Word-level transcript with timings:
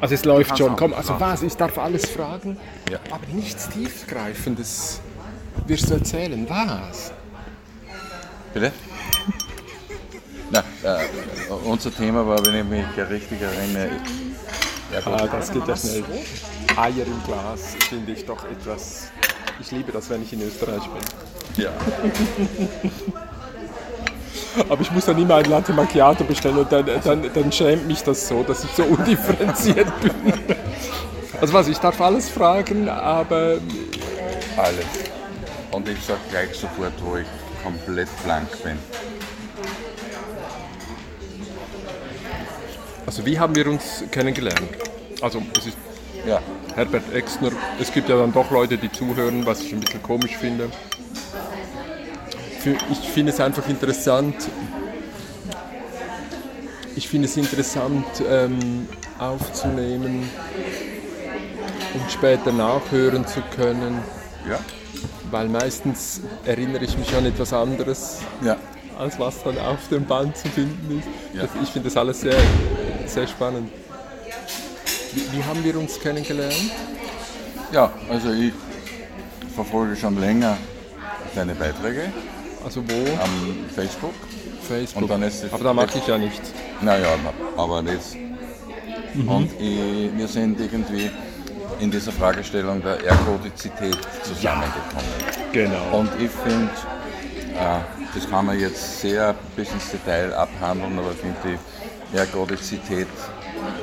Also 0.00 0.14
es 0.14 0.24
läuft 0.24 0.58
schon. 0.58 0.76
Komm, 0.76 0.92
also 0.94 1.18
was? 1.18 1.42
Ich 1.42 1.56
darf 1.56 1.78
alles 1.78 2.10
fragen, 2.10 2.58
ja. 2.90 2.98
aber 3.10 3.26
nichts 3.32 3.68
Tiefgreifendes 3.70 5.00
wirst 5.66 5.90
du 5.90 5.94
erzählen. 5.94 6.46
Was? 6.48 7.12
Bitte? 8.52 8.72
Na, 10.50 10.60
äh, 10.82 11.04
unser 11.64 11.90
Thema 11.92 12.26
war, 12.26 12.44
wenn 12.44 12.54
ich 12.54 12.64
mich 12.64 13.10
richtig 13.10 13.40
erinnere. 13.40 13.96
Ja, 14.92 15.00
ah, 15.06 15.26
das 15.26 15.50
geht 15.50 15.66
ja 15.66 15.76
schnell. 15.76 16.04
Eier 16.76 17.06
im 17.06 17.22
Glas 17.24 17.74
finde 17.88 18.12
ich 18.12 18.24
doch 18.26 18.44
etwas. 18.44 19.10
Ich 19.58 19.70
liebe 19.70 19.90
das, 19.90 20.10
wenn 20.10 20.22
ich 20.22 20.32
in 20.32 20.42
Österreich 20.42 20.82
bin. 20.82 21.64
Ja. 21.64 21.72
Aber 24.68 24.80
ich 24.80 24.90
muss 24.90 25.04
dann 25.06 25.18
immer 25.18 25.36
ein 25.36 25.44
Latte 25.46 25.72
Macchiato 25.72 26.24
bestellen 26.24 26.58
und 26.58 26.70
dann, 26.70 26.86
dann, 27.02 27.30
dann 27.32 27.52
schämt 27.52 27.86
mich 27.86 28.02
das 28.02 28.28
so, 28.28 28.42
dass 28.42 28.64
ich 28.64 28.70
so 28.70 28.84
undifferenziert 28.84 29.88
bin. 30.00 30.12
Also 31.40 31.52
was, 31.52 31.68
ich 31.68 31.78
darf 31.78 32.00
alles 32.00 32.28
fragen, 32.28 32.88
aber... 32.88 33.58
Alles. 34.56 34.86
Und 35.72 35.88
ich 35.88 36.00
sage 36.04 36.20
gleich 36.30 36.54
sofort, 36.54 36.92
wo 37.04 37.16
ich 37.16 37.26
komplett 37.62 38.08
blank 38.22 38.48
bin. 38.62 38.78
Also 43.06 43.26
wie 43.26 43.38
haben 43.38 43.54
wir 43.54 43.66
uns 43.66 44.04
kennengelernt? 44.10 44.70
Also 45.20 45.42
es 45.58 45.66
ist 45.66 45.76
ja. 46.26 46.40
Herbert 46.74 47.12
Exner. 47.12 47.50
Es 47.80 47.92
gibt 47.92 48.08
ja 48.08 48.16
dann 48.16 48.32
doch 48.32 48.50
Leute, 48.50 48.78
die 48.78 48.90
zuhören, 48.90 49.44
was 49.44 49.60
ich 49.60 49.72
ein 49.72 49.80
bisschen 49.80 50.02
komisch 50.02 50.36
finde 50.36 50.70
ich 52.66 53.10
finde 53.10 53.32
es 53.32 53.40
einfach 53.40 53.68
interessant. 53.68 54.34
Ich 56.96 57.08
finde 57.08 57.26
es 57.26 57.36
interessant 57.36 58.06
ähm, 58.28 58.88
aufzunehmen 59.18 60.28
und 61.94 62.10
später 62.10 62.52
nachhören 62.52 63.26
zu 63.26 63.40
können. 63.56 63.98
Ja. 64.48 64.58
Weil 65.30 65.48
meistens 65.48 66.20
erinnere 66.44 66.84
ich 66.84 66.96
mich 66.96 67.14
an 67.14 67.26
etwas 67.26 67.52
anderes, 67.52 68.20
ja. 68.42 68.56
als 68.98 69.18
was 69.18 69.42
dann 69.42 69.58
auf 69.58 69.88
dem 69.88 70.04
Band 70.04 70.36
zu 70.36 70.48
finden 70.48 70.98
ist. 70.98 71.08
Ja. 71.36 71.48
Ich 71.62 71.70
finde 71.70 71.88
das 71.88 71.96
alles 71.96 72.20
sehr, 72.20 72.36
sehr 73.06 73.26
spannend. 73.26 73.70
Wie, 75.12 75.36
wie 75.36 75.44
haben 75.44 75.62
wir 75.64 75.76
uns 75.78 75.98
kennengelernt? 76.00 76.70
Ja, 77.72 77.92
also 78.08 78.30
ich 78.32 78.52
verfolge 79.54 79.96
schon 79.96 80.20
länger 80.20 80.56
deine 81.34 81.54
Beiträge 81.54 82.12
also 82.64 82.82
wo? 82.88 83.22
Am 83.22 83.66
Facebook. 83.74 84.14
Facebook. 84.66 85.02
Und 85.02 85.10
dann 85.10 85.22
ist 85.22 85.44
aber 85.52 85.64
da 85.64 85.72
mache 85.72 85.98
ich 85.98 86.06
ja 86.06 86.18
nichts. 86.18 86.52
Naja, 86.80 87.08
aber 87.56 87.82
jetzt. 87.82 88.16
Mhm. 89.14 89.28
Und 89.28 89.60
ich, 89.60 90.16
wir 90.16 90.28
sind 90.28 90.60
irgendwie 90.60 91.10
in 91.80 91.90
dieser 91.90 92.12
Fragestellung 92.12 92.82
der 92.82 93.04
Ergodizität 93.04 93.98
zusammengekommen. 94.22 95.04
Ja, 95.52 95.52
genau. 95.52 95.98
Und 95.98 96.10
ich 96.18 96.30
finde, 96.30 96.70
äh, 97.54 97.80
das 98.14 98.28
kann 98.30 98.46
man 98.46 98.58
jetzt 98.58 99.00
sehr 99.00 99.34
bis 99.56 99.70
ins 99.72 99.90
Detail 99.90 100.32
abhandeln, 100.34 100.98
aber 100.98 101.10
ich 101.12 101.18
finde 101.18 101.58
die 102.12 102.16
Ergodizität 102.16 103.08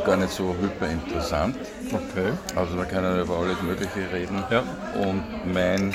gar 0.05 0.17
nicht 0.17 0.31
so 0.31 0.55
hyper 0.59 0.89
interessant. 0.89 1.55
Okay. 1.87 2.31
Also 2.55 2.77
wir 2.77 2.85
können 2.85 3.21
über 3.21 3.37
alles 3.37 3.61
Mögliche 3.61 4.11
reden. 4.11 4.43
Ja. 4.49 4.63
Und 5.01 5.23
mein 5.53 5.93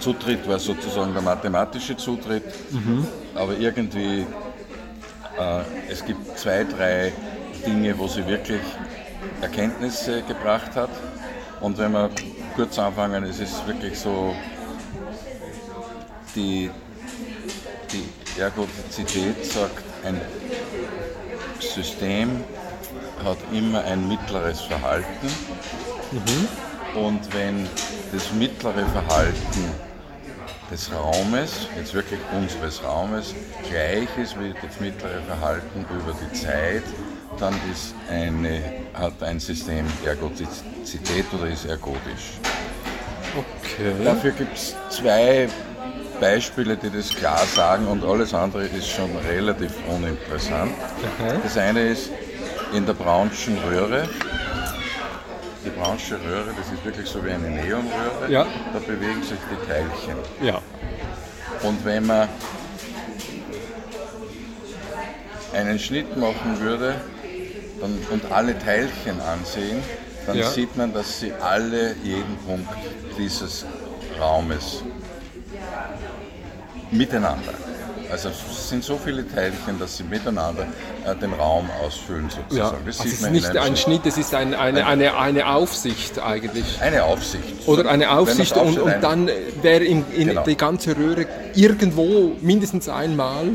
Zutritt 0.00 0.46
war 0.48 0.58
sozusagen 0.58 1.12
der 1.12 1.22
mathematische 1.22 1.96
Zutritt, 1.96 2.44
mhm. 2.70 3.06
aber 3.34 3.56
irgendwie, 3.58 4.26
äh, 5.38 5.62
es 5.90 6.04
gibt 6.04 6.38
zwei, 6.38 6.64
drei 6.64 7.12
Dinge, 7.66 7.98
wo 7.98 8.06
sie 8.06 8.26
wirklich 8.26 8.62
Erkenntnisse 9.40 10.22
gebracht 10.22 10.74
hat. 10.76 10.90
Und 11.60 11.78
wenn 11.78 11.92
wir 11.92 12.10
kurz 12.54 12.78
anfangen, 12.78 13.24
es 13.24 13.40
ist 13.40 13.66
wirklich 13.66 13.98
so, 13.98 14.34
die, 16.34 16.70
die 17.92 18.40
Ergodizität 18.40 19.44
sagt, 19.44 19.82
ein 20.04 20.20
System 21.60 22.44
hat 23.24 23.38
immer 23.52 23.82
ein 23.84 24.06
mittleres 24.06 24.60
Verhalten. 24.60 25.26
Mhm. 26.12 26.48
Und 27.00 27.34
wenn 27.34 27.66
das 28.12 28.32
mittlere 28.32 28.86
Verhalten 28.86 29.87
des 30.70 30.92
Raumes, 30.92 31.68
jetzt 31.76 31.94
wirklich 31.94 32.20
unseres 32.36 32.82
Raumes, 32.82 33.34
gleich 33.68 34.08
ist 34.22 34.38
wie 34.38 34.52
das 34.52 34.80
mittlere 34.80 35.22
Verhalten 35.22 35.86
über 35.90 36.14
die 36.14 36.32
Zeit, 36.36 36.82
dann 37.38 37.54
ist 37.72 37.94
eine, 38.10 38.60
hat 38.94 39.22
ein 39.22 39.40
System 39.40 39.86
Ergotizität 40.04 41.26
oder 41.32 41.48
ist 41.48 41.64
ergodisch. 41.64 42.38
Okay. 43.36 43.92
Dafür 44.04 44.32
gibt 44.32 44.56
es 44.56 44.74
zwei 44.90 45.48
Beispiele, 46.20 46.76
die 46.76 46.90
das 46.90 47.10
klar 47.10 47.44
sagen 47.54 47.86
und 47.86 48.04
alles 48.04 48.34
andere 48.34 48.64
ist 48.64 48.88
schon 48.88 49.14
relativ 49.28 49.72
uninteressant. 49.88 50.72
Okay. 51.18 51.38
Das 51.42 51.56
eine 51.56 51.88
ist 51.88 52.10
in 52.74 52.84
der 52.84 52.94
Braunschen 52.94 53.56
Röhre, 53.58 54.08
die 55.68 55.80
braunsche 55.80 56.14
Röhre, 56.14 56.52
das 56.56 56.72
ist 56.72 56.84
wirklich 56.84 57.08
so 57.08 57.24
wie 57.24 57.30
eine 57.30 57.50
Neonröhre, 57.50 58.30
ja. 58.30 58.46
da 58.72 58.78
bewegen 58.78 59.22
sich 59.22 59.38
die 59.50 59.66
Teilchen. 59.66 60.16
Ja. 60.40 60.60
Und 61.62 61.84
wenn 61.84 62.06
man 62.06 62.28
einen 65.52 65.78
Schnitt 65.78 66.16
machen 66.16 66.60
würde 66.60 66.94
dann, 67.80 67.98
und 68.10 68.30
alle 68.32 68.58
Teilchen 68.58 69.20
ansehen, 69.20 69.82
dann 70.26 70.38
ja. 70.38 70.50
sieht 70.50 70.76
man, 70.76 70.92
dass 70.92 71.20
sie 71.20 71.32
alle 71.32 71.94
jeden 72.02 72.36
Punkt 72.46 72.68
dieses 73.18 73.64
Raumes 74.20 74.82
miteinander 76.90 77.54
also 78.10 78.28
es 78.28 78.68
sind 78.68 78.84
so 78.84 78.96
viele 78.96 79.26
Teilchen, 79.28 79.78
dass 79.78 79.96
sie 79.96 80.04
miteinander 80.04 80.66
äh, 81.04 81.14
den 81.16 81.32
Raum 81.32 81.68
ausfüllen 81.84 82.28
sozusagen. 82.30 82.76
Ja. 82.76 82.82
Das 82.86 83.00
also 83.00 83.12
es 83.12 83.20
ist 83.20 83.30
nicht 83.30 83.56
ein 83.56 83.76
Schnitt, 83.76 84.06
es 84.06 84.18
ist 84.18 84.34
ein, 84.34 84.54
eine, 84.54 84.86
eine, 84.86 85.16
eine 85.16 85.48
Aufsicht 85.48 86.18
eigentlich. 86.18 86.80
Eine 86.80 87.04
Aufsicht. 87.04 87.66
Oder 87.66 87.88
eine 87.90 88.10
Aufsicht 88.10 88.56
und, 88.56 88.78
und 88.78 89.00
dann 89.00 89.30
wäre 89.62 89.84
in, 89.84 90.04
in 90.14 90.28
genau. 90.28 90.44
die 90.44 90.56
ganze 90.56 90.96
Röhre 90.96 91.26
irgendwo 91.54 92.32
mindestens 92.40 92.88
einmal 92.88 93.48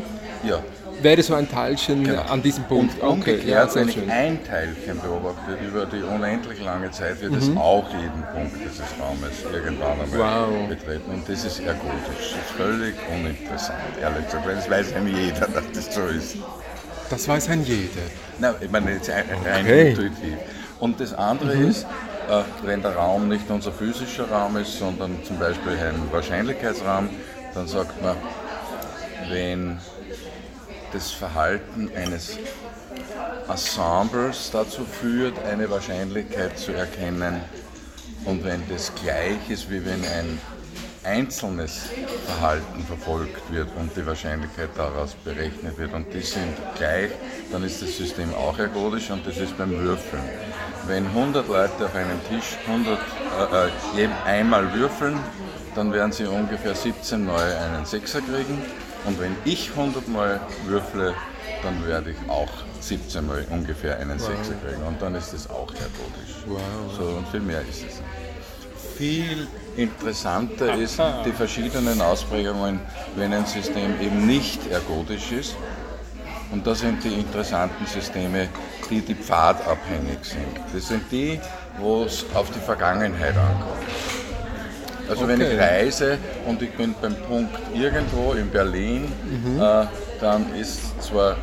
ja 0.44 0.60
wäre 1.04 1.22
so 1.22 1.36
ein 1.36 1.50
Teilchen 1.50 2.04
genau. 2.04 2.22
an 2.24 2.42
diesem 2.42 2.64
Punkt. 2.64 3.00
Und 3.02 3.22
okay, 3.22 3.42
ja, 3.46 3.64
wenn 3.76 3.90
schön. 3.90 4.04
ich 4.04 4.12
ein 4.12 4.44
Teilchen 4.44 5.00
beobachte 5.00 5.58
über 5.66 5.86
die 5.86 6.02
unendlich 6.02 6.64
lange 6.64 6.90
Zeit, 6.92 7.22
wird 7.22 7.36
es 7.36 7.48
mhm. 7.48 7.58
auch 7.58 7.86
jeden 7.90 8.24
Punkt 8.34 8.56
dieses 8.64 8.86
Raumes 9.00 9.44
irgendwann 9.52 10.00
einmal 10.00 10.50
wow. 10.50 10.68
betreten. 10.70 11.12
Und 11.12 11.28
das 11.28 11.46
ist 11.46 11.60
ergotisch. 11.60 12.34
Das 12.34 12.42
ist 12.42 12.52
völlig 12.58 12.96
uninteressant, 13.12 13.80
ehrlich 14.02 14.26
gesagt, 14.26 14.48
weil 14.48 14.56
das 14.56 14.70
weiß 14.70 14.94
ein 14.94 15.08
jeder, 15.08 15.48
dass 15.48 15.72
das 15.74 15.94
so 15.94 16.06
ist. 16.08 16.38
Das 17.10 17.28
weiß 17.28 17.50
ein 17.50 17.64
jeder? 17.64 18.02
Nein, 18.40 18.56
ich 18.62 18.72
meine 18.72 18.94
jetzt 18.94 19.10
rein 19.10 19.26
okay. 19.42 19.90
intuitiv. 19.90 20.38
Und 20.80 21.00
das 21.00 21.14
andere 21.14 21.56
mhm. 21.56 21.70
ist, 21.70 21.86
äh, 22.30 22.42
wenn 22.66 22.82
der 22.82 22.96
Raum 22.96 23.28
nicht 23.28 23.50
unser 23.50 23.72
physischer 23.72 24.30
Raum 24.30 24.58
ist, 24.58 24.80
sondern 24.80 25.24
zum 25.24 25.38
Beispiel 25.38 25.74
ein 25.74 26.12
Wahrscheinlichkeitsraum, 26.12 27.10
dann 27.54 27.68
sagt 27.68 28.02
man, 28.02 28.16
wenn 29.30 29.78
das 30.94 31.12
Verhalten 31.12 31.90
eines 31.96 32.38
Ensembles 33.50 34.52
dazu 34.52 34.86
führt, 34.86 35.34
eine 35.46 35.70
Wahrscheinlichkeit 35.70 36.58
zu 36.58 36.72
erkennen. 36.72 37.42
Und 38.26 38.44
wenn 38.44 38.62
das 38.70 38.94
gleich 38.96 39.50
ist, 39.50 39.70
wie 39.70 39.84
wenn 39.84 40.06
ein 40.06 40.40
einzelnes 41.04 41.82
Verhalten 42.26 42.86
verfolgt 42.86 43.52
wird 43.52 43.68
und 43.78 43.94
die 43.98 44.06
Wahrscheinlichkeit 44.06 44.70
daraus 44.78 45.16
berechnet 45.26 45.78
wird 45.78 45.94
und 45.94 46.14
die 46.14 46.22
sind 46.22 46.56
gleich, 46.78 47.12
dann 47.52 47.64
ist 47.64 47.82
das 47.82 47.98
System 47.98 48.34
auch 48.36 48.58
ergodisch 48.58 49.10
und 49.10 49.28
das 49.28 49.38
ist 49.38 49.58
beim 49.58 49.72
Würfeln. 49.72 50.24
Wenn 50.88 51.06
100 51.08 51.48
Leute 51.48 51.86
auf 51.86 51.96
einem 51.96 52.20
Tisch 52.30 52.58
100, 52.68 52.98
äh, 53.98 54.04
äh 54.04 54.10
einmal 54.26 54.74
würfeln, 54.74 55.20
dann 55.76 55.92
werden 55.92 56.14
sie 56.14 56.26
ungefähr 56.26 56.76
17 56.76 57.26
Mal 57.26 57.52
einen 57.58 57.86
Sechser 57.86 58.22
kriegen 58.22 58.62
und 59.06 59.20
wenn 59.20 59.36
ich 59.46 59.72
100 59.72 60.08
Mal 60.08 60.40
würfle, 60.66 61.14
dann 61.62 61.86
werde 61.88 62.12
ich 62.12 62.30
auch 62.30 62.50
17 62.80 63.26
Mal 63.26 63.46
ungefähr 63.50 63.98
einen 63.98 64.20
wow. 64.20 64.28
Sechser 64.28 64.54
kriegen. 64.66 64.84
Und 64.84 65.02
dann 65.02 65.16
ist 65.16 65.34
das 65.34 65.50
auch 65.50 65.74
ergodisch. 65.74 66.44
Wow. 66.46 66.60
So, 66.98 67.04
und 67.18 67.28
viel 67.30 67.40
mehr 67.42 67.62
ist 67.62 67.84
es. 67.86 68.02
Viel 68.98 69.48
interessanter 69.76 70.76
ist 70.76 71.00
die 71.26 71.32
verschiedenen 71.32 72.00
Ausprägungen, 72.00 72.80
wenn 73.16 73.34
ein 73.34 73.46
System 73.46 74.00
eben 74.00 74.28
nicht 74.28 74.70
ergodisch 74.70 75.32
ist. 75.32 75.56
Und 76.52 76.68
das 76.68 76.82
sind 76.82 77.04
die 77.04 77.14
interessanten 77.14 77.86
Systeme, 77.88 78.50
die 78.90 79.02
die 79.02 79.16
pfadabhängig 79.16 80.20
sind. 80.22 80.60
Das 80.72 80.88
sind 80.88 81.12
die, 81.12 81.40
wo 81.80 82.04
es 82.04 82.26
auf 82.36 82.52
die 82.52 82.60
Vergangenheit 82.60 83.36
ankommt. 83.36 84.23
Also 85.10 85.24
okay. 85.26 85.34
wenn 85.34 85.42
ich 85.42 85.60
reise 85.60 86.18
und 86.48 86.62
ich 86.62 86.72
bin 86.72 86.96
beim 87.02 87.16
Punkt 87.16 87.56
irgendwo 87.74 88.34
in 88.34 88.50
Berlin, 88.50 89.12
mhm. 89.24 89.60
äh, 89.62 89.86
dann 90.22 90.54
ist 90.56 91.02
zwar 91.02 91.36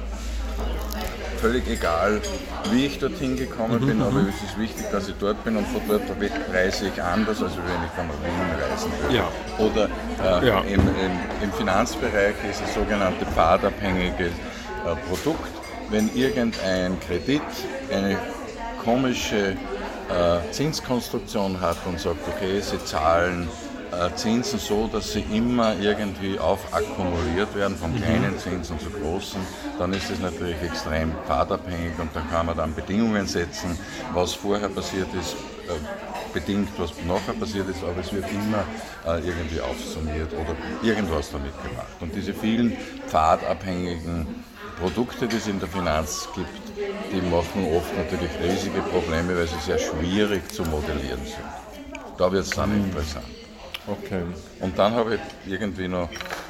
völlig 1.40 1.66
egal, 1.68 2.20
wie 2.70 2.86
ich 2.86 2.98
dorthin 2.98 3.36
gekommen 3.36 3.80
bin, 3.86 4.02
aber 4.02 4.20
es 4.28 4.42
ist 4.50 4.58
wichtig, 4.58 4.84
dass 4.92 5.08
ich 5.08 5.14
dort 5.18 5.42
bin 5.42 5.56
und 5.56 5.66
von 5.68 5.80
dort 5.88 6.02
reise 6.52 6.88
ich 6.88 7.02
anders, 7.02 7.42
als 7.42 7.52
wenn 7.56 7.84
ich 7.84 7.92
von 7.96 8.06
Wien 8.08 8.70
reisen 8.70 8.92
würde. 9.00 9.16
Ja. 9.16 9.28
Oder 9.58 10.42
äh, 10.42 10.46
Ja. 10.48 10.60
im, 10.60 10.80
im, 10.80 11.42
im 11.42 11.52
Finanzbereich 11.52 12.34
ist 12.48 12.60
das 12.60 12.74
sogenannte 12.74 13.24
pfadabhängige 13.24 14.26
äh, 14.26 14.30
Produkt. 15.08 15.50
Wenn 15.88 16.14
irgendein 16.14 17.00
Kredit 17.00 17.42
eine 17.90 18.16
komische 18.84 19.56
äh, 20.10 20.52
Zinskonstruktion 20.52 21.60
hat 21.60 21.78
und 21.86 22.00
sagt, 22.00 22.26
okay, 22.28 22.60
sie 22.60 22.82
zahlen 22.84 23.48
äh, 23.92 24.14
Zinsen 24.14 24.58
so, 24.58 24.88
dass 24.92 25.12
sie 25.12 25.24
immer 25.32 25.76
irgendwie 25.78 26.38
aufakkumuliert 26.38 27.54
werden, 27.54 27.76
von 27.76 27.94
kleinen 27.96 28.38
Zinsen 28.38 28.78
zu 28.78 28.90
großen, 28.90 29.40
dann 29.78 29.92
ist 29.92 30.10
es 30.10 30.20
natürlich 30.20 30.60
extrem 30.62 31.12
pfadabhängig 31.26 31.98
und 31.98 32.14
dann 32.14 32.28
kann 32.30 32.46
man 32.46 32.56
dann 32.56 32.74
Bedingungen 32.74 33.26
setzen, 33.26 33.78
was 34.12 34.34
vorher 34.34 34.68
passiert 34.68 35.08
ist, 35.14 35.34
äh, 35.68 36.32
bedingt, 36.32 36.68
was 36.78 36.92
nachher 37.06 37.34
passiert 37.34 37.68
ist, 37.68 37.82
aber 37.82 38.00
es 38.00 38.12
wird 38.12 38.26
immer 38.30 38.64
äh, 39.06 39.26
irgendwie 39.26 39.60
aufsummiert 39.60 40.32
oder 40.32 40.54
irgendwas 40.82 41.30
damit 41.32 41.52
gemacht. 41.62 41.96
Und 42.00 42.14
diese 42.14 42.32
vielen 42.32 42.76
pfadabhängigen 43.08 44.26
Produkte, 44.80 45.26
die 45.26 45.36
es 45.36 45.46
in 45.46 45.58
der 45.58 45.68
Finanz 45.68 46.28
gibt, 46.34 46.59
die 47.12 47.20
machen 47.22 47.66
oft 47.76 47.96
natürlich 47.96 48.30
riesige 48.42 48.80
Probleme, 48.82 49.36
weil 49.36 49.46
sie 49.46 49.58
sehr 49.64 49.78
schwierig 49.78 50.50
zu 50.52 50.62
modellieren 50.64 51.24
sind. 51.24 51.44
Da 52.18 52.30
wird 52.30 52.44
es 52.44 52.50
dann 52.50 52.72
interessant. 52.72 53.26
Okay. 53.86 54.22
Und 54.60 54.78
dann 54.78 54.94
habe 54.94 55.14
ich 55.16 55.52
irgendwie 55.52 55.88
noch 55.88 56.08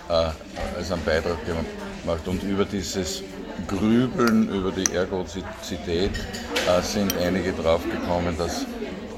äh, 0.09 0.31
als 0.77 0.91
einen 0.93 1.05
Beitrag 1.05 1.39
gemacht 1.47 2.27
und 2.27 2.43
über 2.43 2.65
dieses 2.65 3.23
Grübeln 3.69 4.49
über 4.49 4.73
die 4.73 4.93
Ergozität 4.95 6.11
äh, 6.11 6.83
sind 6.83 7.15
einige 7.19 7.53
draufgekommen, 7.53 8.37
dass 8.37 8.67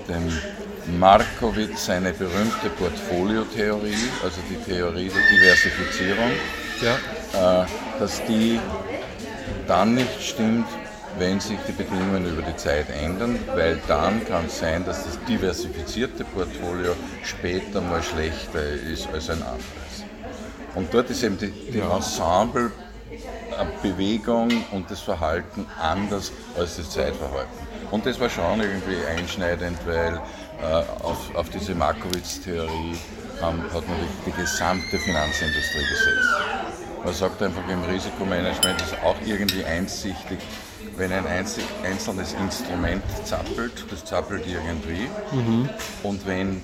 dem 0.08 0.98
Markowitz 0.98 1.86
seine 1.86 2.12
berühmte 2.12 2.69
Portfoliotheorie, 2.78 3.94
also 4.22 4.40
die 4.50 4.56
Theorie 4.70 5.08
der 5.08 5.22
Diversifizierung, 5.30 6.32
Ja. 6.80 7.62
äh, 7.62 7.66
dass 7.98 8.24
die 8.24 8.58
dann 9.69 9.94
nicht 9.94 10.22
stimmt, 10.22 10.66
wenn 11.19 11.41
sich 11.41 11.59
die 11.69 11.73
Bedingungen 11.73 12.26
über 12.26 12.43
die 12.43 12.56
Zeit 12.56 12.87
ändern, 12.91 13.38
weil 13.55 13.81
dann 13.88 14.25
kann 14.26 14.47
es 14.47 14.59
sein, 14.59 14.85
dass 14.85 15.05
das 15.05 15.19
diversifizierte 15.25 16.25
Portfolio 16.25 16.94
später 17.23 17.81
mal 17.81 18.03
schlechter 18.03 18.62
ist 18.62 19.09
als 19.12 19.31
ein 19.31 19.43
anderes. 19.43 20.05
Und 20.75 20.93
dort 20.93 21.11
ist 21.11 21.23
eben 21.23 21.38
die, 21.38 21.50
die 21.50 21.81
Ensemble 21.81 22.73
äh, 23.11 23.64
Bewegung 23.82 24.49
und 24.70 24.91
das 24.91 25.00
Verhalten 25.00 25.67
anders 25.81 26.32
als 26.56 26.76
das 26.76 26.91
Zeitverhalten. 26.91 27.53
Und 27.91 28.06
das 28.06 28.19
war 28.19 28.31
schon 28.31 28.61
irgendwie 28.61 28.97
einschneidend, 29.06 29.79
weil 29.87 30.15
äh, 30.62 31.03
auf, 31.03 31.35
auf 31.35 31.50
diese 31.50 31.75
Markowitz-Theorie 31.75 32.97
ähm, 33.43 33.62
hat 33.65 33.87
man 33.87 33.97
die, 33.99 34.31
die 34.31 34.37
gesamte 34.37 34.99
Finanzindustrie 34.99 35.81
gesetzt. 35.81 36.29
Man 37.05 37.15
sagt 37.15 37.43
einfach, 37.43 37.69
im 37.69 37.82
Risikomanagement 37.82 38.81
ist 38.81 38.94
auch 39.05 39.17
irgendwie 39.26 39.65
einsichtig, 39.65 40.38
wenn 40.97 41.12
ein 41.12 41.27
einzig, 41.27 41.65
einzelnes 41.85 42.35
Instrument 42.35 43.03
zappelt, 43.25 43.85
das 43.91 44.05
zappelt 44.05 44.44
irgendwie. 44.47 45.09
Und 46.03 46.27
wenn 46.27 46.61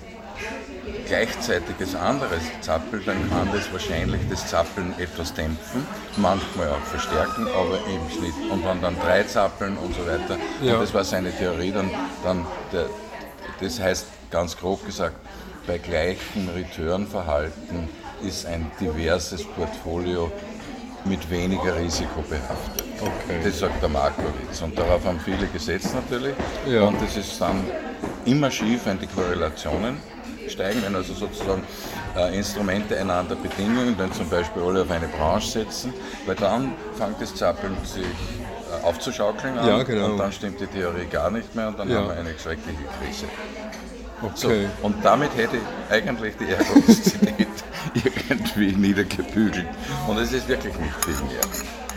gleichzeitig 1.07 1.75
das 1.79 1.95
anderes 1.95 2.43
zappelt, 2.61 3.07
dann 3.07 3.29
kann 3.31 3.49
das 3.53 3.73
wahrscheinlich 3.73 4.21
das 4.31 4.47
Zappeln 4.47 4.95
etwas 4.99 5.33
dämpfen, 5.35 5.87
manchmal 6.17 6.69
auch 6.71 6.81
verstärken, 6.91 7.47
aber 7.49 7.79
im 7.87 8.11
Schnitt. 8.11 8.35
Und 8.51 8.65
wenn 8.65 8.81
dann 8.83 8.97
drei 9.01 9.23
zappeln 9.25 9.77
und 9.79 9.95
so 9.95 10.01
weiter, 10.07 10.37
Ja. 10.63 10.75
und 10.75 10.81
das 10.83 10.93
war 10.95 11.05
seine 11.05 11.33
Theorie, 11.33 11.73
dann, 11.73 11.91
dann 12.23 12.47
der, 12.73 12.87
das 13.61 13.81
heißt 13.81 14.07
ganz 14.31 14.57
grob 14.57 14.85
gesagt, 14.85 15.17
bei 15.67 15.79
gleichem 15.79 16.49
Returnverhalten 16.55 17.89
ist 18.23 18.47
ein 18.47 18.71
diverses 18.81 19.45
Portfolio 19.45 20.31
mit 21.05 21.31
weniger 21.31 21.77
Risiko 21.77 22.23
behaftet. 22.29 22.85
Okay. 23.00 23.41
Das 23.45 23.59
sagt 23.61 23.81
der 23.83 23.89
Markowitz. 23.89 24.61
Und 24.62 24.79
darauf 24.79 25.05
haben 25.05 25.21
viele 25.21 25.47
gesetzt 25.47 25.95
natürlich. 25.95 26.35
Ja. 26.67 26.83
Und 26.83 27.00
das 27.00 27.17
ist 27.17 27.41
dann 27.41 27.65
immer 28.25 28.50
schief, 28.50 28.81
wenn 28.85 28.99
die 28.99 29.06
Korrelationen 29.06 29.97
steigen, 30.49 30.83
wenn 30.85 30.95
also 30.97 31.15
sozusagen 31.15 31.62
äh, 32.17 32.37
Instrumente 32.37 32.99
einander 32.99 33.37
bedingen, 33.37 33.95
wenn 33.99 34.12
zum 34.12 34.29
Beispiel 34.29 34.62
alle 34.62 34.83
auf 34.83 34.91
eine 34.91 35.06
Branche 35.09 35.49
setzen, 35.61 35.93
weil 36.27 36.35
dann 36.37 36.73
fängt 36.97 37.21
das 37.21 37.35
Zappeln 37.35 37.77
sich 37.85 38.03
äh, 38.05 38.85
aufzuschaukeln 38.87 39.59
an 39.59 39.69
Ja, 39.69 39.83
genau. 39.83 40.06
und 40.12 40.19
dann 40.19 40.33
stimmt 40.33 40.61
die 40.61 40.67
Theorie 40.67 41.06
gar 41.11 41.31
nicht 41.31 41.55
mehr 41.55 41.69
und 41.69 41.79
dann 41.79 41.89
Ja. 41.91 41.99
haben 41.99 42.09
wir 42.09 42.17
eine 42.17 42.31
schreckliche 42.39 42.79
Krise. 43.01 43.27
So, 44.35 44.49
Okay. 44.49 44.67
und 44.83 44.97
damit 45.05 45.31
hätte 45.37 45.56
ich 45.59 45.93
eigentlich 45.94 46.35
die 46.39 46.51
Ergozität 46.51 47.47
irgendwie 48.29 48.73
niedergebügelt. 48.73 49.67
Und 50.06 50.19
es 50.19 50.32
ist 50.32 50.49
wirklich 50.49 50.75
nicht 50.79 50.94
viel 51.05 51.14
mehr. 51.26 51.40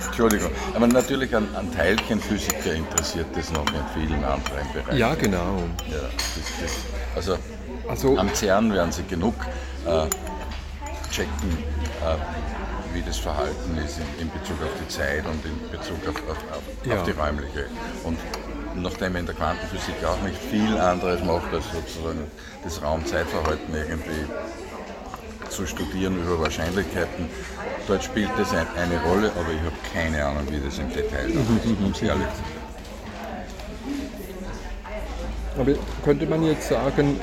Entschuldigung. 0.05 0.51
Aber 0.75 0.87
natürlich 0.87 1.33
an, 1.35 1.47
an 1.55 1.71
Teilchenphysiker 1.73 2.73
interessiert 2.73 3.27
das 3.35 3.51
noch 3.51 3.65
in 3.67 3.83
vielen 4.07 4.23
anderen 4.23 4.67
Bereichen. 4.73 4.97
Ja, 4.97 5.13
genau. 5.15 5.63
Ja, 5.89 5.99
das, 6.01 6.45
das, 6.61 6.71
also, 7.15 7.37
Also- 7.87 8.17
am 8.17 8.33
CERN 8.33 8.73
werden 8.73 8.91
sie 8.91 9.03
genug 9.03 9.35
äh, 9.85 10.07
checken, 11.11 11.57
äh, 12.03 12.93
wie 12.93 13.01
das 13.03 13.17
Verhalten 13.19 13.77
ist 13.85 13.99
in, 13.99 14.23
in 14.27 14.31
Bezug 14.31 14.61
auf 14.63 14.71
die 14.83 14.87
Zeit 14.89 15.25
und 15.25 15.43
in 15.45 15.57
Bezug 15.71 15.97
auf, 16.07 16.15
auf, 16.29 16.37
auf, 16.51 16.85
Ja. 16.85 16.95
auf 16.97 17.03
die 17.03 17.11
räumliche. 17.11 17.67
Und 18.03 18.17
nachdem 18.75 19.13
man 19.13 19.21
in 19.21 19.25
der 19.27 19.35
Quantenphysik 19.35 19.95
auch 20.05 20.21
nicht 20.23 20.37
viel 20.37 20.77
anderes 20.77 21.23
macht, 21.23 21.53
als 21.53 21.65
sozusagen 21.71 22.25
das 22.63 22.81
Raum-Zeitverhalten 22.81 23.73
irgendwie 23.73 24.25
zu 25.51 25.67
studieren 25.67 26.17
über 26.23 26.39
Wahrscheinlichkeiten, 26.39 27.25
dort 27.87 28.03
spielt 28.03 28.29
das 28.37 28.51
ein, 28.53 28.65
eine 28.77 28.99
Rolle, 29.03 29.31
aber 29.31 29.51
ich 29.51 29.59
habe 29.59 29.75
keine 29.93 30.25
Ahnung, 30.25 30.47
wie 30.49 30.59
das 30.59 30.79
im 30.79 30.89
Detail 30.89 31.29
ist, 31.29 31.35
um 31.83 31.91
es 31.91 32.01
ehrlich. 32.01 32.25
Aber 35.59 35.71
könnte 36.03 36.25
man 36.25 36.43
jetzt 36.43 36.69
sagen, 36.69 37.19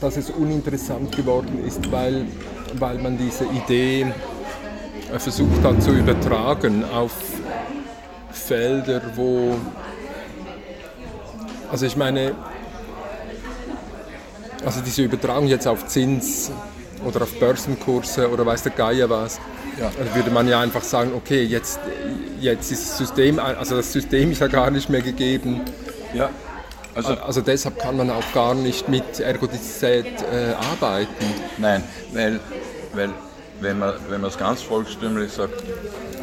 dass 0.00 0.16
es 0.16 0.30
uninteressant 0.30 1.14
geworden 1.14 1.62
ist, 1.64 1.92
weil, 1.92 2.24
weil 2.74 2.98
man 2.98 3.18
diese 3.18 3.44
Idee 3.44 4.12
versucht 5.18 5.62
hat 5.62 5.82
zu 5.82 5.92
übertragen 5.92 6.84
auf 6.84 7.12
Felder, 8.32 9.02
wo, 9.14 9.54
also 11.70 11.84
ich 11.84 11.96
meine, 11.96 12.34
also 14.64 14.80
diese 14.80 15.02
Übertragung 15.02 15.46
jetzt 15.48 15.66
auf 15.66 15.86
Zins 15.86 16.50
oder 17.04 17.22
auf 17.22 17.38
Börsenkurse 17.38 18.30
oder 18.30 18.46
weiß 18.46 18.62
der 18.62 18.72
Geier 18.72 19.10
was, 19.10 19.40
Ja. 19.80 19.90
dann 19.96 20.14
würde 20.14 20.30
man 20.30 20.46
ja 20.48 20.60
einfach 20.60 20.82
sagen, 20.82 21.12
okay, 21.14 21.42
jetzt, 21.42 21.80
jetzt 22.40 22.70
ist 22.70 22.90
das 22.90 22.98
System, 22.98 23.38
also 23.38 23.76
das 23.76 23.92
System 23.92 24.30
ist 24.32 24.40
ja 24.40 24.46
gar 24.48 24.70
nicht 24.70 24.88
mehr 24.88 25.02
gegeben. 25.02 25.62
Ja, 26.14 26.30
also 26.94 27.14
Also 27.14 27.40
deshalb 27.40 27.78
kann 27.78 27.96
man 27.96 28.10
auch 28.10 28.32
gar 28.34 28.54
nicht 28.54 28.88
mit 28.88 29.18
Ergodizität 29.20 30.06
äh, 30.06 30.52
arbeiten. 30.70 31.26
Nein, 31.58 31.82
weil, 32.12 32.38
weil 32.94 33.10
wenn 33.60 33.78
man 33.78 33.94
wenn 34.08 34.20
man 34.20 34.30
es 34.30 34.36
ganz 34.38 34.60
volkstümlich 34.62 35.32
sagt, 35.32 35.62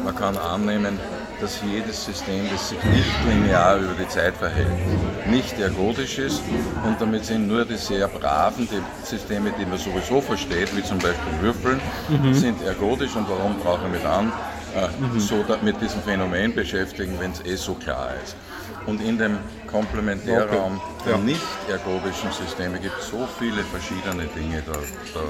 man 0.04 0.14
kann 0.14 0.36
annehmen, 0.36 0.98
dass 1.40 1.60
jedes 1.62 2.04
System, 2.04 2.48
das 2.50 2.68
sich 2.68 2.82
nicht 2.84 3.24
linear 3.28 3.78
über 3.78 3.94
die 3.94 4.08
Zeit 4.08 4.36
verhält, 4.36 4.68
nicht 5.26 5.58
ergodisch 5.58 6.18
ist 6.18 6.42
und 6.84 7.00
damit 7.00 7.24
sind 7.24 7.46
nur 7.48 7.64
die 7.64 7.76
sehr 7.76 8.08
braven 8.08 8.68
die 8.70 9.06
Systeme, 9.06 9.52
die 9.58 9.64
man 9.66 9.78
sowieso 9.78 10.20
versteht, 10.20 10.74
wie 10.76 10.82
zum 10.82 10.98
Beispiel 10.98 11.32
Würfeln, 11.40 11.80
sind 12.32 12.62
ergodisch 12.64 13.14
und 13.16 13.28
warum 13.28 13.56
brauche 13.58 13.86
ich 13.86 13.92
mich 13.92 14.02
dann 14.02 14.28
äh, 14.74 15.18
so 15.18 15.42
da, 15.46 15.56
mit 15.62 15.80
diesem 15.80 16.02
Phänomen 16.02 16.54
beschäftigen, 16.54 17.14
wenn 17.18 17.32
es 17.32 17.44
eh 17.44 17.56
so 17.56 17.74
klar 17.74 18.10
ist. 18.24 18.36
Und 18.86 19.00
in 19.02 19.18
dem 19.18 19.38
Komplementärraum 19.66 20.80
Okay. 21.00 21.04
der 21.06 21.12
Ja. 21.12 21.18
nicht 21.18 21.40
ergodischen 21.68 22.30
Systeme 22.32 22.78
gibt 22.78 22.98
es 23.00 23.08
so 23.08 23.26
viele 23.38 23.62
verschiedene 23.64 24.24
Dinge, 24.36 24.62
da, 24.66 24.72
da 25.14 25.20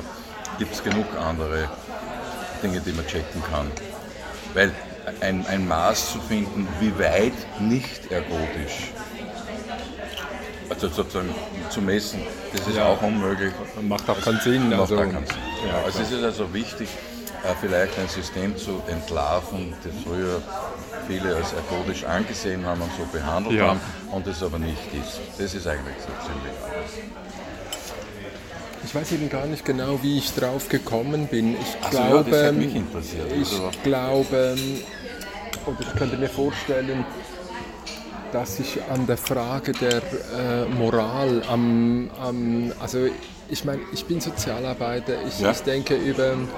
gibt 0.59 0.75
es 0.75 0.83
genug 0.83 1.07
andere 1.19 1.69
Dinge, 2.63 2.81
die 2.81 2.93
man 2.93 3.07
checken 3.07 3.43
kann. 3.51 3.67
Weil 4.55 4.73
ein, 5.21 5.47
ein 5.47 5.67
Maß 5.67 6.13
zu 6.13 6.19
finden, 6.21 6.67
wie 6.81 6.97
weit 6.99 7.33
nicht 7.61 8.11
ergodisch, 8.11 8.91
also 10.69 10.89
sozusagen 10.89 11.35
zu 11.71 11.81
messen, 11.83 12.21
das 12.53 12.67
ist 12.67 12.77
Ja. 12.77 12.87
auch 12.87 13.03
unmöglich. 13.03 13.53
Macht 13.83 14.09
auch 14.09 14.21
keinen 14.21 14.41
Sinn. 14.41 14.69
Macht 14.71 14.81
Also, 14.81 14.97
auch 14.97 15.01
keinen 15.03 15.27
Sinn. 15.27 15.37
Ja, 15.67 15.79
Ja, 15.79 15.85
also 15.85 16.03
es 16.03 16.11
ist 16.13 16.23
also 16.23 16.53
wichtig, 16.55 16.89
äh, 17.45 17.55
vielleicht 17.61 17.99
ein 17.99 18.09
System 18.09 18.57
zu 18.57 18.83
entlarven, 18.89 19.73
das 19.83 19.93
früher 20.05 20.41
viele 21.09 21.35
als 21.35 21.53
ergodisch 21.53 22.05
angesehen 22.05 22.65
haben 22.65 22.81
und 22.83 22.91
so 22.97 23.05
behandelt 23.13 23.57
Ja. 23.59 23.69
haben 23.69 23.81
und 24.13 24.27
es 24.27 24.43
aber 24.43 24.59
nicht 24.59 24.79
ist. 24.95 25.21
Das 25.39 25.55
ist 25.55 25.67
eigentlich 25.67 25.97
so 25.99 26.13
ziemlich 26.25 26.53
alles. 26.63 26.91
Ich 28.85 28.95
weiß 28.95 29.13
eben 29.13 29.29
gar 29.29 29.47
nicht 29.47 29.65
genau, 29.65 30.03
wie 30.03 30.19
ich 30.19 30.33
drauf 30.35 30.69
gekommen 30.69 31.27
bin. 31.27 31.55
Ich 31.61 31.77
Also 31.85 31.99
ja, 31.99 32.09
glaube, 32.23 32.37
interessiert. 32.75 33.27
ich 33.33 33.39
Also, 33.53 33.71
glaube, 33.83 34.57
und 35.67 35.81
ich 35.81 35.95
könnte 35.95 36.17
mir 36.17 36.29
vorstellen, 36.29 37.05
dass 38.33 38.59
ich 38.59 38.79
an 38.91 39.07
der 39.07 39.17
Frage 39.17 39.73
der 39.73 39.99
äh, 39.99 40.65
Moral 40.79 41.43
am, 41.49 42.11
am, 42.21 42.73
also 42.81 43.07
ich 43.49 43.65
meine, 43.65 43.83
ich 43.93 44.05
bin 44.07 44.21
Sozialarbeiter, 44.21 45.15
ich, 45.27 45.41
Ja. 45.41 45.51
ich 45.51 45.61
denke 45.61 45.97
über 45.97 46.33
im 46.33 46.49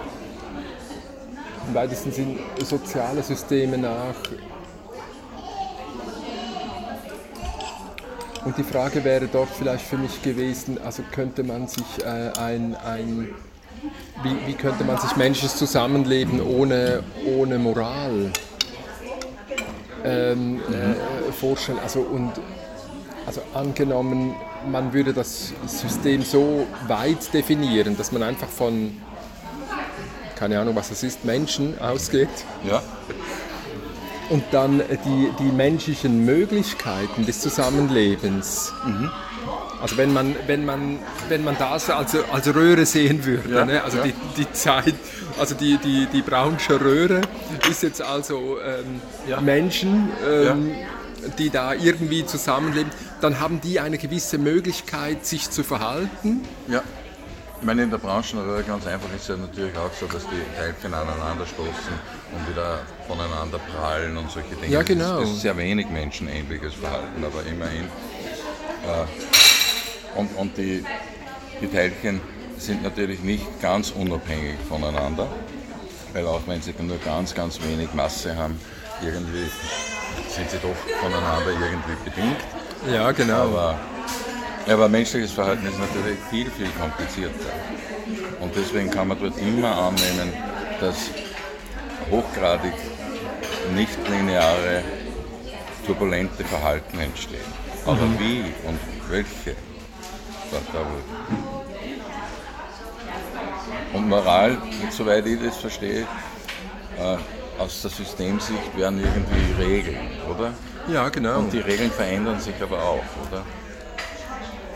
weitesten 1.75 2.12
Sinn 2.12 2.38
soziale 2.64 3.23
Systeme 3.23 3.79
nach. 3.79 4.14
Und 8.44 8.58
die 8.58 8.64
Frage 8.64 9.04
wäre 9.04 9.28
dort 9.28 9.50
vielleicht 9.50 9.84
für 9.84 9.96
mich 9.96 10.20
gewesen, 10.22 10.78
also 10.84 11.02
könnte 11.12 11.44
man 11.44 11.68
sich 11.68 11.84
äh, 12.04 12.30
ein, 12.38 12.76
ein 12.84 13.28
wie, 14.22 14.46
wie 14.46 14.54
könnte 14.54 14.84
man 14.84 14.99
sich 14.99 15.16
menschliches 15.16 15.56
Zusammenleben 15.56 16.40
ohne, 16.40 17.02
ohne 17.37 17.58
Moral 17.58 18.32
ähm, 20.04 20.61
äh, 20.61 21.32
vorstellen? 21.32 21.78
Also, 21.82 22.00
und, 22.00 22.32
also 23.26 23.42
angenommen, 23.54 24.34
man 24.68 24.92
würde 24.92 25.12
das 25.12 25.52
System 25.66 26.22
so 26.22 26.66
weit 26.87 27.32
definieren, 27.32 27.96
dass 27.96 28.12
man 28.12 28.22
einfach 28.22 28.49
von, 28.49 29.00
keine 30.37 30.58
Ahnung 30.58 30.75
was 30.75 30.88
das 30.88 31.02
ist, 31.02 31.25
Menschen 31.25 31.80
ausgeht 31.80 32.28
ja, 32.68 32.82
und 34.31 34.45
dann 34.50 34.83
die, 35.05 35.31
die 35.38 35.52
menschlichen 35.52 36.25
Möglichkeiten 36.25 37.26
des 37.26 37.41
Zusammenlebens. 37.41 38.73
Also 39.81 39.97
wenn 39.97 40.12
man, 40.12 40.37
wenn 40.47 40.64
man, 40.64 40.99
wenn 41.29 41.43
man 41.43 41.57
das 41.59 41.91
als, 41.91 42.14
als 42.33 42.55
Röhre 42.55 42.87
sehen 42.87 43.25
würde, 43.25 43.52
Ja, 43.52 43.64
ne? 43.64 43.83
also 43.83 43.99
ja. 43.99 44.05
die, 44.05 44.14
die 44.37 44.52
Zeit, 44.52 44.95
also 45.38 45.55
die, 45.55 45.76
die, 45.79 46.07
die 46.07 46.23
Braunsche 46.23 46.81
Röhre 46.81 47.21
ist 47.69 47.83
jetzt 47.83 48.00
also 48.00 48.59
ähm, 48.64 49.00
Ja. 49.29 49.41
Menschen, 49.41 50.11
ähm, 50.29 50.73
die 51.38 51.50
da 51.50 51.75
irgendwie 51.75 52.25
zusammenleben, 52.26 52.91
dann 53.21 53.41
haben 53.41 53.61
die 53.61 53.81
eine 53.81 53.99
gewisse 53.99 54.38
Möglichkeit, 54.38 55.26
sich 55.26 55.50
zu 55.50 55.62
verhalten. 55.64 56.43
Ich 57.62 57.66
meine, 57.66 57.85
in 57.85 57.90
der 57.92 57.99
Branchenröhre 57.99 58.64
ganz 58.64 58.88
einfach 58.88 59.09
ist 59.14 59.28
ja 59.28 59.37
natürlich 59.37 59.76
auch 59.76 59.92
so, 59.92 60.07
dass 60.07 60.25
die 60.25 60.42
Teilchen 60.59 60.92
aneinander 60.92 61.47
stoßen 61.47 61.92
und 62.35 62.50
wieder 62.50 62.81
voneinander 63.07 63.61
prallen 63.61 64.16
und 64.16 64.28
solche 64.28 64.57
Dinge. 64.57 64.66
Ja, 64.66 64.83
genau. 64.83 65.04
Das 65.04 65.12
ist, 65.12 65.21
das 65.28 65.37
ist 65.37 65.42
sehr 65.42 65.57
wenig 65.57 65.88
menschenähnliches 65.88 66.75
Verhalten, 66.75 67.25
aber 67.25 67.47
immerhin. 67.47 67.85
Äh, 67.85 69.07
und 70.19 70.37
und 70.37 70.59
die, 70.59 70.85
die 71.61 71.69
Teilchen 71.69 72.21
sind 72.59 72.83
natürlich 72.83 73.23
nicht 73.23 73.45
ganz 73.62 73.92
unabhängig 73.92 74.57
voneinander, 74.69 75.28
weil 76.14 76.26
auch 76.26 76.42
wenn 76.47 76.61
sie 76.61 76.75
nur 76.81 76.99
ganz, 76.99 77.33
ganz 77.33 77.62
wenig 77.62 77.95
Masse 77.95 78.35
haben, 78.35 78.61
irgendwie 79.04 79.49
sind 80.35 80.50
sie 80.50 80.59
doch 80.59 80.75
voneinander 81.00 81.52
irgendwie 81.52 82.11
bedingt. 82.11 82.38
Ja, 82.92 83.12
genau. 83.12 83.42
Aber, 83.42 83.78
aber 84.69 84.88
menschliches 84.88 85.33
Verhalten 85.33 85.66
ist 85.66 85.78
natürlich 85.78 86.19
viel, 86.31 86.50
viel 86.50 86.69
komplizierter. 86.81 87.52
Und 88.40 88.54
deswegen 88.54 88.90
kann 88.90 89.09
man 89.09 89.19
dort 89.19 89.38
immer 89.38 89.76
annehmen, 89.76 90.33
dass 90.81 91.11
hochgradig 92.11 92.73
nicht 93.75 93.97
lineare, 94.09 94.83
turbulente 95.87 96.45
Verhalten 96.45 96.99
entstehen. 96.99 97.40
Aber 97.87 98.07
wie 98.19 98.45
und 98.66 98.78
welche. 99.09 99.57
Und 103.92 104.09
Moral, 104.09 104.59
soweit 104.90 105.26
ich 105.26 105.40
das 105.42 105.57
verstehe, 105.57 106.07
äh, 106.99 107.16
aus 107.59 107.83
der 107.83 107.90
Systemsicht 107.90 108.76
wären 108.76 108.99
irgendwie 108.99 109.62
Regeln, 109.62 110.11
oder? 110.28 110.52
ja, 110.92 111.09
genau. 111.09 111.38
Und 111.38 111.52
die 111.52 111.61
Regeln 111.61 111.90
verändern 111.90 112.40
sich 112.40 112.54
aber 112.61 112.83
auch, 112.83 113.04
oder? 113.28 113.42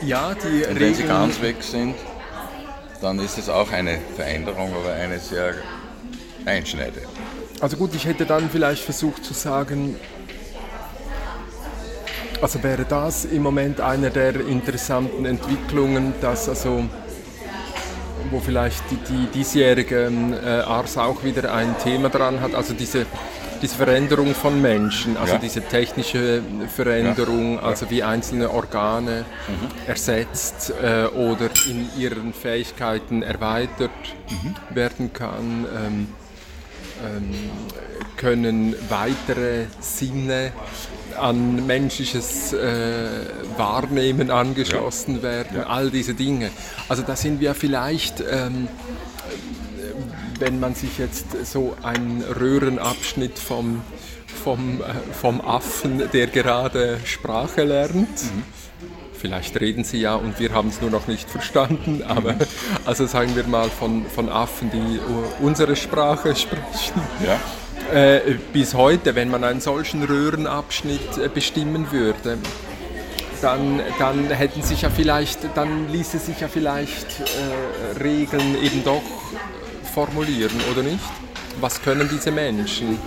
Ja, 0.03 0.35
die 0.35 0.65
Und 0.65 0.81
wenn 0.81 0.95
sie 0.95 1.03
Regeln- 1.03 1.09
ganz 1.09 1.41
weg 1.41 1.57
sind, 1.61 1.95
dann 3.01 3.19
ist 3.19 3.39
es 3.39 3.49
auch 3.49 3.71
eine 3.73 3.99
Veränderung, 4.17 4.73
aber 4.75 4.93
eine 4.95 5.19
sehr 5.19 5.55
einschneidende. 6.45 7.03
Also 7.61 7.77
gut, 7.77 7.95
ich 7.95 8.05
hätte 8.07 8.27
dann 8.27 8.51
vielleicht 8.51 8.83
versucht 8.83 9.25
zu 9.25 9.35
sagen, 9.35 9.97
also 12.41 12.63
wäre 12.63 12.85
das 12.85 13.25
im 13.25 13.43
Moment 13.43 13.81
eine 13.81 14.11
der 14.11 14.47
interessanten 14.47 15.25
Entwicklungen, 15.25 16.15
dass 16.21 16.49
also 16.49 16.85
wo 18.31 18.41
vielleicht 18.41 18.83
die, 18.91 18.97
die 18.97 19.27
diesjährige 19.29 20.11
äh, 20.45 20.49
Ars 20.63 20.99
auch 20.99 21.23
wieder 21.23 21.55
ein 21.55 21.77
Thema 21.79 22.09
dran 22.09 22.41
hat, 22.41 22.55
also 22.55 22.75
diese, 22.75 23.07
diese 23.63 23.77
Veränderung 23.77 24.35
von 24.35 24.61
Menschen, 24.61 25.17
also 25.17 25.35
Ja. 25.35 25.39
diese 25.39 25.63
technische 25.63 26.43
Veränderung, 26.75 27.59
also 27.61 27.91
wie 27.91 28.03
einzelne 28.03 28.51
Organe 28.51 29.25
Mhm. 29.49 29.89
ersetzt 29.89 30.73
äh, 30.83 31.07
oder 31.07 31.49
in 31.69 31.89
ihren 31.99 32.33
Fähigkeiten 32.33 33.23
erweitert 33.23 33.91
Mhm. 34.31 34.55
werden 34.75 35.13
kann. 35.13 35.67
Ähm, 35.77 36.09
ähm, 37.05 37.35
können 38.17 38.75
weitere 38.89 39.67
Sinne 39.81 40.53
an 41.21 41.67
menschliches 41.67 42.53
äh, 42.53 43.09
Wahrnehmen 43.57 44.31
angeschlossen 44.31 45.23
werden, 45.23 45.63
all 45.65 45.91
diese 45.91 46.15
Dinge. 46.15 46.51
Also 46.89 47.03
da 47.03 47.17
sind 47.17 47.41
wir 47.41 47.55
vielleicht, 47.55 48.21
ähm, 48.21 48.69
wenn 50.41 50.61
man 50.61 50.75
sich 50.75 50.99
jetzt 50.99 51.47
so 51.47 51.77
einen 51.83 52.23
Röhrenabschnitt 52.23 53.39
vom, 53.39 53.83
vom, 54.27 54.81
äh, 54.81 55.15
vom 55.15 55.41
Affen, 55.41 56.03
der 56.13 56.27
gerade 56.27 56.99
Sprache 57.05 57.65
lernt, 57.65 58.21
Vielleicht 59.19 59.59
reden 59.61 59.83
sie 59.83 59.99
ja 59.99 60.15
und 60.15 60.39
wir 60.39 60.53
haben 60.53 60.69
es 60.69 60.81
nur 60.81 60.91
noch 60.91 61.07
nicht 61.07 61.29
verstanden, 61.29 62.03
aber 62.07 62.37
also 62.85 63.07
sagen 63.07 63.35
wir 63.35 63.45
mal 63.45 63.71
von, 63.71 64.05
von 64.07 64.29
Affen, 64.29 64.71
die 64.71 65.01
unsere 65.43 65.75
Sprache 65.75 66.37
sprechen. 66.37 67.01
Ja? 67.25 67.41
Äh, 67.93 68.37
bis 68.53 68.75
heute, 68.75 69.15
wenn 69.15 69.31
man 69.31 69.43
einen 69.43 69.61
solchen 69.61 70.03
Röhrenabschnitt 70.03 71.19
äh, 71.19 71.29
bestimmen 71.29 71.91
würde, 71.93 72.39
dann, 73.43 73.81
dann 73.99 74.29
hätten 74.31 74.63
sich 74.63 74.83
ja 74.83 74.91
vielleicht, 74.91 75.39
dann 75.55 75.89
ließe 75.91 76.19
sich 76.19 76.41
ja 76.41 76.49
vielleicht 76.49 77.21
äh, 77.21 78.03
Regeln 78.03 78.63
eben 78.63 78.85
doch 78.85 79.03
formulieren, 79.97 80.53
oder 80.71 80.83
nicht? 80.83 81.01
Was 81.59 81.81
können 81.81 82.07
diese 82.13 82.31
Menschen? 82.31 82.99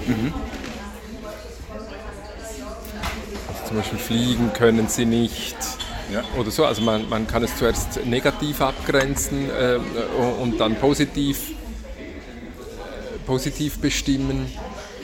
Also 3.48 3.68
zum 3.68 3.78
Beispiel 3.78 4.00
fliegen 4.00 4.52
können 4.54 4.88
sie 4.88 5.06
nicht 5.06 5.56
Ja. 6.12 6.24
oder 6.36 6.50
so. 6.50 6.66
Also 6.66 6.82
man, 6.82 7.08
man 7.08 7.28
kann 7.28 7.44
es 7.44 7.56
zuerst 7.58 8.04
negativ 8.08 8.60
abgrenzen 8.62 9.52
äh, 9.52 9.78
und 10.42 10.60
dann 10.60 10.78
positiv, 10.78 11.50
äh, 11.50 11.54
positiv 13.28 13.78
bestimmen 13.78 14.48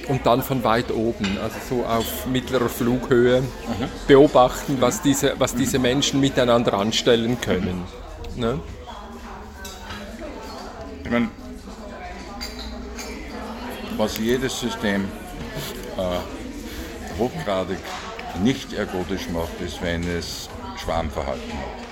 und 0.07 0.25
dann 0.25 0.41
von 0.41 0.63
weit 0.63 0.89
oben, 0.91 1.37
also 1.43 1.57
so 1.69 1.85
auf 1.85 2.25
mittlerer 2.25 2.69
Flughöhe, 2.69 3.43
beobachten, 4.07 4.77
was 4.79 5.03
diese, 5.03 5.33
was 5.37 5.53
diese 5.53 5.77
Menschen 5.77 6.19
miteinander 6.19 6.73
anstellen 6.73 7.39
können. 7.41 7.83
Ne? 8.35 8.59
Ich 11.03 11.11
meine, 11.11 11.29
was 13.97 14.17
jedes 14.17 14.59
System 14.59 15.05
äh, 15.97 17.19
hochgradig 17.19 17.77
nicht 18.43 18.73
ergotisch 18.73 19.29
macht, 19.29 19.59
ist, 19.65 19.81
wenn 19.81 20.03
es 20.07 20.49
Schwarmverhalten 20.83 21.53
hat. 21.53 21.85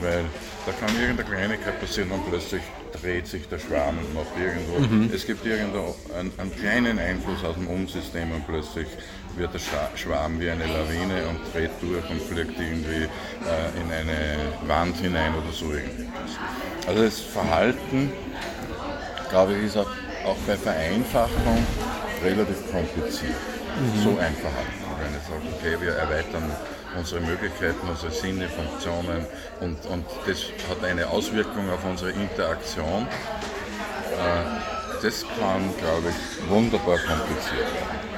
Weil 0.00 0.24
da 0.66 0.72
kann 0.72 0.94
irgendeine 1.00 1.28
Kleinigkeit 1.28 1.80
passieren 1.80 2.10
und 2.12 2.28
plötzlich 2.28 2.62
dreht 3.02 3.26
sich 3.26 3.48
der 3.48 3.58
Schwarm 3.58 3.98
und 3.98 4.14
macht 4.14 4.28
irgendwo. 4.38 5.14
Es 5.14 5.26
gibt 5.26 5.44
irgendwo 5.44 5.94
einen, 6.16 6.32
einen 6.38 6.54
kleinen 6.54 6.98
Einfluss 6.98 7.42
aus 7.44 7.54
dem 7.56 7.66
Umsystem 7.66 8.30
und 8.32 8.46
plötzlich 8.46 8.86
wird 9.36 9.52
der 9.52 9.60
Schwa- 9.60 9.96
Schwarm 9.96 10.40
wie 10.40 10.50
eine 10.50 10.64
Lawine 10.66 11.26
und 11.28 11.38
dreht 11.52 11.70
durch 11.80 12.08
und 12.10 12.20
fliegt 12.22 12.58
irgendwie 12.58 13.04
äh, 13.04 13.80
in 13.80 13.90
eine 13.92 14.36
Wand 14.68 14.96
hinein 14.98 15.32
oder 15.34 15.52
so 15.52 15.66
irgendetwas. 15.72 16.30
Also 16.86 17.02
das 17.02 17.20
Verhalten, 17.20 18.12
glaube 19.30 19.54
ich, 19.54 19.66
ist 19.66 19.76
auch, 19.76 19.86
auch 20.26 20.36
bei 20.46 20.56
Vereinfachung 20.56 21.66
relativ 22.24 22.70
kompliziert. 22.70 23.36
So 24.02 24.10
ein 24.10 24.34
Verhalten. 24.34 24.78
Wenn 25.00 25.14
ich 25.14 25.22
sage, 25.22 25.42
okay, 25.56 25.80
wir 25.80 25.94
erweitern 25.94 26.50
unsere 26.96 27.20
Möglichkeiten, 27.20 27.88
unsere 27.88 28.10
Sinne, 28.10 28.48
Funktionen 28.48 29.26
und, 29.60 29.78
und 29.86 30.04
das 30.26 30.46
hat 30.68 30.84
eine 30.84 31.08
Auswirkung 31.08 31.70
auf 31.70 31.84
unsere 31.84 32.10
Interaktion. 32.10 33.06
Äh, 34.12 35.02
das 35.02 35.24
kann, 35.38 35.72
glaube 35.78 36.08
ich, 36.08 36.50
wunderbar 36.50 36.98
kompliziert 36.98 37.72
werden. 37.72 38.08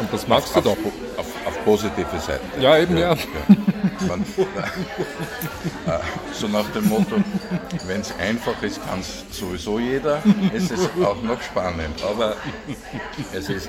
Und 0.00 0.12
das 0.12 0.28
machst 0.28 0.54
du 0.54 0.60
doch. 0.60 0.76
Auf, 1.16 1.26
auf 1.46 1.64
positive 1.64 2.18
Seite. 2.18 2.40
Ja, 2.60 2.78
eben, 2.78 2.96
ja. 2.96 3.14
ja. 3.14 3.16
Man, 4.06 4.24
äh, 5.86 5.98
so 6.32 6.48
nach 6.48 6.68
dem 6.70 6.88
Motto, 6.88 7.16
wenn 7.86 8.00
es 8.00 8.12
einfach 8.18 8.62
ist, 8.62 8.84
kann 8.86 9.00
es 9.00 9.24
sowieso 9.36 9.78
jeder. 9.78 10.22
Es 10.54 10.70
ist 10.70 10.90
auch 11.02 11.20
noch 11.22 11.40
spannend, 11.42 12.02
aber 12.02 12.36
es 13.32 13.48
ist 13.48 13.68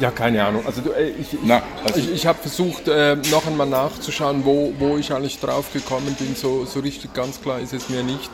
Ja, 0.00 0.12
keine 0.12 0.44
Ahnung. 0.44 0.64
Also 0.64 0.80
du, 0.80 0.90
äh, 0.92 1.08
ich, 1.08 1.36
Na, 1.42 1.60
also 1.84 1.98
ich, 1.98 2.12
ich 2.12 2.26
habe 2.26 2.38
versucht, 2.38 2.86
äh, 2.86 3.16
noch 3.32 3.46
einmal 3.46 3.66
nachzuschauen, 3.66 4.44
wo, 4.44 4.72
wo 4.78 4.96
ich 4.96 5.12
eigentlich 5.12 5.40
drauf 5.40 5.72
gekommen 5.72 6.14
bin. 6.18 6.36
So, 6.36 6.64
so 6.64 6.80
richtig 6.80 7.14
ganz 7.14 7.40
klar 7.40 7.58
ist 7.58 7.72
es 7.72 7.88
mir 7.88 8.04
nicht. 8.04 8.30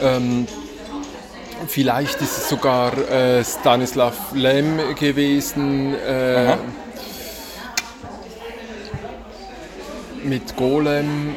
Ähm, 0.00 0.48
vielleicht 1.66 2.20
ist 2.20 2.38
es 2.38 2.48
sogar 2.48 2.96
äh, 3.10 3.44
Stanislav 3.44 4.32
Lem 4.34 4.94
gewesen. 4.94 5.94
Äh, 5.94 6.56
mit 10.24 10.56
Golem. 10.56 11.36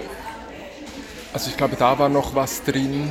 Also 1.33 1.49
ich 1.49 1.57
glaube, 1.57 1.75
da 1.77 1.99
war 1.99 2.09
noch 2.09 2.35
was 2.35 2.63
drin 2.63 3.09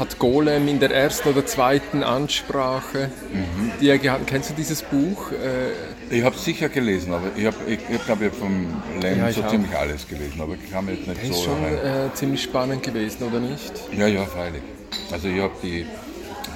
hat 0.00 0.18
Golem 0.18 0.66
in 0.66 0.80
der 0.80 0.90
ersten 0.90 1.28
oder 1.28 1.44
zweiten 1.44 2.02
Ansprache, 2.02 3.10
mhm. 3.32 3.70
die 3.80 3.90
er 3.90 3.98
gehabt 3.98 4.26
Kennst 4.26 4.50
du 4.50 4.54
dieses 4.54 4.82
Buch? 4.82 5.30
Äh, 5.30 6.16
ich 6.16 6.24
habe 6.24 6.34
es 6.34 6.44
sicher 6.44 6.70
gelesen, 6.70 7.12
aber 7.12 7.26
ich, 7.36 7.44
ich, 7.44 7.80
ich 7.90 8.04
glaube, 8.06 8.24
ich 8.24 8.30
habe 8.30 8.40
vom 8.40 8.82
Lem 9.00 9.18
ja, 9.18 9.30
so 9.30 9.42
ziemlich 9.42 9.76
alles 9.76 10.08
gelesen, 10.08 10.40
aber 10.40 10.54
ich 10.54 10.70
kam 10.70 10.88
jetzt 10.88 11.06
nicht 11.06 11.20
das 11.20 11.28
so 11.28 11.34
ist 11.34 11.44
schon 11.44 11.64
äh, 11.64 12.14
ziemlich 12.14 12.42
spannend 12.42 12.82
gewesen, 12.82 13.24
oder 13.24 13.40
nicht? 13.40 13.72
Ja, 13.96 14.06
ja, 14.06 14.24
freilich. 14.24 14.62
Also 15.10 15.28
ich 15.28 15.40
habe 15.40 15.54
die, 15.62 15.86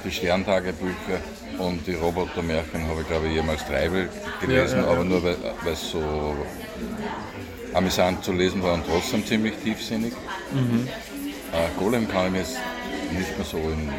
die 0.03 0.11
Sterntagebücher 0.11 1.19
und 1.57 1.85
die 1.87 1.93
Robotermärchen 1.93 2.87
habe 2.87 3.01
ich, 3.01 3.07
glaube 3.07 3.27
ich, 3.27 3.33
jemals 3.33 3.65
dreimal 3.65 4.09
gelesen, 4.41 4.79
ja, 4.79 4.85
ja, 4.85 4.91
aber 4.91 5.03
nur 5.03 5.23
weil 5.23 5.37
es 5.71 5.91
so 5.91 6.35
amüsant 7.73 8.23
zu 8.23 8.33
lesen 8.33 8.61
war 8.63 8.73
und 8.73 8.85
trotzdem 8.85 9.25
ziemlich 9.25 9.55
tiefsinnig. 9.63 10.13
Mhm. 10.51 10.87
Äh, 11.53 11.79
Golem 11.79 12.07
kann 12.07 12.27
ich 12.27 12.31
mir 12.31 12.39
jetzt 12.39 12.57
nicht 13.11 13.37
mehr 13.37 13.45
so 13.45 13.57
im, 13.57 13.89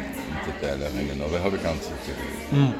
Detail 0.47 0.81
erinnern, 0.81 1.21
aber 1.25 1.43
habe 1.43 1.57
ich 1.57 1.63
ganz 1.63 1.83
sicher 1.83 2.17
gelesen. 2.17 2.51
Hm. 2.51 2.73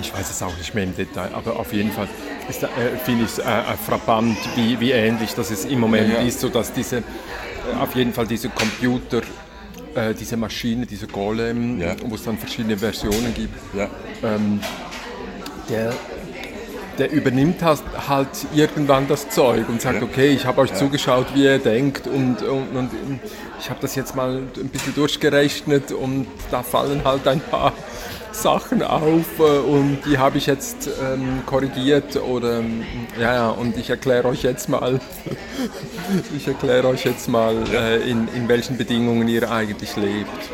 Ich 0.00 0.12
weiß 0.12 0.30
es 0.30 0.42
auch 0.42 0.56
nicht 0.56 0.74
mehr 0.74 0.84
im 0.84 0.96
Detail, 0.96 1.30
aber 1.34 1.58
auf 1.58 1.72
jeden 1.72 1.92
Fall 1.92 2.08
äh, 2.48 2.96
finde 3.04 3.24
ich 3.24 3.30
es 3.30 3.38
äh, 3.38 3.42
äh, 3.42 3.76
frappant, 3.86 4.36
wie, 4.56 4.80
wie 4.80 4.90
ähnlich 4.90 5.34
das 5.34 5.50
es 5.50 5.64
im 5.64 5.80
Moment 5.80 6.12
ja, 6.12 6.20
ist, 6.20 6.40
sodass 6.40 6.72
diese, 6.72 7.02
auf 7.80 7.94
jeden 7.94 8.12
Fall 8.12 8.26
diese 8.26 8.48
Computer, 8.48 9.22
äh, 9.94 10.14
diese 10.14 10.36
Maschine, 10.36 10.86
diese 10.86 11.06
Golem, 11.06 11.80
ja. 11.80 11.94
wo 12.04 12.14
es 12.14 12.24
dann 12.24 12.38
verschiedene 12.38 12.76
Versionen 12.76 13.34
gibt, 13.34 13.54
ähm, 14.22 14.60
der 15.68 15.92
der 16.98 17.10
übernimmt 17.10 17.62
halt 17.62 18.28
irgendwann 18.54 19.08
das 19.08 19.30
Zeug 19.30 19.68
und 19.68 19.80
sagt, 19.80 20.00
ja. 20.00 20.02
okay, 20.02 20.28
ich 20.28 20.44
habe 20.44 20.60
euch 20.60 20.70
ja. 20.70 20.76
zugeschaut, 20.76 21.26
wie 21.34 21.44
ihr 21.44 21.58
denkt 21.58 22.06
und, 22.06 22.42
und, 22.42 22.76
und 22.76 22.90
ich 23.58 23.70
habe 23.70 23.80
das 23.80 23.94
jetzt 23.94 24.14
mal 24.14 24.42
ein 24.56 24.68
bisschen 24.68 24.94
durchgerechnet 24.94 25.92
und 25.92 26.26
da 26.50 26.62
fallen 26.62 27.02
halt 27.04 27.26
ein 27.26 27.40
paar 27.40 27.72
Sachen 28.32 28.82
auf 28.82 29.38
äh, 29.38 29.42
und 29.42 30.00
die 30.06 30.18
habe 30.18 30.38
ich 30.38 30.46
jetzt 30.46 30.88
ähm, 31.02 31.42
korrigiert 31.46 32.16
oder 32.16 32.60
ja, 33.20 33.34
ja 33.34 33.50
und 33.50 33.76
ich 33.76 33.90
erkläre 33.90 34.28
euch 34.28 34.42
jetzt 34.42 34.68
mal 34.68 35.00
ich 36.36 36.48
erkläre 36.48 36.88
euch 36.88 37.04
jetzt 37.04 37.28
mal 37.28 37.56
äh, 37.72 38.08
in, 38.08 38.28
in 38.34 38.48
welchen 38.48 38.76
Bedingungen 38.76 39.28
ihr 39.28 39.50
eigentlich 39.50 39.96
lebt. 39.96 40.50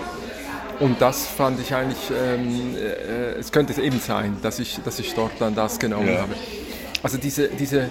Und 0.80 1.00
das 1.00 1.26
fand 1.26 1.60
ich 1.60 1.74
eigentlich, 1.74 1.98
ähm, 2.10 2.76
äh, 2.76 3.38
es 3.38 3.50
könnte 3.50 3.72
es 3.72 3.78
eben 3.78 3.98
sein, 3.98 4.36
dass 4.42 4.60
ich, 4.60 4.78
dass 4.84 4.98
ich 5.00 5.12
dort 5.14 5.32
dann 5.40 5.54
das 5.54 5.78
genommen 5.78 6.08
ja. 6.08 6.20
habe. 6.20 6.34
Also 7.02 7.18
diese, 7.18 7.48
diese, 7.48 7.90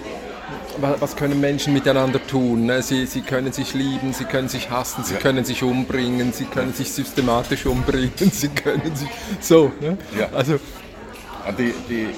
was 0.80 1.16
können 1.16 1.40
Menschen 1.40 1.72
miteinander 1.72 2.24
tun? 2.26 2.66
Ne? 2.66 2.82
Sie, 2.82 3.06
sie 3.06 3.22
können 3.22 3.52
sich 3.52 3.74
lieben, 3.74 4.12
sie 4.12 4.24
können 4.24 4.48
sich 4.48 4.70
hassen, 4.70 5.04
sie 5.04 5.14
ja. 5.14 5.20
können 5.20 5.44
sich 5.44 5.62
umbringen, 5.62 6.32
sie 6.32 6.44
können 6.44 6.72
sich 6.72 6.92
systematisch 6.92 7.66
umbringen, 7.66 8.12
sie 8.32 8.48
können 8.48 8.94
sich 8.94 9.08
so. 9.40 9.72
Ne? 9.80 9.98
Ja. 10.18 10.28
Also 10.32 10.58
ah, 11.44 11.52
die, 11.52 11.74
die, 11.88 12.08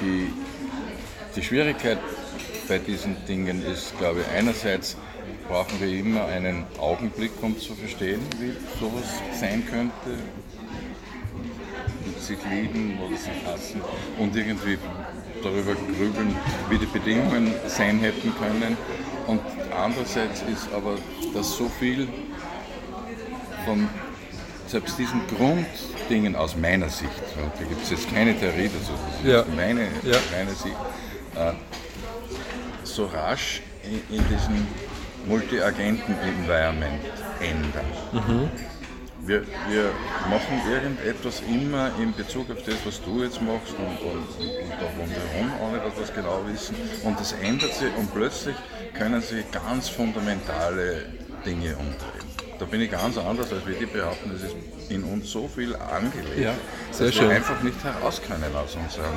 die, 0.00 0.32
die 1.34 1.42
Schwierigkeit 1.42 1.98
bei 2.68 2.78
diesen 2.78 3.16
Dingen 3.26 3.64
ist, 3.64 3.98
glaube 3.98 4.20
ich, 4.20 4.36
einerseits 4.36 4.96
brauchen 5.48 5.80
wir 5.80 5.88
immer 5.88 6.26
einen 6.26 6.64
Augenblick, 6.78 7.32
um 7.42 7.58
zu 7.58 7.74
verstehen, 7.74 8.20
wie 8.38 8.52
sowas 8.78 9.22
sein 9.40 9.64
könnte. 9.66 10.22
Sich 12.20 12.38
lieben 12.50 12.98
oder 12.98 13.16
sich 13.16 13.46
hassen 13.46 13.80
und 14.18 14.36
irgendwie 14.36 14.76
darüber 15.42 15.74
grübeln, 15.74 16.34
wie 16.68 16.78
die 16.78 16.86
Bedingungen 16.86 17.54
sein 17.66 17.98
hätten 17.98 18.32
können. 18.36 18.76
Und 19.26 19.40
andererseits 19.76 20.42
ist 20.42 20.72
aber, 20.72 20.96
dass 21.34 21.56
so 21.56 21.68
viel 21.68 22.08
von 23.64 23.88
selbst 24.66 24.98
diesen 24.98 25.20
Grunddingen 25.26 26.36
aus 26.36 26.56
meiner 26.56 26.88
Sicht, 26.88 27.10
da 27.36 27.64
gibt 27.64 27.82
es 27.82 27.90
jetzt 27.90 28.10
keine 28.14 28.38
Theorie 28.38 28.68
dazu, 28.68 28.92
das 28.92 29.20
ist 29.20 29.26
ja. 29.26 29.44
meine, 29.56 29.82
ja. 30.02 30.18
meine 30.30 30.50
Sicht, 30.50 30.76
äh, 31.34 31.52
so 32.84 33.06
rasch 33.06 33.62
in, 33.84 34.16
in 34.16 34.24
diesen 34.28 34.66
Multi-Agenten-Environment 35.26 37.02
ändern. 37.40 37.86
Mhm. 38.12 38.50
Wir, 39.28 39.42
wir, 39.68 39.92
machen 40.30 40.58
irgendetwas 40.70 41.42
immer 41.46 41.90
in 42.00 42.14
Bezug 42.14 42.50
auf 42.50 42.62
das, 42.64 42.76
was 42.86 43.02
du 43.02 43.22
jetzt 43.22 43.42
machst 43.42 43.74
und, 43.76 44.00
und, 44.00 44.26
und 44.38 44.70
da 44.70 44.86
rundherum, 44.98 45.52
ohne 45.60 45.80
dass 45.80 45.96
wir 45.96 46.04
es 46.04 46.14
genau 46.14 46.40
wissen. 46.50 46.74
Und 47.04 47.20
das 47.20 47.32
ändert 47.32 47.74
sich 47.74 47.94
und 47.98 48.10
plötzlich 48.14 48.56
können 48.94 49.20
sich 49.20 49.44
ganz 49.50 49.90
fundamentale 49.90 51.04
Dinge 51.44 51.76
umdrehen. 51.76 52.28
Da 52.58 52.64
bin 52.64 52.80
ich 52.80 52.90
ganz 52.90 53.18
anders, 53.18 53.52
als 53.52 53.66
wir 53.66 53.74
die 53.74 53.84
behaupten, 53.84 54.32
es 54.34 54.44
ist 54.44 54.56
in 54.88 55.04
uns 55.04 55.30
so 55.30 55.46
viel 55.46 55.76
angelegt, 55.76 56.38
ja, 56.38 56.54
dass 56.98 57.14
schön. 57.14 57.28
wir 57.28 57.36
einfach 57.36 57.62
nicht 57.62 57.84
heraus 57.84 58.22
können 58.26 58.56
aus 58.56 58.76
unserem 58.76 59.12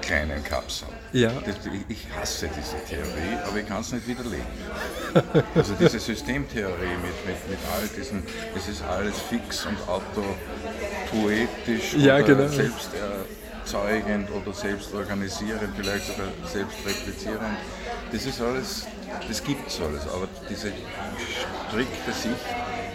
kleinen 0.00 0.42
Kapseln. 0.44 1.01
Ja. 1.12 1.30
Das, 1.44 1.56
ich 1.88 2.06
hasse 2.18 2.48
diese 2.56 2.76
Theorie, 2.88 3.36
aber 3.46 3.58
ich 3.58 3.66
kann 3.66 3.80
es 3.80 3.92
nicht 3.92 4.06
widerlegen. 4.06 4.46
Also 5.54 5.74
diese 5.78 6.00
Systemtheorie 6.00 6.96
mit, 7.02 7.26
mit, 7.26 7.50
mit 7.50 7.58
all 7.74 7.86
diesen, 7.94 8.22
es 8.56 8.66
ist 8.66 8.82
alles 8.82 9.20
fix 9.28 9.66
und 9.66 9.76
autopoetisch 9.86 11.92
ja, 11.98 12.16
oder 12.16 12.24
genau. 12.24 12.48
selbsterzeugend 12.48 14.30
oder 14.30 14.54
selbstorganisierend, 14.54 15.76
vielleicht 15.76 16.06
sogar 16.06 16.28
selbstreplizierend. 16.50 17.58
Das 18.10 18.24
ist 18.24 18.40
alles, 18.40 18.86
das 19.28 19.44
gibt 19.44 19.68
es 19.68 19.82
alles, 19.82 20.04
aber 20.04 20.28
diese 20.48 20.72
strikte 21.68 22.12
Sicht, 22.12 22.46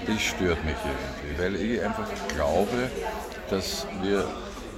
die 0.07 0.17
stört 0.19 0.65
mich 0.65 0.77
irgendwie, 0.83 1.37
weil 1.39 1.55
ich 1.55 1.83
einfach 1.83 2.09
glaube, 2.35 2.89
dass 3.51 3.85
wir 4.01 4.27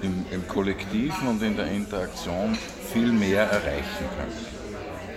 im, 0.02 0.26
im 0.32 0.48
Kollektiven 0.48 1.28
und 1.28 1.42
in 1.42 1.56
der 1.56 1.68
Interaktion 1.68 2.58
viel 2.94 3.12
mehr 3.12 3.44
erreichen 3.44 4.06
können. 4.18 4.60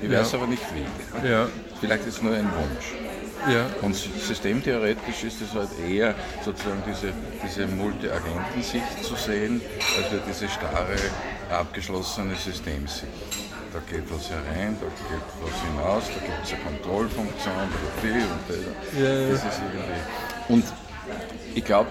Ich 0.03 0.11
weiß 0.11 0.33
ja. 0.33 0.39
aber 0.39 0.47
nicht 0.49 0.65
wie. 0.75 1.29
Ja. 1.29 1.49
Vielleicht 1.81 2.07
ist 2.07 2.17
es 2.17 2.23
nur 2.23 2.35
ein 2.35 2.45
Wunsch. 2.45 2.95
Ja. 3.49 3.67
Und 3.83 3.95
systemtheoretisch 3.95 5.25
ist 5.25 5.41
es 5.43 5.53
halt 5.55 5.71
eher 5.89 6.15
sozusagen 6.45 6.83
diese, 6.87 7.13
diese 7.45 7.67
Multi-Agenten-Sicht 7.67 9.05
zu 9.05 9.17
sehen, 9.17 9.61
als 9.97 10.23
diese 10.29 10.49
starre, 10.49 10.97
abgeschlossene 11.51 12.35
Systemsicht. 12.37 13.07
Da 13.73 13.81
geht 13.91 14.05
was 14.13 14.31
herein, 14.31 14.77
da 14.81 14.87
geht 14.87 15.27
was 15.41 15.61
hinaus, 15.63 16.05
da 16.07 16.27
gibt 16.27 16.45
es 16.45 16.53
eine 16.53 16.63
Kontrollfunktion, 16.63 17.55
da 17.57 18.03
die 18.03 18.09
und 18.09 18.45
das. 18.49 19.03
Ja, 19.03 19.29
das 19.31 19.55
ist 19.55 19.63
irgendwie. 19.73 20.53
Und 20.53 20.65
ich 21.55 21.65
glaube, 21.65 21.89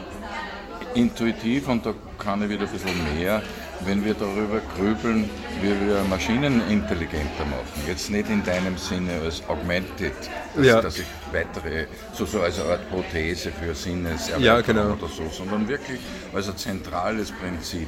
intuitiv, 0.96 1.68
und 1.68 1.86
da 1.86 1.94
kann 2.18 2.42
ich 2.44 2.50
wieder 2.50 2.66
ein 2.66 2.72
bisschen 2.72 3.18
mehr, 3.18 3.42
wenn 3.86 4.04
wir 4.06 4.14
darüber 4.14 4.62
grübeln, 4.76 5.30
wie 5.62 5.88
wir 5.88 6.04
Maschinen 6.10 6.62
intelligenter 6.70 7.46
machen. 7.46 7.82
Jetzt 7.88 8.10
nicht 8.10 8.30
in 8.30 8.44
deinem 8.44 8.78
Sinne 8.78 9.14
als 9.24 9.42
augmented, 9.48 10.14
dass, 10.56 10.66
ja. 10.66 10.82
dass 10.82 11.00
ich 11.00 11.06
weitere, 11.32 11.88
so, 12.14 12.26
so 12.26 12.42
als 12.42 12.60
eine 12.60 12.74
Art 12.74 12.90
Prothese 12.90 13.52
für 13.52 13.74
Sinneserweiterung 13.74 14.44
ja, 14.44 14.62
genau. 14.62 14.94
oder 14.94 15.08
so, 15.08 15.28
sondern 15.32 15.68
wirklich 15.68 16.00
als 16.34 16.50
ein 16.50 16.58
zentrales 16.58 17.32
Prinzip, 17.32 17.88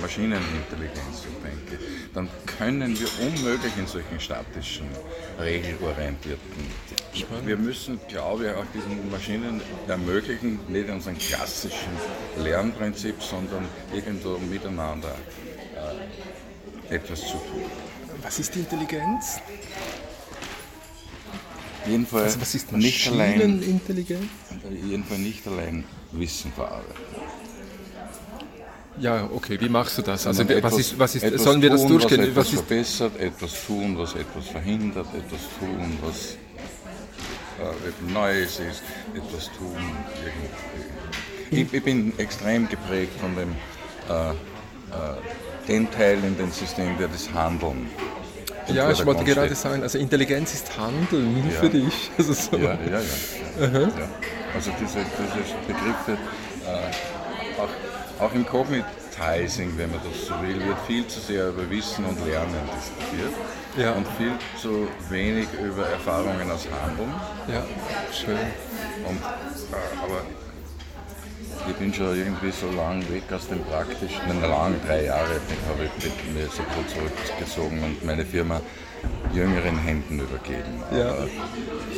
Maschinenintelligenz, 0.00 1.26
ich 1.28 1.42
denke, 1.42 1.84
dann 2.14 2.28
können 2.58 2.98
wir 2.98 3.08
unmöglich 3.20 3.72
in 3.78 3.86
solchen 3.86 4.18
statischen, 4.18 4.86
regelorientierten 5.40 6.66
wir 7.44 7.56
müssen, 7.56 8.00
glaube 8.08 8.46
ich, 8.46 8.50
auch 8.54 8.64
diesen 8.74 9.10
Maschinen 9.10 9.60
ermöglichen, 9.86 10.60
nicht 10.68 10.88
unseren 10.90 11.18
klassischen 11.18 11.92
Lernprinzip, 12.42 13.22
sondern 13.22 13.64
irgendwo 13.92 14.38
miteinander 14.38 15.14
äh, 16.90 16.94
etwas 16.94 17.20
zu 17.20 17.32
tun. 17.32 17.62
Was 18.22 18.38
ist 18.38 18.54
die 18.54 18.60
Intelligenz? 18.60 19.40
Jedenfalls 21.86 22.24
also 22.24 22.40
was 22.40 22.54
ist 22.54 22.72
nicht 22.72 23.08
allein 23.10 23.62
Intelligenz? 23.62 24.26
jedenfalls 24.84 25.20
nicht 25.20 25.46
allein 25.46 25.84
Wissen 26.12 26.52
verarbeiten. 26.52 26.94
Ja, 29.00 29.28
okay, 29.32 29.58
wie 29.60 29.68
machst 29.68 29.96
du 29.96 30.02
das? 30.02 30.26
Also 30.26 30.38
Sondern 30.38 30.62
was 30.62 30.72
etwas- 30.72 30.80
ist, 30.86 30.98
was 30.98 31.14
ist, 31.14 31.22
etwas 31.22 31.42
sollen 31.44 31.62
wir 31.62 31.70
das 31.70 31.82
tun, 31.82 31.90
durchgehen? 31.90 32.18
Was 32.20 32.26
etwas 32.28 32.36
Was 32.36 32.52
ist, 32.52 32.54
verbessert, 32.66 33.20
etwas 33.20 33.66
tun, 33.66 33.96
was 33.98 34.14
etwas 34.16 34.46
verhindert, 34.48 35.06
etwas 35.14 35.40
tun, 35.60 35.98
was 36.02 36.36
äh, 37.60 38.12
Neues 38.12 38.60
ist, 38.60 38.82
etwas 39.14 39.46
tun. 39.56 39.76
Irgendwie. 41.50 41.62
Ich, 41.62 41.72
ich 41.74 41.82
bin 41.84 42.12
extrem 42.18 42.68
geprägt 42.68 43.12
von 43.20 43.34
dem 43.36 43.50
äh, 44.08 44.30
äh, 44.30 44.34
den 45.66 45.90
Teil 45.90 46.18
in 46.24 46.36
dem 46.36 46.50
System, 46.50 46.96
der 46.98 47.08
das 47.08 47.30
Handeln. 47.32 47.90
ja, 48.68 48.90
ich 48.90 49.04
wollte 49.04 49.24
gerade 49.24 49.46
steht. 49.46 49.58
sagen, 49.58 49.82
also 49.82 49.98
Intelligenz 49.98 50.54
ist 50.54 50.78
Handeln 50.78 51.44
Ja. 51.52 51.60
für 51.60 51.68
dich. 51.70 52.10
Also 52.18 52.32
so. 52.32 52.56
Ja, 52.56 52.74
ja, 52.74 53.00
ja. 53.60 53.68
ja. 53.80 53.88
Also 54.54 54.70
diese, 54.80 54.98
diese 55.00 55.54
Begriffe, 55.66 56.12
äh, 56.66 57.60
auch, 57.60 58.24
auch 58.26 58.34
im 58.34 58.46
Cognitizing, 59.18 59.76
wenn 59.76 59.90
man 59.90 60.00
das 60.04 60.26
so 60.26 60.34
will, 60.42 60.64
wird 60.64 60.78
viel 60.86 61.06
zu 61.06 61.20
sehr 61.20 61.48
über 61.48 61.68
Wissen 61.70 62.04
und 62.04 62.24
Lernen 62.26 62.54
diskutiert 62.76 63.32
Ja. 63.76 63.92
und 63.92 64.06
viel 64.16 64.32
zu 64.60 64.88
wenig 65.10 65.48
über 65.62 65.86
Erfahrungen 65.88 66.50
aus 66.50 66.66
Handeln. 66.82 67.12
ja, 67.48 67.64
schön. 68.12 68.38
Und, 69.06 69.16
äh, 69.18 70.02
aber 70.04 70.22
ich 71.68 71.74
bin 71.76 71.92
schon 71.92 72.16
irgendwie 72.16 72.50
so 72.50 72.70
lang 72.70 73.02
weg 73.10 73.24
aus 73.32 73.48
dem 73.48 73.62
Praktischen. 73.64 74.40
Lang, 74.40 74.74
drei 74.86 75.04
Jahre 75.04 75.40
habe 75.68 75.84
ich 75.84 76.04
mit 76.04 76.34
mir 76.34 76.46
so 76.46 76.62
kurz 76.74 76.94
zurückgezogen 76.94 77.82
und 77.82 78.04
meine 78.04 78.24
Firma 78.24 78.60
jüngeren 79.34 79.78
Händen 79.78 80.20
übergeben. 80.20 80.82
Ja. 80.90 81.10
Aber 81.10 81.28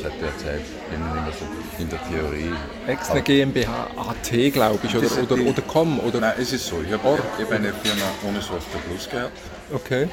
seit 0.02 0.20
der 0.20 0.36
Zeit 0.38 0.62
bin 0.90 1.00
ich 1.00 1.18
immer 1.18 1.32
so 1.32 1.46
in 1.82 1.88
der 1.88 2.00
Theorie. 2.08 2.52
Extra 2.86 3.20
GmbH 3.20 3.88
AT, 3.96 4.52
glaube 4.52 4.78
ich, 4.82 4.96
oder, 4.96 5.22
oder, 5.22 5.42
oder 5.50 5.62
com, 5.62 6.00
oder? 6.00 6.20
Nein, 6.20 6.34
es 6.38 6.52
ist 6.52 6.66
so. 6.66 6.82
Ich 6.84 6.92
habe 6.92 7.18
hab 7.18 7.52
eine 7.52 7.72
Firma 7.72 8.06
ohne 8.26 8.40
Software 8.40 8.80
Plus 8.88 9.08
gehabt 9.08 9.32
Okay. 9.72 10.08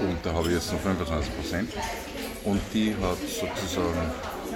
und 0.00 0.18
da 0.22 0.32
habe 0.32 0.48
ich 0.48 0.54
jetzt 0.54 0.72
noch 0.72 0.80
25 0.80 1.36
Prozent. 1.36 1.72
Und 2.44 2.60
die 2.72 2.94
hat 2.94 3.18
sozusagen 3.18 4.10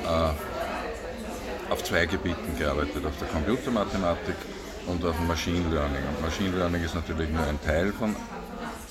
äh, 0.04 1.72
auf 1.72 1.82
zwei 1.84 2.06
Gebieten 2.06 2.56
gearbeitet, 2.58 3.04
auf 3.04 3.16
der 3.18 3.28
Computermathematik 3.28 4.36
und 4.86 5.04
auf 5.04 5.16
dem 5.16 5.26
Machine 5.26 5.68
Learning. 5.70 6.02
Und 6.08 6.22
Machine 6.22 6.56
Learning 6.56 6.82
ist 6.84 6.94
natürlich 6.94 7.28
nur 7.30 7.46
ein 7.46 7.60
Teil 7.64 7.92
von 7.92 8.14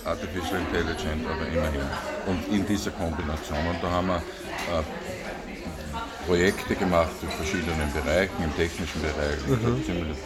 Artificial 0.06 0.60
Intelligence, 0.60 1.26
aber 1.26 1.48
immerhin. 1.48 1.88
Und 2.26 2.48
in 2.54 2.66
dieser 2.66 2.92
Kombination. 2.92 3.60
Und 3.68 3.84
da 3.84 3.90
haben 3.90 4.08
wir 4.08 4.18
äh, 4.18 4.84
Projekte 6.28 6.76
gemacht 6.76 7.12
in 7.22 7.30
verschiedenen 7.30 7.92
Bereichen, 7.94 8.44
im 8.44 8.56
technischen 8.56 9.02
Bereich, 9.02 9.40
ziemlich 9.86 10.18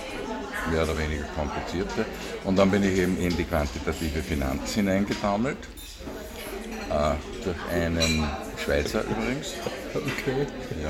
mehr 0.71 0.83
oder 0.83 0.97
weniger 0.97 1.25
komplizierte. 1.35 2.05
Und 2.43 2.57
dann 2.57 2.71
bin 2.71 2.83
ich 2.83 2.97
eben 2.97 3.17
in 3.17 3.35
die 3.35 3.43
quantitative 3.43 4.21
Finanz 4.21 4.73
hineingetaumelt, 4.73 5.57
äh, 6.89 7.43
durch 7.43 7.57
einen 7.71 8.27
Schweizer 8.63 9.03
übrigens. 9.03 9.53
Okay. 9.93 10.45
Ja, 10.83 10.89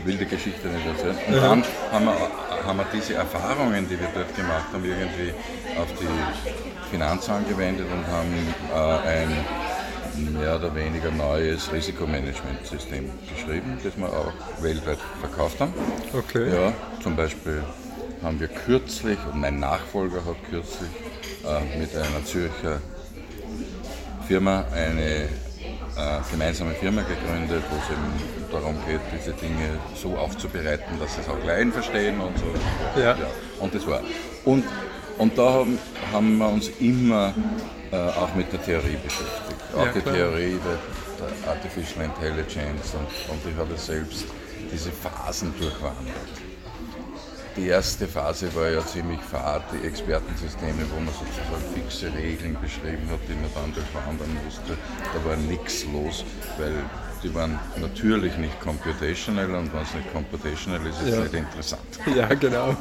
ich 0.00 0.06
will 0.06 0.16
die 0.16 0.26
Geschichte 0.26 0.68
nicht 0.68 0.86
erzählen. 0.86 1.16
Und 1.26 1.34
dann 1.34 1.64
haben 1.92 2.04
wir, 2.06 2.64
haben 2.64 2.78
wir 2.78 2.86
diese 2.92 3.14
Erfahrungen, 3.14 3.88
die 3.88 3.98
wir 3.98 4.08
dort 4.14 4.34
gemacht 4.34 4.66
haben, 4.72 4.84
irgendwie 4.84 5.34
auf 5.78 5.88
die 6.00 6.77
Finanz 6.90 7.28
angewendet 7.28 7.86
und 7.92 8.06
haben 8.06 8.54
äh, 8.74 9.08
ein 9.08 10.32
mehr 10.32 10.56
oder 10.56 10.74
weniger 10.74 11.10
neues 11.10 11.72
Risikomanagementsystem 11.72 13.10
geschrieben, 13.34 13.78
das 13.82 13.96
wir 13.96 14.08
auch 14.08 14.32
weltweit 14.62 14.98
verkauft 15.20 15.60
haben. 15.60 15.72
Okay. 16.12 16.52
Ja, 16.52 16.72
zum 17.02 17.14
Beispiel 17.16 17.62
haben 18.22 18.40
wir 18.40 18.48
kürzlich, 18.48 19.18
und 19.32 19.40
mein 19.40 19.60
Nachfolger 19.60 20.24
hat 20.24 20.36
kürzlich 20.50 20.90
äh, 21.44 21.78
mit 21.78 21.94
einer 21.94 22.24
Zürcher 22.24 22.80
Firma 24.26 24.64
eine 24.74 25.24
äh, 25.24 26.20
gemeinsame 26.30 26.72
Firma 26.74 27.02
gegründet, 27.02 27.62
wo 27.70 27.76
es 27.76 27.90
eben 27.90 28.52
darum 28.52 28.76
geht, 28.86 29.00
diese 29.12 29.32
Dinge 29.32 29.78
so 29.94 30.16
aufzubereiten, 30.16 30.98
dass 31.00 31.14
sie 31.14 31.20
es 31.20 31.28
auch 31.28 31.44
Laien 31.44 31.72
verstehen 31.72 32.20
und 32.20 32.36
so. 32.38 33.00
Ja. 33.00 33.16
Und 33.60 33.74
das 33.74 33.86
war. 33.86 34.00
Und, 34.44 34.64
und 35.18 35.36
da 35.36 35.52
haben, 35.52 35.78
haben 36.12 36.38
wir 36.38 36.48
uns 36.48 36.68
immer 36.80 37.34
äh, 37.90 37.96
auch 37.96 38.34
mit 38.34 38.52
der 38.52 38.62
Theorie 38.62 38.96
beschäftigt. 39.02 39.60
Auch 39.76 39.86
Ja, 39.86 39.92
die 39.92 40.00
klar. 40.00 40.14
Theorie 40.14 40.58
der, 40.64 40.78
der 41.28 41.50
Artificial 41.50 42.04
Intelligence 42.04 42.94
und, 42.94 43.32
und 43.34 43.40
ich 43.52 43.56
habe 43.58 43.76
selbst 43.76 44.24
diese 44.72 44.90
Phasen 44.90 45.52
durchwandert. 45.58 46.14
Die 47.56 47.66
erste 47.66 48.06
Phase 48.06 48.54
war 48.54 48.70
ja 48.70 48.86
ziemlich 48.86 49.18
fad, 49.20 49.62
die 49.72 49.84
Expertensysteme, 49.86 50.84
wo 50.94 51.00
man 51.00 51.08
sozusagen 51.12 51.64
fixe 51.74 52.06
Regeln 52.16 52.56
beschrieben 52.60 53.08
hat, 53.10 53.18
die 53.28 53.34
man 53.34 53.50
dann 53.54 53.74
durchwandern 53.74 54.36
musste. 54.44 54.76
Da 55.12 55.28
war 55.28 55.36
nichts 55.36 55.84
los, 55.92 56.24
weil 56.56 56.72
die 57.24 57.34
waren 57.34 57.58
natürlich 57.80 58.36
nicht 58.36 58.60
computational 58.60 59.50
und 59.56 59.72
wenn 59.74 59.82
es 59.82 59.92
nicht 59.94 60.12
computational 60.12 60.86
ist, 60.86 61.00
ist 61.00 61.08
es 61.08 61.14
Ja. 61.16 61.20
nicht 61.22 61.34
interessant. 61.34 61.98
Ja, 62.14 62.26
genau. 62.34 62.76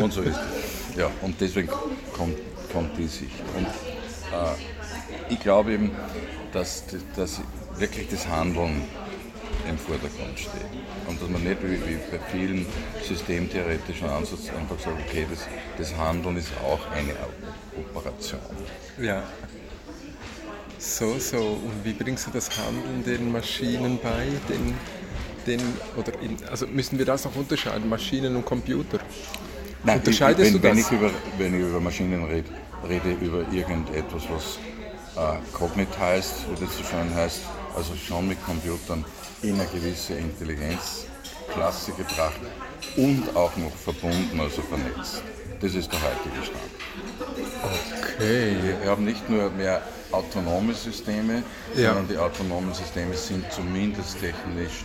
Und 0.00 0.12
so 0.12 0.20
ist 0.22 0.36
es. 0.36 0.81
Ja, 0.96 1.10
und 1.22 1.40
deswegen 1.40 1.68
kommt, 2.12 2.36
kommt 2.72 2.96
die 2.98 3.06
Sicht. 3.06 3.42
Und 3.56 3.66
äh, 3.66 5.32
ich 5.32 5.40
glaube 5.40 5.72
eben, 5.72 5.90
dass, 6.52 6.84
dass 7.16 7.40
wirklich 7.78 8.08
das 8.08 8.26
Handeln 8.28 8.82
im 9.68 9.78
Vordergrund 9.78 10.38
steht. 10.38 10.52
Und 11.06 11.20
dass 11.20 11.28
man 11.28 11.42
nicht 11.42 11.62
wie, 11.62 11.80
wie 11.86 11.98
bei 12.10 12.18
vielen 12.30 12.66
systemtheoretischen 13.02 14.08
Ansätzen 14.08 14.56
einfach 14.56 14.78
sagt, 14.78 14.96
okay, 15.08 15.26
das, 15.30 15.46
das 15.78 15.96
Handeln 15.96 16.36
ist 16.36 16.50
auch 16.62 16.90
eine 16.90 17.14
Operation. 17.76 18.40
Ja. 19.00 19.22
So, 20.78 21.18
so. 21.18 21.38
Und 21.38 21.84
wie 21.84 21.92
bringst 21.92 22.26
du 22.26 22.30
das 22.32 22.50
Handeln 22.58 23.04
den 23.04 23.32
Maschinen 23.32 23.98
bei? 24.02 24.26
Den, 24.48 24.74
den, 25.46 25.60
oder 25.96 26.12
in, 26.20 26.36
also 26.48 26.66
müssen 26.66 26.98
wir 26.98 27.06
das 27.06 27.24
noch 27.24 27.36
unterscheiden, 27.36 27.88
Maschinen 27.88 28.36
und 28.36 28.44
Computer? 28.44 28.98
Nein, 29.84 29.98
Unterscheidest 29.98 30.46
ich, 30.54 30.56
du 30.56 30.62
wenn, 30.62 30.76
das? 30.76 30.90
Wenn 30.92 30.98
ich, 30.98 31.02
über, 31.02 31.10
wenn 31.38 31.54
ich 31.54 31.60
über 31.68 31.80
Maschinen 31.80 32.24
rede, 32.24 32.48
rede 32.88 33.12
über 33.20 33.40
irgendetwas, 33.52 34.22
was 34.30 34.58
äh, 35.16 35.38
Cognitize, 35.52 36.30
wie 36.50 36.64
das 36.64 36.76
so 36.76 36.84
schön 36.84 37.12
heißt, 37.14 37.40
also 37.76 37.94
schon 37.96 38.28
mit 38.28 38.44
Computern 38.44 39.04
in 39.42 39.54
eine 39.54 39.66
gewisse 39.66 40.14
Intelligenzklasse 40.14 41.92
gebracht 41.92 42.40
und 42.96 43.34
auch 43.34 43.56
noch 43.56 43.74
verbunden, 43.74 44.38
also 44.40 44.62
vernetzt. 44.62 45.22
Das 45.60 45.74
ist 45.74 45.92
der 45.92 46.00
heutige 46.00 46.44
Stand. 46.44 46.72
Okay. 48.02 48.56
Wir 48.82 48.90
haben 48.90 49.04
nicht 49.04 49.28
nur 49.30 49.50
mehr 49.50 49.82
autonome 50.10 50.74
Systeme, 50.74 51.42
Ja. 51.76 51.94
sondern 51.94 52.08
die 52.08 52.18
autonomen 52.18 52.74
Systeme 52.74 53.14
sind 53.16 53.44
zumindest 53.52 54.20
technisch 54.20 54.84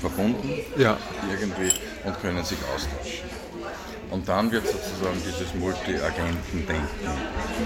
verbunden 0.00 0.50
Ja. 0.76 0.98
irgendwie 1.30 1.72
und 2.04 2.20
können 2.20 2.44
sich 2.44 2.58
austauschen. 2.74 3.31
Und 4.12 4.28
dann 4.28 4.52
wird 4.52 4.66
sozusagen 4.66 5.16
dieses 5.26 5.54
Multi-Agenten-Denken 5.54 6.86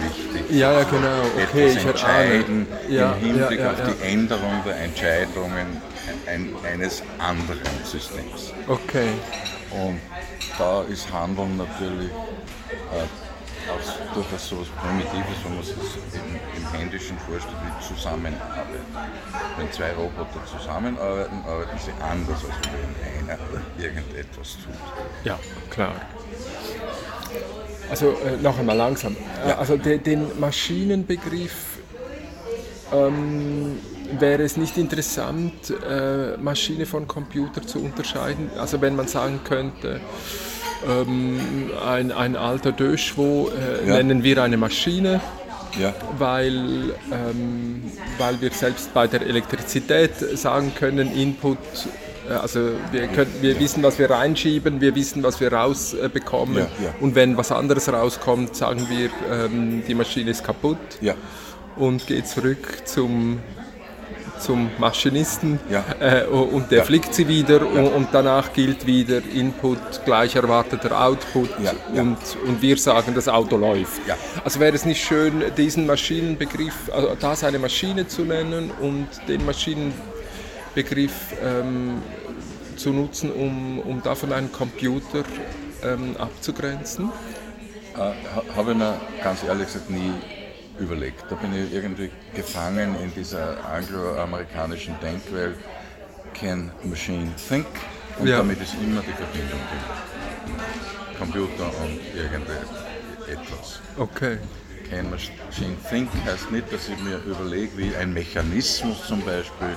wichtig. 0.00 0.56
Ja, 0.56 0.72
ja, 0.72 0.84
genau. 0.84 1.22
Okay, 1.34 1.70
Etwas 1.70 1.82
ich 1.82 1.88
entscheiden. 1.88 2.66
Ja, 2.88 3.12
im 3.14 3.18
Hinblick 3.18 3.58
ja, 3.58 3.64
ja, 3.66 3.72
auf 3.72 3.80
die 3.82 4.04
Änderung 4.06 4.62
der 4.64 4.76
Entscheidungen 4.76 5.82
ein, 6.26 6.54
eines 6.64 7.02
anderen 7.18 7.60
Systems. 7.84 8.52
Okay. 8.68 9.08
Und 9.72 10.00
da 10.56 10.82
ist 10.82 11.12
Handeln 11.12 11.56
natürlich 11.56 12.10
äh, 12.10 13.25
durchaus 14.14 14.48
so 14.48 14.56
etwas 14.56 14.68
Primitives, 14.82 15.38
wenn 15.44 15.54
man 15.54 15.64
sich 15.64 15.76
im, 16.14 16.62
im 16.62 16.72
Händischen 16.78 17.18
vorstellt, 17.18 17.56
wie 17.64 17.94
Zusammenarbeit. 17.94 18.86
Wenn 19.56 19.72
zwei 19.72 19.92
Roboter 19.92 20.40
zusammenarbeiten, 20.46 21.42
arbeiten 21.46 21.78
sie 21.78 21.92
anders, 22.02 22.44
als 22.44 22.54
wenn 22.64 23.30
einer 23.30 23.38
irgendetwas 23.78 24.56
tut. 24.64 24.74
Ja, 25.24 25.38
klar. 25.70 25.92
Also 27.90 28.10
äh, 28.24 28.36
noch 28.42 28.58
einmal 28.58 28.76
langsam. 28.76 29.14
Äh, 29.44 29.48
Ja. 29.50 29.58
Also 29.58 29.76
de, 29.76 29.98
den 29.98 30.38
Maschinenbegriff 30.40 31.78
ähm, 32.92 33.78
wäre 34.18 34.42
es 34.42 34.56
nicht 34.56 34.76
interessant, 34.78 35.52
äh, 35.88 36.36
Maschine 36.38 36.86
von 36.86 37.06
Computer 37.06 37.62
zu 37.66 37.78
unterscheiden. 37.80 38.50
Also 38.58 38.80
wenn 38.80 38.96
man 38.96 39.08
sagen 39.08 39.40
könnte, 39.44 40.00
ähm, 40.88 41.70
ein, 41.84 42.12
ein 42.12 42.36
alter 42.36 42.72
Döschwo 42.72 43.48
äh, 43.48 43.88
Ja. 43.88 43.96
nennen 43.96 44.22
wir 44.22 44.42
eine 44.42 44.56
Maschine, 44.56 45.20
Ja, 45.80 45.92
weil, 46.18 46.94
ähm, 47.12 47.82
weil 48.18 48.40
wir 48.40 48.50
selbst 48.50 48.94
bei 48.94 49.06
der 49.06 49.22
Elektrizität 49.22 50.12
sagen 50.38 50.72
können, 50.74 51.12
Input, 51.14 51.58
äh, 52.28 52.32
also 52.34 52.60
wir, 52.92 53.08
können, 53.08 53.32
wir 53.40 53.58
wissen, 53.60 53.82
was 53.82 53.98
wir 53.98 54.08
reinschieben, 54.10 54.80
wir 54.80 54.94
wissen, 54.94 55.22
was 55.22 55.40
wir 55.40 55.52
rausbekommen. 55.52 56.56
Ja, 56.58 56.68
ja. 56.82 56.94
Und 57.00 57.14
wenn 57.14 57.36
was 57.36 57.52
anderes 57.52 57.92
rauskommt, 57.92 58.54
sagen 58.56 58.86
wir, 58.88 59.10
ähm, 59.30 59.82
die 59.86 59.94
Maschine 59.94 60.30
ist 60.30 60.44
kaputt 60.44 60.78
ja, 61.00 61.14
und 61.76 62.06
geht 62.06 62.26
zurück 62.28 62.82
zum, 62.86 63.40
zum 64.40 64.70
Maschinisten 64.78 65.58
Ja. 65.70 65.84
äh, 66.00 66.24
und 66.26 66.70
der 66.70 66.78
Ja. 66.78 66.84
flickt 66.84 67.14
sie 67.14 67.26
wieder 67.28 67.60
und, 67.66 67.86
und 67.88 68.08
danach 68.12 68.52
gilt 68.52 68.86
wieder 68.86 69.20
Input 69.34 69.78
gleich 70.04 70.36
erwarteter 70.36 71.00
Output 71.00 71.50
Ja, 71.62 71.72
ja. 71.94 72.02
Und, 72.02 72.18
und 72.46 72.60
wir 72.62 72.76
sagen, 72.76 73.14
das 73.14 73.28
Auto 73.28 73.56
läuft. 73.56 74.06
Ja. 74.06 74.16
Also 74.44 74.60
wäre 74.60 74.74
es 74.74 74.84
nicht 74.84 75.02
schön, 75.04 75.42
diesen 75.56 75.86
Maschinenbegriff, 75.86 76.90
also 76.92 77.16
das 77.20 77.44
eine 77.44 77.58
Maschine 77.58 78.06
zu 78.06 78.22
nennen 78.22 78.70
und 78.80 79.08
den 79.28 79.44
Maschinenbegriff 79.46 81.12
ähm, 81.44 82.02
zu 82.76 82.90
nutzen, 82.90 83.30
um, 83.32 83.78
um 83.80 84.02
davon 84.02 84.32
einen 84.32 84.52
Computer 84.52 85.22
ähm, 85.82 86.16
abzugrenzen? 86.18 87.10
Äh, 87.94 87.98
ha- 88.00 88.14
Habe 88.54 88.72
ich 88.72 88.76
mir 88.76 89.00
ganz 89.22 89.42
ehrlich 89.44 89.66
gesagt 89.66 89.90
nie 89.90 90.12
überlegt. 90.78 91.24
Da 91.30 91.34
bin 91.36 91.52
ich 91.54 91.72
irgendwie 91.72 92.10
gefangen 92.34 92.96
in 93.02 93.12
dieser 93.14 93.56
angloamerikanischen 93.66 94.94
Denkwelt. 95.00 95.56
Can 96.34 96.70
machine 96.84 97.32
think? 97.48 97.66
Und 98.18 98.26
Ja. 98.28 98.38
damit 98.38 98.60
ist 98.60 98.74
immer 98.74 99.00
die 99.02 99.12
Verbindung 99.12 99.60
im 100.46 101.18
Computer 101.18 101.66
und 101.82 102.00
irgendetwas. 102.14 103.80
Okay. 103.96 104.38
Can 104.88 105.10
machine 105.10 105.76
think 105.90 106.08
heißt 106.24 106.50
nicht, 106.52 106.72
dass 106.72 106.88
ich 106.88 106.98
mir 107.02 107.16
überlege, 107.26 107.76
wie 107.76 107.96
ein 107.96 108.12
Mechanismus 108.12 109.06
zum 109.06 109.20
Beispiel 109.22 109.74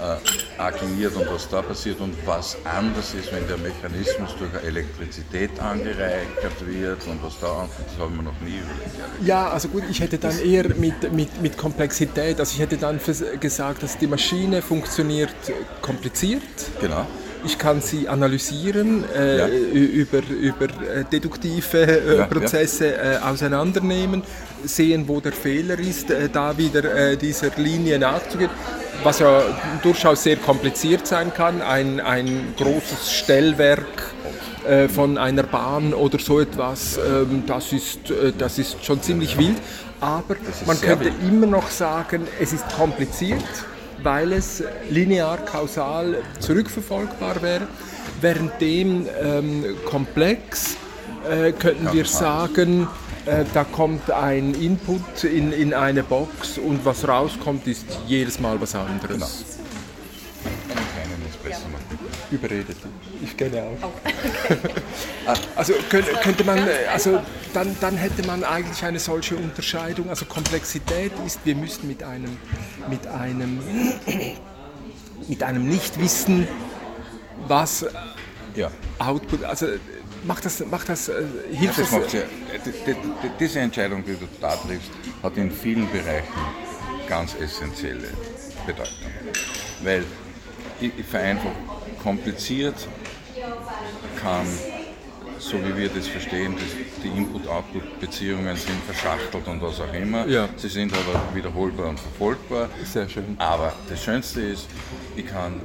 äh, 0.00 0.60
agiert 0.60 1.14
und 1.16 1.26
was 1.30 1.48
da 1.48 1.62
passiert 1.62 2.00
und 2.00 2.14
was 2.26 2.56
anders 2.64 3.14
ist, 3.14 3.32
wenn 3.32 3.46
der 3.48 3.58
Mechanismus 3.58 4.30
durch 4.38 4.50
Elektrizität 4.64 5.50
angereichert 5.60 6.66
wird 6.66 7.06
und 7.06 7.22
was 7.22 7.38
da 7.40 7.62
anfängt, 7.62 7.88
das 7.90 7.98
habe 8.00 8.10
ich 8.12 8.16
mir 8.16 8.22
noch 8.24 8.40
nie 8.40 8.58
überlegt. 8.58 9.24
Ja, 9.26 9.48
also 9.50 9.68
gut, 9.68 9.84
ich 9.90 10.00
hätte 10.00 10.18
dann 10.18 10.38
eher 10.38 10.68
mit, 10.74 11.12
mit, 11.12 11.40
mit 11.42 11.56
Komplexität, 11.56 12.38
also 12.40 12.52
ich 12.54 12.60
hätte 12.60 12.76
dann 12.76 12.98
gesagt, 13.40 13.82
dass 13.82 13.98
die 13.98 14.06
Maschine 14.06 14.62
funktioniert 14.62 15.34
kompliziert. 15.82 16.42
Genau. 16.80 17.06
Ich 17.42 17.56
kann 17.58 17.80
sie 17.80 18.06
analysieren, 18.06 19.02
äh, 19.16 19.38
Ja. 19.38 19.48
über, 19.48 20.18
über 20.28 20.64
äh, 20.66 21.04
deduktive 21.10 21.78
äh, 21.78 22.18
Ja, 22.18 22.26
Prozesse 22.26 22.94
äh, 22.94 23.16
auseinandernehmen, 23.22 24.22
sehen, 24.64 25.08
wo 25.08 25.20
der 25.20 25.32
Fehler 25.32 25.78
ist, 25.78 26.10
äh, 26.10 26.28
da 26.28 26.56
wieder 26.58 26.84
äh, 26.84 27.16
dieser 27.16 27.50
Linie 27.56 27.98
nachzugehen, 27.98 28.50
was 29.02 29.18
ja 29.18 29.42
durchaus 29.82 30.22
sehr 30.22 30.36
kompliziert 30.36 31.06
sein 31.06 31.32
kann. 31.32 31.62
Ein, 31.62 32.00
ein 32.00 32.54
großes 32.56 33.12
Stellwerk 33.12 34.12
äh, 34.66 34.88
von 34.88 35.18
einer 35.18 35.42
Bahn 35.42 35.94
oder 35.94 36.18
so 36.18 36.40
etwas, 36.40 36.98
ähm, 36.98 37.44
das, 37.46 37.72
ist, 37.72 38.10
äh, 38.10 38.32
das 38.36 38.58
ist 38.58 38.84
schon 38.84 39.02
ziemlich 39.02 39.38
wild. 39.38 39.56
Aber 40.00 40.36
man 40.66 40.80
könnte 40.80 41.06
wild. 41.06 41.14
immer 41.26 41.46
noch 41.46 41.70
sagen, 41.70 42.26
es 42.40 42.52
ist 42.52 42.68
kompliziert, 42.76 43.44
weil 44.02 44.32
es 44.32 44.62
linear 44.90 45.38
kausal 45.38 46.16
zurückverfolgbar 46.38 47.42
wäre. 47.42 47.66
Währenddem 48.20 49.06
ähm, 49.22 49.64
komplex 49.84 50.76
äh, 51.28 51.52
könnten 51.52 51.92
wir 51.92 52.04
sagen, 52.04 52.88
äh, 53.26 53.44
da 53.52 53.64
kommt 53.64 54.10
ein 54.10 54.54
Input 54.54 55.24
in, 55.24 55.52
in 55.52 55.74
eine 55.74 56.02
Box 56.02 56.58
und 56.58 56.84
was 56.84 57.06
rauskommt, 57.06 57.66
ist 57.66 57.86
jedes 58.06 58.40
Mal 58.40 58.60
was 58.60 58.74
anderes. 58.74 59.08
Genau. 59.08 59.26
Einen 60.78 60.88
kleinen 60.94 61.26
Espresso 61.28 61.68
machen. 61.68 61.98
Überredet. 62.30 62.76
Ich 63.22 63.36
kenne 63.36 63.62
auch. 63.62 63.90
also 65.56 65.74
könnte, 65.88 66.12
könnte 66.22 66.44
man, 66.44 66.60
also 66.92 67.20
dann, 67.52 67.76
dann 67.80 67.96
hätte 67.96 68.26
man 68.26 68.44
eigentlich 68.44 68.82
eine 68.84 68.98
solche 68.98 69.36
Unterscheidung. 69.36 70.08
Also 70.08 70.24
Komplexität 70.24 71.12
ist, 71.26 71.40
wir 71.44 71.56
müssen 71.56 71.88
mit 71.88 72.02
einem, 72.02 72.36
mit 72.88 73.06
einem, 73.06 73.60
mit 75.28 75.42
einem 75.42 75.68
Nichtwissen, 75.68 76.46
was 77.48 77.84
Ja. 78.54 78.70
Output, 78.98 79.44
also 79.44 79.66
macht 80.24 80.44
das, 80.44 80.64
macht 80.66 80.88
das, 80.88 81.08
äh, 81.08 81.22
hilft 81.52 81.78
Das 81.78 81.90
das? 81.90 82.10
sehr, 82.10 82.24
die, 82.64 82.70
die, 82.70 82.92
die, 82.94 83.30
diese 83.38 83.60
Entscheidung, 83.60 84.04
die 84.04 84.14
du 84.14 84.26
da 84.40 84.56
triffst, 84.56 84.90
hat 85.22 85.36
in 85.36 85.50
vielen 85.50 85.90
Bereichen 85.90 86.26
ganz 87.08 87.34
essentielle 87.40 88.08
Bedeutung. 88.66 88.94
Weil 89.82 90.04
ich, 90.80 90.92
ich 90.98 91.06
vereinfache, 91.06 91.52
kompliziert 92.02 92.74
kann, 94.20 94.46
so 95.38 95.56
wie 95.64 95.74
wir 95.76 95.88
das 95.88 96.06
verstehen, 96.06 96.54
das, 96.54 97.02
die 97.02 97.08
Input-Output-Beziehungen 97.08 98.56
sind 98.56 98.82
verschachtelt 98.84 99.46
und 99.46 99.62
was 99.62 99.80
auch 99.80 99.92
immer. 99.92 100.26
Ja. 100.26 100.48
Sie 100.56 100.68
sind 100.68 100.92
aber 100.92 101.34
wiederholbar 101.34 101.88
und 101.88 101.98
verfolgbar. 101.98 102.68
Sehr 102.84 103.08
schön. 103.08 103.36
Aber 103.38 103.72
das 103.88 104.02
Schönste 104.04 104.42
ist, 104.42 104.66
ich 105.16 105.26
kann 105.26 105.60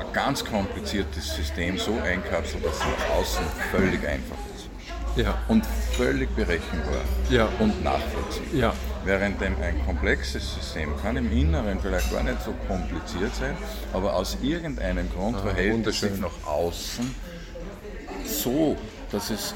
ein 0.00 0.12
ganz 0.12 0.44
kompliziertes 0.44 1.34
System 1.36 1.78
so 1.78 1.98
einkapseln, 2.00 2.62
dass 2.62 2.74
es 2.74 2.80
nach 2.80 3.16
außen 3.16 3.44
völlig 3.70 4.06
einfach 4.06 4.36
ist 4.56 4.68
Ja, 5.16 5.38
und 5.48 5.64
völlig 5.96 6.28
berechenbar 6.36 7.02
Ja. 7.30 7.48
und 7.58 7.82
nachvollziehbar. 7.84 8.54
ja, 8.54 8.72
Während 9.04 9.42
ein 9.42 9.84
komplexes 9.86 10.54
System 10.54 10.94
kann 11.00 11.16
im 11.16 11.32
Inneren 11.32 11.80
vielleicht 11.80 12.12
gar 12.12 12.22
nicht 12.22 12.42
so 12.42 12.52
kompliziert 12.68 13.34
sein, 13.34 13.56
aber 13.94 14.14
aus 14.14 14.36
irgendeinem 14.42 15.10
Grund 15.10 15.38
verhält 15.40 15.86
es 15.86 16.00
sich 16.00 16.18
nach 16.20 16.46
außen 16.46 17.14
so, 18.26 18.76
dass 19.10 19.30
es 19.30 19.54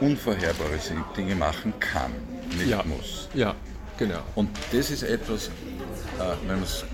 unvorherbare 0.00 0.78
Dinge 1.16 1.34
machen 1.36 1.72
kann, 1.80 2.12
nicht 2.58 2.84
muss. 2.86 3.28
ja, 3.34 3.54
genau. 3.96 4.18
Und 4.34 4.50
das 4.72 4.90
ist 4.90 5.02
etwas, 5.04 5.46
äh, 5.46 5.50
wenn 6.46 6.56
man 6.56 6.62
es 6.64 6.84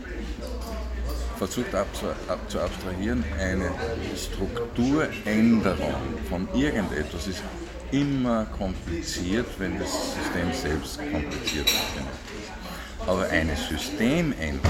versucht 1.39 1.75
abzu, 1.75 2.07
zu 2.49 2.61
abstrahieren, 2.61 3.25
eine 3.39 3.71
Strukturänderung 4.17 5.95
von 6.29 6.49
irgendetwas 6.55 7.27
ist 7.27 7.43
immer 7.91 8.47
kompliziert, 8.59 9.47
wenn 9.59 9.79
das 9.79 10.15
System 10.15 10.53
selbst 10.53 10.99
kompliziert 10.99 11.67
ist. 11.67 13.07
Aber 13.07 13.29
eine 13.29 13.57
Systemänderung 13.57 14.61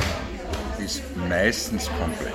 ist 0.79 1.03
meistens 1.29 1.89
komplex. 1.99 2.35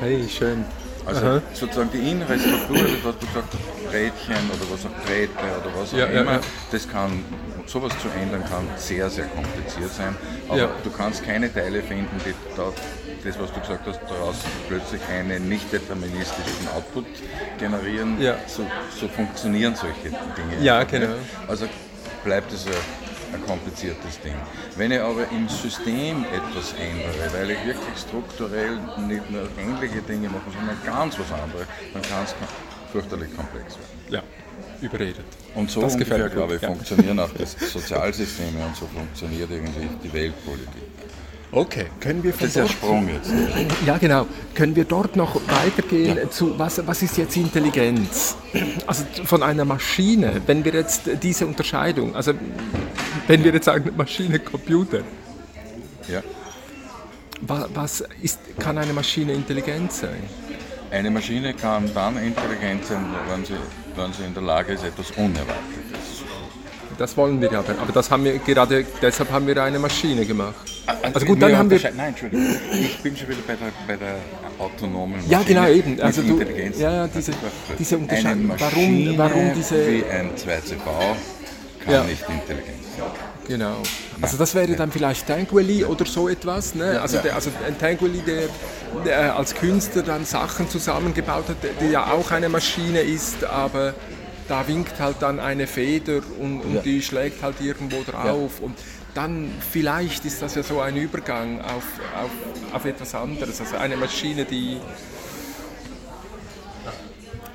Hey, 0.00 0.28
schön. 0.28 0.64
Also 1.06 1.26
Aha. 1.26 1.42
sozusagen 1.54 1.90
die 1.92 2.10
innere 2.10 2.38
Struktur, 2.38 2.76
das 2.76 3.04
was 3.04 3.18
du 3.18 3.26
gesagt 3.26 3.54
hast, 3.54 3.92
Rädchen 3.92 4.50
oder 4.50 4.70
was 4.70 4.84
auch 4.84 5.06
Drähte 5.06 5.32
oder 5.32 5.80
was 5.80 5.92
auch 5.92 5.98
Ja, 5.98 6.10
ja, 6.10 6.20
immer, 6.20 6.32
ja. 6.32 6.40
das 6.70 6.88
kann, 6.88 7.24
sowas 7.70 7.92
zu 7.98 8.08
ändern 8.08 8.44
kann 8.44 8.66
sehr, 8.76 9.08
sehr 9.10 9.26
kompliziert 9.26 9.92
sein. 9.92 10.16
Aber 10.48 10.58
Ja. 10.58 10.68
du 10.82 10.90
kannst 10.90 11.24
keine 11.24 11.52
Teile 11.52 11.82
finden, 11.82 12.16
die 12.24 12.34
da, 12.56 12.72
das 13.24 13.38
was 13.38 13.52
du 13.52 13.60
gesagt 13.60 13.86
hast, 13.86 14.00
daraus 14.08 14.36
plötzlich 14.68 15.00
einen 15.08 15.48
nicht 15.48 15.72
deterministischen 15.72 16.68
Output 16.74 17.06
generieren. 17.58 18.20
Ja. 18.20 18.36
So, 18.46 18.66
so 18.98 19.06
funktionieren 19.08 19.74
solche 19.76 20.10
Dinge. 20.36 20.62
Ja, 20.62 20.82
genau. 20.82 21.14
Also 21.46 21.66
bleibt 22.24 22.52
es 22.52 22.66
ein, 22.66 22.72
ein 23.34 23.46
kompliziertes 23.46 24.20
Ding. 24.20 24.34
Wenn 24.76 24.90
ich 24.90 25.00
aber 25.00 25.30
im 25.30 25.48
System 25.48 26.24
etwas 26.24 26.72
ändere, 26.72 27.32
weil 27.32 27.50
ich 27.50 27.64
wirklich 27.64 27.96
strukturell 27.98 28.78
nicht 28.96 29.30
nur 29.30 29.48
ähnliche 29.58 30.02
Dinge 30.02 30.28
mache, 30.28 30.50
sondern 30.56 30.76
ganz 30.84 31.16
was 31.18 31.30
anderes, 31.32 31.66
dann 31.92 32.02
kann 32.02 32.24
es 32.24 32.34
fürchterlich 32.90 33.34
komplex 33.36 33.74
werden. 33.78 34.00
Ja, 34.08 34.22
überredet. 34.80 35.24
Und 35.54 35.70
so 35.70 35.80
Das 35.80 35.96
gefällt 35.98 36.20
ungefähr, 36.22 36.28
mir 36.28 36.34
glaube 36.34 36.56
ich, 36.56 36.62
ja. 36.62 36.68
funktionieren 36.68 37.18
auch 37.18 37.30
die 37.30 37.44
Sozialsysteme 37.66 38.64
und 38.66 38.76
so 38.76 38.86
funktioniert 38.86 39.50
irgendwie 39.50 39.88
die 40.02 40.12
Weltpolitik. 40.12 40.68
Okay, 41.52 41.86
können 41.98 42.22
wir 42.22 42.32
von 42.32 42.40
Das 42.42 42.48
ist 42.50 42.56
dort 42.58 42.70
Sprung 42.70 43.08
jetzt. 43.08 43.28
Ja, 43.84 43.98
genau. 43.98 44.26
Können 44.54 44.76
wir 44.76 44.84
dort 44.84 45.16
noch 45.16 45.34
weitergehen 45.48 46.16
zu, 46.30 46.56
was, 46.56 46.86
was 46.86 47.02
ist 47.02 47.16
jetzt 47.18 47.36
Intelligenz? 47.36 48.36
Also 48.86 49.02
von 49.24 49.42
einer 49.42 49.64
Maschine, 49.64 50.40
wenn 50.46 50.64
wir 50.64 50.72
jetzt 50.74 51.02
diese 51.20 51.46
Unterscheidung, 51.48 52.14
also 52.14 52.34
wenn 53.26 53.42
wir 53.42 53.52
jetzt 53.52 53.64
sagen 53.64 53.90
Maschine, 53.96 54.38
Computer, 54.38 55.00
Ja. 56.08 56.22
wa- 57.40 57.68
was 57.74 58.04
ist, 58.22 58.38
kann 58.60 58.78
eine 58.78 58.92
Maschine 58.92 59.32
intelligent 59.32 59.92
sein? 59.92 60.22
Eine 60.92 61.10
Maschine 61.10 61.52
kann 61.54 61.92
dann 61.94 62.16
intelligent 62.18 62.84
sein, 62.86 63.04
wenn 63.28 63.44
sie, 63.44 63.54
wenn 64.02 64.12
sie 64.12 64.24
in 64.24 64.34
der 64.34 64.42
Lage 64.42 64.72
ist, 64.72 64.84
etwas 64.84 65.10
Unerwartetes. 65.12 66.24
Das 66.98 67.16
wollen 67.16 67.40
wir 67.40 67.50
ja, 67.50 67.60
aber 67.60 67.74
aber 67.80 67.92
das 67.92 68.10
haben 68.10 68.24
wir 68.24 68.38
gerade, 68.40 68.84
deshalb 69.00 69.30
haben 69.32 69.46
wir 69.46 69.62
eine 69.62 69.78
Maschine 69.78 70.26
gemacht. 70.26 70.54
Also 71.14 71.24
gut, 71.24 71.40
Wir 71.40 71.48
dann 71.48 71.56
haben 71.58 71.70
wir, 71.70 71.80
Nein, 71.96 72.08
Entschuldigung. 72.10 72.46
Ich 72.72 72.98
bin 73.02 73.16
schon 73.16 73.28
wieder 73.28 73.38
bei 73.46 73.54
der, 73.54 73.72
bei 73.86 73.96
der 73.96 74.16
autonomen 74.58 75.16
Maschine. 75.16 75.32
Ja, 75.32 75.42
genau, 75.42 75.66
eben. 75.68 75.98
Also 76.00 76.20
du- 76.20 76.38
Intelligenz. 76.38 76.78
ja, 76.78 76.92
ja, 76.92 77.08
diese- 77.08 77.32
diese 77.78 77.96
Unterscheidung. 77.96 78.50
Warum- 78.58 79.16
warum 79.18 79.54
diese- 79.54 79.86
Wie 79.86 80.04
ein 80.04 80.36
2CV 80.36 81.16
kann 81.84 81.94
Ja. 81.94 82.04
nicht 82.04 82.22
intelligent 82.28 82.84
sein. 82.98 83.06
Genau. 83.46 83.82
Also 84.20 84.36
das 84.36 84.54
wäre 84.54 84.74
dann 84.76 84.92
vielleicht 84.92 85.26
Tanguely 85.26 85.84
oder 85.84 86.06
so 86.06 86.28
etwas. 86.28 86.74
Ne? 86.74 87.00
Also, 87.00 87.18
der, 87.18 87.34
also 87.34 87.50
ein 87.66 87.78
Tanguely, 87.78 88.20
der, 88.20 88.48
der 89.04 89.36
als 89.36 89.54
Künstler 89.54 90.02
dann 90.02 90.24
Sachen 90.24 90.68
zusammengebaut 90.68 91.48
hat, 91.48 91.56
der 91.80 91.88
ja 91.88 92.12
auch 92.12 92.30
eine 92.30 92.48
Maschine 92.48 93.00
ist, 93.00 93.44
aber 93.44 93.94
da 94.48 94.66
winkt 94.66 94.98
halt 94.98 95.16
dann 95.20 95.38
eine 95.38 95.66
Feder 95.66 96.20
und, 96.40 96.60
und 96.60 96.82
die 96.84 97.02
schlägt 97.02 97.42
halt 97.42 97.60
irgendwo 97.60 98.02
drauf. 98.02 98.60
Und 98.60 98.76
dann 99.14 99.50
vielleicht 99.70 100.24
ist 100.24 100.42
das 100.42 100.54
ja 100.54 100.62
so 100.62 100.80
ein 100.80 100.96
Übergang 100.96 101.60
auf, 101.60 101.84
auf, 102.16 102.30
auf 102.74 102.84
etwas 102.84 103.14
anderes. 103.14 103.60
Also 103.60 103.76
eine 103.76 103.96
Maschine, 103.96 104.44
die 104.44 104.78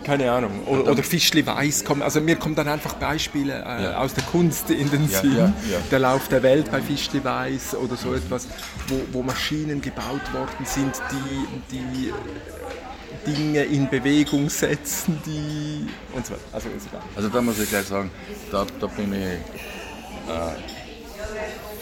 keine 0.05 0.31
Ahnung, 0.31 0.63
oder, 0.67 0.91
oder 0.91 1.03
Fischli 1.03 1.45
Weiß 1.45 1.83
kommen. 1.83 2.01
Also 2.01 2.21
mir 2.21 2.35
kommen 2.35 2.55
dann 2.55 2.67
einfach 2.67 2.93
Beispiele 2.93 3.53
äh, 3.53 3.83
ja. 3.83 3.97
aus 3.97 4.13
der 4.13 4.23
Kunst 4.23 4.69
in 4.69 4.89
den 4.91 5.09
ja, 5.09 5.21
Sinn. 5.21 5.35
Ja, 5.35 5.53
der 5.89 5.99
Lauf 5.99 6.27
der 6.27 6.43
Welt 6.43 6.71
bei 6.71 6.81
Fischli 6.81 7.23
Weiß 7.23 7.75
oder 7.75 7.95
so 7.95 8.13
etwas, 8.13 8.47
wo, 8.87 9.01
wo 9.11 9.23
Maschinen 9.23 9.81
gebaut 9.81 10.31
worden 10.31 10.65
sind, 10.65 11.01
die, 11.11 11.75
die 11.75 12.13
Dinge 13.25 13.63
in 13.63 13.89
Bewegung 13.89 14.49
setzen, 14.49 15.19
die 15.25 15.87
und 16.13 16.25
so 16.25 16.33
weiter. 16.33 16.43
Also, 16.53 16.69
also 17.15 17.29
da 17.29 17.41
muss 17.41 17.59
ich 17.59 17.69
gleich 17.69 17.87
sagen, 17.87 18.11
da, 18.51 18.65
da 18.79 18.87
bin 18.87 19.11
ich 19.11 19.19
äh, 19.19 20.51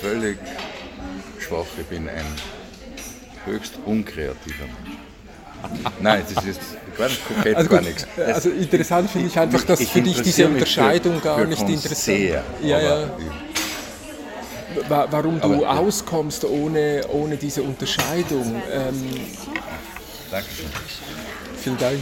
völlig 0.02 0.38
schwach. 1.40 1.66
Ich 1.78 1.86
bin 1.88 2.08
ein 2.08 2.26
höchst 3.46 3.74
unkreativer 3.86 4.64
Mensch. 4.64 5.13
Nein, 6.00 6.24
das 6.34 6.46
ist 6.46 6.60
gar 6.98 7.08
nicht 7.08 7.28
kokett, 7.28 7.56
also, 7.56 7.70
gar 7.70 7.82
nichts. 7.82 8.08
Das 8.16 8.36
also 8.36 8.50
interessant 8.50 9.10
finde 9.10 9.28
ich 9.28 9.40
einfach, 9.40 9.64
dass 9.64 9.80
ich 9.80 9.92
für 9.92 10.02
dich 10.02 10.22
diese 10.22 10.48
Unterscheidung 10.48 11.18
für, 11.18 11.24
gar 11.24 11.40
für 11.40 11.48
nicht 11.48 11.62
interessant 11.62 11.98
sehr, 11.98 12.44
ja, 12.62 12.80
ja. 12.80 13.10
Warum 14.90 15.40
du 15.40 15.66
aber, 15.66 15.80
auskommst 15.80 16.46
ohne, 16.46 17.04
ohne 17.10 17.38
diese 17.38 17.62
Unterscheidung. 17.62 18.62
Ähm, 18.72 19.12
Dankeschön. 20.32 20.66
Vielen 21.62 21.78
Dank. 21.78 22.00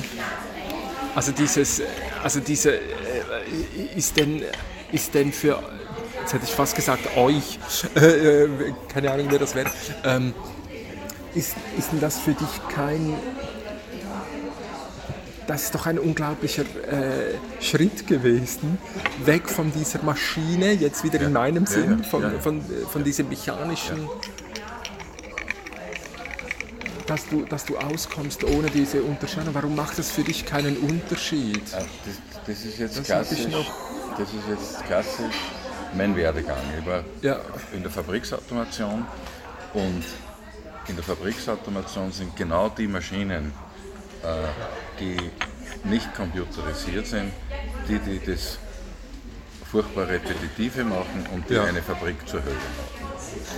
Also 1.14 1.34
dieses, 1.34 1.82
also 2.24 2.40
diese, 2.40 2.76
äh, 2.76 2.80
ist 3.96 4.16
denn, 4.18 4.44
ist 4.92 5.14
denn 5.14 5.34
für, 5.34 5.62
jetzt 6.22 6.34
hätte 6.34 6.46
ich 6.46 6.52
fast 6.52 6.76
gesagt 6.76 7.18
euch, 7.18 7.60
äh, 7.96 8.48
keine 8.88 9.12
Ahnung, 9.12 9.28
wer 9.30 9.40
das 9.40 9.54
wäre, 9.54 9.70
ähm, 10.06 10.34
ist, 11.36 11.56
ist 11.78 11.92
denn 11.92 12.00
das 12.00 12.20
für 12.20 12.34
dich 12.34 12.48
kein 12.74 13.14
das 15.52 15.64
ist 15.64 15.76
doch 15.76 15.86
ein 15.86 16.00
unglaublicher 16.00 16.64
äh, 16.64 17.36
Schritt 17.60 18.08
gewesen, 18.08 18.78
weg 19.26 19.50
von 19.50 19.70
dieser 19.74 20.02
Maschine, 20.02 20.72
jetzt 20.72 21.04
wieder 21.04 21.20
ja. 21.20 21.28
in 21.28 21.34
meinem 21.34 21.66
Sinn, 21.66 22.00
ja, 22.00 22.08
von, 22.08 22.40
von, 22.40 22.62
von 22.90 23.04
diesem 23.04 23.28
mechanischen, 23.28 24.08
dass, 27.06 27.28
du, 27.28 27.44
dass 27.44 27.66
du 27.66 27.78
auskommst 27.78 28.46
ohne 28.46 28.70
diese 28.70 29.04
Unterscheidung. 29.04 29.54
Warum 29.54 29.76
macht 29.76 30.00
das 30.00 30.10
für 30.10 30.24
dich 30.24 30.46
keinen 30.46 30.78
Unterschied? 30.78 31.62
Das, 31.74 31.86
das 32.48 32.66
ist 32.66 32.80
jetzt 32.80 33.00
das 33.00 33.06
klassisch. 33.06 33.40
Das 34.18 34.30
ist 34.30 34.48
jetzt 34.50 34.86
klassisch 34.86 35.36
mein 35.96 36.16
Werdegang. 36.16 36.64
Ich 36.80 36.86
war 36.86 37.04
in 37.74 37.82
der 37.82 37.92
Fabriksautomation 37.92 39.06
und 39.74 40.04
in 40.88 40.96
der 40.96 41.04
Fabriksautomation 41.04 42.14
sind 42.14 42.38
genau 42.38 42.70
die 42.70 42.88
Maschinen, 42.88 43.52
äh, 44.24 44.28
die 45.02 45.90
nicht 45.90 46.14
computerisiert 46.14 47.08
sind, 47.08 47.32
die, 47.90 48.00
die 48.00 48.22
das 48.26 48.60
furchtbar 49.70 50.08
Repetitive 50.08 50.84
machen 50.84 51.26
und 51.34 51.50
die 51.50 51.56
ja. 51.56 51.64
eine 51.64 51.82
Fabrik 51.82 52.28
zur 52.28 52.42
Hölle 52.44 52.54
machen. 52.54 53.02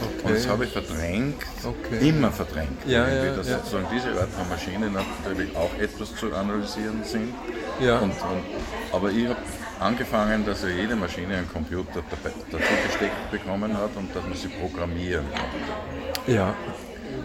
Okay. 0.01 0.27
Und 0.27 0.35
das 0.35 0.47
habe 0.47 0.65
ich 0.65 0.71
verdrängt, 0.71 1.43
okay. 1.63 2.09
immer 2.09 2.31
verdrängt. 2.31 2.85
Ja, 2.85 3.07
ja, 3.07 3.35
dass 3.35 3.49
ja. 3.49 3.57
sozusagen 3.57 3.87
diese 3.91 4.09
Art 4.19 4.29
von 4.29 4.47
Maschinen 4.47 4.93
natürlich 4.93 5.55
auch 5.55 5.73
etwas 5.79 6.15
zu 6.15 6.33
analysieren 6.33 7.03
sind. 7.03 7.33
Ja. 7.79 7.97
Und, 7.99 8.11
und, 8.11 8.43
aber 8.91 9.09
ich 9.09 9.27
habe 9.27 9.39
angefangen, 9.79 10.45
dass 10.45 10.61
ja 10.61 10.69
jede 10.69 10.95
Maschine 10.95 11.37
einen 11.37 11.51
Computer 11.51 12.03
dazu 12.51 12.63
gesteckt 12.87 13.31
bekommen 13.31 13.75
hat 13.75 13.89
und 13.95 14.15
dass 14.15 14.23
man 14.23 14.35
sie 14.35 14.49
programmieren 14.49 15.25
konnte. 15.25 16.31
Ja 16.31 16.55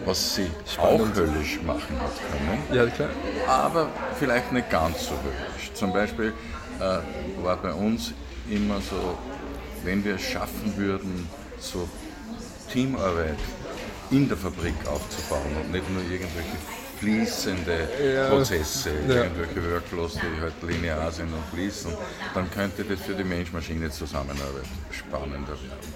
was 0.05 0.35
sie 0.35 0.47
Spannend. 0.65 1.11
auch 1.13 1.15
höllisch 1.15 1.59
machen 1.61 1.99
hat 1.99 2.11
können. 2.31 2.77
Ja, 2.77 2.85
klar. 2.87 3.09
Aber 3.47 3.89
vielleicht 4.17 4.51
nicht 4.51 4.69
ganz 4.69 5.05
so 5.05 5.11
höllisch. 5.11 5.71
Zum 5.73 5.93
Beispiel 5.93 6.33
äh, 6.79 7.43
war 7.43 7.57
bei 7.57 7.73
uns 7.73 8.13
immer 8.49 8.81
so, 8.81 9.17
wenn 9.83 10.03
wir 10.03 10.15
es 10.15 10.21
schaffen 10.21 10.75
würden, 10.77 11.27
so 11.59 11.87
Teamarbeit 12.71 13.37
in 14.11 14.27
der 14.27 14.37
Fabrik 14.37 14.75
aufzubauen 14.87 15.55
und 15.61 15.71
nicht 15.71 15.89
nur 15.91 16.01
irgendwelche 16.03 16.57
fließende 16.99 17.87
ja. 18.13 18.29
Prozesse, 18.29 18.91
ja. 19.07 19.23
irgendwelche 19.23 19.71
Workflows, 19.71 20.13
die 20.15 20.41
halt 20.41 20.53
linear 20.63 21.11
sind 21.11 21.31
und 21.33 21.43
fließen, 21.53 21.91
dann 22.33 22.49
könnte 22.51 22.83
das 22.83 22.99
für 23.01 23.13
die 23.13 23.23
Mensch-Maschine-Zusammenarbeit 23.23 24.65
spannender 24.91 25.47
werden. 25.47 25.89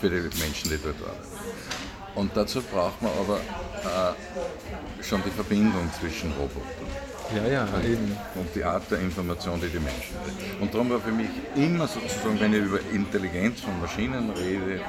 Für 0.00 0.10
die 0.10 0.38
Menschen, 0.38 0.70
die 0.70 0.78
dort 0.82 0.96
arbeiten. 1.02 1.39
Und 2.14 2.36
dazu 2.36 2.62
braucht 2.62 3.00
man 3.02 3.12
aber 3.20 3.36
äh, 3.38 5.02
schon 5.02 5.22
die 5.24 5.30
Verbindung 5.30 5.90
zwischen 5.98 6.32
Robotern. 6.32 7.10
Ja, 7.34 7.46
ja, 7.46 7.64
und, 7.64 7.84
eben. 7.84 8.16
Und 8.34 8.54
die 8.54 8.64
Art 8.64 8.90
der 8.90 8.98
Information, 8.98 9.60
die 9.60 9.68
die 9.68 9.78
Menschen 9.78 10.16
haben. 10.18 10.62
Und 10.62 10.74
darum 10.74 10.90
war 10.90 11.00
für 11.00 11.12
mich 11.12 11.28
immer 11.54 11.86
sozusagen, 11.86 12.40
wenn 12.40 12.52
ich 12.52 12.60
über 12.60 12.80
Intelligenz 12.92 13.60
von 13.60 13.80
Maschinen 13.80 14.30
rede, 14.30 14.80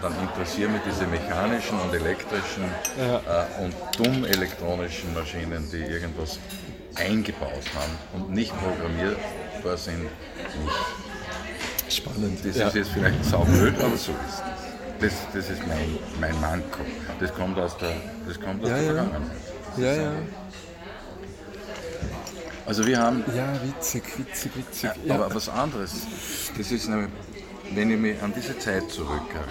dann 0.00 0.14
interessieren 0.20 0.72
mich 0.72 0.82
diese 0.88 1.06
mechanischen 1.08 1.78
und 1.80 1.92
elektrischen 1.92 2.64
ja. 2.96 3.16
äh, 3.16 3.64
und 3.64 3.74
dumm 3.96 4.24
elektronischen 4.24 5.12
Maschinen, 5.12 5.68
die 5.72 5.78
irgendwas 5.78 6.38
eingebaut 6.94 7.64
haben 7.74 7.98
und 8.14 8.30
nicht 8.30 8.52
programmierbar 8.56 9.76
sind, 9.76 10.02
nicht. 10.02 11.96
Spannend. 11.96 12.38
Das 12.44 12.56
ja. 12.56 12.68
ist 12.68 12.74
jetzt 12.74 12.90
vielleicht 12.90 13.24
saublöd, 13.24 13.74
aber 13.80 13.96
so 13.96 14.12
ist 14.12 14.34
es 14.34 14.67
das, 15.00 15.12
das 15.32 15.50
ist 15.50 15.66
mein, 15.66 15.98
mein 16.20 16.40
Manko. 16.40 16.80
Das 17.20 17.32
kommt 17.34 17.58
aus 17.58 17.76
der, 17.76 17.94
das 18.26 18.40
kommt 18.40 18.62
aus 18.64 18.70
ja, 18.70 18.76
der 18.76 18.84
Vergangenheit. 18.84 19.38
Ja, 19.76 19.94
ja. 19.94 20.12
Also 22.66 22.86
wir 22.86 22.98
haben... 22.98 23.24
Ja, 23.34 23.54
witzig, 23.62 24.02
witzig, 24.18 24.52
witzig. 24.54 24.90
Ja, 25.04 25.14
aber 25.14 25.34
was 25.34 25.48
anderes, 25.48 25.92
das 26.56 26.70
ist 26.70 26.88
nämlich, 26.88 27.10
wenn 27.72 27.90
ich 27.90 27.98
mich 27.98 28.22
an 28.22 28.32
diese 28.36 28.58
Zeit 28.58 28.90
zurückerinnere, 28.90 29.46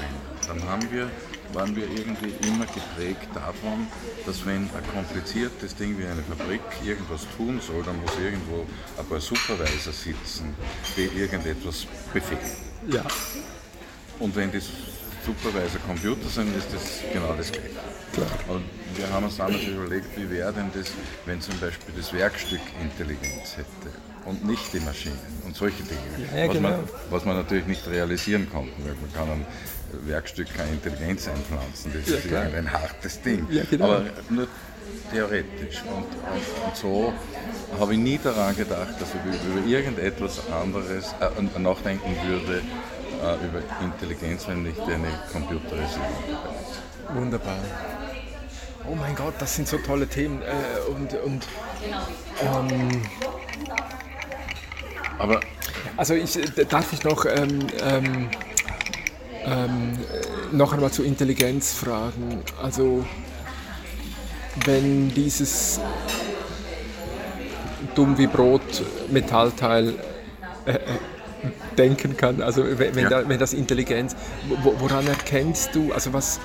dann 0.47 0.63
haben 0.69 0.87
wir, 0.91 1.09
waren 1.53 1.75
wir 1.75 1.89
irgendwie 1.89 2.33
immer 2.47 2.65
geprägt 2.65 3.29
davon, 3.33 3.87
dass 4.25 4.45
wenn 4.45 4.63
ein 4.63 4.83
kompliziertes 4.93 5.75
Ding 5.75 5.97
wie 5.97 6.05
eine 6.05 6.21
Fabrik 6.23 6.61
irgendwas 6.85 7.21
tun 7.35 7.59
soll, 7.59 7.83
dann 7.83 7.99
muss 8.01 8.11
irgendwo 8.23 8.65
ein 8.99 9.05
paar 9.05 9.19
Supervisor 9.19 9.93
sitzen, 9.93 10.53
die 10.95 11.09
irgendetwas 11.19 11.87
befehlen. 12.13 12.41
Ja. 12.87 13.03
Und 14.19 14.35
wenn 14.35 14.51
das 14.51 14.65
Supervisor 15.27 15.81
Computer 15.85 16.29
sind, 16.29 16.55
ist 16.55 16.73
das 16.73 17.03
genau 17.11 17.33
das 17.33 17.51
Gleiche. 17.51 17.67
Klar. 18.13 18.27
Und 18.47 18.63
wir 18.95 19.09
haben 19.11 19.25
uns 19.25 19.35
dann 19.35 19.51
natürlich 19.51 19.75
überlegt, 19.75 20.05
wie 20.15 20.29
wäre 20.29 20.53
denn 20.53 20.71
das, 20.73 20.87
wenn 21.25 21.41
zum 21.41 21.59
Beispiel 21.59 21.93
das 21.97 22.13
Werkstück 22.13 22.61
Intelligenz 22.81 23.57
hätte 23.57 23.93
und 24.23 24.45
nicht 24.45 24.71
die 24.71 24.79
Maschinen 24.79 25.19
und 25.45 25.53
solche 25.53 25.83
Dinge. 25.83 25.99
Ja, 26.31 26.37
ja, 26.37 26.47
was, 26.47 26.55
genau. 26.55 26.69
man, 26.69 26.79
was 27.09 27.25
man 27.25 27.35
natürlich 27.35 27.67
nicht 27.67 27.85
realisieren 27.87 28.49
konnte, 28.49 28.71
weil 28.85 28.95
man 28.95 29.13
kann 29.13 29.29
einem 29.29 29.45
Werkstück 30.07 30.47
keine 30.55 30.71
Intelligenz 30.71 31.27
einpflanzen, 31.27 31.91
das 31.93 32.09
ja, 32.09 32.17
ist 32.17 32.31
ja 32.31 32.41
ein 32.41 32.71
hartes 32.71 33.21
Ding. 33.21 33.47
Genau. 33.69 33.85
Aber 33.85 34.05
nur 34.29 34.47
theoretisch. 35.11 35.83
Und, 35.83 36.05
und, 36.05 36.65
und 36.65 36.75
so 36.75 37.13
habe 37.77 37.93
ich 37.93 37.99
nie 37.99 38.17
daran 38.17 38.55
gedacht, 38.55 38.95
dass 38.99 39.09
ich 39.09 39.49
über 39.51 39.67
irgendetwas 39.67 40.39
anderes 40.49 41.13
äh, 41.19 41.59
nachdenken 41.59 42.15
würde, 42.25 42.61
über 43.17 43.61
Intelligenz, 43.83 44.47
wenn 44.47 44.63
nicht 44.63 44.79
eine 44.81 45.07
Computerisierung 45.31 46.07
Wunderbar. 47.13 47.57
Oh 48.89 48.95
mein 48.95 49.15
Gott, 49.15 49.33
das 49.39 49.55
sind 49.55 49.67
so 49.67 49.77
tolle 49.77 50.07
Themen. 50.07 50.41
Äh, 50.41 50.89
und 50.91 51.13
und 51.13 51.47
ähm, 52.41 53.01
aber 55.19 55.39
also 55.97 56.13
ich 56.13 56.37
äh, 56.37 56.65
darf 56.65 56.93
ich 56.93 57.03
noch 57.03 57.25
ähm, 57.25 57.67
ähm, 57.81 58.29
ähm, 59.45 59.97
noch 60.51 60.73
einmal 60.73 60.91
zur 60.91 61.05
Intelligenz 61.05 61.73
fragen. 61.73 62.43
Also 62.61 63.05
wenn 64.65 65.13
dieses 65.13 65.79
dumm 67.95 68.17
wie 68.17 68.27
Brot 68.27 68.83
Metallteil 69.09 69.95
äh, 70.65 70.71
äh 70.71 70.77
denken 71.77 72.17
kann. 72.17 72.41
Also 72.41 72.63
wenn, 72.77 72.97
ja. 72.97 73.09
da, 73.09 73.29
wenn 73.29 73.39
das 73.39 73.53
Intelligenz, 73.53 74.15
woran 74.61 75.07
erkennst 75.07 75.75
du, 75.75 75.93
also 75.93 76.13
was, 76.13 76.39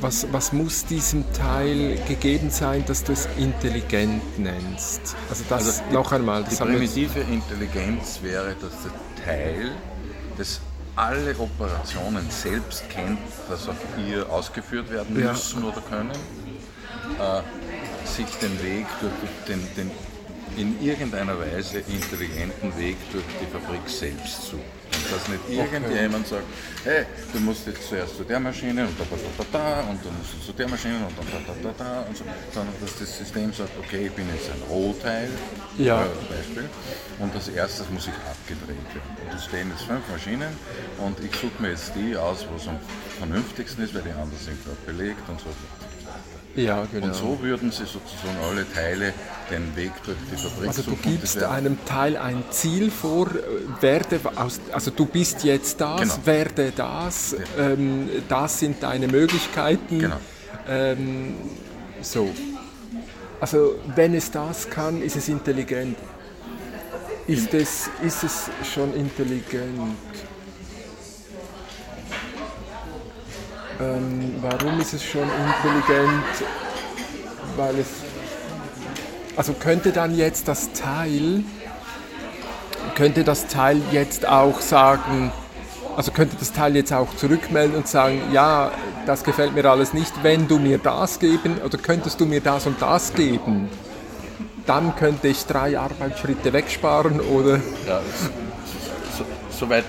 was, 0.00 0.26
was 0.32 0.52
muss 0.52 0.84
diesem 0.84 1.24
Teil 1.32 1.98
gegeben 2.06 2.50
sein, 2.50 2.84
dass 2.86 3.04
du 3.04 3.12
es 3.12 3.28
intelligent 3.38 4.38
nennst? 4.38 5.16
Also 5.30 5.44
das 5.48 5.66
also 5.66 5.82
die, 5.88 5.94
noch 5.94 6.12
einmal. 6.12 6.44
Die 6.44 6.56
primitive 6.56 7.20
Intelligenz 7.20 8.20
wäre, 8.22 8.54
dass 8.60 8.72
der 8.82 9.24
Teil, 9.24 9.72
das 10.36 10.60
alle 10.96 11.34
Operationen 11.38 12.26
selbst 12.30 12.88
kennt, 12.88 13.18
dass 13.48 13.68
auf 13.68 13.76
ihr 14.08 14.28
ausgeführt 14.30 14.90
werden 14.90 15.14
müssen 15.14 15.62
ja. 15.62 15.68
oder 15.68 15.82
können, 15.82 16.10
äh, 16.10 17.42
sich 18.06 18.26
den 18.40 18.62
Weg 18.62 18.86
durch 19.00 19.12
den, 19.48 19.60
den 19.76 19.90
in 20.56 20.80
irgendeiner 20.82 21.38
Weise 21.38 21.78
intelligenten 21.78 22.76
Weg 22.78 22.96
durch 23.12 23.24
die 23.40 23.46
Fabrik 23.52 23.86
selbst 23.88 24.42
sucht. 24.50 24.62
dass 25.10 25.28
nicht 25.28 25.40
irgendjemand 25.50 26.26
sagt, 26.26 26.44
hey, 26.84 27.04
du 27.32 27.38
musst 27.40 27.66
jetzt 27.66 27.86
zuerst 27.88 28.16
zu 28.16 28.24
der 28.24 28.40
Maschine 28.40 28.86
und 28.86 28.98
da, 28.98 29.04
da, 29.04 29.16
da, 29.16 29.44
da 29.52 29.80
und 29.90 30.04
dann 30.04 30.16
musst 30.18 30.32
du 30.34 30.46
zu 30.46 30.52
der 30.52 30.68
Maschine 30.68 30.96
und 31.06 31.14
dann 31.18 31.26
da, 31.30 31.52
da, 31.52 31.54
da, 31.62 31.74
da 31.84 32.00
und 32.08 32.16
so, 32.16 32.24
sondern 32.52 32.74
dass 32.80 32.98
das 32.98 33.18
System 33.18 33.52
sagt, 33.52 33.70
okay, 33.78 34.06
ich 34.06 34.12
bin 34.12 34.26
jetzt 34.34 34.48
ein 34.50 34.62
Rohteil, 34.68 35.28
Ja. 35.78 36.02
äh, 36.02 36.08
Beispiel, 36.34 36.68
und 37.18 37.34
als 37.34 37.48
erstes 37.48 37.88
muss 37.90 38.06
ich 38.08 38.14
abgedreht 38.26 38.88
werden. 38.94 39.12
Und 39.28 39.36
es 39.36 39.44
stehen 39.44 39.70
jetzt 39.70 39.84
fünf 39.84 40.02
Maschinen 40.10 40.48
und 40.98 41.20
ich 41.20 41.32
suche 41.36 41.60
mir 41.60 41.70
jetzt 41.70 41.92
die 41.94 42.16
aus, 42.16 42.46
wo 42.50 42.56
es 42.56 42.66
am 42.66 42.78
vernünftigsten 43.18 43.84
ist, 43.84 43.94
weil 43.94 44.02
die 44.02 44.10
anderen 44.10 44.32
sind 44.42 44.58
gerade 44.64 44.78
belegt 44.86 45.22
und 45.28 45.38
so. 45.40 45.46
Ja, 46.56 46.86
genau. 46.90 47.06
Und 47.06 47.14
so 47.14 47.38
würden 47.42 47.70
sie 47.70 47.84
sozusagen 47.84 48.36
alle 48.48 48.70
Teile 48.72 49.12
den 49.50 49.76
Weg 49.76 49.92
durch 50.04 50.16
die 50.30 50.36
Fabrik 50.36 50.68
Also 50.68 50.82
du 50.82 50.96
gibst 50.96 51.42
einem 51.42 51.78
Teil 51.84 52.16
ein 52.16 52.42
Ziel 52.50 52.90
vor, 52.90 53.28
äh, 53.28 53.82
werde 53.82 54.20
aus, 54.34 54.60
also 54.72 54.90
du 54.90 55.06
bist 55.06 55.44
jetzt 55.44 55.80
das, 55.80 56.00
Genau. 56.00 56.26
werde 56.26 56.72
das, 56.74 57.36
ähm, 57.58 58.08
das 58.28 58.58
sind 58.60 58.82
deine 58.82 59.06
Möglichkeiten. 59.06 59.98
Genau. 59.98 60.16
Ähm, 60.68 61.34
so. 62.02 62.28
Also 63.40 63.76
wenn 63.94 64.14
es 64.14 64.30
das 64.30 64.68
kann, 64.70 65.02
ist 65.02 65.16
es 65.16 65.28
intelligent. 65.28 65.96
Ist 67.26 67.52
es, 67.54 67.90
ist 68.02 68.24
es 68.24 68.50
schon 68.72 68.94
intelligent? 68.94 69.96
Ähm, 73.80 74.34
warum 74.40 74.80
ist 74.80 74.94
es 74.94 75.04
schon 75.04 75.22
intelligent? 75.22 76.24
Weil 77.56 77.78
es 77.78 77.88
also 79.36 79.52
könnte 79.52 79.92
dann 79.92 80.16
jetzt 80.16 80.48
das 80.48 80.72
Teil, 80.72 81.44
könnte 82.94 83.22
das 83.22 83.48
Teil 83.48 83.82
jetzt 83.92 84.26
auch 84.26 84.60
sagen, 84.60 85.30
also 85.94 86.10
könnte 86.10 86.36
das 86.38 86.52
Teil 86.52 86.74
jetzt 86.74 86.92
auch 86.92 87.14
zurückmelden 87.16 87.76
und 87.76 87.86
sagen, 87.86 88.22
ja, 88.32 88.72
das 89.04 89.24
gefällt 89.24 89.54
mir 89.54 89.66
alles 89.66 89.92
nicht, 89.92 90.12
wenn 90.22 90.48
du 90.48 90.58
mir 90.58 90.78
das 90.78 91.18
geben 91.18 91.58
oder 91.62 91.76
könntest 91.76 92.18
du 92.18 92.24
mir 92.24 92.40
das 92.40 92.66
und 92.66 92.80
das 92.80 93.12
geben? 93.12 93.68
Dann 94.64 94.96
könnte 94.96 95.28
ich 95.28 95.44
drei 95.44 95.78
Arbeitsschritte 95.78 96.52
wegsparen 96.54 97.20
oder 97.20 97.60
Ja, 97.86 98.00
so, 99.16 99.24
so, 99.50 99.68
weit, 99.68 99.84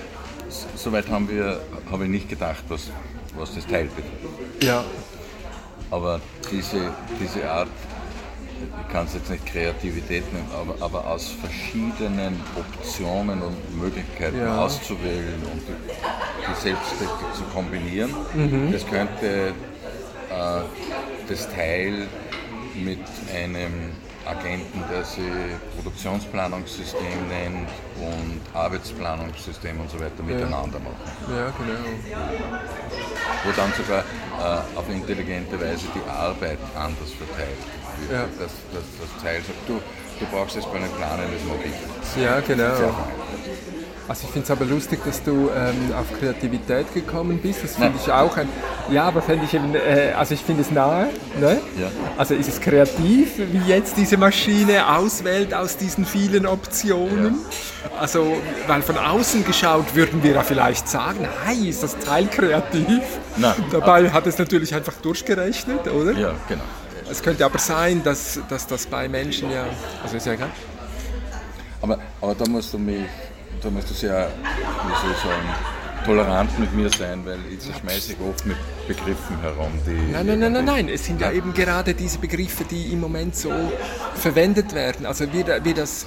so 0.76 0.92
weit 0.92 1.08
haben 1.08 1.28
wir, 1.28 1.60
habe 1.90 2.04
ich 2.04 2.10
nicht 2.10 2.28
gedacht, 2.28 2.64
was, 2.68 2.90
was 3.38 3.54
das 3.54 3.66
Teil 3.66 3.84
betrifft. 3.86 4.62
ja, 4.62 4.84
Aber 5.90 6.20
diese, 6.50 6.92
diese 7.20 7.48
Art, 7.50 7.68
ich 8.60 8.92
kann 8.92 9.06
es 9.06 9.14
jetzt 9.14 9.30
nicht 9.30 9.46
Kreativität 9.46 10.30
nennen, 10.32 10.48
aber, 10.52 10.74
aber 10.84 11.06
aus 11.06 11.28
verschiedenen 11.30 12.40
Optionen 12.56 13.40
und 13.42 13.80
Möglichkeiten 13.80 14.38
Ja. 14.38 14.64
auszuwählen 14.64 15.40
und 15.52 15.62
die, 15.68 16.60
selbst 16.62 16.90
zu 17.36 17.44
kombinieren, 17.54 18.10
das 18.72 18.86
könnte 18.86 19.48
äh, 20.30 20.60
das 21.28 21.48
Teil 21.54 22.06
mit 22.74 22.98
einem 23.34 23.92
Agenten, 24.28 24.84
der 24.90 25.04
sie 25.04 25.30
Produktionsplanungssystem 25.76 27.28
nennt 27.28 27.68
und 27.96 28.40
Arbeitsplanungssystem 28.54 29.80
und 29.80 29.90
so 29.90 29.98
weiter 29.98 30.22
miteinander 30.22 30.78
machen 30.78 30.96
ja 31.28 31.50
genau. 31.56 32.18
wo 33.44 33.52
dann 33.52 33.72
sogar 33.72 34.00
äh, 34.00 34.78
auf 34.78 34.88
intelligente 34.88 35.60
Weise 35.60 35.86
die 35.94 36.10
Arbeit 36.10 36.58
anders 36.74 37.12
verteilt 37.12 37.58
wird. 38.00 38.12
Ja. 38.12 38.26
Dass, 38.38 38.52
dass 38.72 38.86
das 39.00 39.22
Teil 39.22 39.42
sagt, 39.42 39.58
du, 39.66 39.80
du 40.20 40.26
brauchst 40.30 40.56
jetzt 40.56 40.70
gar 40.72 40.80
nicht 40.80 40.96
planen, 40.96 41.26
das 41.32 41.44
mache 41.44 41.68
ich. 41.68 42.22
Ja, 42.22 42.40
genau. 42.40 42.94
Also 44.08 44.24
ich 44.24 44.30
finde 44.30 44.44
es 44.44 44.50
aber 44.50 44.64
lustig, 44.64 45.00
dass 45.04 45.22
du 45.22 45.50
ähm, 45.54 45.92
auf 45.94 46.18
Kreativität 46.18 46.94
gekommen 46.94 47.38
bist. 47.42 47.62
Das 47.62 47.76
finde 47.76 47.92
ich 48.02 48.10
auch 48.10 48.34
ein. 48.38 48.48
Ja, 48.90 49.04
aber 49.04 49.20
finde 49.20 49.44
ich 49.44 49.52
eben, 49.52 49.74
äh, 49.74 50.14
also 50.16 50.32
ich 50.32 50.40
finde 50.40 50.62
es 50.62 50.70
nahe. 50.70 51.08
Ne? 51.38 51.60
Ja. 51.78 51.90
Also 52.16 52.34
ist 52.34 52.48
es 52.48 52.58
kreativ, 52.58 53.32
wie 53.36 53.70
jetzt 53.70 53.98
diese 53.98 54.16
Maschine 54.16 54.96
auswählt 54.96 55.52
aus 55.52 55.76
diesen 55.76 56.06
vielen 56.06 56.46
Optionen? 56.46 57.40
Also, 58.00 58.36
weil 58.66 58.80
von 58.80 58.96
außen 58.96 59.44
geschaut 59.44 59.94
würden 59.94 60.22
wir 60.22 60.32
ja 60.32 60.42
vielleicht 60.42 60.88
sagen, 60.88 61.28
hey, 61.44 61.68
ist 61.68 61.82
das 61.82 61.98
Teil 61.98 62.28
kreativ? 62.28 63.02
Nein. 63.36 63.54
Dabei 63.70 64.10
hat 64.10 64.26
es 64.26 64.38
natürlich 64.38 64.74
einfach 64.74 64.94
durchgerechnet, 65.02 65.86
oder? 65.86 66.12
Ja, 66.12 66.32
genau. 66.48 66.64
Es 67.10 67.22
könnte 67.22 67.44
aber 67.44 67.58
sein, 67.58 68.02
dass, 68.02 68.40
dass 68.48 68.66
das 68.66 68.86
bei 68.86 69.08
Menschen 69.08 69.50
ja, 69.50 69.66
also 70.02 70.16
ist 70.16 70.26
ja 70.26 70.32
egal. 70.32 70.50
Aber, 71.80 71.98
aber 72.20 72.34
da 72.34 72.46
musst 72.46 72.72
du 72.72 72.78
mich, 72.78 73.04
da 73.62 73.70
musst 73.70 73.90
du 73.90 73.94
sehr, 73.94 74.28
wie 74.28 75.00
soll 75.00 75.12
ich 75.12 75.18
sagen, 75.18 75.48
tolerant 76.04 76.58
mit 76.58 76.72
mir 76.74 76.90
sein, 76.90 77.24
weil 77.24 77.38
ich 77.50 77.60
zerschmeiße 77.60 78.12
ich 78.12 78.20
oft 78.20 78.46
mit 78.46 78.56
Begriffen 78.86 79.40
herum, 79.40 79.72
die. 79.86 80.12
Nein, 80.12 80.26
nein, 80.26 80.38
nein, 80.38 80.52
nein, 80.52 80.64
nein. 80.64 80.88
Es 80.88 81.04
sind 81.04 81.20
ja 81.20 81.30
eben 81.32 81.52
gerade 81.52 81.94
diese 81.94 82.18
Begriffe, 82.18 82.64
die 82.64 82.92
im 82.92 83.00
Moment 83.00 83.36
so 83.36 83.52
verwendet 84.14 84.74
werden. 84.74 85.06
Also 85.06 85.32
wie, 85.32 85.44
wie 85.64 85.74
das 85.74 86.06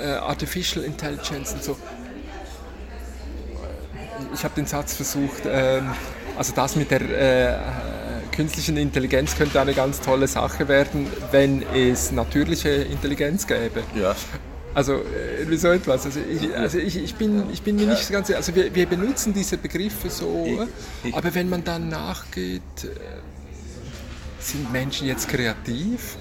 äh, 0.00 0.12
Artificial 0.14 0.84
Intelligence 0.84 1.52
und 1.52 1.62
so. 1.62 1.76
Ich 4.34 4.44
habe 4.44 4.54
den 4.54 4.66
Satz 4.66 4.94
versucht, 4.94 5.42
ähm, 5.46 5.92
also 6.36 6.52
das 6.54 6.76
mit 6.76 6.90
der 6.90 7.00
äh, 7.00 7.58
künstlichen 8.34 8.76
Intelligenz 8.76 9.36
könnte 9.36 9.60
eine 9.60 9.72
ganz 9.72 10.00
tolle 10.00 10.26
Sache 10.26 10.68
werden, 10.68 11.06
wenn 11.30 11.62
es 11.74 12.12
natürliche 12.12 12.68
Intelligenz 12.68 13.46
gäbe. 13.46 13.82
Ja, 13.94 14.14
Also 14.76 14.92
äh, 14.92 15.48
wie 15.48 15.56
so 15.56 15.68
etwas. 15.68 16.04
Also 16.04 16.20
ich, 16.20 16.54
also 16.54 16.76
ich, 16.76 16.96
ich, 17.02 17.14
bin, 17.14 17.44
ich 17.50 17.62
bin 17.62 17.76
mir 17.76 17.86
nicht 17.86 18.10
ganz 18.10 18.26
sicher. 18.26 18.36
Also 18.36 18.54
wir, 18.54 18.74
wir 18.74 18.84
benutzen 18.84 19.32
diese 19.32 19.56
Begriffe 19.56 20.10
so, 20.10 20.66
aber 21.12 21.34
wenn 21.34 21.48
man 21.48 21.64
dann 21.64 21.88
nachgeht, 21.88 22.60
äh, 22.84 22.88
sind 24.38 24.70
Menschen 24.72 25.06
jetzt 25.06 25.28
kreativ? 25.30 26.18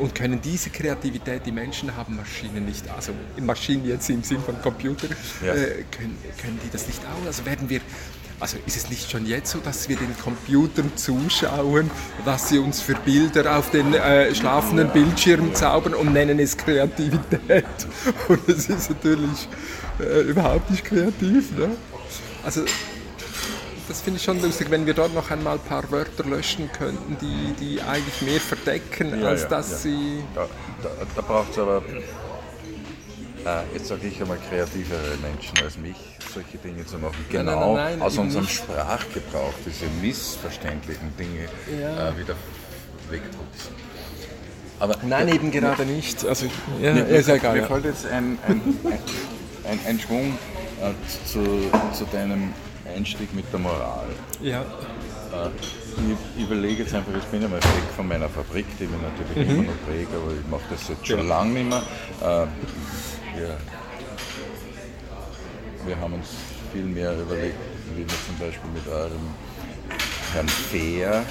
Und 0.00 0.14
können 0.14 0.40
diese 0.40 0.70
Kreativität, 0.70 1.42
die 1.46 1.52
Menschen 1.52 1.94
haben, 1.94 2.16
Maschinen 2.16 2.64
nicht, 2.64 2.88
also 2.90 3.12
Maschinen 3.38 3.86
jetzt 3.86 4.08
im 4.10 4.22
Sinn 4.24 4.40
von 4.40 4.60
Computer, 4.62 5.08
Ja. 5.44 5.52
äh, 5.54 5.84
können, 5.92 6.16
können 6.40 6.58
die 6.64 6.70
das 6.70 6.86
nicht 6.88 7.00
auch? 7.04 7.26
Also 7.26 7.44
werden 7.46 7.68
wir, 7.68 7.82
also 8.40 8.56
ist 8.66 8.76
es 8.76 8.90
nicht 8.90 9.10
schon 9.10 9.26
jetzt 9.26 9.52
so, 9.52 9.58
dass 9.60 9.88
wir 9.88 9.96
den 9.96 10.16
Computern 10.18 10.92
zuschauen, 10.96 11.90
was 12.24 12.48
sie 12.48 12.58
uns 12.58 12.80
für 12.80 12.94
Bilder 12.94 13.58
auf 13.58 13.70
den 13.70 13.94
äh, 13.94 14.34
schlafenden 14.34 14.90
Bildschirm 14.90 15.54
zaubern 15.54 15.94
und 15.94 16.12
nennen 16.12 16.38
es 16.38 16.56
Kreativität? 16.56 17.64
Und 18.28 18.48
es 18.48 18.68
ist 18.68 18.90
natürlich 18.90 19.48
äh, 20.00 20.20
überhaupt 20.22 20.70
nicht 20.70 20.84
kreativ. 20.84 21.56
Ne? 21.56 21.70
Also 22.44 22.64
das 23.88 24.00
finde 24.00 24.18
ich 24.18 24.24
schon 24.24 24.40
lustig, 24.40 24.70
wenn 24.70 24.86
wir 24.86 24.94
dort 24.94 25.14
noch 25.14 25.30
einmal 25.30 25.54
ein 25.56 25.60
paar 25.64 25.90
Wörter 25.90 26.24
löschen 26.24 26.70
könnten, 26.72 27.16
die, 27.20 27.52
die 27.60 27.82
eigentlich 27.82 28.22
mehr 28.22 28.40
verdecken, 28.40 29.20
Ja, 29.20 29.28
als 29.28 29.46
dass 29.46 29.70
ja. 29.70 29.76
sie. 29.78 30.24
da, 30.34 30.48
da, 30.82 30.90
da 31.14 31.20
braucht 31.22 31.52
es 31.52 31.58
aber, 31.58 31.82
jetzt 33.74 33.88
sage 33.88 34.06
ich 34.06 34.20
einmal, 34.20 34.38
kreativere 34.48 35.16
Menschen 35.22 35.58
als 35.62 35.76
mich, 35.78 35.96
solche 36.32 36.58
Dinge 36.58 36.84
zu 36.86 36.98
machen. 36.98 37.14
Nein, 37.32 37.44
nein, 37.44 37.54
Genau 37.54 37.74
nein, 37.76 37.98
nein, 37.98 38.02
aus 38.02 38.16
unserem 38.18 38.44
nicht. 38.44 38.56
Sprachgebrauch, 38.56 39.52
diese 39.66 39.86
missverständlichen 40.00 41.14
Dinge 41.16 41.48
Ja. 41.80 42.08
äh, 42.10 42.18
wieder 42.18 42.34
wegputzen. 43.10 43.74
Aber 44.80 44.96
Nein, 45.06 45.28
eben 45.28 45.50
gerade 45.50 45.84
nicht. 45.84 46.24
Also, 46.26 46.46
ja, 46.80 46.92
mir, 46.94 47.06
ist 47.06 47.28
ja 47.28 47.36
egal. 47.36 47.54
mir 47.54 47.60
Ja. 47.62 47.66
fällt 47.68 47.84
jetzt 47.84 48.06
ein, 48.06 48.38
ein, 48.48 48.60
ein, 49.64 49.78
ein, 49.86 50.00
Schwung 50.00 50.36
äh, 50.80 50.90
zu, 51.26 51.70
zu 51.92 52.04
deinem 52.12 52.52
Einstieg 52.94 53.32
mit 53.34 53.44
der 53.52 53.60
Moral. 53.60 54.06
Ja. 54.42 54.60
Äh, 54.62 55.48
Ich 56.36 56.44
überlege 56.44 56.82
jetzt 56.82 56.92
einfach, 56.94 57.12
ich 57.16 57.24
bin 57.26 57.40
ja 57.42 57.48
mal 57.48 57.58
weg 57.62 57.64
von 57.94 58.08
meiner 58.08 58.28
Fabrik, 58.28 58.66
die 58.80 58.84
mich 58.86 59.00
natürlich 59.00 59.48
Mhm. 59.48 59.54
immer 59.60 59.70
noch 59.72 59.86
prägt, 59.86 60.12
aber 60.12 60.32
ich 60.32 60.48
mache 60.50 60.62
das 60.70 60.88
jetzt 60.88 61.06
schon 61.06 61.28
lange 61.28 61.52
nicht 61.52 61.68
mehr. 61.68 61.82
Äh, 62.42 62.46
wir, 63.36 63.56
wir 65.86 65.98
haben 66.00 66.14
uns 66.14 66.28
viel 66.72 66.84
mehr 66.84 67.12
überlegt, 67.18 67.56
wie 67.94 68.00
wir 68.00 68.06
zum 68.26 68.38
Beispiel 68.38 68.70
mit 68.70 68.86
eurem 68.88 69.34
Herrn 70.32 70.48
Fehr, 70.48 71.24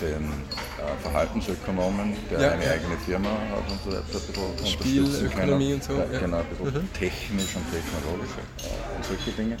den 0.00 0.24
äh, 0.24 1.02
Verhaltensökonomen, 1.02 2.16
der 2.30 2.40
Ja. 2.40 2.50
eine 2.52 2.70
eigene 2.70 2.96
Firma 3.06 3.28
hat 3.30 3.70
und 3.70 3.80
so 3.84 3.90
weiter, 3.96 4.02
ein 4.04 4.56
bisschen 4.56 4.66
Spielökonomie 4.66 5.74
und 5.74 5.84
so, 5.84 5.92
Ja. 5.94 6.18
Genau, 6.20 6.38
ein 6.38 6.46
bisschen 6.72 6.92
technisch 6.92 7.56
und 7.56 7.64
technologisch 7.72 8.30
äh, 8.58 8.96
und 8.96 9.04
solche 9.04 9.30
Dinge. 9.32 9.56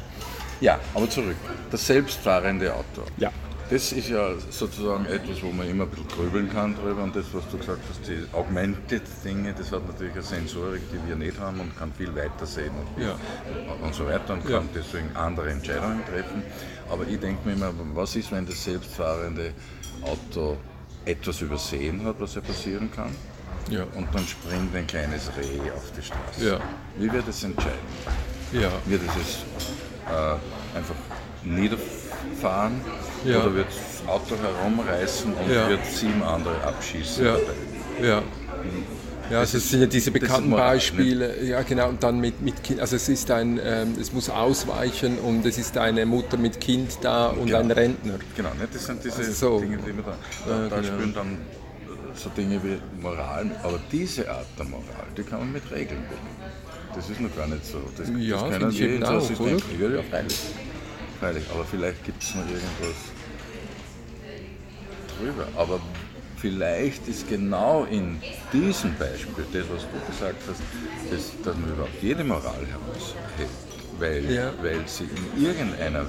Ja, 0.60 0.78
aber 0.94 1.08
zurück. 1.10 1.36
Das 1.70 1.86
selbstfahrende 1.86 2.72
Auto. 2.74 3.02
Ja. 3.16 3.30
Das 3.70 3.92
ist 3.92 4.08
ja 4.10 4.28
sozusagen 4.50 5.06
etwas, 5.06 5.42
wo 5.42 5.50
man 5.50 5.68
immer 5.68 5.84
ein 5.84 5.90
bisschen 5.90 6.08
grübeln 6.08 6.50
kann 6.52 6.74
drüber. 6.76 7.02
Und 7.02 7.16
das, 7.16 7.24
was 7.32 7.48
du 7.50 7.56
gesagt 7.58 7.80
hast, 7.88 8.06
die 8.06 8.22
Augmented 8.34 9.02
Dinge, 9.24 9.54
das 9.56 9.72
hat 9.72 9.86
natürlich 9.88 10.12
eine 10.12 10.22
Sensorik, 10.22 10.82
die 10.92 11.08
wir 11.08 11.16
nicht 11.16 11.38
haben 11.40 11.60
und 11.60 11.76
kann 11.78 11.90
viel 11.92 12.14
weiter 12.14 12.44
sehen 12.44 12.72
und, 12.96 13.02
Ja. 13.02 13.16
und 13.82 13.94
so 13.94 14.06
weiter 14.06 14.34
und 14.34 14.48
Ja. 14.48 14.58
kann 14.58 14.68
deswegen 14.74 15.08
andere 15.16 15.50
Entscheidungen 15.50 16.04
treffen. 16.04 16.42
Aber 16.90 17.06
ich 17.08 17.18
denke 17.18 17.48
mir 17.48 17.54
immer, 17.54 17.72
was 17.94 18.14
ist, 18.16 18.30
wenn 18.32 18.44
das 18.46 18.62
selbstfahrende 18.62 19.52
Auto 20.02 20.58
etwas 21.06 21.40
übersehen 21.40 22.04
hat, 22.04 22.16
was 22.20 22.34
ja 22.34 22.42
passieren 22.42 22.90
kann? 22.94 23.14
Ja. 23.70 23.84
Und 23.94 24.14
dann 24.14 24.26
springt 24.26 24.74
ein 24.76 24.86
kleines 24.86 25.30
Reh 25.38 25.70
auf 25.70 25.90
die 25.96 26.02
Straße. 26.02 26.60
Wie 26.98 27.10
wird 27.10 27.26
es 27.26 27.42
entscheiden? 27.42 27.78
Wird 28.52 29.00
es 29.08 29.16
es 29.16 29.38
äh, 30.12 30.76
einfach 30.76 30.94
niederfahren 31.42 32.80
Ja. 33.24 33.40
oder 33.42 33.54
wird 33.54 33.66
das 33.68 34.08
Auto 34.08 34.34
herumreißen 34.36 35.32
und 35.32 35.52
Ja. 35.52 35.68
wird 35.68 35.84
sieben 35.86 36.22
andere 36.22 36.62
abschießen? 36.64 37.24
Ja. 37.24 37.32
dabei? 37.32 38.06
Ja. 38.08 38.22
Ja, 39.30 39.38
also 39.38 39.56
es 39.56 39.70
sind 39.70 39.80
ja 39.80 39.86
diese 39.86 40.10
bekannten 40.10 40.50
Beispiele, 40.50 41.42
ja 41.42 41.62
genau, 41.62 41.88
und 41.88 42.02
dann 42.02 42.20
mit, 42.20 42.42
mit 42.42 42.62
Kind, 42.62 42.78
also 42.80 42.96
es 42.96 43.08
ist 43.08 43.30
ein, 43.30 43.58
ähm, 43.64 43.94
es 43.98 44.12
muss 44.12 44.28
ausweichen 44.28 45.18
und 45.18 45.46
es 45.46 45.56
ist 45.56 45.78
eine 45.78 46.04
Mutter 46.04 46.36
mit 46.36 46.60
Kind 46.60 46.98
da 47.00 47.28
und 47.28 47.46
Genau. 47.46 47.60
ein 47.60 47.70
Rentner. 47.70 48.18
Genau, 48.36 48.50
ne? 48.50 48.68
das 48.70 48.84
sind 48.84 49.02
diese 49.02 49.16
Also 49.16 49.32
so. 49.32 49.60
Dinge, 49.60 49.78
die 49.78 49.96
wir 49.96 50.02
da, 50.04 50.16
da, 50.46 50.50
Ja, 50.64 50.68
da 50.68 50.76
genau. 50.76 50.88
spielen 50.94 51.14
dann 51.14 51.38
so 52.14 52.28
Dinge 52.36 52.60
wie 52.62 52.78
Moral, 53.00 53.50
aber 53.62 53.80
diese 53.90 54.30
Art 54.30 54.46
der 54.58 54.66
Moral, 54.66 54.84
die 55.16 55.22
kann 55.22 55.38
man 55.38 55.52
mit 55.52 55.70
Regeln 55.70 56.02
bilden. 56.06 56.52
Das 56.94 57.08
ist 57.08 57.18
noch 57.20 57.34
gar 57.34 57.46
nicht 57.46 57.64
so. 57.64 57.78
Das, 57.96 58.06
Ja, 58.18 58.36
das 58.46 58.58
können 58.58 58.70
ich 58.70 58.80
eben 58.82 59.02
auch, 59.04 59.40
oder? 59.40 59.50
Ja, 59.80 59.96
ja, 59.96 60.02
freilich. 60.10 60.38
freilich. 61.18 61.44
Aber 61.52 61.64
vielleicht 61.64 62.04
gibt 62.04 62.22
es 62.22 62.34
noch 62.34 62.42
irgendwas 62.42 62.94
drüber. 65.18 65.46
Aber 65.56 65.80
vielleicht 66.36 67.06
ist 67.08 67.28
genau 67.28 67.84
in 67.90 68.20
diesem 68.52 68.94
Beispiel, 68.96 69.44
das, 69.52 69.64
was 69.72 69.82
du 69.82 70.12
gesagt 70.12 70.42
hast, 70.48 70.60
das, 71.10 71.32
dass 71.44 71.56
man 71.56 71.70
überhaupt 71.72 72.02
jede 72.02 72.24
Moral 72.24 72.66
heraushält, 72.66 73.50
weil, 73.98 74.30
Ja. 74.30 74.50
weil 74.62 74.82
sie 74.86 75.04
in 75.04 75.44
irgendeiner 75.44 76.06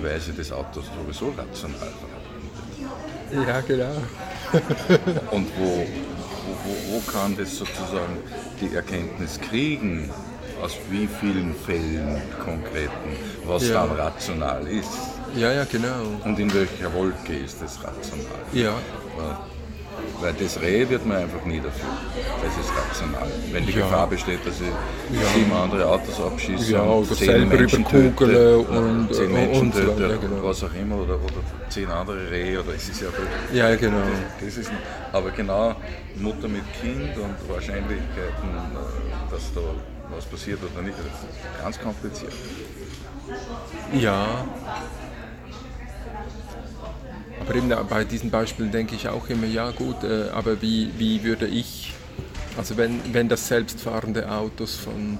Weise 0.00 0.32
des 0.32 0.52
Autos 0.52 0.84
sowieso 1.00 1.28
rational 1.30 1.78
verarbeitet. 1.78 3.48
Ja, 3.48 3.60
genau. 3.60 3.96
Und 5.32 5.48
wo, 5.58 5.64
wo, 5.64 6.52
wo, 6.64 6.94
wo 6.96 7.10
kann 7.10 7.36
das 7.36 7.56
sozusagen 7.56 8.18
die 8.60 8.74
Erkenntnis 8.74 9.40
kriegen, 9.40 10.10
aus 10.62 10.76
wie 10.90 11.08
vielen 11.20 11.54
Fällen 11.54 12.20
konkreten, 12.44 13.16
was 13.44 13.68
Ja. 13.68 13.86
dann 13.86 13.96
rational 13.96 14.66
ist 14.68 14.88
Ja, 15.36 15.52
ja, 15.52 15.64
genau. 15.64 15.94
und 16.24 16.38
in 16.38 16.52
welcher 16.52 16.92
Wolke 16.94 17.34
ist 17.34 17.60
das 17.62 17.76
rational. 17.82 18.26
Ja, 18.52 18.72
Weil- 20.20 20.32
das 20.34 20.60
Reh 20.60 20.88
wird 20.88 21.04
man 21.06 21.18
einfach 21.18 21.44
nie 21.44 21.58
dafür. 21.60 21.88
Das 22.42 22.52
ist 22.64 22.70
rational. 22.74 23.28
Wenn 23.52 23.66
die 23.66 23.72
Ja. 23.72 23.80
Gefahr 23.84 24.06
besteht, 24.06 24.46
dass 24.46 24.54
ich 24.60 25.28
sieben 25.34 25.52
andere 25.52 25.86
Autos 25.86 26.18
abschieße 26.20 26.72
Ja, 26.72 26.82
oder 26.84 27.06
zehn 27.14 27.26
selber 27.26 27.56
Menschen 27.56 27.84
töte, 27.86 28.58
und- 28.58 29.14
zehn 29.14 29.26
und- 29.26 29.32
Menschen 29.34 29.60
und 29.62 29.72
töte, 29.74 30.02
ja, 30.02 30.16
genau. 30.16 30.42
was 30.42 30.64
auch 30.64 30.74
immer, 30.74 30.96
oder, 30.96 31.14
oder 31.16 31.42
zehn 31.68 31.88
andere 31.90 32.30
Rehe, 32.30 32.60
oder 32.60 32.74
es 32.74 32.88
ist 32.88 33.00
ja 33.02 33.08
ja, 33.52 33.76
genau. 33.76 33.98
das 34.42 34.56
ist, 34.56 34.70
aber 35.12 35.30
genau 35.30 35.74
Mutter 36.16 36.48
mit 36.48 36.62
Kind 36.80 37.16
und 37.18 37.36
Wahrscheinlichkeiten, 37.54 38.48
äh, 38.48 39.30
dass 39.30 39.52
da 39.54 39.60
was 40.14 40.24
passiert 40.24 40.60
oder 40.62 40.82
nicht, 40.82 40.96
das 40.98 41.06
ist 41.06 41.62
ganz 41.62 41.78
kompliziert. 41.80 42.32
Ja. 43.92 44.44
Aber 47.40 47.54
eben 47.54 47.72
bei 47.88 48.04
diesen 48.04 48.30
Beispielen 48.30 48.72
denke 48.72 48.94
ich 48.96 49.08
auch 49.08 49.28
immer, 49.28 49.46
ja 49.46 49.70
gut, 49.70 50.02
äh, 50.02 50.30
aber 50.30 50.60
wie, 50.62 50.90
wie 50.98 51.22
würde 51.22 51.46
ich, 51.46 51.92
also 52.56 52.76
wenn, 52.76 53.00
wenn 53.12 53.28
das 53.28 53.46
selbstfahrende 53.46 54.30
Autos 54.32 54.74
von, 54.74 55.18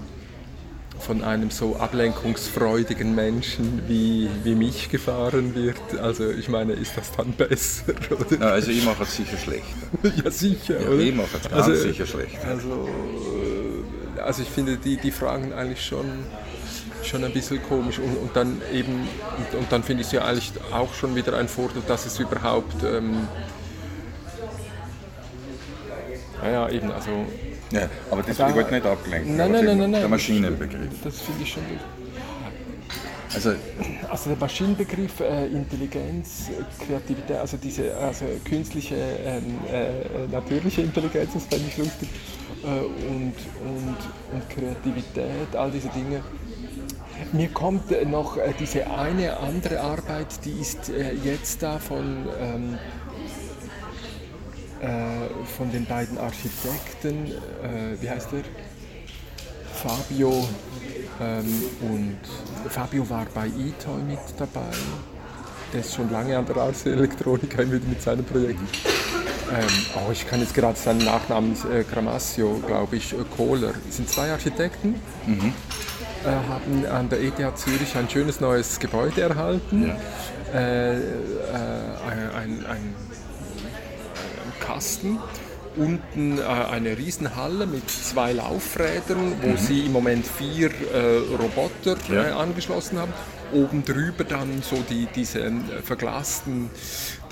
von 0.98 1.22
einem 1.22 1.50
so 1.50 1.76
ablenkungsfreudigen 1.76 3.14
Menschen 3.14 3.82
wie, 3.86 4.28
wie 4.42 4.54
mich 4.57 4.88
gefahren 4.88 5.54
wird, 5.54 5.78
also 6.02 6.28
ich 6.30 6.48
meine, 6.48 6.72
ist 6.72 6.96
das 6.96 7.12
dann 7.12 7.32
besser? 7.32 7.92
Oder? 8.11 8.36
Na, 8.40 8.46
also 8.46 8.70
ich 8.72 8.84
mache 8.84 9.04
es 9.04 9.14
sicher 9.16 9.36
schlechter. 9.36 9.76
Ja, 10.24 10.30
sicher, 10.30 10.80
Ja, 10.80 10.88
oder? 10.88 10.98
ich 10.98 11.14
mache 11.14 11.36
es 11.36 11.42
ganz 11.48 11.54
Also, 11.68 11.74
sicher 11.76 12.07
schlechter. 12.07 12.48
Also, 12.48 12.88
äh, 14.16 14.20
also 14.20 14.42
ich 14.42 14.48
finde 14.48 14.78
die, 14.78 14.96
die 14.96 15.11
Fragen 15.12 15.52
eigentlich 15.52 15.84
schon, 15.84 16.07
schon 17.07 17.24
ein 17.24 17.32
bisschen 17.32 17.62
komisch 17.62 17.98
und, 17.98 18.16
und 18.16 18.30
dann 18.36 18.61
eben 18.72 18.92
und, 19.52 19.59
und 19.59 19.72
dann 19.72 19.82
finde 19.82 20.02
ich 20.02 20.09
es 20.09 20.12
ja 20.12 20.24
eigentlich 20.24 20.52
auch 20.72 20.92
schon 20.94 21.14
wieder 21.14 21.36
ein 21.38 21.48
Vorteil, 21.48 21.82
dass 21.86 22.07
es 22.07 22.18
überhaupt 22.18 22.82
ähm, 22.84 23.28
naja 26.42 26.68
eben 26.68 26.90
also 26.92 27.11
Ja, 27.70 27.88
aber 28.11 28.22
das, 28.22 28.36
Da- 28.36 28.54
wollte 28.54 28.74
nicht 28.74 28.86
ablenken. 28.86 29.36
Nein, 29.36 29.52
nein, 29.52 29.64
nein, 29.64 29.78
nein, 29.78 29.90
nein. 29.92 30.00
Der 30.00 30.09
Maschinenbegriff. 30.09 30.90
das 31.02 31.20
finde 31.20 31.42
ich 31.42 31.52
schon 31.52 31.62
Also 33.34 33.54
also 34.09 34.30
der 34.30 34.38
Maschinenbegriff 34.38 35.20
äh, 35.20 35.46
Intelligenz, 35.46 36.50
Kreativität, 36.86 37.36
also 37.38 37.57
diese 37.57 37.94
also 37.96 38.24
künstliche, 38.44 38.94
ähm, 39.24 39.59
äh, 39.72 40.26
natürliche 40.30 40.82
Intelligenz, 40.82 41.32
das 41.34 41.44
fände 41.44 41.64
ich 41.68 41.76
lustig, 41.76 42.09
äh, 42.64 42.68
und, 42.68 43.34
und, 43.64 43.96
und 44.32 44.48
Kreativität, 44.50 45.54
all 45.57 45.70
diese 45.70 45.88
Dinge. 45.88 46.20
Mir 47.32 47.48
kommt 47.48 47.90
äh, 47.92 48.04
noch 48.04 48.36
äh, 48.36 48.52
diese 48.58 48.90
eine 48.90 49.38
andere 49.38 49.80
Arbeit, 49.80 50.44
die 50.44 50.60
ist 50.60 50.88
äh, 50.88 51.12
jetzt 51.12 51.62
da 51.62 51.78
von, 51.78 52.26
ähm, 52.40 52.78
äh, 54.80 55.46
von 55.56 55.70
den 55.70 55.86
beiden 55.86 56.18
Architekten, 56.18 57.26
äh, 57.26 58.00
wie 58.00 58.10
heißt 58.10 58.32
der? 58.32 58.42
Fabio 59.74 60.48
ähm, 61.20 61.62
und 61.82 62.18
Fabio 62.70 63.08
war 63.08 63.26
bei 63.34 63.46
eToy 63.46 64.02
mit 64.06 64.18
dabei. 64.38 64.74
Der 65.72 65.80
ist 65.80 65.94
schon 65.94 66.10
lange 66.10 66.36
an 66.36 66.46
der 66.46 66.56
Ars 66.56 66.86
Electronica 66.86 67.64
mit, 67.64 67.86
mit 67.88 68.00
seinem 68.00 68.24
Projekt. 68.24 68.60
Ähm, 69.52 69.68
oh, 69.94 70.10
ich 70.10 70.26
kann 70.26 70.40
jetzt 70.40 70.54
gerade 70.54 70.76
seinen 70.76 71.04
Nachnamen, 71.04 71.56
äh, 71.72 71.84
Gramassio, 71.84 72.60
glaube 72.66 72.96
ich, 72.96 73.12
äh, 73.12 73.16
Kohler. 73.36 73.74
Es 73.88 73.96
sind 73.96 74.08
zwei 74.08 74.30
Architekten, 74.32 74.96
äh, 75.26 75.95
haben 76.31 76.87
an 76.87 77.09
der 77.09 77.20
ETH 77.20 77.59
Zürich 77.59 77.97
ein 77.97 78.09
schönes 78.09 78.41
neues 78.41 78.79
Gebäude 78.81 79.20
erhalten. 79.22 79.93
Äh, 80.55 80.97
äh, 80.97 81.01
ein, 82.09 82.31
ein, 82.35 82.66
ein 82.66 82.95
Kasten. 84.61 85.18
Unten 85.77 86.39
äh, 86.39 86.43
eine 86.43 86.97
Riesenhalle 86.97 87.66
mit 87.66 87.91
zwei 87.91 88.33
Laufrädern, 88.33 89.35
wo 89.43 89.57
sie 89.57 89.85
im 89.87 89.93
Moment 89.93 90.27
vier 90.27 90.70
äh, 90.70 91.18
Roboter 91.39 91.97
äh, 92.11 92.31
Ja. 92.31 92.37
angeschlossen 92.39 92.99
haben. 92.99 93.12
Oben 93.53 93.85
drüber 93.85 94.24
dann 94.24 94.62
so 94.62 94.77
die, 94.89 95.07
diese 95.14 95.41
äh, 95.41 95.53
verglasten, 95.85 96.70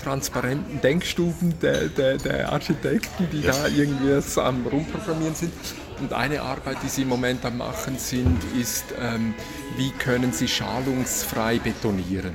transparenten 0.01 0.79
Denkstuben 0.81 1.55
der, 1.59 1.87
der, 1.87 2.17
der 2.17 2.51
Architekten, 2.51 3.27
die 3.31 3.41
da 3.41 3.67
irgendwie 3.67 4.13
am 4.39 4.67
Rumprogrammieren 4.67 5.33
sind. 5.35 5.51
Und 5.99 6.11
eine 6.13 6.41
Arbeit, 6.41 6.77
die 6.83 6.89
sie 6.89 7.03
im 7.03 7.09
Moment 7.09 7.45
am 7.45 7.57
Machen 7.57 7.97
sind, 7.97 8.39
ist, 8.59 8.85
ähm, 9.01 9.33
wie 9.77 9.91
können 9.91 10.33
sie 10.33 10.47
schalungsfrei 10.47 11.59
betonieren. 11.59 12.33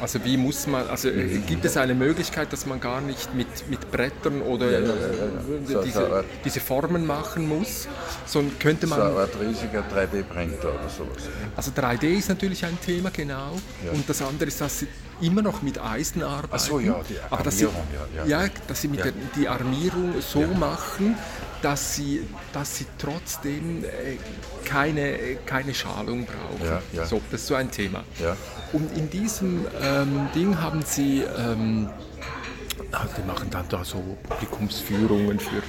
Also 0.00 0.24
wie 0.24 0.36
muss 0.36 0.68
man, 0.68 0.86
also 0.86 1.08
äh, 1.08 1.38
gibt 1.38 1.64
es 1.64 1.76
eine 1.76 1.92
Möglichkeit, 1.92 2.52
dass 2.52 2.66
man 2.66 2.78
gar 2.78 3.00
nicht 3.00 3.34
mit, 3.34 3.48
mit 3.68 3.90
Brettern 3.90 4.42
oder 4.42 4.70
ja, 4.70 4.78
ja, 4.78 4.86
äh, 4.86 4.90
ja. 4.90 4.94
So- 5.66 5.72
so 5.72 5.78
eine 5.78 5.84
diese, 5.86 6.12
Art- 6.12 6.24
diese 6.44 6.60
Formen 6.60 7.04
machen 7.04 7.48
muss, 7.48 7.88
sondern 8.24 8.56
könnte 8.60 8.86
so 8.86 8.94
eine 8.94 9.04
man, 9.04 9.16
Art 9.16 9.30
riesiger 9.40 9.80
3D-Printer 9.92 10.68
oder 10.68 10.88
sowas. 10.88 11.24
also 11.56 11.72
3D 11.72 12.04
ist 12.16 12.28
natürlich 12.28 12.64
ein 12.64 12.78
Thema, 12.80 13.10
genau, 13.10 13.56
und 13.92 14.08
das 14.08 14.22
andere 14.22 14.46
ist, 14.48 14.60
dass 14.60 14.78
sie 14.80 14.88
immer 15.20 15.42
noch 15.42 15.62
mit 15.62 15.80
Eisen 15.80 16.22
arbeiten, 16.22 16.52
Ach 16.52 16.58
so, 16.60 16.78
ja, 16.78 17.00
die 17.08 17.16
aber 17.28 17.42
dass 17.42 17.58
sie, 17.58 17.64
Armierung, 17.66 17.86
ja, 18.28 18.42
ja. 18.44 18.48
dass 18.68 18.80
sie 18.80 18.86
mit 18.88 19.04
der, 19.04 19.12
die 19.34 19.48
Armierung 19.48 20.14
so 20.20 20.42
machen, 20.42 21.16
dass 21.62 21.94
sie, 21.94 22.26
dass 22.52 22.78
sie 22.78 22.86
trotzdem 22.98 23.84
äh, 23.84 24.16
keine, 24.64 25.36
keine 25.46 25.74
Schalung 25.74 26.26
brauchen. 26.26 26.64
Ja, 26.64 26.82
ja. 26.92 27.06
So, 27.06 27.20
das 27.30 27.40
ist 27.40 27.46
so 27.48 27.54
ein 27.54 27.70
Thema. 27.70 28.04
Ja. 28.20 28.36
Und 28.72 28.96
in 28.96 29.10
diesem 29.10 29.66
ähm, 29.82 30.28
Ding 30.34 30.60
haben 30.60 30.82
sie, 30.82 31.22
ähm, 31.22 31.88
also 32.92 33.14
die 33.16 33.26
machen 33.26 33.48
dann 33.50 33.66
da 33.68 33.84
so 33.84 34.02
Publikumsführungen 34.28 35.40
für 35.40 35.62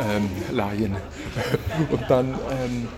ähm, 0.00 0.30
Laien. 0.52 0.96
Und 1.90 2.08
dann 2.08 2.38
ähm, 2.50 2.88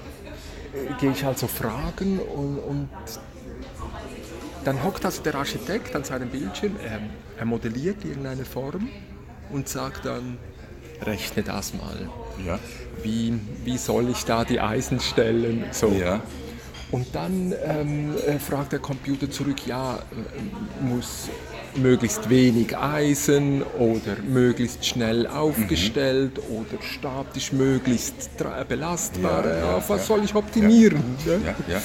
gehe 0.99 1.11
ich 1.11 1.25
halt 1.25 1.39
so 1.39 1.47
fragen 1.47 2.19
und, 2.19 2.59
und 2.59 2.89
dann 4.65 4.83
hockt 4.85 5.05
also 5.05 5.23
der 5.23 5.35
Architekt 5.35 5.97
an 5.97 6.05
seinem 6.05 6.29
Bildschirm, 6.29 6.77
er 7.37 7.45
modelliert 7.45 8.05
irgendeine 8.05 8.45
Form 8.45 8.89
und 9.51 9.69
sagt 9.69 10.05
dann, 10.05 10.39
rechne 11.03 11.43
das 11.43 11.75
mal. 11.75 12.09
Ja. 12.47 12.59
Wie, 13.03 13.39
wie 13.65 13.79
soll 13.79 14.11
ich 14.11 14.25
da 14.25 14.45
die 14.45 14.61
Eisen 14.61 15.01
stellen? 15.01 15.65
So. 15.73 15.89
Ja. 15.89 16.21
Und 16.91 17.15
dann 17.15 17.55
ähm, 17.65 18.15
äh, 18.27 18.39
fragt 18.39 18.73
der 18.73 18.81
Computer 18.81 19.31
zurück, 19.31 19.67
ja, 19.67 19.97
äh, 19.97 20.85
muss 20.85 21.29
möglichst 21.77 22.29
wenig 22.29 22.77
Eisen 22.77 23.63
oder 23.63 24.17
möglichst 24.27 24.85
schnell 24.85 25.27
aufgestellt 25.27 26.41
oder 26.51 26.83
statisch 26.83 27.53
möglichst 27.53 28.31
belastbar. 28.69 29.47
Ja, 29.47 29.57
ja, 29.57 29.77
Auf 29.77 29.89
was 29.89 30.01
ja. 30.01 30.07
soll 30.07 30.25
ich 30.25 30.35
optimieren? 30.35 31.03
Ne? 31.25 31.41
Ja, 31.45 31.75
ja. 31.75 31.83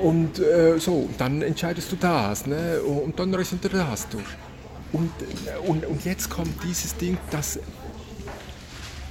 Und 0.00 0.38
äh, 0.38 0.78
so, 0.78 1.08
dann 1.18 1.42
entscheidest 1.42 1.90
du 1.90 1.96
das 1.96 2.46
ne? 2.46 2.80
und 2.82 3.18
dann 3.18 3.34
rechnest 3.34 3.64
du 3.64 3.68
das 3.68 4.08
durch. 4.08 4.24
Und, 4.92 5.10
äh, 5.20 5.68
und, 5.68 5.84
und 5.84 6.04
jetzt 6.04 6.30
kommt 6.30 6.62
dieses 6.64 6.96
Ding, 6.96 7.18
dass, 7.30 7.58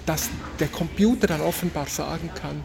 dass 0.08 0.30
der 0.60 0.70
Computer 0.70 1.28
dann 1.28 1.42
offenbar 1.42 1.86
sagen 1.86 2.32
kann, 2.42 2.64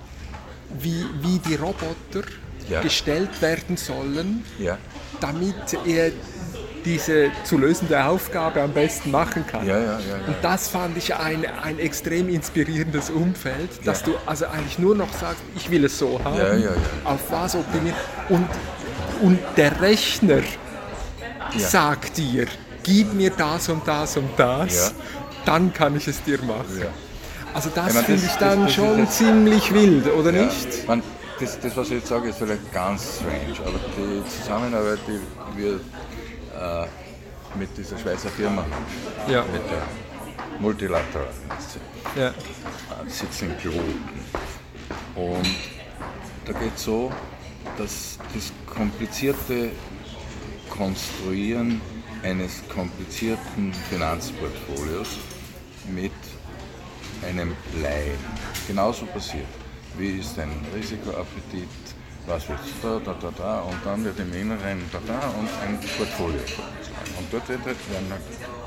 wie, 0.81 1.05
wie 1.21 1.39
die 1.41 1.57
Roboter 1.57 2.27
Ja. 2.71 2.81
gestellt 2.81 3.43
werden 3.43 3.77
sollen, 3.77 4.45
Ja, 4.59 4.79
damit 5.21 5.55
er 5.85 6.13
diese 6.85 7.31
zu 7.45 7.59
lösende 7.59 8.05
Aufgabe 8.05 8.61
am 8.63 8.73
besten 8.73 9.11
machen 9.11 9.45
kann. 9.47 9.67
ja. 9.67 9.99
Und 10.27 10.37
das 10.43 10.69
fand 10.69 10.97
ich 10.97 11.15
ein, 11.15 11.45
ein 11.63 11.79
extrem 11.81 12.29
inspirierendes 12.29 13.11
Umfeld, 13.11 13.71
dass 13.85 14.03
du 14.05 14.15
also 14.27 14.47
eigentlich 14.47 14.79
nur 14.79 14.95
noch 14.95 15.13
sagst, 15.13 15.43
ich 15.57 15.71
will 15.71 15.85
es 15.85 15.99
so 15.99 16.21
haben, 16.25 16.65
auf 17.05 17.21
was 17.31 17.55
optimieren. 17.57 17.97
Und, 18.29 18.49
und 19.21 19.39
der 19.57 19.81
Rechner 19.81 20.43
sagt 21.57 22.17
dir, 22.17 22.47
gib 22.83 23.13
mir 23.15 23.31
das 23.31 23.69
und 23.69 23.87
das 23.87 24.17
und 24.17 24.31
das, 24.37 24.95
dann 25.45 25.73
kann 25.73 25.97
ich 25.97 26.09
es 26.09 26.23
dir 26.23 26.39
machen. 26.43 26.87
Also 27.55 27.71
das 27.75 27.97
finde 27.99 28.25
ich 28.27 28.33
dann 28.37 28.63
das- 28.65 28.75
schon 28.75 28.99
das- 29.05 29.19
ziemlich 29.19 29.73
wild, 29.75 30.07
oder 30.15 30.33
Ja, 30.33 30.45
nicht? 30.47 30.87
Man, 30.89 31.03
das, 31.39 31.59
das, 31.61 31.77
was 31.77 31.89
ich 31.89 31.95
jetzt 31.95 32.09
sage, 32.09 32.29
ist 32.31 32.39
vielleicht 32.39 32.73
ganz 32.73 33.17
strange, 33.19 33.57
aber 33.69 33.79
die 33.97 34.23
Zusammenarbeit, 34.41 35.01
die 35.07 35.61
wir 35.61 35.75
äh, 35.75 36.87
mit 37.59 37.77
dieser 37.77 37.99
Schweizer 37.99 38.29
Firma 38.31 38.63
haben, 38.63 39.31
Ja. 39.33 39.43
mit 39.43 39.63
der 39.71 39.83
Multilateral, 40.61 41.27
Ja. 42.17 42.29
äh, 42.29 42.33
sitzen 43.09 43.51
in 43.51 43.59
Kloten. 43.59 44.05
Und 45.15 45.47
da 46.47 46.53
geht 46.59 46.77
es 46.77 46.85
so, 46.85 47.13
dass 47.77 48.19
das 48.35 48.53
komplizierte 48.73 49.71
Konstruieren 50.71 51.81
eines 52.23 52.63
komplizierten 52.75 53.75
Finanzportfolios 53.91 55.09
mit 55.93 56.13
einem 57.25 57.55
Laien 57.83 58.19
genauso 58.67 59.07
passiert. 59.07 59.47
Wie 59.99 60.19
ist 60.19 60.39
ein 60.39 60.51
Risikoappetit, 60.75 61.69
was 62.27 62.49
wird 62.49 62.61
da, 62.83 63.01
da, 63.05 63.15
da, 63.21 63.31
da 63.37 63.61
und 63.61 63.77
dann 63.85 64.05
wird 64.05 64.19
im 64.21 64.33
Inneren 64.33 64.83
da, 64.93 65.01
da 65.07 65.29
und 65.39 65.49
ein 65.67 65.79
Portfolio 65.97 66.39
vorgeschlagen. 66.39 67.13
Und 67.19 67.33
dort 67.33 67.49
halt, 67.49 67.65
werden 67.65 68.11
halt 68.11 68.23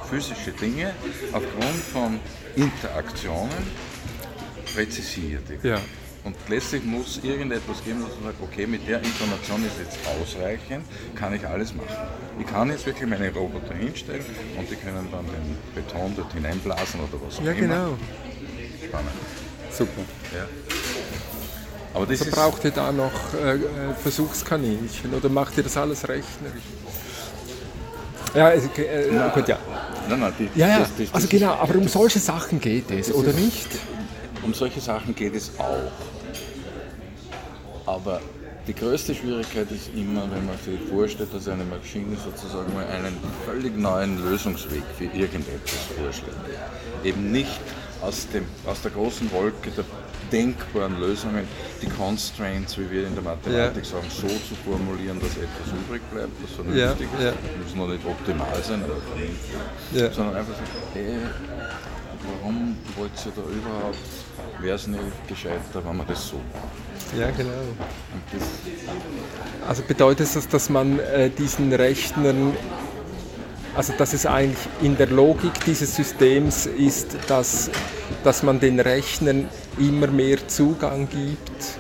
physische 0.10 0.52
Dinge 0.52 0.94
aufgrund 1.32 1.82
von 1.94 2.20
Interaktionen 2.56 3.50
präzisiert. 4.74 5.44
Ja. 5.64 5.80
Und 6.26 6.36
letztlich 6.50 6.84
muss 6.84 7.20
irgendetwas 7.24 7.84
geben, 7.84 8.02
dass 8.02 8.16
man 8.16 8.34
sagt, 8.34 8.42
okay, 8.42 8.66
mit 8.66 8.88
der 8.88 8.98
Information 8.98 9.64
ist 9.64 9.78
jetzt 9.80 10.00
ausreichend, 10.08 10.84
kann 11.14 11.36
ich 11.36 11.46
alles 11.48 11.74
machen. 11.76 11.88
Ich 12.40 12.48
kann 12.48 12.70
jetzt 12.70 12.86
wirklich 12.88 13.08
meine 13.08 13.32
Roboter 13.32 13.76
hinstellen 13.76 14.26
und 14.58 14.70
die 14.70 14.76
können 14.76 15.08
dann 15.12 15.26
den 15.26 15.58
Beton 15.76 16.14
dort 16.16 16.34
hineinblasen 16.34 17.00
oder 17.02 17.22
was 17.24 17.38
auch 17.38 17.44
ja, 17.44 17.52
immer. 17.52 17.62
genau. 17.62 17.98
Spannend. 18.96 19.12
Super. 19.72 20.02
Ja. 20.34 20.46
Aber 21.94 22.06
das 22.06 22.20
So 22.20 22.26
ist, 22.26 22.32
braucht 22.32 22.64
ihr 22.66 22.72
da 22.72 22.92
noch 22.92 23.12
äh, 23.34 23.56
äh, 23.56 23.60
Versuchskaninchen 24.02 25.14
oder 25.14 25.30
macht 25.30 25.58
ihr 25.58 25.64
das 25.64 25.78
alles 25.78 26.04
rechnerisch? 26.08 26.62
Ja, 28.34 28.48
also, 28.48 28.68
äh, 28.78 29.08
gut, 29.34 29.48
ja. 29.48 29.58
nein, 30.10 30.20
nein, 30.20 30.34
die, 30.38 30.50
Ja, 30.60 30.68
ja, 30.68 30.80
das- 30.80 30.90
das- 30.90 30.98
das 31.08 31.14
also 31.16 31.28
genau, 31.30 31.54
aber 31.54 31.76
um 31.76 31.88
solche 31.88 32.20
Sachen 32.20 32.60
geht 32.60 32.92
es, 32.92 33.14
oder 33.14 33.30
ist- 33.30 33.40
nicht? 33.40 33.68
Um 34.44 34.54
solche 34.54 34.82
Sachen 34.82 35.16
geht 35.16 35.36
es 35.36 35.52
auch. 35.58 35.92
Aber 37.86 38.20
die 38.68 38.74
größte 38.74 39.16
Schwierigkeit 39.16 39.72
ist 39.72 39.90
immer, 39.96 40.24
wenn 40.32 40.46
man 40.46 40.58
sich 40.66 40.80
vorstellt, 40.90 41.34
dass 41.34 41.48
eine 41.48 41.64
Maschine 41.64 42.18
sozusagen 42.18 42.74
mal 42.74 42.86
einen 42.88 43.16
völlig 43.46 43.78
neuen 43.78 44.22
Lösungsweg 44.30 44.84
für 44.98 45.06
irgendetwas 45.06 45.80
vorschlägt. 45.98 46.36
Eben 47.06 47.32
nicht 47.32 47.60
aus, 48.06 48.28
dem, 48.30 48.46
aus 48.66 48.82
der 48.82 48.92
großen 48.92 49.32
Wolke 49.32 49.72
der 49.72 49.84
denkbaren 50.32 51.00
Lösungen 51.00 51.48
die 51.82 51.88
Constraints, 51.88 52.78
wie 52.78 52.90
wir 52.90 53.08
in 53.08 53.14
der 53.14 53.24
Mathematik 53.24 53.86
sagen, 53.86 54.08
so 54.10 54.28
zu 54.28 54.56
formulieren, 54.66 55.20
dass 55.20 55.32
etwas 55.32 55.68
übrig 55.86 56.02
bleibt, 56.12 56.32
das 56.44 56.52
vernünftig 56.56 57.08
Ja, 57.20 57.26
ja. 57.26 57.30
ist. 57.30 57.38
muss 57.64 57.76
noch 57.76 57.88
nicht 57.94 58.06
optimal 58.06 58.64
sein, 58.64 58.84
aber 58.84 58.96
vernünftig. 59.02 59.56
Ja. 59.94 60.12
Sondern 60.12 60.36
einfach 60.38 60.54
so, 60.56 61.00
hey, 61.00 61.18
warum 62.42 62.76
wollt 62.98 63.12
ihr 63.26 63.32
da 63.36 63.42
überhaupt, 63.42 63.98
wäre 64.60 64.76
es 64.76 64.88
nicht 64.88 65.28
gescheiter, 65.28 65.84
wenn 65.86 65.98
man 65.98 66.08
das 66.08 66.28
so 66.28 66.38
macht. 66.38 67.20
Ja, 67.20 67.30
genau. 67.32 67.52
Das, 68.32 69.68
Also 69.68 69.84
bedeutet 69.84 70.28
das, 70.36 70.48
dass 70.48 70.70
man 70.70 70.98
äh, 71.00 71.30
diesen 71.30 71.72
Rechnern, 71.72 72.54
also 73.76 73.94
dass 73.98 74.14
es 74.14 74.26
eigentlich 74.26 74.58
in 74.82 74.98
der 74.98 75.08
Logik 75.08 75.54
dieses 75.66 75.96
Systems 75.96 76.66
ist, 76.66 77.18
dass, 77.28 77.70
dass 78.24 78.44
man 78.44 78.60
den 78.60 78.80
Rechnern 78.80 79.50
immer 79.78 80.08
mehr 80.08 80.48
Zugang 80.48 81.08
gibt, 81.10 81.78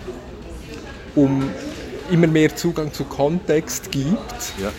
um 1.15 1.49
immer 2.11 2.27
mehr 2.27 2.55
Zugang 2.55 2.93
zu 2.93 3.05
Kontext 3.05 3.91
gibt, 3.91 4.53
ja, 4.61 4.71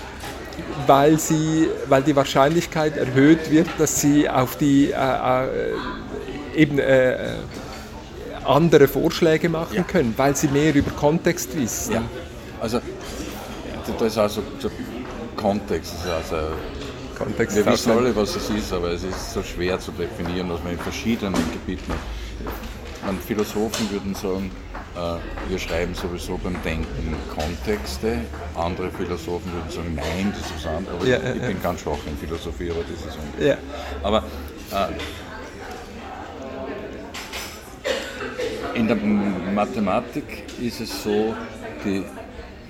weil, 0.87 1.19
sie, 1.19 1.69
weil 1.89 2.03
die 2.03 2.15
Wahrscheinlichkeit 2.15 2.97
erhöht 2.97 3.51
wird, 3.51 3.69
dass 3.79 4.01
sie 4.01 4.29
auf 4.29 4.57
die 4.57 4.91
äh, 4.93 4.95
äh, 4.95 5.49
eben 6.55 6.79
äh, 6.79 7.13
äh, 7.13 7.37
andere 8.45 8.87
Vorschläge 8.89 9.49
machen 9.49 9.77
Ja. 9.77 9.83
können, 9.83 10.15
weil 10.17 10.37
sie 10.37 10.49
mehr 10.49 10.75
über 10.75 10.91
Kontext 10.93 11.57
wissen. 11.59 11.95
ja. 11.95 12.03
Also, 12.61 12.81
da 13.99 14.07
ist 14.07 14.17
also 14.19 14.43
so 14.59 14.71
Kontext. 15.37 15.93
Das 16.05 16.25
ist 16.25 16.33
also, 16.33 16.49
Kontext 17.17 17.57
wir 17.57 17.67
wissen 17.67 17.93
alle, 17.93 18.15
was 18.15 18.37
es 18.37 18.51
ist, 18.51 18.73
aber 18.73 18.91
es 18.91 19.03
ist 19.03 19.33
so 19.33 19.43
schwer 19.43 19.79
zu 19.81 19.91
definieren, 19.93 20.51
was 20.51 20.63
man 20.63 20.73
in 20.75 20.79
verschiedenen 20.79 21.35
Gebieten. 21.53 21.93
Man, 23.05 23.19
Philosophen 23.19 23.91
würden 23.91 24.15
sagen, 24.15 24.51
äh, 24.97 25.51
wir 25.51 25.59
schreiben 25.59 25.95
sowieso 25.95 26.37
beim 26.39 26.61
Denken 26.63 27.15
Kontexte. 27.35 28.19
Andere 28.55 28.91
Philosophen 28.91 29.53
würden 29.53 29.71
sagen, 29.71 29.95
nein, 29.95 30.33
das 30.37 30.47
ist 30.47 30.57
was 30.57 30.67
anderes. 30.67 30.97
Aber 31.01 31.07
Ja, 31.07 31.19
ich, 31.19 31.37
ich 31.37 31.43
ja. 31.43 31.49
bin 31.49 31.63
ganz 31.63 31.81
schwach 31.81 31.99
in 32.07 32.17
Philosophie, 32.19 32.71
aber 32.71 32.81
das 32.83 33.01
ist 33.01 33.19
ein 33.19 33.47
Ja. 33.47 33.57
Aber 34.03 34.25
äh, 34.73 34.89
in 38.79 38.87
der 38.89 38.97
Mathematik 38.97 40.43
ist 40.61 40.81
es 40.81 41.03
so, 41.03 41.35
die, 41.85 42.05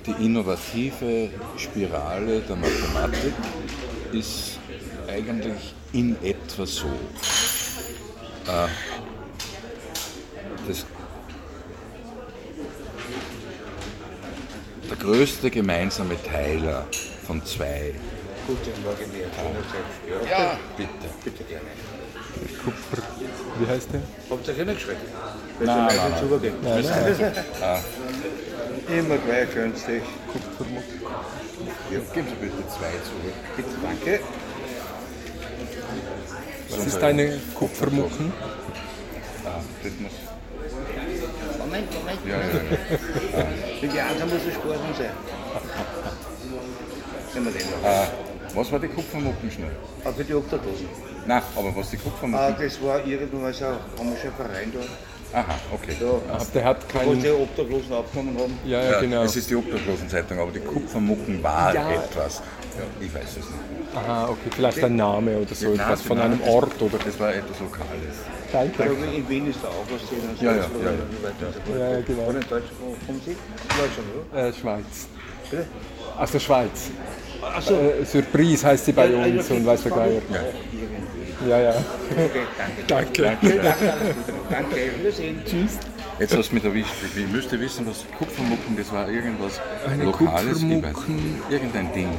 die 0.05 0.25
innovative 0.25 1.29
Spirale 1.57 2.41
der 2.41 2.55
Mathematik 2.55 3.33
ist 4.11 4.59
eigentlich 5.07 5.73
in 5.93 6.15
etwa 6.23 6.65
so. 6.65 6.87
Äh, 8.47 8.67
das, 10.67 10.85
der 14.89 14.97
größte 14.97 15.49
gemeinsame 15.49 16.15
Teiler 16.23 16.87
von 17.25 17.43
zwei. 17.45 17.93
Guten 18.47 18.81
Morgen, 18.83 19.11
Herr 19.11 19.29
Kommissar. 19.43 20.29
Ja, 20.29 20.59
bitte. 20.77 20.89
Bitte 21.23 21.43
gerne. 21.43 21.65
Kupfer, 22.63 23.01
wie 23.59 23.67
heißt 23.67 23.89
der? 23.91 24.01
Habt 24.29 24.47
ihr 24.47 24.53
euch 24.53 24.65
nicht 24.65 24.75
geschreckt? 24.77 25.01
Weil 25.59 25.67
Nein, 25.67 25.85
nein, 25.87 26.11
nein. 26.11 26.29
zugehen. 26.29 26.55
Nein, 26.61 26.85
nein. 27.59 27.83
Immer 28.97 29.17
gleich 29.17 29.51
schön 29.51 29.75
sich. 29.75 30.03
Ja, 31.91 31.99
geben 32.13 32.27
Sie 32.29 32.35
bitte 32.45 32.67
zwei 32.67 32.91
zurück. 33.07 33.33
Bitte, 33.55 33.69
danke. 33.81 34.19
Was 36.69 36.85
ist 36.85 37.01
eine 37.03 37.39
Kupfermucken? 37.55 38.33
Ah, 39.45 39.61
das 39.83 39.91
muss. 39.99 40.11
Moment, 41.59 41.87
Moment. 41.93 42.19
Ja, 42.25 42.37
ja, 42.37 42.45
ja. 43.39 43.47
Für 43.79 43.87
die 43.87 43.99
anderen 43.99 44.29
muss 44.29 44.41
es 44.47 44.53
Spaß 44.55 44.97
sein. 44.97 45.11
Wenn 47.33 47.45
wir 47.45 47.51
den 47.51 47.61
noch. 47.69 47.89
Äh, 47.89 48.07
was 48.53 48.71
war 48.71 48.79
die 48.79 48.87
Kupfermucken 48.87 49.51
schnell? 49.51 49.71
Aber 50.03 50.13
für 50.13 50.23
die 50.25 50.33
Obdachlosen. 50.33 50.87
Nein, 51.25 51.41
aber 51.55 51.75
was 51.75 51.89
die 51.89 51.97
Ah, 51.97 51.99
Kupfermucken? 52.03 52.55
das 52.59 52.81
war 52.81 52.99
so 53.53 53.65
ein 53.65 53.75
komischer 53.97 54.31
Verein 54.31 54.73
da. 54.73 54.79
Aha, 55.33 55.55
okay. 55.73 55.95
Da, 55.99 56.33
Aber 56.33 56.45
der 56.53 56.63
hat 56.63 56.77
wo 56.93 56.99
keinen. 56.99 57.21
die 57.21 57.29
Obdachlosen 57.29 57.93
aufgenommen 57.93 58.37
haben. 58.39 58.59
Ja, 58.65 58.81
ja, 58.81 58.91
Ja, 58.91 59.01
genau. 59.01 59.23
Es 59.23 59.35
ist 59.35 59.49
die 59.49 59.55
Obdachlosenzeitung, 59.55 60.39
aber 60.39 60.51
die 60.51 60.59
Kupfermucken 60.59 61.43
war 61.43 61.73
Ja. 61.73 61.91
etwas. 61.91 62.41
Ja, 62.77 62.83
ich 63.05 63.13
weiß 63.13 63.23
es 63.31 63.35
nicht. 63.37 63.47
Aha, 63.95 64.29
okay, 64.29 64.49
vielleicht 64.55 64.83
ein 64.83 64.95
Name 64.95 65.37
oder 65.37 65.53
so, 65.55 65.73
Ja, 65.73 65.83
etwas 65.85 66.01
von 66.03 66.19
einem 66.19 66.41
Ort 66.43 66.79
oder. 66.81 66.97
Das 67.03 67.19
war 67.19 67.33
etwas 67.33 67.59
Lokales. 67.59 68.15
Danke. 68.51 68.83
Ja, 68.83 69.17
In 69.17 69.27
Wien 69.29 69.49
ist 69.49 69.59
da 69.61 69.67
auch 69.67 69.85
was 69.91 70.01
so, 70.07 70.45
Ja, 70.45 70.55
ja, 70.55 70.63
so 70.63 70.79
ja, 70.79 70.91
ja. 70.91 70.97
so 71.41 71.73
so 71.73 72.03
genau. 72.13 72.29
In 72.29 72.33
Deutschland, 72.35 72.63
kommen 73.05 73.21
Sie? 73.25 73.35
Deutschland, 73.67 74.07
oder? 74.31 74.47
Äh, 74.47 74.53
Schweiz. 74.53 75.07
Bitte? 75.49 75.65
Also 76.17 76.39
Schweiz. 76.39 76.89
Achso. 77.41 77.73
Äh, 77.75 78.05
Surprise 78.05 78.65
heißt 78.65 78.85
sie 78.85 78.91
bei 78.93 79.13
uns 79.13 79.49
und 79.51 79.65
weiß 79.65 79.83
der 79.83 79.91
Geier. 79.91 80.11
Ja. 80.31 80.39
Ja, 81.45 81.59
ja. 81.59 81.69
Okay, 82.11 82.47
danke. 82.87 83.21
Danke. 83.21 83.47
Danke, 83.61 83.91
alles 83.93 84.15
Gute. 84.25 84.33
Danke, 84.49 84.75
Wiedersehen. 84.99 85.41
Tschüss. 85.45 85.77
Jetzt 86.19 86.35
hast 86.35 86.49
du 86.49 86.55
mich 86.55 86.63
erwischt. 86.63 86.93
Ich 87.15 87.27
müsste 87.27 87.59
wissen, 87.59 87.85
was 87.85 88.05
Kupfermucken, 88.17 88.75
das 88.75 88.91
war 88.91 89.07
irgendwas 89.07 89.61
Eine 89.87 90.05
Lokales. 90.05 90.63
Ich 90.63 90.83
weiß 90.83 91.07
nicht. 91.07 91.51
Irgendein 91.51 91.93
Ding. 91.93 92.09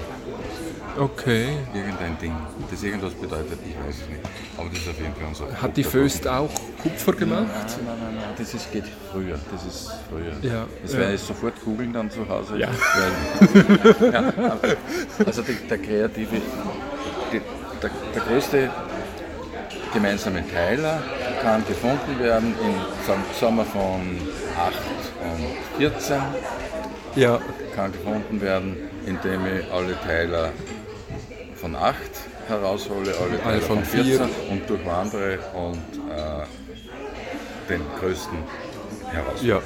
Okay. 0.96 1.48
Irgendein 1.74 2.16
Ding. 2.18 2.32
Das 2.70 2.82
irgendwas 2.82 3.14
bedeutet, 3.14 3.58
ich 3.66 3.74
weiß 3.76 3.96
es 4.02 4.08
nicht. 4.08 4.20
Aber 4.56 4.68
das 4.68 4.78
ist 4.78 4.88
auf 4.88 4.98
jeden 5.00 5.14
Fall 5.14 5.26
unser 5.28 5.62
Hat 5.62 5.76
die 5.76 5.84
Föst 5.84 6.26
auch 6.28 6.50
Kupfer 6.82 7.12
gemacht? 7.12 7.46
Nein, 7.46 7.86
nein, 7.86 7.96
nein, 8.00 8.14
nein, 8.16 8.24
das 8.36 8.54
ist, 8.54 8.70
geht 8.72 8.84
früher. 9.12 9.38
Das 9.52 9.64
ist 9.64 9.90
früher. 10.08 10.32
Ja, 10.42 10.66
Das 10.82 10.92
ja. 10.92 10.98
werde 11.00 11.14
ich 11.14 11.20
sofort 11.20 11.54
googeln 11.64 11.92
dann 11.92 12.10
zu 12.10 12.28
Hause. 12.28 12.56
Ja. 12.58 12.68
Weil, 12.70 14.12
ja, 14.12 14.32
also 15.24 15.42
der, 15.42 15.54
der 15.70 15.78
kreative, 15.78 16.36
die, 17.32 17.40
der, 17.80 17.90
der 18.14 18.22
größte 18.22 18.70
gemeinsame 19.92 20.44
Teiler 20.48 21.02
kann 21.42 21.64
gefunden 21.66 22.18
werden 22.20 22.54
im 22.62 22.74
Sommer 23.38 23.64
von 23.64 24.18
8 24.58 24.74
und 25.22 25.78
14 25.78 26.20
Ja, 27.14 27.40
kann 27.74 27.92
gefunden 27.92 28.40
werden, 28.40 28.76
indem 29.06 29.46
ich 29.46 29.70
alle 29.72 29.98
Teiler 30.00 30.50
von 31.56 31.74
8 31.76 31.96
heraushole, 32.48 33.12
alle 33.20 33.40
Teiler 33.42 33.60
von 33.60 33.76
von 33.76 33.84
14 33.84 34.04
vier. 34.04 34.28
und 34.50 34.68
durchwandere 34.70 35.38
und 35.54 35.76
äh, 36.10 37.68
den 37.68 37.80
größten 38.00 38.38
heraushole. 39.12 39.48
ja. 39.48 39.60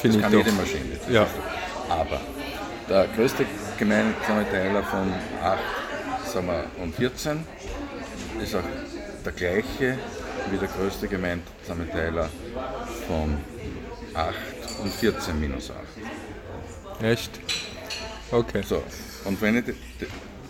Finde 0.00 0.16
ich 0.16 0.22
Kann 0.22 0.32
doch. 0.32 0.38
jede 0.38 0.52
Maschine. 0.52 0.98
Ja. 1.10 1.26
Aber 1.88 2.20
der 2.88 3.06
größte 3.14 3.44
gemeinsame 3.78 4.50
Teiler 4.50 4.82
von 4.82 5.12
8 5.42 5.58
sagen 6.32 6.46
wir, 6.48 6.64
und 6.82 6.94
14 6.96 7.46
ist 8.42 8.54
auch 8.56 8.60
der 9.24 9.32
gleiche 9.32 9.98
wie 10.50 10.58
der 10.58 10.68
größte 10.68 11.08
gemeinsame 11.08 11.88
Teiler 11.90 12.28
von 13.06 13.38
8 14.14 14.34
und 14.82 14.92
14 14.92 15.40
minus 15.40 15.70
8. 15.70 17.02
Echt? 17.02 17.40
Okay. 18.30 18.62
So, 18.62 18.82
und 19.24 19.40
wenn 19.40 19.58
ich, 19.58 19.74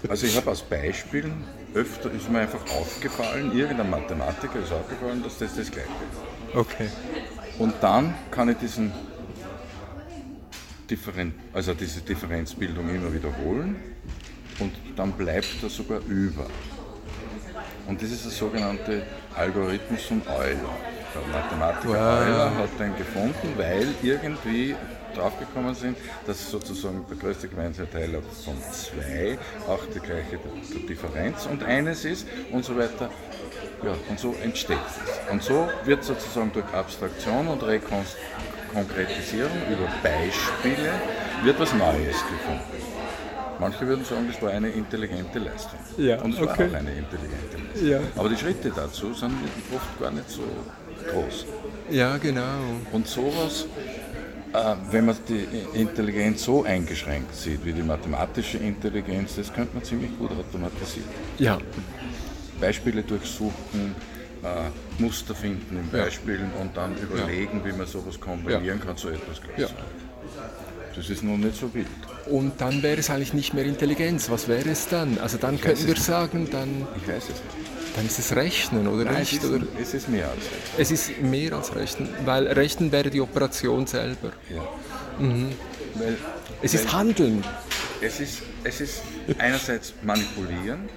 also 0.08 0.26
ich 0.26 0.36
habe 0.36 0.50
aus 0.50 0.62
Beispielen, 0.62 1.44
öfter 1.74 2.10
ist 2.10 2.30
mir 2.30 2.40
einfach 2.40 2.62
aufgefallen, 2.70 3.56
irgendein 3.56 3.90
Mathematiker 3.90 4.60
ist 4.60 4.72
aufgefallen, 4.72 5.22
dass 5.22 5.38
das 5.38 5.56
das 5.56 5.70
gleiche 5.70 5.88
ist. 5.88 6.56
Okay. 6.56 6.88
Und 7.58 7.74
dann 7.80 8.14
kann 8.30 8.48
ich 8.48 8.58
diesen 8.58 8.92
Differen 10.90 11.32
also 11.54 11.72
diese 11.74 12.00
Differenzbildung 12.02 12.88
immer 12.90 13.12
wiederholen 13.14 13.76
und 14.58 14.72
dann 14.96 15.12
bleibt 15.12 15.62
er 15.62 15.70
sogar 15.70 16.00
über. 16.00 16.46
Und 17.87 18.01
das 18.01 18.11
ist 18.11 18.24
der 18.24 18.33
sogenannte 18.33 19.03
Algorithmus 19.37 20.03
von 20.03 20.22
Euler. 20.28 20.74
Der 21.14 21.22
Mathematiker 21.30 21.89
Wow. 21.89 22.26
Euler 22.26 22.57
hat 22.57 22.78
den 22.78 22.97
gefunden, 22.97 23.53
weil 23.57 23.89
irgendwie 24.03 24.74
draufgekommen 25.14 25.74
sind, 25.74 25.99
dass 26.26 26.51
sozusagen 26.51 27.05
der 27.11 27.18
größte 27.18 27.49
gemeinsame 27.49 27.91
Teiler 27.91 28.22
von 28.45 28.57
2 28.72 29.39
auch 29.68 29.80
die 29.95 30.01
gleiche 30.01 30.39
Differenz 30.89 31.47
und 31.47 31.64
eines 31.64 32.05
ist 32.07 32.26
und 32.51 32.64
so 32.64 32.76
weiter. 32.78 33.11
Ja, 33.85 33.95
und 34.09 34.18
so 34.18 34.35
entsteht 34.43 34.78
es. 34.87 35.30
Und 35.30 35.43
so 35.43 35.68
wird 35.85 36.05
sozusagen 36.05 36.51
durch 36.53 36.64
Abstraktion 36.72 37.49
und 37.49 37.62
Rekonkretisierung 37.62 39.51
über 39.68 39.89
Beispiele 40.03 40.93
wird 41.43 41.59
was 41.59 41.74
Neues 41.74 42.16
gefunden. 42.22 42.91
Manche 43.62 43.86
würden 43.86 44.04
sagen, 44.04 44.26
das 44.26 44.42
war 44.42 44.50
eine 44.50 44.70
intelligente 44.70 45.38
Leistung. 45.38 45.78
Ja, 45.96 46.20
und 46.20 46.34
es 46.34 46.40
war 46.40 46.50
okay. 46.50 46.68
auch 46.68 46.74
eine 46.74 46.90
intelligente 46.90 47.56
Leistung. 47.56 47.88
Ja. 47.88 48.00
Aber 48.16 48.28
die 48.28 48.36
Schritte 48.36 48.72
dazu 48.74 49.14
sind 49.14 49.34
oft 49.72 50.00
gar 50.00 50.10
nicht 50.10 50.28
so 50.28 50.42
groß. 51.08 51.46
Ja, 51.88 52.16
genau. 52.16 52.58
Und 52.90 53.06
sowas, 53.06 53.66
äh, 54.52 54.74
wenn 54.90 55.06
man 55.06 55.16
die 55.28 55.46
Intelligenz 55.78 56.42
so 56.42 56.64
eingeschränkt 56.64 57.36
sieht, 57.36 57.64
wie 57.64 57.72
die 57.72 57.84
mathematische 57.84 58.58
Intelligenz, 58.58 59.36
das 59.36 59.52
könnte 59.52 59.74
man 59.74 59.84
ziemlich 59.84 60.10
gut 60.18 60.32
automatisieren. 60.32 61.08
Ja, 61.38 61.58
Beispiele 62.60 63.04
durchsuchen, 63.04 63.94
äh, 64.42 65.00
Muster 65.00 65.36
finden 65.36 65.76
in 65.76 65.96
Ja. 65.96 66.04
Beispielen 66.04 66.50
und 66.60 66.76
dann 66.76 66.96
überlegen, 66.96 67.64
wie 67.64 67.72
man 67.72 67.86
sowas 67.86 68.18
kombinieren 68.18 68.80
kann, 68.80 68.96
so 68.96 69.08
etwas 69.08 69.40
Ja. 69.56 69.68
Das 70.95 71.09
ist 71.09 71.22
noch 71.22 71.36
nicht 71.36 71.57
so 71.59 71.72
wild. 71.74 71.86
und 72.26 72.61
dann 72.61 72.82
wäre 72.82 72.99
es 73.01 73.09
eigentlich 73.11 73.32
nicht 73.32 73.55
mehr 73.55 73.64
Intelligenz. 73.64 74.30
Was 74.30 74.47
wäre 74.49 74.68
es 74.70 74.88
dann? 74.88 75.18
Also 75.18 75.38
dann 75.38 75.61
könnten 75.61 75.86
wir 75.86 75.97
sagen, 75.97 76.49
dann, 76.51 76.86
Ich 76.97 77.09
weiß 77.09 77.22
es 77.24 77.28
nicht. 77.30 77.43
dann 77.97 78.07
ist 78.07 78.18
es 78.18 78.36
Rechnen 78.36 78.86
oder 78.86 79.05
Nein, 79.05 79.22
es 79.22 79.32
nicht? 79.32 79.43
ist, 79.45 79.51
Oder? 79.51 79.64
es 79.80 79.95
ist 79.95 80.09
mehr 80.09 80.28
als 80.28 80.36
das. 80.76 80.78
Es 80.78 80.90
ist 80.90 81.20
mehr 81.22 81.53
als 81.55 81.74
Rechnen, 81.74 82.09
weil 82.24 82.47
Rechnen 82.47 82.93
wäre 82.93 83.11
die 83.11 83.20
Operation 83.20 83.86
selber. 83.86 84.32
Ja. 84.55 84.62
Mhm. 85.18 85.53
Weil, 85.95 86.16
Es 86.62 86.74
ist 86.74 86.93
Handeln. 86.93 87.43
es, 88.01 88.20
ist, 88.20 88.43
es 88.64 88.80
ist 88.80 89.03
einerseits 89.38 89.95
Manipulieren 90.03 90.88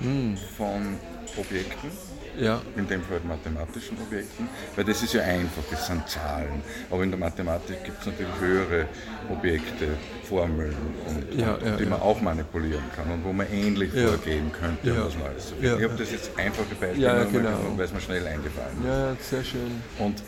Mhm. 0.00 0.36
von 0.56 0.96
Objekten, 1.36 1.90
Ja, 2.38 2.62
in 2.76 2.86
dem 2.88 3.02
Fall 3.02 3.20
mathematischen 3.24 3.96
Objekten, 4.00 4.48
weil 4.74 4.84
das 4.84 5.02
ist 5.02 5.12
ja 5.14 5.22
einfach, 5.22 5.62
das 5.70 5.86
sind 5.86 6.08
Zahlen. 6.08 6.62
Aber 6.90 7.02
in 7.02 7.10
der 7.10 7.18
Mathematik 7.18 7.84
gibt 7.84 8.00
es 8.00 8.06
natürlich 8.06 8.32
höhere 8.40 8.86
Objekte, 9.30 9.88
Formeln, 10.28 10.74
und, 11.06 11.38
Ja, 11.38 11.54
und, 11.54 11.66
ja, 11.66 11.76
die 11.76 11.84
man 11.86 12.00
auch 12.00 12.20
manipulieren 12.22 12.84
kann 12.96 13.10
und 13.10 13.24
wo 13.24 13.32
man 13.32 13.46
ähnlich 13.52 13.90
vorgehen 13.92 14.50
könnte, 14.52 14.92
um 14.92 15.06
was 15.06 15.14
Neues 15.16 15.48
zu 15.48 15.54
finden. 15.56 15.78
Ich 15.78 15.84
habe 15.88 15.96
das 15.98 16.10
jetzt 16.10 16.30
einfache 16.38 16.74
Beispiele, 16.80 17.02
Ja, 17.06 17.24
genau. 17.24 17.32
genommen, 17.50 17.74
weil 17.78 17.84
es 17.84 17.92
mir 17.92 18.00
schnell 18.00 18.26
eingefallen 18.26 18.78
ist. 18.80 18.86
ja, 18.86 19.16
sehr 19.20 19.44
schön. 19.44 19.82
Und, 19.98 20.22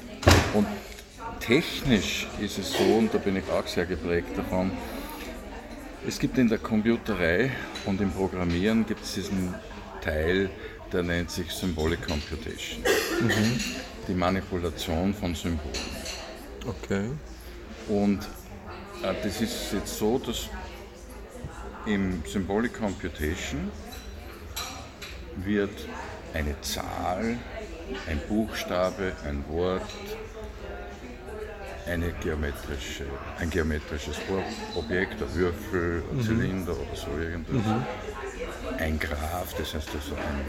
und 0.53 0.67
technisch 1.41 2.27
ist 2.41 2.59
es 2.59 2.73
so, 2.73 2.83
und 2.85 3.13
da 3.15 3.19
bin 3.19 3.37
ich 3.37 3.45
auch 3.51 3.67
sehr 3.67 3.87
geprägt 3.87 4.37
davon, 4.37 4.71
es 6.07 6.19
gibt 6.19 6.37
in 6.37 6.49
der 6.49 6.59
Computerei 6.59 7.51
und 7.87 7.99
im 8.01 8.11
Programmieren 8.11 8.85
gibt 8.87 9.03
es 9.05 9.15
diesen 9.15 9.55
Teil, 10.03 10.51
der 10.95 11.03
nennt 11.03 11.31
sich 11.31 11.51
Symbolic 11.51 12.07
Computation. 12.07 12.85
Die 14.07 14.15
Manipulation 14.15 15.13
von 15.13 15.35
Symbolen. 15.35 15.75
Okay. 16.67 17.11
Und 17.89 18.21
äh, 19.03 19.13
das 19.23 19.41
ist 19.41 19.73
jetzt 19.73 19.99
so, 19.99 20.19
dass 20.19 20.49
im 21.85 22.23
Symbolic 22.25 22.79
Computation 22.79 23.71
wird 25.37 25.73
eine 26.33 26.59
Zahl, 26.61 27.39
ein 28.09 28.21
Buchstabe, 28.29 29.13
ein 29.29 29.45
Wort, 29.49 29.83
eine 31.87 32.13
geometrische, 32.23 33.05
ein 33.39 33.51
geometrisches 33.51 34.17
Ob- 34.31 34.77
Objekt, 34.85 35.21
ein 35.21 35.35
Würfel, 35.35 36.03
ein 36.13 36.23
Zylinder 36.23 36.73
oder 36.73 36.97
so 36.97 37.09
irgendwas, 37.21 37.63
ein 38.79 38.99
Graph, 38.99 39.55
das 39.59 39.75
heißt 39.75 39.91
also 39.95 40.15
ein 40.15 40.41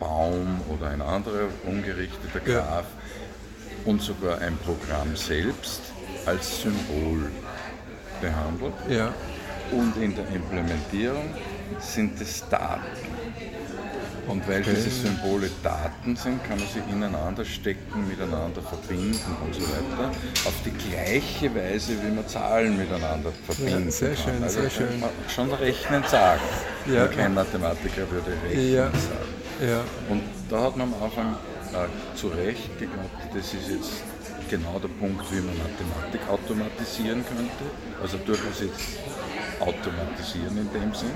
Baum 0.00 0.60
oder 0.68 0.88
ein 0.88 1.02
anderer 1.02 1.48
umgerichteter 1.66 2.40
Ja. 2.46 2.60
Graph 2.60 2.86
und 3.84 4.02
sogar 4.02 4.38
ein 4.40 4.56
Programm 4.58 5.14
selbst 5.14 5.80
als 6.26 6.62
Symbol 6.62 7.30
behandelt. 8.20 8.74
Ja, 8.88 9.12
Und 9.70 9.96
in 10.02 10.14
der 10.16 10.26
Implementierung 10.34 11.32
sind 11.78 12.20
es 12.20 12.42
Daten. 12.50 12.80
Und 14.26 14.46
weil 14.48 14.60
Okay. 14.60 14.74
diese 14.76 14.90
Symbole 14.90 15.48
Daten 15.62 16.14
sind, 16.16 16.42
kann 16.44 16.58
man 16.58 16.66
sie 16.68 16.80
ineinander 16.92 17.44
stecken, 17.44 18.06
miteinander 18.08 18.62
verbinden 18.62 19.18
und 19.44 19.54
so 19.54 19.62
weiter. 19.62 20.10
Auf 20.44 20.54
die 20.64 20.70
gleiche 20.72 21.52
Weise, 21.54 21.92
wie 22.02 22.10
man 22.14 22.26
Zahlen 22.28 22.76
miteinander 22.76 23.32
verbinden 23.46 23.90
sehr 23.90 24.14
kann. 24.14 24.24
schön, 24.24 24.42
also 24.42 24.60
sehr 24.60 24.70
schön. 24.70 25.00
man 25.00 25.10
schon 25.34 25.52
rechnen 25.52 26.04
sagen. 26.08 26.40
Ja. 26.92 27.06
Kein 27.08 27.34
Mathematiker 27.34 28.08
würde 28.10 28.32
rechnen 28.44 28.72
Ja. 28.74 28.86
sagen. 28.86 29.39
Ja, 29.60 29.84
Und 30.08 30.22
da 30.48 30.62
hat 30.62 30.76
man 30.76 30.92
am 30.92 31.02
Anfang 31.02 31.36
äh, 31.72 32.16
zu 32.16 32.28
Recht 32.28 32.78
geglaubt, 32.78 33.10
das 33.34 33.54
ist 33.54 33.68
jetzt 33.68 34.02
genau 34.48 34.78
der 34.78 34.88
Punkt, 34.88 35.24
wie 35.30 35.40
man 35.40 35.56
Mathematik 35.58 36.28
automatisieren 36.28 37.24
könnte. 37.24 37.64
Also 38.02 38.18
durchaus 38.18 38.60
jetzt 38.60 38.98
automatisieren 39.60 40.58
in 40.58 40.72
dem 40.72 40.94
Sinn. 40.94 41.10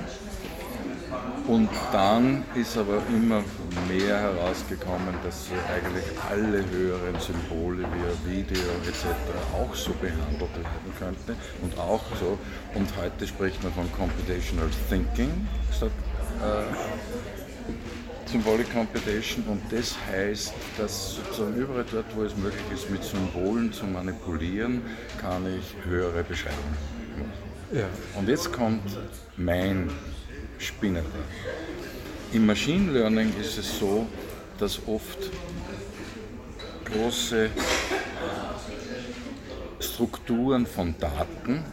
Und 1.47 1.69
dann 1.91 2.43
ist 2.55 2.75
aber 2.75 3.01
immer 3.09 3.43
mehr 3.87 4.19
herausgekommen, 4.19 5.13
dass 5.23 5.45
eigentlich 5.71 6.05
alle 6.27 6.65
höheren 6.71 7.19
Symbole 7.19 7.83
wie 7.83 8.31
Video 8.31 8.63
etc. 8.87 9.05
auch 9.53 9.75
so 9.75 9.91
behandelt 9.93 10.41
werden 10.41 10.93
könnte 10.97 11.35
und 11.61 11.77
auch 11.77 12.01
so. 12.19 12.39
Und 12.73 12.89
heute 12.97 13.27
spricht 13.27 13.63
man 13.63 13.73
von 13.73 13.91
Computational 13.91 14.69
Thinking 14.89 15.47
statt 15.71 15.91
äh, 16.41 17.34
Symbolic 18.35 18.69
Computation 18.73 19.45
und 19.45 19.61
das 19.71 19.95
heißt, 20.11 20.53
dass 20.77 21.15
sozusagen 21.15 21.55
überall 21.55 21.85
dort, 21.89 22.05
wo 22.17 22.23
es 22.23 22.35
möglich 22.35 22.65
ist, 22.73 22.89
mit 22.89 23.01
Symbolen 23.01 23.71
zu 23.71 23.85
manipulieren, 23.85 24.81
kann 25.21 25.45
ich 25.47 25.73
höhere 25.89 26.21
Beschreibungen 26.21 26.75
machen. 27.17 27.31
ja. 27.71 27.87
Und 28.19 28.27
jetzt 28.27 28.51
kommt 28.51 28.83
mein 29.37 29.89
Spinner. 30.57 31.01
Im 32.33 32.45
Machine 32.45 32.91
Learning 32.91 33.31
ist 33.39 33.57
es 33.57 33.79
so, 33.79 34.05
dass 34.59 34.85
oft 34.85 35.31
große 36.83 37.49
Strukturen 39.79 40.65
von 40.65 40.93
Daten 40.99 41.63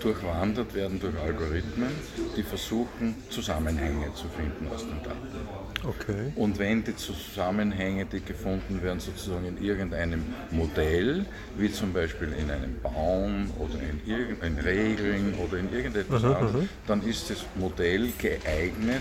durchwandert 0.00 0.74
werden 0.74 0.98
durch 0.98 1.16
Algorithmen, 1.20 1.90
die 2.36 2.42
versuchen, 2.42 3.14
Zusammenhänge 3.30 4.12
zu 4.14 4.26
finden 4.28 4.66
aus 4.74 4.80
den 4.80 5.00
Daten. 5.04 5.59
Okay. 5.82 6.32
Und 6.36 6.58
wenn 6.58 6.84
die 6.84 6.94
Zusammenhänge, 6.94 8.04
die 8.04 8.20
gefunden 8.20 8.82
werden, 8.82 9.00
sozusagen 9.00 9.46
in 9.46 9.62
irgendeinem 9.64 10.24
Modell, 10.50 11.24
wie 11.56 11.72
zum 11.72 11.92
Beispiel 11.92 12.28
in 12.38 12.50
einem 12.50 12.80
Baum 12.82 13.50
oder 13.58 13.74
in 13.80 14.00
irgendeinen 14.10 14.58
Regeln 14.58 15.34
oder 15.34 15.58
in 15.58 15.72
irgendetwas 15.72 16.22
anderes, 16.24 16.66
dann 16.86 17.02
ist 17.06 17.30
das 17.30 17.38
Modell 17.54 18.12
geeignet, 18.18 19.00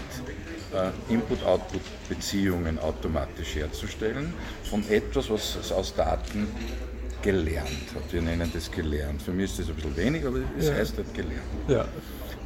äh, 0.74 1.14
Input-Output-Beziehungen 1.14 2.80
automatisch 2.80 3.56
herzustellen 3.56 4.34
von 4.70 4.84
etwas, 4.90 5.30
was 5.30 5.58
es 5.62 5.72
aus 5.72 5.94
Daten 5.96 6.48
gelernt 7.22 7.68
hat. 7.94 8.14
Wir 8.14 8.22
nennen 8.22 8.50
das 8.54 8.72
gelernt. 8.72 9.22
Für 9.22 9.32
mich 9.32 9.52
ist 9.52 9.60
das 9.60 9.68
ein 9.70 9.76
bisschen 9.76 9.98
wenig, 9.98 10.26
aber 10.26 10.40
es 10.58 10.68
Ja. 10.68 10.74
heißt 10.76 10.96
halt 10.98 11.14
gelernt. 11.14 11.42
Ja. 11.68 11.86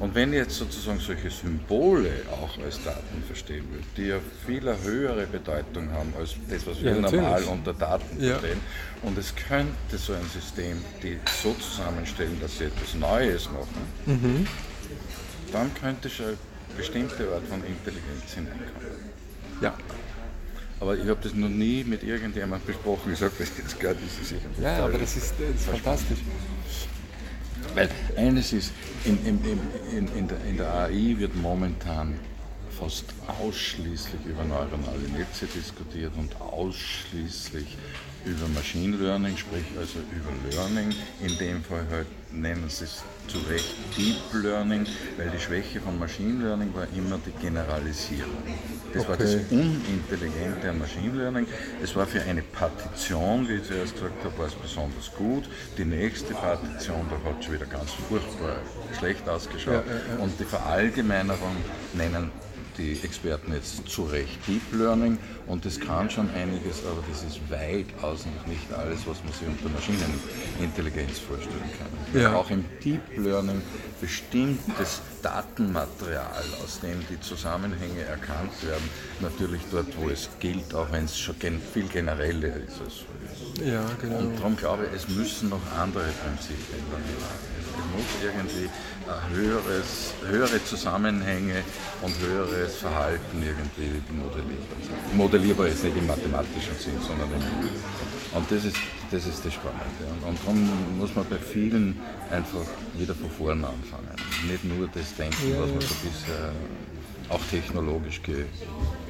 Und 0.04 0.14
wenn 0.16 0.34
ich 0.34 0.40
jetzt 0.40 0.58
sozusagen 0.58 1.00
solche 1.00 1.30
Symbole 1.30 2.12
auch 2.30 2.62
als 2.62 2.84
Daten 2.84 3.24
verstehen 3.26 3.64
will, 3.72 3.80
die 3.96 4.08
ja 4.10 4.18
viel 4.46 4.62
höhere 4.84 5.26
Bedeutung 5.28 5.90
haben 5.94 6.14
als 6.20 6.32
das, 6.50 6.68
was 6.68 6.84
wir 6.84 6.92
Ja, 6.92 7.00
normal 7.00 7.42
unter 7.46 7.74
Daten 7.74 8.22
Ja. 8.22 8.32
verstehen, 8.38 8.60
und 9.04 9.18
es 9.18 9.34
könnte 9.34 9.98
so 9.98 10.12
ein 10.12 10.26
System, 10.34 10.82
die 11.02 11.18
so 11.42 11.54
zusammenstellen, 11.54 12.38
dass 12.42 12.58
sie 12.58 12.66
etwas 12.66 12.94
Neues 12.96 13.50
machen, 13.50 13.88
Mhm. 14.06 14.48
dann 15.54 15.74
könnte 15.76 16.10
schon 16.10 16.26
eine 16.26 16.38
bestimmte 16.76 17.24
Art 17.34 17.48
von 17.48 17.64
Intelligenz 17.64 18.34
hineinkommen. 18.36 19.00
Ja. 19.62 19.74
Aber 20.82 20.98
ich 20.98 21.08
habe 21.08 21.20
das 21.24 21.34
noch 21.34 21.48
nie 21.48 21.86
mit 21.86 22.04
irgendjemandem 22.04 22.68
besprochen. 22.68 23.14
Ich 23.14 23.20
sage 23.20 23.32
das 23.40 23.52
jetzt 23.58 23.80
gerade, 23.80 23.96
das 24.06 24.22
ist 24.22 24.28
sicher 24.32 24.42
Ja, 24.62 24.84
aber 24.84 24.98
das 24.98 25.16
ist, 25.16 25.34
das 25.40 25.62
ist 25.62 25.66
fantastisch. 25.70 26.20
Weil 27.76 27.90
eines 28.18 28.54
ist, 28.54 28.72
in, 29.04 29.18
in, 29.26 30.08
in, 30.16 30.28
der, 30.28 30.38
in 30.46 30.58
der 30.58 30.74
AI 30.74 31.16
wird 31.18 31.36
momentan 31.36 32.20
fast 32.80 33.06
ausschließlich 33.42 34.26
über 34.26 34.44
neuronale 34.44 35.08
Netze 35.16 35.48
diskutiert 35.48 36.12
und 36.18 36.36
ausschließlich 36.42 37.78
über 38.26 38.48
Machine 38.50 38.98
Learning, 38.98 39.36
sprich 39.38 39.66
also 39.78 40.00
über 40.12 40.32
Learning. 40.56 40.94
In 41.22 41.38
dem 41.38 41.64
Fall 41.64 41.86
halt 41.92 42.08
nennen 42.32 42.66
sie 42.68 42.86
es 42.86 43.04
zu 43.28 43.38
Recht 43.50 43.76
Deep 43.98 44.44
Learning, 44.44 44.86
weil 45.18 45.30
die 45.30 45.40
Schwäche 45.40 45.80
von 45.80 45.98
Machine 46.00 46.44
Learning 46.44 46.74
war 46.74 46.88
immer 46.96 47.20
die 47.26 47.32
Generalisierung. 47.42 48.32
Das 48.94 49.08
war 49.08 49.18
das 49.18 49.36
Okay. 49.36 49.46
Unintelligente 49.52 50.70
an 50.70 50.80
Machine 50.80 51.16
Learning. 51.16 51.48
Es 51.82 51.96
war 51.96 52.06
für 52.06 52.22
eine 52.22 52.42
Partition, 52.42 53.48
wie 53.48 53.56
ich 53.56 53.64
zuerst 53.64 53.94
gesagt 53.96 54.24
habe, 54.24 54.38
war 54.38 54.48
es 54.48 54.56
besonders 54.56 55.12
gut. 55.16 55.44
Die 55.78 55.86
nächste 55.86 56.34
Partition, 56.34 57.06
da 57.10 57.30
hat 57.30 57.44
es 57.44 57.52
wieder 57.52 57.66
ganz 57.66 57.92
furchtbar 58.10 58.58
schlecht 58.98 59.28
ausgeschaut. 59.28 59.84
Und 60.20 60.40
die 60.40 60.46
Verallgemeinerung 60.46 61.56
nennen 61.94 62.32
die 62.78 63.00
Experten 63.04 63.54
jetzt 63.54 63.88
zu 63.88 64.04
Recht 64.04 64.38
Deep 64.48 64.62
Learning 64.74 65.18
und 65.48 65.66
das 65.66 65.80
kann 65.80 66.10
schon 66.10 66.30
einiges, 66.32 66.86
aber 66.86 67.04
das 67.10 67.24
ist 67.24 67.40
weitaus 67.50 68.26
noch 68.26 68.48
nicht 68.48 68.72
alles, 68.74 69.00
was 69.06 69.24
man 69.24 69.34
sich 69.34 69.48
unter 69.48 69.70
Maschinenintelligenz 69.70 71.20
vorstellen 71.20 71.70
kann. 71.78 72.22
Ja. 72.22 72.36
Auch 72.36 72.50
im 72.50 72.66
Deep 72.84 73.02
Learning 73.18 73.62
bestimmtes 74.00 75.02
Datenmaterial, 75.22 76.44
aus 76.64 76.80
dem 76.82 77.00
die 77.10 77.20
Zusammenhänge 77.20 78.02
erkannt 78.02 78.52
werden, 78.64 78.90
natürlich 79.22 79.62
dort, 79.72 79.88
wo 79.98 80.10
es 80.10 80.30
gilt, 80.40 80.74
auch 80.74 80.92
wenn 80.92 81.06
es 81.06 81.18
schon 81.18 81.36
viel 81.74 81.88
genereller 81.88 82.56
ist. 82.58 82.82
als 82.82 82.94
früher. 82.96 83.33
Ja, 83.62 83.86
genau. 84.02 84.18
Und 84.18 84.38
darum 84.38 84.56
glaube 84.56 84.88
ich, 84.88 84.96
es 84.96 85.10
müssen 85.10 85.50
noch 85.50 85.62
andere 85.78 86.06
Prinzipien 86.24 86.82
dann. 86.92 87.02
Es 87.04 87.86
muss 87.94 88.24
irgendwie 88.24 88.70
ein 89.08 89.36
höheres, 89.36 90.14
höhere 90.26 90.64
Zusammenhänge 90.66 91.64
und 92.02 92.16
höheres 92.20 92.76
Verhalten 92.78 93.44
irgendwie 93.44 94.02
modellierbar 94.12 94.78
sein. 94.82 95.18
Modellierbar 95.18 95.68
ist 95.68 95.84
nicht 95.84 95.98
im 95.98 96.08
mathematischen 96.08 96.76
Sinn, 96.80 97.00
sondern 97.06 97.30
im 97.32 98.38
Und 98.38 98.52
das 98.52 98.66
ist 98.66 98.78
das, 99.12 99.28
ist 99.28 99.46
das 99.46 99.54
Spannende. 99.54 100.06
Und, 100.10 100.30
und 100.30 100.40
darum 100.44 100.98
muss 100.98 101.16
man 101.16 101.26
bei 101.30 101.38
vielen 101.38 102.00
einfach 102.32 102.66
wieder 102.98 103.14
von 103.14 103.30
vorne 103.30 103.68
anfangen. 103.68 104.16
Nicht 104.50 104.64
nur 104.64 104.90
das 104.94 105.14
denken, 105.16 105.56
was 105.60 105.70
man 105.70 105.82
so 105.82 105.96
bisher 106.02 106.52
auch 107.30 107.42
technologisch 107.52 108.22
ge, 108.24 108.46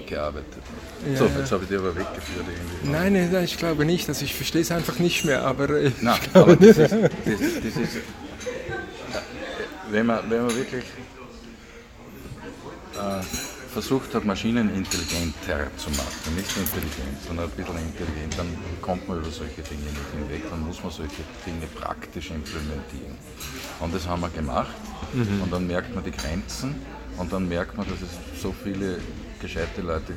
gearbeitet 0.05 0.55
hat. 0.55 0.92
Ja, 1.11 1.17
so, 1.17 1.25
jetzt 1.25 1.51
habe 1.51 1.63
ich 1.63 1.69
dich 1.69 1.77
aber 1.77 1.95
weggeführt 1.95 2.45
irgendwie. 2.47 2.89
Nein, 2.91 3.13
nein, 3.13 3.29
nein, 3.31 3.43
ich 3.43 3.57
glaube 3.57 3.85
nicht. 3.85 4.07
Also 4.07 4.23
ich 4.23 4.33
verstehe 4.33 4.61
es 4.61 4.71
einfach 4.71 4.99
nicht 4.99 5.25
mehr, 5.25 5.43
aber 5.43 5.69
äh, 5.69 5.91
Nein, 6.01 6.19
aber 6.33 6.55
das 6.55 6.77
ist, 6.77 6.91
das, 6.91 6.91
das 6.95 7.75
ist 7.77 7.97
wenn, 9.93 10.05
man, 10.07 10.29
wenn 10.29 10.45
man 10.45 10.55
wirklich 10.55 10.83
äh, 12.95 13.23
versucht 13.71 14.13
hat, 14.13 14.25
Maschinen 14.25 14.73
intelligenter 14.75 15.67
zu 15.77 15.89
machen, 15.91 16.35
nicht 16.35 16.55
intelligent, 16.57 17.17
sondern 17.27 17.45
ein 17.45 17.51
bisschen 17.51 17.77
intelligent, 17.77 18.37
dann 18.37 18.47
kommt 18.81 19.07
man 19.07 19.19
über 19.19 19.31
solche 19.31 19.61
Dinge 19.61 19.83
nicht 19.83 20.11
hinweg, 20.17 20.49
dann 20.49 20.61
muss 20.61 20.81
man 20.83 20.91
solche 20.91 21.23
Dinge 21.45 21.67
praktisch 21.75 22.31
implementieren. 22.31 23.17
Und 23.79 23.93
das 23.93 24.07
haben 24.07 24.21
wir 24.21 24.29
gemacht 24.29 24.73
und 25.13 25.51
dann 25.51 25.67
merkt 25.67 25.93
man 25.93 26.03
die 26.03 26.11
Grenzen 26.11 26.75
und 27.17 27.31
dann 27.31 27.47
merkt 27.47 27.77
man, 27.77 27.87
dass 27.87 28.01
es 28.01 28.41
so 28.41 28.53
viele 28.63 28.99
gescheite 29.41 29.81
Leute 29.81 30.13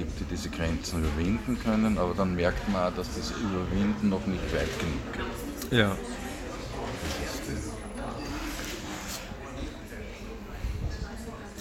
gibt, 0.00 0.18
die 0.20 0.24
diese 0.24 0.48
Grenzen 0.48 1.00
überwinden 1.04 1.58
können, 1.62 1.98
aber 1.98 2.14
dann 2.14 2.34
merkt 2.34 2.68
man 2.68 2.84
auch, 2.84 2.96
dass 2.96 3.08
das 3.14 3.30
Überwinden 3.32 4.08
noch 4.08 4.26
nicht 4.26 4.42
weit 4.54 4.78
genug 4.78 5.12
geht. 5.12 5.78
ja. 5.78 5.96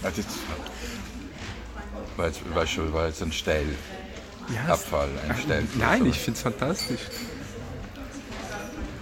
Also 0.01 0.21
jetzt 0.21 0.37
war 2.15 2.27
jetzt, 2.27 2.55
war 2.55 2.67
schon, 2.67 2.93
war 2.93 3.07
jetzt 3.07 3.21
ein 3.21 3.33
Steilabfall, 3.33 3.75
Ja, 4.55 5.29
ein 5.29 5.37
Steil. 5.37 5.63
Nein, 5.77 6.05
ich 6.05 6.19
finde 6.19 6.37
es 6.37 6.43
fantastisch. 6.43 7.01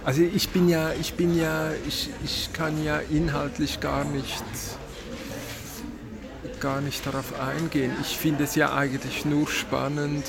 Also 0.04 0.22
ich 0.22 0.48
bin 0.48 0.68
ja, 0.68 0.92
ich 0.92 1.14
bin 1.14 1.38
ja, 1.38 1.70
ich, 1.86 2.10
ich 2.24 2.50
kann 2.52 2.82
ja 2.82 2.98
inhaltlich 2.98 3.78
gar 3.78 4.04
nicht, 4.04 4.42
gar 6.60 6.80
nicht 6.80 7.06
darauf 7.06 7.38
eingehen. 7.40 7.92
Ich 8.00 8.16
finde 8.16 8.44
es 8.44 8.54
ja 8.54 8.74
eigentlich 8.74 9.24
nur 9.24 9.48
spannend, 9.48 10.24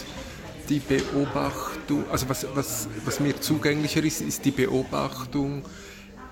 die 0.69 0.79
Beobachtung, 0.79 2.03
also 2.11 2.29
was, 2.29 2.45
was, 2.53 2.87
was 3.03 3.19
mir 3.19 3.39
zugänglicher 3.41 4.03
ist, 4.03 4.21
ist 4.21 4.45
die 4.45 4.51
Beobachtung, 4.51 5.63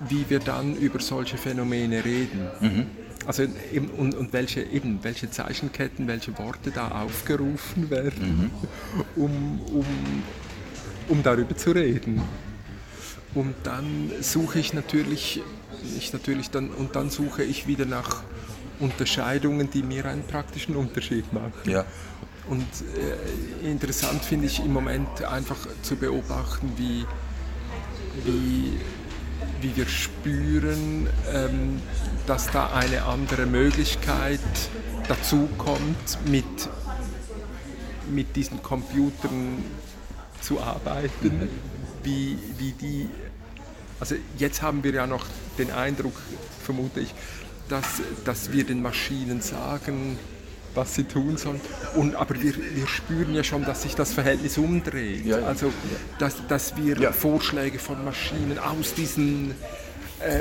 wie 0.08 0.24
wir 0.28 0.38
dann 0.38 0.76
über 0.76 1.00
solche 1.00 1.36
Phänomene 1.36 2.04
reden. 2.04 2.48
Also 3.26 3.42
eben, 3.72 3.90
und, 3.90 4.14
und 4.14 4.32
welche, 4.32 4.62
eben, 4.62 5.00
welche 5.02 5.30
Zeichenketten, 5.30 6.06
welche 6.06 6.38
Worte 6.38 6.70
da 6.70 6.88
aufgerufen 7.02 7.90
werden, 7.90 8.50
um, 9.16 9.60
um, 9.72 9.86
um 11.08 11.22
darüber 11.22 11.56
zu 11.56 11.72
reden. 11.72 12.22
Und 13.34 13.54
dann 13.64 14.10
suche 14.20 14.60
ich 14.60 14.72
natürlich, 14.72 15.42
ich 15.98 16.12
natürlich 16.12 16.50
dann, 16.50 16.70
und 16.70 16.96
dann 16.96 17.10
suche 17.10 17.42
ich 17.42 17.66
wieder 17.66 17.84
nach 17.84 18.22
Unterscheidungen, 18.80 19.70
die 19.70 19.82
mir 19.82 20.04
einen 20.06 20.22
praktischen 20.22 20.76
Unterschied 20.76 21.32
machen. 21.32 21.70
Ja, 21.70 21.84
Und 22.48 22.66
äh, 23.62 23.70
interessant 23.70 24.24
finde 24.24 24.46
ich 24.46 24.60
im 24.60 24.72
Moment 24.72 25.22
einfach 25.24 25.58
zu 25.82 25.96
beobachten, 25.96 26.72
wie, 26.76 27.04
wie, 28.24 28.78
wie 29.60 29.76
wir 29.76 29.86
spüren, 29.86 31.08
ähm, 31.32 31.82
dass 32.26 32.50
da 32.50 32.70
eine 32.72 33.04
andere 33.04 33.46
Möglichkeit 33.46 34.40
dazukommt, 35.08 36.18
mit, 36.26 36.44
mit 38.10 38.36
diesen 38.36 38.62
Computern 38.62 39.64
zu 40.40 40.60
arbeiten, 40.60 41.48
wie, 42.02 42.38
wie 42.58 42.72
die, 42.72 43.08
also 44.00 44.14
jetzt 44.38 44.62
haben 44.62 44.84
wir 44.84 44.92
ja 44.92 45.06
noch 45.06 45.26
den 45.58 45.70
Eindruck, 45.70 46.14
vermute 46.62 47.00
ich, 47.00 47.14
dass, 47.68 48.02
dass 48.24 48.52
wir 48.52 48.64
den 48.64 48.82
Maschinen 48.82 49.40
sagen, 49.40 50.18
was 50.74 50.94
sie 50.94 51.04
tun 51.04 51.36
sollen. 51.36 51.60
Und, 51.96 52.14
aber 52.14 52.40
wir, 52.40 52.54
wir 52.54 52.86
spüren 52.86 53.34
ja 53.34 53.42
schon, 53.42 53.64
dass 53.64 53.82
sich 53.82 53.94
das 53.94 54.12
Verhältnis 54.12 54.58
umdreht. 54.58 55.24
Ja, 55.24 55.40
ja. 55.40 55.46
Also, 55.46 55.72
dass, 56.18 56.36
dass 56.46 56.76
wir 56.76 56.98
Ja. 56.98 57.12
Vorschläge 57.12 57.78
von 57.78 58.04
Maschinen 58.04 58.58
aus 58.58 58.94
diesen 58.94 59.52
äh, 60.20 60.40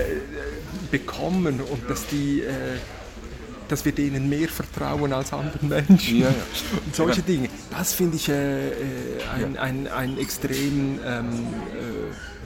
bekommen 0.91 1.61
und 1.61 1.89
dass 1.89 2.07
die 2.07 2.41
äh, 2.41 2.77
dass 3.67 3.83
wir 3.83 3.91
denen 3.91 4.29
mehr 4.29 4.47
vertrauen 4.47 5.11
als 5.13 5.33
anderen 5.33 5.67
Menschen. 5.69 6.19
Ja, 6.19 6.29
ja. 6.29 6.35
Und 6.85 6.95
solche. 6.95 7.21
Dinge. 7.21 7.49
Das 7.71 7.93
finde 7.93 8.15
ich 8.15 8.29
äh, 8.29 8.69
äh, 8.69 8.73
ein, 9.35 9.57
ein, 9.57 9.87
ein 9.87 10.17
extrem 10.17 10.99
ähm, 11.05 11.29
äh, 11.73 12.36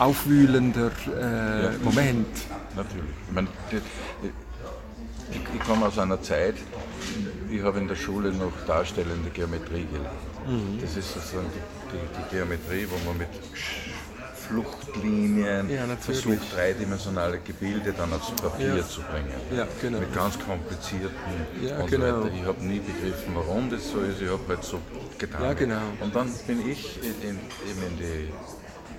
aufwühlender 0.00 0.90
äh, 1.06 1.64
Ja. 1.64 1.70
Moment. 1.82 2.26
natürlich. 2.74 3.14
Ich, 3.28 3.34
meine, 3.34 3.48
ich, 3.70 5.40
ich 5.54 5.60
komme 5.60 5.86
aus 5.86 5.98
einer 5.98 6.20
Zeit, 6.22 6.54
ich 7.50 7.62
habe 7.62 7.78
in 7.78 7.88
der 7.88 7.96
Schule 7.96 8.32
noch 8.32 8.52
darstellende 8.66 9.30
Geometrie 9.30 9.86
gelernt. 9.92 10.80
Das 10.80 10.96
ist 10.96 11.12
sozusagen 11.14 11.46
die, 11.54 11.96
die, 11.96 12.00
die 12.16 12.34
Geometrie, 12.36 12.86
wo 12.90 12.96
man 13.08 13.18
mit 13.18 13.28
Fluchtlinien, 14.34 15.68
Ja, 15.70 15.84
versucht 16.00 16.38
dreidimensionale 16.56 17.38
Gebilde 17.40 17.92
dann 17.96 18.12
aufs 18.12 18.30
Papier 18.32 18.76
Ja. 18.78 18.88
zu 18.88 19.00
bringen. 19.02 19.32
Ja, 19.56 19.66
genau. 19.80 20.00
Mit 20.00 20.12
ganz 20.14 20.38
komplizierten 20.38 21.14
Ja, 21.62 21.78
und 21.78 21.90
genau. 21.90 22.06
so 22.20 22.24
weiter. 22.24 22.34
Ich 22.34 22.44
habe 22.46 22.64
nie 22.64 22.80
begriffen, 22.80 23.34
warum 23.34 23.70
das 23.70 23.90
so 23.90 24.00
ist. 24.00 24.20
Ich 24.20 24.28
habe 24.28 24.40
halt 24.48 24.64
so 24.64 24.80
getan. 25.18 25.42
Ja, 25.44 25.52
genau. 25.52 25.82
Und 26.00 26.16
dann 26.16 26.28
bin 26.48 26.68
ich 26.68 26.98
in, 27.02 27.28
in, 27.30 27.36
eben 27.68 27.82
in 27.90 27.96
die 27.98 28.32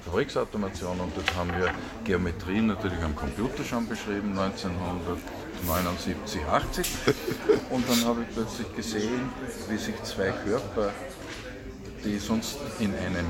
Fabriksautomation 0.05 0.99
und 0.99 1.15
dort 1.15 1.35
haben 1.35 1.51
wir 1.57 1.73
Geometrien 2.03 2.67
natürlich 2.67 3.01
am 3.03 3.15
Computer 3.15 3.63
schon 3.63 3.87
beschrieben, 3.87 4.37
1979, 4.37 6.45
80. 6.45 6.87
Und 7.69 7.89
dann 7.89 8.03
habe 8.05 8.23
ich 8.23 8.29
plötzlich 8.33 8.75
gesehen, 8.75 9.29
wie 9.69 9.77
sich 9.77 9.95
zwei 10.03 10.31
Körper, 10.31 10.91
die 12.03 12.15
ich 12.15 12.23
sonst 12.23 12.57
in 12.79 12.93
einem 12.95 13.27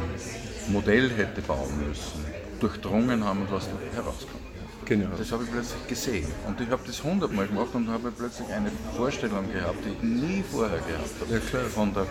Modell 0.69 1.11
hätte 1.11 1.41
bauen 1.41 1.87
müssen, 1.87 2.25
durchdrungen 2.59 3.23
haben 3.23 3.41
und 3.41 3.51
was 3.51 3.67
da 3.67 3.73
herauskommt. 3.95 4.41
Genau. 4.85 5.09
Das 5.17 5.31
habe 5.31 5.43
ich 5.43 5.51
plötzlich 5.51 5.87
gesehen. 5.87 6.27
Und 6.47 6.59
ich 6.59 6.69
habe 6.69 6.81
das 6.85 7.03
hundertmal 7.03 7.47
gemacht 7.47 7.69
und 7.73 7.89
habe 7.89 8.11
plötzlich 8.11 8.47
eine 8.49 8.71
Vorstellung 8.95 9.51
gehabt, 9.51 9.77
die 9.85 9.91
ich 9.91 10.01
nie 10.01 10.43
vorher 10.49 10.79
gehabt 10.79 11.11
habe. 11.21 11.33
Ja. 11.33 11.69
Von, 11.69 11.93
der, 11.93 12.07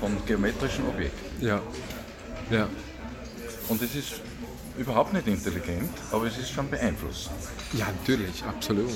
von 0.00 0.16
geometrischen 0.26 0.86
Objekten. 0.86 1.46
Ja. 1.46 1.60
Ja. 2.50 2.68
Und 3.68 3.82
es 3.82 3.94
ist 3.94 4.20
überhaupt 4.78 5.12
nicht 5.12 5.26
intelligent, 5.26 5.90
aber 6.10 6.26
es 6.26 6.36
ist 6.38 6.50
schon 6.50 6.68
beeinflussend. 6.68 7.34
Ja, 7.72 7.86
natürlich, 7.98 8.42
absolut. 8.44 8.90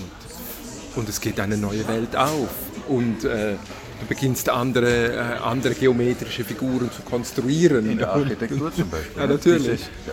Und 0.96 1.08
es 1.08 1.20
geht 1.20 1.38
eine 1.40 1.56
neue 1.56 1.86
Welt 1.88 2.16
auf. 2.16 2.48
Und 2.88 3.24
äh, 3.24 3.54
du 4.00 4.06
beginnst 4.08 4.48
andere, 4.48 5.14
äh, 5.14 5.18
andere 5.38 5.74
geometrische 5.74 6.44
Figuren 6.44 6.90
zu 6.90 7.02
konstruieren. 7.02 7.90
In 7.90 7.98
der 7.98 8.12
Architektur 8.12 8.72
zum 8.74 8.90
Beispiel. 8.90 9.22
Ja, 9.22 9.26
natürlich. 9.28 9.80
Diese, 10.04 10.12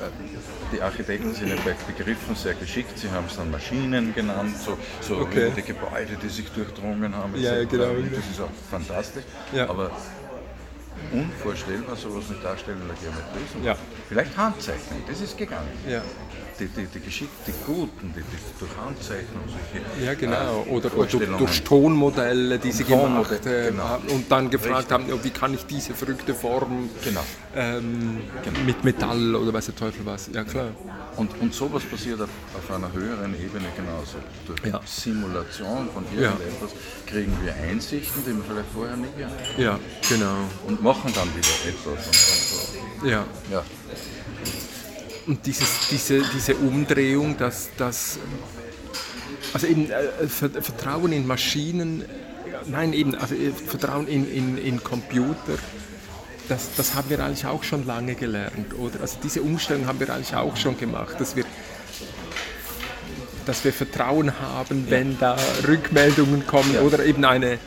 die 0.73 0.81
Architekten 0.81 1.33
sind 1.33 1.47
ja 1.49 1.55
bei 1.63 1.75
Begriffen 1.91 2.35
sehr 2.35 2.53
geschickt. 2.53 2.97
Sie 2.97 3.09
haben 3.09 3.25
es 3.27 3.35
dann 3.37 3.49
Maschinen 3.51 4.13
genannt, 4.13 4.55
so, 4.57 4.77
so 5.01 5.21
Okay. 5.21 5.51
die 5.55 5.61
Gebäude, 5.61 6.17
die 6.21 6.29
sich 6.29 6.49
durchdrungen 6.51 7.15
haben. 7.15 7.33
Ja, 7.37 7.63
genau. 7.63 7.93
Das 8.13 8.25
ist 8.31 8.41
auch 8.41 8.49
fantastisch. 8.69 9.23
Ja. 9.53 9.69
Aber 9.69 9.91
unvorstellbar, 11.11 11.95
sowas 11.95 12.29
nicht 12.29 12.43
darstellen 12.43 12.79
in 12.81 12.87
der 12.87 12.97
Geometrie. 12.97 13.65
Ja. 13.65 13.75
Vielleicht 14.07 14.37
Handzeichnen, 14.37 15.01
das 15.07 15.21
ist 15.21 15.37
gegangen. 15.37 15.67
Ja. 15.89 16.01
Die, 16.59 16.67
die, 16.67 16.85
die 16.85 16.99
Geschick, 17.01 17.27
die 17.45 17.51
Guten, 17.65 18.13
die, 18.15 18.21
die 18.21 18.59
durch 18.59 18.71
Handzeichnung 18.81 19.43
solche 19.45 20.05
Ja, 20.05 20.13
genau. 20.13 20.63
äh, 20.65 20.69
Oder, 20.69 20.95
oder 20.95 21.05
durch, 21.07 21.37
durch 21.37 21.63
Tonmodelle, 21.63 22.57
die 22.59 22.71
sie 22.71 22.85
gemacht 22.85 23.29
Tonmodelle, 23.29 23.67
äh, 23.67 23.71
genau. 23.71 23.83
haben 23.83 24.07
und 24.07 24.31
dann 24.31 24.49
gefragt 24.49 24.77
Richtig. 24.77 24.91
haben, 24.93 25.09
ja, 25.09 25.21
wie 25.21 25.31
kann 25.31 25.53
ich 25.53 25.65
diese 25.65 25.93
verrückte 25.93 26.33
Form 26.33 26.89
Genau. 27.03 27.19
ähm, 27.55 28.19
mit 28.65 28.81
Metall 28.85 29.35
oder 29.35 29.51
weiß 29.51 29.65
der 29.65 29.75
Teufel 29.75 30.05
was. 30.05 30.29
Ja, 30.33 30.45
klar. 30.45 30.67
Und, 31.17 31.31
und 31.41 31.53
sowas 31.53 31.83
passiert 31.83 32.21
auf, 32.21 32.29
auf 32.57 32.73
einer 32.73 32.93
höheren 32.93 33.33
Ebene 33.35 33.65
genauso. 33.75 34.15
Durch 34.47 34.61
Ja. 34.65 34.79
Simulation 34.85 35.89
von 35.93 36.05
Ja. 36.15 36.29
irgendetwas 36.31 36.71
kriegen 37.05 37.37
wir 37.43 37.53
Einsichten, 37.53 38.23
die 38.25 38.33
wir 38.33 38.43
vielleicht 38.47 38.69
vorher 38.73 38.95
nie 38.95 39.07
gehabt 39.17 39.33
haben. 39.53 39.61
Ja, 39.61 39.79
genau. 40.07 40.35
Und 40.67 40.81
machen 40.81 41.11
dann 41.13 41.27
wieder 41.35 41.49
etwas. 41.67 42.07
Und, 42.07 43.03
und 43.03 43.09
Ja. 43.09 43.25
Ja. 43.51 43.63
Und 45.27 45.45
dieses, 45.45 45.87
diese, 45.89 46.21
diese 46.33 46.55
Umdrehung, 46.55 47.37
dass, 47.37 47.69
dass 47.77 48.19
also 49.53 49.67
eben 49.67 49.89
äh, 49.89 50.27
Ver- 50.27 50.61
Vertrauen 50.61 51.11
in 51.11 51.25
Maschinen, 51.25 52.05
nein 52.67 52.93
eben, 52.93 53.15
also 53.15 53.33
äh, 53.35 53.51
Vertrauen 53.51 54.07
in, 54.07 54.31
in, 54.31 54.57
in 54.57 54.83
Computer, 54.83 55.57
das, 56.47 56.69
das 56.77 56.93
haben 56.93 57.09
wir 57.09 57.19
eigentlich 57.23 57.45
auch 57.47 57.63
schon 57.63 57.87
lange 57.87 58.13
gelernt, 58.13 58.77
oder? 58.77 59.01
Also 59.01 59.17
diese 59.23 59.41
Umstellung 59.41 59.87
haben 59.87 59.99
wir 59.99 60.09
eigentlich 60.13 60.35
auch 60.35 60.55
schon 60.57 60.77
gemacht, 60.77 61.15
dass 61.19 61.35
wir 61.35 61.45
dass 63.47 63.63
wir 63.63 63.71
Vertrauen 63.73 64.39
haben, 64.39 64.85
wenn 64.89 65.19
da 65.19 65.37
Rückmeldungen 65.67 66.47
kommen 66.47 66.73
Ja. 66.73 66.81
oder 66.81 67.05
eben 67.05 67.23
eine 67.25 67.59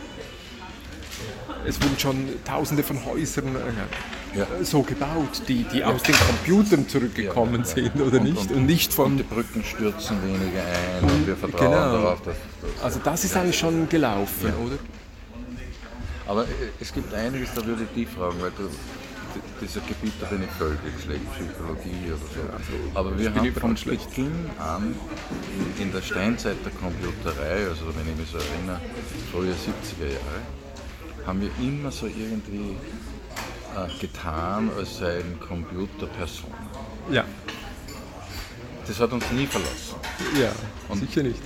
es 1.66 1.80
wurden 1.82 1.98
schon 1.98 2.28
tausende 2.44 2.82
von 2.82 3.04
Häusern 3.04 3.54
äh, 3.56 4.38
Ja. 4.38 4.46
so 4.62 4.82
gebaut, 4.82 5.42
die, 5.48 5.64
die 5.72 5.82
aus 5.82 6.02
den 6.02 6.14
Computern 6.14 6.88
zurückgekommen 6.88 7.64
Ja, 7.64 7.76
ja, 7.76 7.82
ja. 7.82 7.90
sind 7.92 8.00
oder 8.02 8.18
Und- 8.18 8.24
nicht 8.24 8.38
und- 8.50 8.52
und 8.52 8.66
nicht 8.66 8.88
Und 8.90 8.94
von 8.94 9.16
die 9.16 9.22
Brücken 9.22 9.64
stürzen 9.64 10.22
weniger 10.22 10.62
ein 10.62 11.04
und 11.11 11.26
wir 11.26 11.36
vertrauen 11.36 11.70
Genau. 11.70 11.92
darauf, 11.92 12.22
dass. 12.22 12.34
dass 12.74 12.84
also 12.84 13.00
das 13.02 13.24
ist 13.24 13.36
eigentlich 13.36 13.59
schon 13.59 13.88
gelaufen, 13.88 14.52
oder? 14.64 14.78
aber 16.26 16.42
äh, 16.44 16.46
es 16.80 16.92
gibt 16.92 17.12
einiges, 17.14 17.48
da 17.54 17.64
würde 17.64 17.84
ich 17.84 17.88
die 17.94 18.06
fragen, 18.06 18.36
weil 18.40 18.50
du, 18.56 18.68
dieser 19.62 19.80
Gebiet, 19.80 20.12
da 20.20 20.26
bin 20.26 20.42
ich 20.42 20.50
völlig 20.59 20.78
schlecht, 21.02 21.22
Psychologie 21.32 22.09
oder 22.09 22.18
so. 22.18 22.98
Aber 22.98 23.18
wir 23.18 23.32
haben 23.34 23.52
von 23.54 23.76
schlecht. 23.76 24.09
Beginn 24.11 24.32
an 24.59 24.94
in 25.78 25.92
der 25.92 26.02
Steinzeit 26.02 26.56
der 26.64 26.72
Computerei, 26.72 27.66
also 27.68 27.86
wenn 27.96 28.12
ich 28.12 28.18
mich 28.18 28.30
so 28.30 28.38
erinnere, 28.38 28.80
frühe 29.32 29.52
70er 29.52 30.06
Jahre, 30.12 30.40
haben 31.29 31.43
wir 31.43 31.51
immer 31.61 31.91
so 31.93 32.07
irgendwie 32.07 32.74
äh, 33.76 34.01
getan, 34.01 34.70
als 34.79 34.97
seien 34.99 35.39
Computer 35.39 36.07
Personen. 36.07 36.55
Ja, 37.11 37.24
Das 38.87 38.99
hat 38.99 39.12
uns 39.12 39.31
nie 39.31 39.47
verlassen. 39.47 39.97
ja, 40.41 40.51
Und- 40.89 41.01
sicher 41.01 41.22
nicht. 41.22 41.41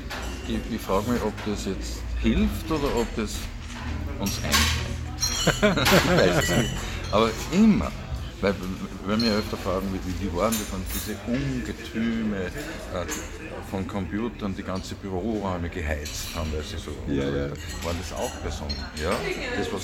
Ich, 0.46 0.74
ich 0.74 0.80
frage 0.80 1.10
mich, 1.10 1.22
ob 1.22 1.32
das 1.46 1.66
jetzt 1.66 1.98
hilft 2.20 2.70
oder 2.70 2.94
ob 2.96 3.06
das 3.16 3.34
uns 4.20 4.38
einschränkt. 4.42 5.88
ich 6.04 6.18
weiß 6.18 6.44
es 6.44 6.56
nicht. 6.58 6.70
Aber 7.10 7.30
immer. 7.52 7.90
Weil, 8.40 8.54
wenn 9.06 9.22
wir 9.22 9.32
öfter 9.34 9.56
fragen, 9.56 9.86
wie, 9.92 10.00
wie 10.08 10.24
die 10.28 10.36
waren 10.36 10.50
das 10.52 10.70
dann 10.70 10.82
diese 10.94 11.16
Ungetüme 11.28 12.46
äh, 12.46 13.06
von 13.72 13.88
Computern, 13.88 14.54
die 14.54 14.62
ganze 14.62 14.94
Büroräume 14.96 15.70
geheizt 15.70 16.26
haben, 16.34 16.52
weil 16.52 16.62
sie 16.62 16.76
so 16.76 16.92
Ja, 17.10 17.24
ja. 17.24 17.48
waren 17.82 17.96
das 17.98 18.12
auch 18.12 18.30
Personen. 18.42 18.76
Ja? 19.02 19.12
Das 19.56 19.72
was, 19.72 19.82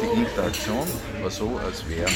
die 0.00 0.18
Interaktion 0.20 0.86
war 1.20 1.30
so, 1.30 1.60
als 1.62 1.86
wären 1.86 2.10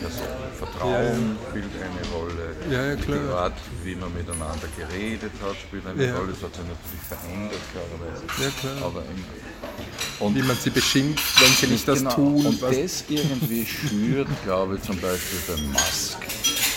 das 0.00 0.12
Personen. 0.14 0.40
Vertrauen 0.58 1.36
spielt 1.50 1.66
eine 1.76 2.14
Rolle. 2.14 2.56
Ja, 2.70 2.86
ja, 2.86 2.96
klar. 2.96 3.18
Die 3.22 3.34
Art, 3.34 3.58
wie 3.84 3.94
man 3.96 4.12
miteinander 4.14 4.66
geredet 4.78 5.32
hat, 5.42 5.56
spielt 5.56 5.86
eine 5.86 6.06
Ja. 6.06 6.16
Rolle. 6.16 6.32
Das 6.32 6.42
hat 6.42 6.54
sich 6.54 6.64
natürlich 6.64 7.04
verändert, 7.06 7.60
klarerweise. 7.72 8.24
Ja, 8.42 8.50
klar. 8.60 8.86
Aber 8.86 9.02
und 10.20 10.34
Wie 10.36 10.42
man 10.42 10.56
sie 10.56 10.70
beschimpft, 10.70 11.40
wenn 11.42 11.52
sie 11.52 11.66
nicht 11.66 11.86
das 11.86 11.98
genau, 11.98 12.14
tun. 12.14 12.46
Und 12.46 12.62
was- 12.62 12.76
das 12.76 13.04
irgendwie 13.08 13.66
schürt, 13.66 14.28
glaube 14.44 14.76
ich, 14.76 14.82
zum 14.82 14.98
Beispiel 15.00 15.38
bei 15.54 15.62
Musk 15.72 16.16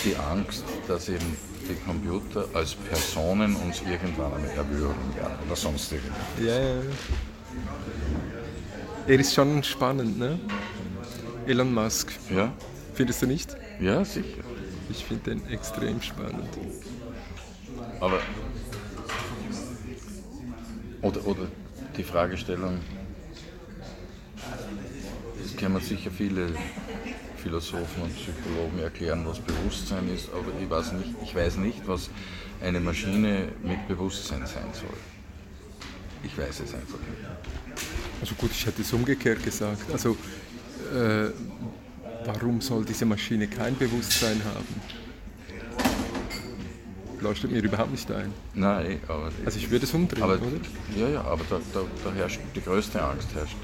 die 0.04 0.16
Angst, 0.16 0.64
dass 0.86 1.08
eben 1.08 1.36
die 1.68 1.74
Computer 1.74 2.46
als 2.54 2.74
Personen 2.74 3.56
uns 3.56 3.80
irgendwann 3.82 4.32
einmal 4.34 4.50
erwürgen 4.50 5.14
werden 5.16 5.36
oder 5.46 5.56
sonst 5.56 5.92
irgendwas. 5.92 6.16
ja, 6.40 6.58
ja. 6.58 6.82
Er 9.06 9.20
ist 9.20 9.34
schon 9.34 9.62
spannend, 9.62 10.18
ne? 10.18 10.38
Elon 11.46 11.74
Musk. 11.74 12.12
Ja? 12.34 12.52
Findest 12.94 13.20
du 13.20 13.26
nicht? 13.26 13.54
Ja, 13.78 14.04
sicher. 14.04 14.42
Ich 14.88 15.04
finde 15.04 15.34
den 15.34 15.46
extrem 15.48 16.00
spannend. 16.00 16.48
Aber 18.00 18.20
oder, 21.02 21.26
oder 21.26 21.46
die 21.96 22.02
Fragestellung, 22.02 22.80
das 25.42 25.56
können 25.56 25.80
sicher 25.80 26.10
viele 26.10 26.46
Philosophen 27.44 28.02
und 28.02 28.16
Psychologen 28.16 28.78
erklären, 28.78 29.22
was 29.26 29.38
Bewusstsein 29.38 30.08
ist, 30.08 30.30
aber 30.32 30.50
ich 30.58 30.68
weiß 30.68 30.92
nicht, 30.92 31.10
ich 31.22 31.34
weiß 31.34 31.56
nicht, 31.58 31.86
was 31.86 32.08
eine 32.62 32.80
Maschine 32.80 33.48
mit 33.62 33.86
Bewusstsein 33.86 34.46
sein 34.46 34.64
soll. 34.72 34.96
Ich 36.22 36.36
weiß 36.38 36.60
es 36.60 36.72
einfach 36.72 36.98
nicht. 37.00 37.82
Also 38.22 38.34
gut, 38.36 38.50
ich 38.50 38.64
hätte 38.64 38.80
es 38.80 38.90
umgekehrt 38.94 39.42
gesagt. 39.44 39.82
Also 39.92 40.16
äh, 40.94 41.28
warum 42.24 42.62
soll 42.62 42.82
diese 42.86 43.04
Maschine 43.04 43.46
kein 43.46 43.76
Bewusstsein 43.76 44.40
haben? 44.42 44.80
Leuchtet 47.20 47.50
mir 47.52 47.62
überhaupt 47.62 47.90
nicht 47.90 48.10
ein. 48.10 48.32
Nein, 48.54 49.00
aber, 49.06 49.30
Also 49.44 49.58
ich 49.58 49.70
würde 49.70 49.84
es 49.84 49.92
umdrehen, 49.92 50.22
aber 50.22 50.34
oder? 50.34 50.46
ja, 50.96 51.08
ja, 51.08 51.20
aber 51.24 51.44
da, 51.50 51.60
da, 51.74 51.80
da 52.04 52.12
herrscht 52.14 52.40
die 52.54 52.62
größte 52.62 53.02
Angst 53.02 53.34
herrscht 53.34 53.56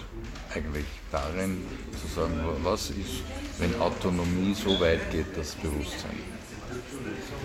eigentlich 0.54 0.86
darin, 1.10 1.62
zu 2.00 2.14
sagen, 2.14 2.40
was 2.62 2.90
ist, 2.90 3.22
wenn 3.58 3.78
Autonomie 3.80 4.54
so 4.54 4.78
weit 4.80 5.10
geht, 5.10 5.26
das 5.36 5.54
Bewusstsein. 5.54 6.18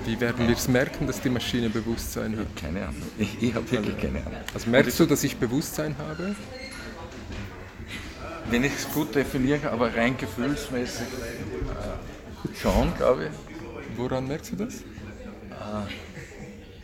Wie 0.05 0.19
werden 0.19 0.47
wir 0.47 0.55
es 0.55 0.67
merken, 0.67 1.07
dass 1.07 1.19
die 1.21 1.29
Maschine 1.29 1.69
Bewusstsein 1.69 2.37
hat? 2.37 2.55
Keine 2.55 2.83
Ahnung. 2.83 3.01
Ich, 3.17 3.41
ich 3.41 3.55
habe 3.55 3.69
wirklich 3.71 3.97
keine 3.97 4.19
Ahnung. 4.19 4.39
Also 4.53 4.69
merkst 4.69 4.99
du, 4.99 5.05
dass 5.05 5.23
ich 5.23 5.37
Bewusstsein 5.37 5.95
habe? 5.97 6.35
Wenn 8.49 8.63
ich 8.63 8.73
es 8.73 8.87
gut 8.91 9.15
definieren 9.15 9.61
kann, 9.61 9.73
aber 9.73 9.95
rein 9.95 10.15
gefühlsmäßig 10.17 11.07
äh, 11.07 12.55
schon, 12.61 12.95
glaube 12.95 13.25
ich. 13.25 13.97
Woran 13.97 14.27
merkst 14.27 14.51
du 14.51 14.55
das? 14.57 14.75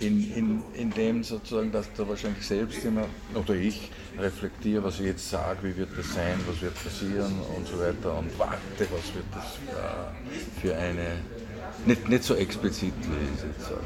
In, 0.02 0.34
in, 0.36 0.64
in 0.74 0.89
dem 0.91 1.24
sozusagen, 1.24 1.72
dass 1.72 1.91
du 1.93 2.08
wahrscheinlich 2.08 2.45
selbst 2.45 2.84
immer, 2.84 3.06
oder 3.36 3.54
ich, 3.54 3.91
reflektiere, 4.18 4.84
was 4.84 4.99
ich 4.99 5.06
jetzt 5.06 5.30
sage, 5.30 5.60
wie 5.64 5.78
wird 5.78 5.89
das 5.97 6.14
sein, 6.14 6.39
was 6.47 6.62
wird 6.62 6.74
passieren 6.84 7.34
und 7.56 7.68
so 7.68 7.80
weiter 7.80 8.18
und 8.18 8.38
warte, 8.38 8.60
was 8.80 9.14
wird 9.14 9.26
das 9.32 9.58
äh, 9.76 10.62
für 10.62 10.76
eine, 10.76 11.20
nicht, 11.86 12.10
nicht 12.10 12.24
so 12.24 12.36
explizit, 12.36 12.93
wie 12.99 13.34
ich 13.34 13.39
es 13.39 13.43
jetzt 13.43 13.70
sage. 13.70 13.82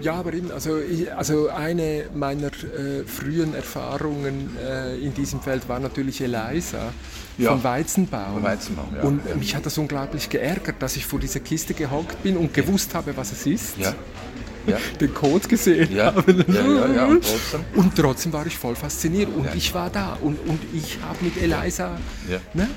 Ja, 0.00 0.14
aber 0.14 0.32
eben, 0.32 0.50
also, 0.50 0.78
ich, 0.78 1.12
also 1.12 1.48
eine 1.48 2.06
meiner 2.14 2.48
äh, 2.48 3.04
frühen 3.04 3.54
Erfahrungen 3.54 4.56
äh, 4.58 4.96
in 4.96 5.14
diesem 5.14 5.40
Feld 5.40 5.68
war 5.68 5.78
natürlich 5.78 6.20
Eliza 6.20 6.92
Ja. 7.40 7.50
von 7.52 7.64
Weizenbaum. 7.64 8.34
Von 8.34 8.42
Weizenbaum, 8.42 8.88
ja. 8.96 9.02
Und 9.02 9.20
Ja. 9.28 9.34
mich 9.36 9.54
hat 9.54 9.64
das 9.66 9.76
unglaublich 9.78 10.28
geärgert, 10.28 10.76
dass 10.80 10.96
ich 10.96 11.06
vor 11.06 11.18
dieser 11.18 11.40
Kiste 11.40 11.74
gehockt 11.74 12.22
bin 12.22 12.36
und 12.36 12.52
gewusst 12.54 12.94
habe, 12.94 13.16
was 13.16 13.32
es 13.32 13.46
ist. 13.46 13.76
Ja, 13.78 13.94
Den 15.00 15.12
Code 15.14 15.48
gesehen 15.48 15.90
Ja. 15.94 16.14
habe. 16.14 16.32
Ja, 16.94 17.06
und 17.06 17.24
trotzdem? 17.24 17.60
Und 17.74 17.96
trotzdem 17.96 18.32
war 18.32 18.46
ich 18.46 18.56
voll 18.56 18.76
fasziniert 18.76 19.28
und 19.34 19.48
ich 19.54 19.72
war 19.74 19.88
da 19.90 20.18
und, 20.20 20.38
und 20.46 20.60
ich 20.74 20.98
habe 21.02 21.16
mit 21.24 21.36
Eliza, 21.42 21.98
Ja. 22.28 22.38
ne? 22.54 22.68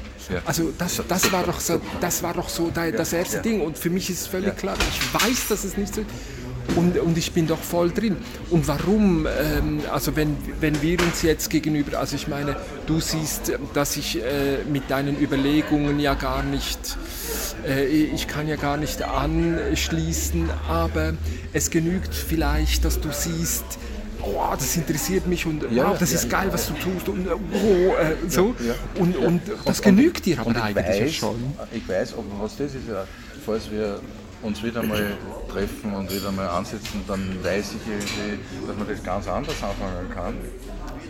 Also 0.46 0.72
das, 0.78 1.02
das 1.08 1.32
war 1.34 1.44
doch 1.44 1.60
so, 1.60 1.82
das 2.00 2.24
war 2.24 2.34
doch 2.34 2.48
so 2.48 2.72
da- 2.74 2.90
das 2.90 3.12
erste. 3.12 3.42
Ding 3.42 3.60
und 3.60 3.78
für 3.78 3.90
mich 3.90 4.10
ist 4.10 4.28
völlig 4.30 4.48
Ja. 4.48 4.54
klar, 4.54 4.76
ich 4.90 5.14
weiß, 5.28 5.50
dass 5.50 5.66
es 5.66 5.76
nicht 5.76 5.94
so 5.94 6.02
ist. 6.02 6.10
Und, 6.76 6.98
und 6.98 7.18
ich 7.18 7.34
bin 7.34 7.46
doch 7.48 7.60
voll 7.60 7.92
drin. 7.92 8.16
Und 8.50 8.68
warum? 8.68 9.28
Ähm, 9.28 9.82
also 9.92 10.16
wenn, 10.16 10.36
wenn 10.60 10.82
wir 10.82 11.00
uns 11.02 11.22
jetzt 11.22 11.50
gegenüber, 11.50 12.00
also 12.00 12.16
ich 12.16 12.28
meine, 12.28 12.56
du 12.88 13.00
siehst, 13.00 13.52
dass 13.74 13.96
ich 13.98 14.18
äh, 14.24 14.64
mit 14.72 14.90
deinen 14.90 15.20
Überlegungen 15.22 16.00
ja 16.00 16.14
gar 16.16 16.42
nicht, 16.42 16.98
äh, 17.68 17.86
ich 17.86 18.28
kann 18.28 18.48
ja 18.48 18.56
gar 18.56 18.78
nicht 18.78 19.04
anschließen, 19.04 20.50
aber 20.68 21.14
es 21.52 21.70
genügt 21.70 22.14
vielleicht, 22.14 22.86
dass 22.86 23.00
du 23.00 23.10
siehst, 23.12 23.66
oh, 24.22 24.42
das 24.58 24.76
interessiert 24.78 25.28
mich 25.28 25.46
und 25.46 25.64
Ja, 25.72 25.90
wow, 25.90 25.98
das 26.00 26.12
ja, 26.12 26.16
ist 26.18 26.24
ja. 26.32 26.40
geil, 26.40 26.48
was 26.52 26.68
du 26.68 26.74
tust 26.74 27.10
und 27.10 27.28
äh, 27.28 27.32
oh, 27.32 27.94
äh, 27.94 28.30
so. 28.30 28.56
ja. 28.66 28.74
Und, 29.00 29.16
und 29.18 29.42
das 29.66 29.80
Und- 29.80 29.86
genügt 29.86 30.26
dir 30.26 30.40
und 30.46 30.56
aber 30.58 30.70
ich 30.70 30.78
eigentlich 30.78 30.98
ja 31.00 31.06
weiß, 31.06 31.14
schon. 31.16 31.54
Ich 31.74 31.88
weiß, 31.88 32.14
aber 32.14 32.24
was 32.44 32.56
das 32.58 32.68
ist, 32.74 32.88
ja, 32.90 33.06
falls 33.46 33.70
wir 33.70 34.00
uns 34.44 34.62
wieder 34.64 34.84
mal 34.84 35.18
treffen 35.50 35.94
und 35.94 36.12
wieder 36.12 36.32
mal 36.32 36.48
ansetzen, 36.48 37.04
dann 37.08 37.44
weiß 37.44 37.74
ich 37.76 37.88
irgendwie, 37.92 38.40
dass 38.68 38.78
man 38.78 38.88
das 38.88 39.04
ganz 39.04 39.28
anders 39.28 39.56
anfangen 39.64 40.10
kann. 40.14 40.36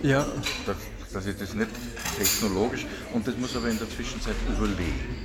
Ja, 0.04 0.26
Dass, 0.66 0.78
dass 1.14 1.26
ich 1.26 1.38
das 1.38 1.54
nicht 1.54 1.70
technologisch, 2.18 2.86
und 3.14 3.26
das 3.28 3.38
muss 3.38 3.56
aber 3.56 3.68
in 3.70 3.78
der 3.80 3.90
Zwischenzeit 3.90 4.36
überlegen. 4.50 5.24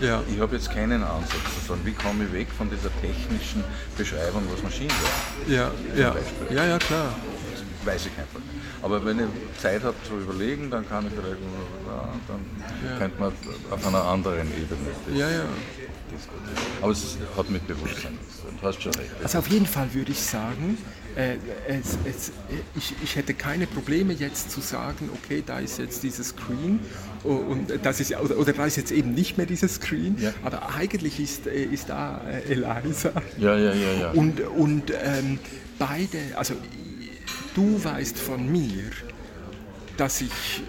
ja. 0.00 0.22
Ich 0.32 0.40
habe 0.40 0.56
jetzt 0.56 0.70
keinen 0.70 1.02
Ansatz 1.02 1.42
zu 1.60 1.68
sagen, 1.68 1.80
wie 1.84 1.92
komme 1.92 2.24
ich 2.24 2.32
weg 2.32 2.48
von 2.56 2.70
dieser 2.70 2.90
technischen 3.00 3.64
Beschreibung, 3.96 4.42
was 4.52 4.62
Maschinen 4.62 4.90
sind. 4.90 5.54
Ja, 5.54 5.70
ja, 5.96 6.10
Beispiel. 6.10 6.56
ja, 6.56 6.64
ja, 6.66 6.78
klar. 6.78 7.14
Das 7.52 7.86
weiß 7.94 8.06
ich 8.06 8.12
einfach 8.18 8.38
nicht. 8.38 8.62
Aber 8.82 9.04
wenn 9.04 9.18
ich 9.20 9.60
Zeit 9.60 9.82
habe 9.82 9.96
zu 10.06 10.14
überlegen, 10.18 10.70
dann 10.70 10.88
kann 10.88 11.06
ich 11.06 11.12
vielleicht, 11.12 11.40
ja, 11.86 12.08
dann 12.28 12.98
könnte 12.98 13.20
man 13.20 13.32
auf 13.70 13.86
einer 13.86 14.04
anderen 14.04 14.48
Ebene 14.48 15.18
Ja, 15.18 15.28
ja. 15.30 15.44
Diskutieren. 16.12 16.66
Aber 16.80 16.92
es 16.92 17.16
hat 17.36 17.50
mit 17.50 17.66
Bewusstsein 17.66 18.18
zu 18.36 18.46
tun. 18.46 18.58
Du 18.60 18.66
hast 18.66 18.82
schon 18.82 18.94
recht. 18.94 19.10
Also 19.22 19.38
auf 19.38 19.48
jeden 19.48 19.66
Fall 19.66 19.92
würde 19.94 20.12
ich 20.12 20.20
sagen, 20.20 20.78
äh, 21.16 21.36
es, 21.68 21.98
es, 22.04 22.32
ich, 22.74 22.94
ich 23.02 23.16
hätte 23.16 23.34
keine 23.34 23.66
Probleme 23.66 24.12
jetzt 24.14 24.50
zu 24.50 24.60
sagen, 24.60 25.10
okay, 25.14 25.42
da 25.44 25.58
ist 25.58 25.78
jetzt 25.78 26.02
dieses 26.02 26.28
Screen 26.28 26.80
o- 27.24 27.28
und 27.34 27.70
das 27.82 28.00
ist, 28.00 28.14
oder, 28.18 28.38
oder 28.38 28.52
da 28.52 28.66
ist 28.66 28.76
jetzt 28.76 28.92
eben 28.92 29.12
nicht 29.12 29.36
mehr 29.36 29.46
dieses 29.46 29.74
Screen, 29.74 30.16
Ja. 30.18 30.32
aber 30.42 30.74
eigentlich 30.74 31.20
ist, 31.20 31.46
äh, 31.46 31.64
ist 31.64 31.88
da 31.90 32.22
äh, 32.28 32.52
Eliza. 32.52 33.12
Ja, 33.38 33.56
ja, 33.58 33.74
ja, 33.74 33.92
ja. 34.00 34.10
Und, 34.12 34.40
und 34.40 34.90
ähm, 35.04 35.38
beide, 35.78 36.18
also 36.36 36.54
du 37.54 37.82
weißt 37.84 38.18
von 38.18 38.50
mir, 38.50 38.84
dass 39.98 40.20
ich 40.22 40.62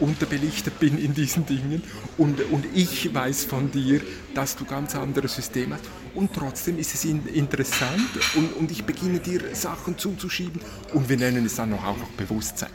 unterbelichtet 0.00 0.78
bin 0.80 0.98
in 0.98 1.14
diesen 1.14 1.46
Dingen. 1.46 1.82
Und, 2.18 2.40
und 2.50 2.66
ich 2.74 3.12
weiß 3.14 3.44
von 3.44 3.70
dir, 3.70 4.00
dass 4.34 4.56
du 4.56 4.64
ganz 4.64 4.94
andere 4.94 5.28
Systeme 5.28 5.76
hast. 5.76 5.84
Und 6.14 6.32
trotzdem 6.34 6.78
ist 6.78 6.94
es 6.94 7.04
in, 7.04 7.26
interessant. 7.26 8.08
Und, 8.34 8.54
und 8.54 8.70
ich 8.70 8.84
beginne 8.84 9.20
dir 9.20 9.54
Sachen 9.54 9.96
zuzuschieben. 9.96 10.60
Und 10.92 11.08
wir 11.08 11.16
nennen 11.16 11.46
es 11.46 11.56
dann 11.56 11.72
auch 11.74 11.96
noch 11.96 12.10
Bewusstsein. 12.16 12.70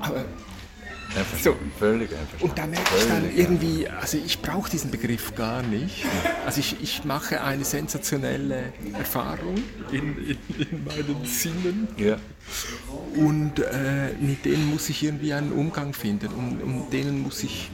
Aber 0.00 0.24
Einverstanden. 1.16 1.72
Völlig 1.78 2.10
einverstanden. 2.12 2.44
und 2.44 2.58
da 2.58 2.66
merke 2.66 2.90
ich 2.98 3.06
dann 3.06 3.36
irgendwie, 3.36 3.88
also 3.88 4.18
ich 4.18 4.40
brauche 4.40 4.70
diesen 4.70 4.90
Begriff 4.90 5.34
gar 5.34 5.62
nicht. 5.62 6.04
Also 6.46 6.60
ich, 6.60 6.76
ich 6.82 7.04
mache 7.04 7.40
eine 7.42 7.64
sensationelle 7.64 8.72
Erfahrung 8.98 9.56
in, 9.90 10.16
in, 10.18 10.38
in 10.70 10.84
meinen 10.84 11.24
Sinnen 11.24 11.88
Ja, 11.96 12.18
und 13.16 13.58
äh, 13.58 14.12
mit 14.20 14.44
denen 14.44 14.70
muss 14.70 14.88
ich 14.88 15.02
irgendwie 15.02 15.32
einen 15.32 15.52
Umgang 15.52 15.92
finden 15.92 16.28
und, 16.28 16.62
und 16.62 16.92
denen 16.92 17.22
muss 17.22 17.42
ich, 17.42 17.70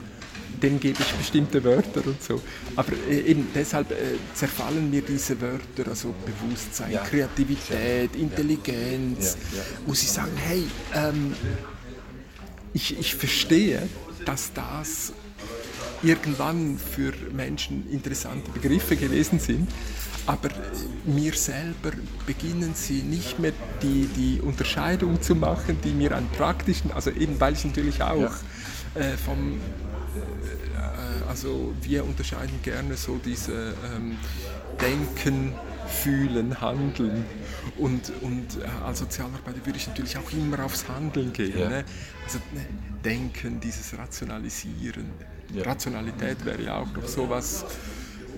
denen 0.63 0.81
gebe 0.81 1.01
ich 1.03 1.13
bestimmte 1.15 1.63
Wörter 1.65 2.07
und 2.07 2.23
so. 2.23 2.41
Aber 2.77 2.93
äh, 3.11 3.19
eben 3.21 3.49
deshalb 3.55 3.91
äh, 3.91 3.95
zerfallen 4.35 4.91
mir 4.91 5.03
diese 5.03 5.41
Wörter, 5.41 5.91
also 5.91 6.15
Bewusstsein, 6.25 6.93
Ja. 6.93 7.03
Kreativität, 7.03 8.15
Intelligenz, 8.17 9.37
Ja, 9.53 9.59
ja. 9.59 9.65
muss 9.87 10.03
ich 10.03 10.11
sagen, 10.11 10.33
hey, 10.37 10.65
ähm, 10.95 11.35
ich, 12.75 12.99
ich 12.99 13.15
verstehe, 13.15 13.89
dass 14.27 14.53
das 14.53 15.13
irgendwann 16.03 16.77
für 16.79 17.13
Menschen 17.33 17.91
interessante 17.91 18.51
Begriffe 18.51 18.97
gewesen 18.97 19.39
sind, 19.39 19.71
aber 20.27 20.51
mir 21.05 21.35
selber 21.35 21.93
beginnen 22.27 22.75
sie 22.75 23.03
nicht 23.03 23.39
mehr 23.39 23.53
die, 23.83 24.09
die 24.17 24.41
Unterscheidung 24.41 25.23
zu 25.23 25.35
machen, 25.35 25.79
die 25.83 25.93
mir 25.93 26.15
an 26.15 26.29
praktischen, 26.37 26.91
also 26.93 27.11
eben 27.11 27.41
weil 27.41 27.55
ich 27.55 27.65
natürlich 27.65 28.03
auch 28.03 28.33
äh, 28.95 29.17
vom 29.17 29.55
äh, 29.55 31.29
also 31.29 31.75
wir 31.83 32.05
unterscheiden 32.05 32.61
gerne 32.63 32.97
so 32.97 33.19
diese 33.25 33.75
ähm, 33.95 34.17
Denken, 34.81 35.53
Fühlen, 35.87 36.61
Handeln 36.61 37.25
und, 37.79 38.13
und 38.23 38.63
äh, 38.63 38.85
als 38.85 39.01
Sozialarbeiter 39.01 39.65
würde 39.65 39.79
ich 39.79 39.87
natürlich 39.87 40.17
auch 40.17 40.31
immer 40.33 40.65
aufs 40.65 40.89
Handeln 40.89 41.33
gehen. 41.33 41.59
Ja. 41.59 41.69
Ne? 41.69 41.85
Also 42.25 42.39
ne, 42.53 42.67
Denken, 43.05 43.61
dieses 43.61 43.97
Rationalisieren. 43.99 45.11
Ja. 45.53 45.65
Rationalität 45.65 46.45
wäre 46.45 46.63
ja 46.63 46.77
auch 46.79 46.93
noch 46.93 47.07
sowas, 47.07 47.65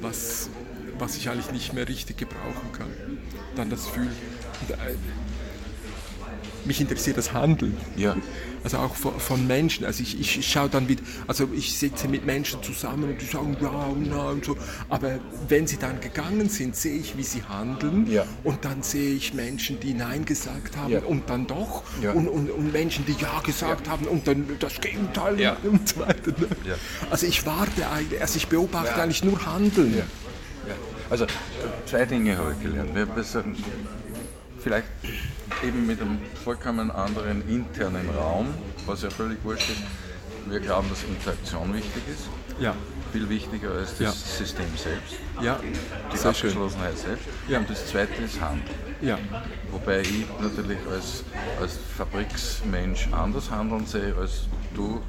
was, 0.01 0.51
was 0.99 1.17
ich 1.17 1.29
eigentlich 1.29 1.53
nicht 1.53 1.73
mehr 1.73 1.87
richtig 1.89 2.17
gebrauchen 2.17 2.73
kann. 2.73 2.91
Dann 3.55 3.71
das 3.71 3.87
Fühlen. 3.87 4.11
Und, 4.63 4.71
äh, 4.71 4.97
mich 6.65 6.81
interessiert 6.81 7.17
das 7.17 7.33
Handeln. 7.33 7.77
ja. 7.97 8.17
Also 8.67 8.79
auch 8.79 8.97
von, 8.97 9.21
von 9.21 9.47
Menschen. 9.47 9.85
Also 9.87 10.03
ich, 10.03 10.19
ich 10.19 10.45
schaue 10.45 10.69
dann 10.69 10.89
mit, 10.89 10.99
also 11.29 11.49
ich 11.55 11.79
sitze 11.79 12.09
mit 12.09 12.27
Menschen 12.27 12.61
zusammen 12.65 13.05
und 13.11 13.21
die 13.23 13.25
sagen 13.25 13.57
ja 13.63 13.69
und 13.69 14.11
nein 14.11 14.19
und 14.27 14.45
so. 14.45 14.57
Aber 14.89 15.21
wenn 15.47 15.69
sie 15.69 15.77
dann 15.77 16.01
gegangen 16.01 16.49
sind, 16.49 16.75
sehe 16.75 16.99
ich, 16.99 17.17
wie 17.17 17.23
sie 17.23 17.45
handeln. 17.45 18.11
Ja. 18.11 18.25
Und 18.43 18.65
dann 18.65 18.83
sehe 18.83 19.15
ich 19.15 19.35
Menschen, 19.35 19.79
die 19.79 19.95
Nein 19.95 20.25
gesagt 20.25 20.77
haben 20.77 20.93
Ja. 20.93 20.99
und 21.05 21.31
dann 21.31 21.47
doch. 21.47 21.85
Ja. 22.03 22.11
Und, 22.11 22.27
und, 22.27 22.51
und 22.51 22.73
Menschen, 22.73 23.07
die 23.07 23.15
Ja 23.23 23.39
gesagt 23.39 23.89
haben 23.89 24.05
und 24.07 24.27
dann 24.27 24.45
das 24.59 24.81
Gegenteil 24.81 25.57
und 25.63 25.89
so 25.89 26.01
weiter. 26.01 26.33
ne? 26.37 26.49
Also 27.09 27.25
ich 27.29 27.47
warte 27.47 27.89
eigentlich, 27.89 28.21
also 28.21 28.37
ich 28.37 28.49
beobachte 28.49 29.01
eigentlich 29.01 29.23
nur 29.23 29.47
Handeln. 29.47 30.03
Also 31.09 31.23
äh, 31.27 31.29
zwei 31.89 32.05
Dinge 32.05 32.37
habe 32.37 32.57
ich 32.59 32.69
gelernt. 32.69 32.93
Wir 32.97 33.15
wir 33.15 33.23
sagen, 33.23 33.55
vielleicht 34.59 34.89
eben 35.65 35.87
mit 35.87 36.01
einem 36.01 36.19
vollkommen 36.45 36.91
anderen 36.91 37.47
internen 37.49 38.09
Raum, 38.11 38.49
was 38.87 39.03
ja 39.03 39.11
völlig 39.11 39.39
wurscht 39.45 39.71
ist. 39.71 39.83
Wir 40.49 40.61
glauben, 40.61 40.89
dass 40.91 41.03
Interaktion 41.05 41.75
wichtig 41.75 42.03
ist, 42.13 42.29
Ja, 42.61 42.75
viel 43.13 43.29
wichtiger 43.29 43.73
als 43.73 43.91
das 43.99 44.01
Ja. 44.01 44.13
System 44.13 44.67
selbst, 44.77 45.17
ja, 45.43 45.59
die 46.13 46.17
sehr 46.17 46.33
schön. 46.35 46.51
Abgeschlossenheit 46.51 46.97
selbst. 46.99 47.25
Ja. 47.49 47.59
Und 47.59 47.69
das 47.71 47.87
zweite 47.87 48.23
ist 48.23 48.41
Handeln. 48.41 48.71
Ja, 49.03 49.19
Wobei 49.73 50.01
ich 50.01 50.25
natürlich 50.41 50.79
als, 50.91 51.25
als 51.61 51.79
Fabriksmensch 51.99 53.09
anders 53.13 53.51
handeln 53.51 53.87
sehe 53.87 54.15
als 54.19 54.43
du 54.75 55.03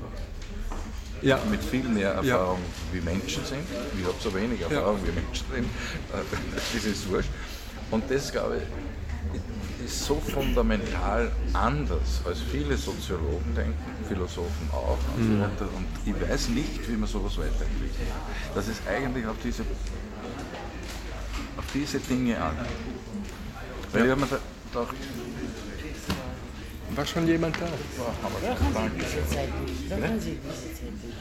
ja, 1.21 1.39
mit 1.49 1.63
viel 1.63 1.83
mehr 1.83 2.11
Erfahrung 2.11 2.59
wie 2.91 3.01
Menschen 3.01 3.43
sind. 3.45 3.63
Ich 3.99 4.05
habe 4.05 4.15
so 4.19 4.33
wenig 4.35 4.61
Erfahrung 4.61 4.99
wie 5.05 5.11
Menschen 5.11 5.45
sind. 5.53 5.69
Das 6.73 6.85
ist 6.85 7.09
wurscht. 7.09 7.29
Und 7.91 8.03
das, 8.09 8.31
glaube 8.31 8.57
ich, 8.57 8.63
ist 9.87 10.05
so 10.05 10.15
fundamental 10.15 11.31
anders, 11.53 12.21
als 12.25 12.39
viele 12.41 12.75
Soziologen 12.75 13.55
denken, 13.55 13.75
Philosophen 14.07 14.69
auch 14.71 14.97
und 15.15 15.23
so 15.23 15.41
weiter. 15.41 15.67
Und 15.75 15.87
ich 16.05 16.29
weiß 16.29 16.49
nicht, 16.49 16.87
wie 16.89 16.97
man 16.97 17.07
sowas 17.07 17.37
weiterentwickelt. 17.37 18.11
Dass 18.53 18.67
es 18.67 18.81
eigentlich 18.85 19.25
auf 19.25 19.37
diese, 19.41 19.63
auf 21.57 21.65
diese 21.73 21.99
Dinge 21.99 22.35
ankommt. 22.37 22.67
Weil 23.93 24.05
ich 24.05 24.11
habe 24.11 24.21
mir 24.21 24.27
da 24.27 24.39
gedacht, 24.81 24.95
war 26.95 27.05
schon 27.05 27.27
jemand 27.27 27.55
da? 27.55 27.67
Brauchen. 28.73 28.91
Sie 28.91 29.05
diese 29.05 29.35
Zeit 29.35 29.49
nicht. 29.61 29.89
Brauchen 29.89 30.19
Sie 30.19 30.37
diese 30.43 30.73
Zeit 30.73 30.91
nicht. 31.03 31.16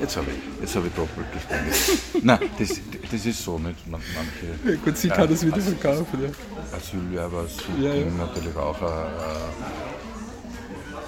Jetzt 0.00 0.16
habe 0.16 0.26
ich, 0.30 0.60
jetzt 0.62 0.76
hab 0.76 0.86
ich 0.86 0.92
doppelt 0.92 1.26
gesprochen. 1.32 2.22
Nein, 2.22 2.38
das, 2.58 2.68
das 3.10 3.26
ist 3.26 3.44
so 3.44 3.58
nicht. 3.58 3.86
Man, 3.86 4.00
manche 4.14 4.78
Gut, 4.78 4.96
sie 4.96 5.08
kann 5.08 5.28
das 5.28 5.44
wieder 5.44 5.60
verkaufen, 5.60 6.22
ja. 6.22 6.76
Asylwerber 6.76 7.46
suchen 7.46 7.82
Ja, 7.82 7.94
ja. 7.94 8.06
natürlich 8.06 8.56
auch 8.56 8.80
eine, 8.80 9.06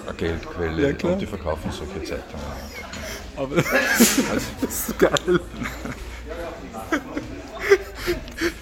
eine 0.06 0.16
Geldquelle 0.16 0.90
Ja, 0.90 1.08
und 1.08 1.18
die 1.20 1.26
verkaufen 1.26 1.70
solche 1.70 2.02
Zeitungen. 2.02 2.44
Aber 3.36 3.56
das 3.56 3.70
ist 4.88 4.98
geil. 4.98 5.40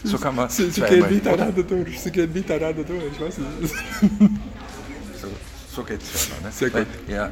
So 0.04 0.18
kann 0.18 0.34
man 0.36 0.48
Sie, 0.48 0.70
sie 0.70 0.80
gehen 0.80 1.08
miteinander 1.08 1.62
durch, 1.62 2.00
sie 2.00 2.10
gehen 2.10 2.32
miteinander 2.32 2.84
durch, 2.84 3.04
ich 3.12 3.20
weiß 3.20 3.38
nicht. 3.38 3.74
So, 5.20 5.28
so 5.74 5.82
geht 5.84 6.00
es 6.02 6.28
ja. 6.28 6.34
Ne? 6.46 6.52
Sehr 6.52 6.70
gut. 6.70 6.86
Er, 7.08 7.30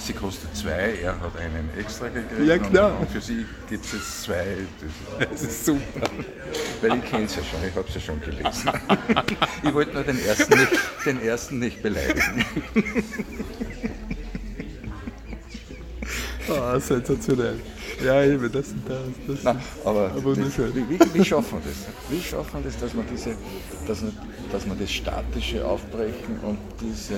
sie 0.00 0.12
kostet 0.12 0.56
zwei, 0.56 0.98
er 1.02 1.20
hat 1.20 1.36
einen 1.36 1.70
extra 1.78 2.08
gekriegt. 2.08 2.46
Ja, 2.46 2.58
klar. 2.58 2.98
Und, 2.98 3.10
für 3.10 3.20
sie 3.20 3.44
gibt 3.68 3.84
es 3.84 3.92
jetzt 3.92 4.22
zwei. 4.22 4.44
Das, 5.18 5.42
ist 5.42 5.66
super. 5.66 6.10
weil 6.80 6.98
ich 6.98 7.04
kenne 7.10 7.24
es 7.24 7.36
ja 7.36 7.42
schon, 7.42 7.60
ich 7.66 7.74
habe 7.74 7.86
es 7.88 7.94
ja 7.94 8.00
schon 8.00 8.20
gelesen. 8.20 8.70
ich 9.62 9.74
wollte 9.74 9.94
nur 9.94 10.02
den 10.02 10.24
ersten 10.24 10.58
nicht, 10.58 10.72
den 11.04 11.22
ersten 11.22 11.58
nicht 11.58 11.82
beleidigen. 11.82 12.44
Ah, 16.48 16.80
sensationell. 16.80 17.60
Ja, 18.04 18.24
eben, 18.24 18.50
das 18.50 18.70
und 18.70 18.82
das. 18.88 18.98
das. 19.28 19.44
Nein, 19.44 19.60
aber 19.84 20.22
wunderschön. 20.24 20.74
wie, 20.74 20.88
wie, 20.88 21.14
wie 21.14 21.24
schaffen 21.24 21.58
wir 21.62 21.70
das? 21.70 21.86
Wie 22.10 22.20
schaffen 22.20 22.64
wir 22.64 22.70
das, 22.70 22.80
dass 22.80 22.94
wir, 22.94 23.04
diese, 23.04 23.36
dass, 23.86 24.02
dass 24.50 24.66
wir 24.66 24.74
das 24.74 24.90
Statische 24.90 25.64
aufbrechen 25.64 26.40
und 26.42 26.58
diese 26.80 27.14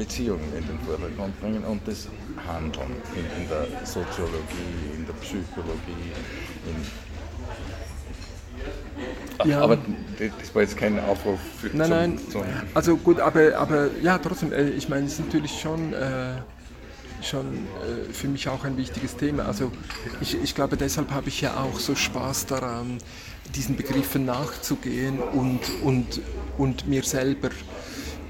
Beziehungen 0.00 0.50
in 0.56 0.66
den 0.66 0.78
Vordergrund 0.80 1.38
bringen 1.40 1.62
und 1.62 1.86
das 1.86 2.08
Handeln 2.48 2.90
in, 3.14 3.42
in 3.42 3.48
der 3.50 3.66
Soziologie, 3.84 4.96
in 4.96 5.04
der 5.04 5.12
Psychologie. 5.14 6.08
In 6.66 7.10
Ja. 9.44 9.60
Aber 9.62 9.78
das 10.18 10.54
war 10.54 10.62
jetzt 10.62 10.76
kein 10.76 10.98
Aufruf 11.00 11.38
für 11.60 11.68
Nein, 11.74 11.88
zum, 11.88 11.90
nein. 11.90 12.18
Zum, 12.30 12.42
Also 12.74 12.96
gut, 12.96 13.20
aber, 13.20 13.56
aber 13.56 13.88
ja, 14.02 14.18
trotzdem, 14.18 14.52
äh, 14.52 14.68
ich 14.70 14.88
meine, 14.88 15.06
es 15.06 15.14
ist 15.14 15.20
natürlich 15.20 15.58
schon, 15.58 15.94
äh, 15.94 16.34
schon 17.22 17.46
äh, 17.46 18.12
für 18.12 18.28
mich 18.28 18.48
auch 18.48 18.64
ein 18.64 18.76
wichtiges 18.76 19.16
Thema. 19.16 19.46
Also 19.46 19.72
ich, 20.20 20.36
ich 20.42 20.54
glaube, 20.54 20.76
deshalb 20.76 21.10
habe 21.10 21.28
ich 21.28 21.40
ja 21.40 21.56
auch 21.56 21.78
so 21.78 21.94
Spaß 21.94 22.46
daran, 22.46 22.98
diesen 23.54 23.76
Begriffen 23.76 24.26
nachzugehen 24.26 25.18
und, 25.20 25.60
und, 25.82 26.20
und 26.58 26.86
mir 26.86 27.02
selber 27.02 27.48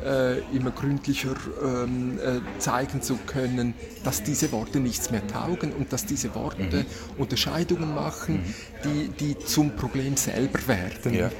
äh, 0.04 0.38
immer 0.54 0.70
gründlicher 0.70 1.34
ähm, 1.62 2.18
äh, 2.18 2.40
zeigen 2.58 3.02
zu 3.02 3.16
können, 3.26 3.74
dass 4.04 4.22
diese 4.22 4.52
Worte 4.52 4.80
nichts 4.80 5.10
mehr 5.10 5.26
taugen 5.26 5.72
und 5.72 5.92
dass 5.92 6.06
diese 6.06 6.34
Worte 6.34 6.84
Unterscheidungen 7.18 7.94
machen, 7.94 8.42
die, 8.84 9.08
die 9.08 9.38
zum 9.38 9.76
Problem 9.76 10.16
selber 10.16 10.66
werden. 10.66 11.14
Ja. 11.14 11.30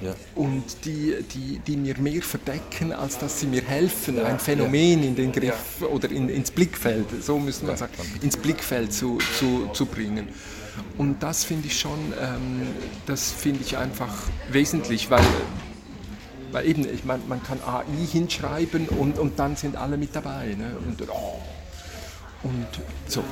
Ja. 0.00 0.14
und 0.34 0.64
die, 0.84 1.14
die, 1.32 1.60
die 1.60 1.76
mir 1.76 1.96
mehr 1.98 2.20
verdecken, 2.20 2.92
als 2.92 3.16
dass 3.18 3.40
sie 3.40 3.46
mir 3.46 3.62
helfen, 3.62 4.22
ein 4.22 4.38
Phänomen 4.38 5.02
in 5.02 5.16
den 5.16 5.32
Griff 5.32 5.82
oder 5.82 6.10
in, 6.10 6.28
ins 6.28 6.50
Blickfeld, 6.50 7.06
so 7.22 7.38
müsste 7.38 7.64
man 7.66 7.76
sagen, 7.76 7.92
ins 8.20 8.36
Blickfeld 8.36 8.92
zu, 8.92 9.18
zu, 9.38 9.70
zu 9.72 9.86
bringen. 9.86 10.28
Und 10.98 11.22
das 11.22 11.44
finde 11.44 11.68
ich 11.68 11.78
schon, 11.78 11.98
ähm, 12.20 12.62
das 13.06 13.30
finde 13.30 13.60
ich 13.62 13.76
einfach 13.76 14.12
wesentlich, 14.50 15.10
weil, 15.10 15.24
weil 16.54 16.68
eben, 16.68 16.88
ich 16.88 17.04
meine, 17.04 17.20
man 17.26 17.42
kann 17.42 17.58
AI 17.66 17.84
hinschreiben 18.06 18.88
und, 18.88 19.18
und 19.18 19.36
dann 19.40 19.56
sind 19.56 19.74
alle 19.74 19.96
mit 19.96 20.14
dabei. 20.14 20.54
Ne? 20.56 20.76
Und, 20.86 21.02
oh, 21.10 21.40
und 22.44 22.68
so. 23.08 23.24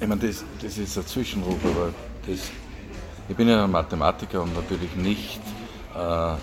Ich 0.00 0.06
meine, 0.06 0.20
das, 0.20 0.44
das 0.62 0.78
ist 0.78 0.96
ein 0.96 1.04
Zwischenruf, 1.04 1.58
aber 1.64 1.92
das, 2.28 2.50
ich 3.28 3.36
bin 3.36 3.48
ja 3.48 3.64
ein 3.64 3.70
Mathematiker 3.72 4.42
und 4.42 4.54
natürlich 4.54 4.94
nicht 4.94 5.40
äh, 5.96 6.34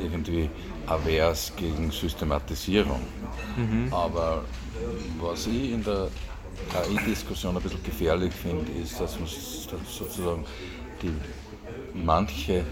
irgendwie 0.00 0.48
avers 0.86 1.52
gegen 1.56 1.90
Systematisierung. 1.90 3.00
Aber 3.90 4.44
was 5.20 5.48
ich 5.48 5.72
in 5.72 5.82
der 5.82 6.08
KI-Diskussion 6.70 7.56
ein 7.56 7.62
bisschen 7.62 7.82
gefährlich 7.82 8.32
finde, 8.32 8.70
ist, 8.80 9.00
dass 9.00 9.18
man 9.18 9.28
sozusagen 9.28 10.44
die 11.02 11.12
manche 11.92 12.64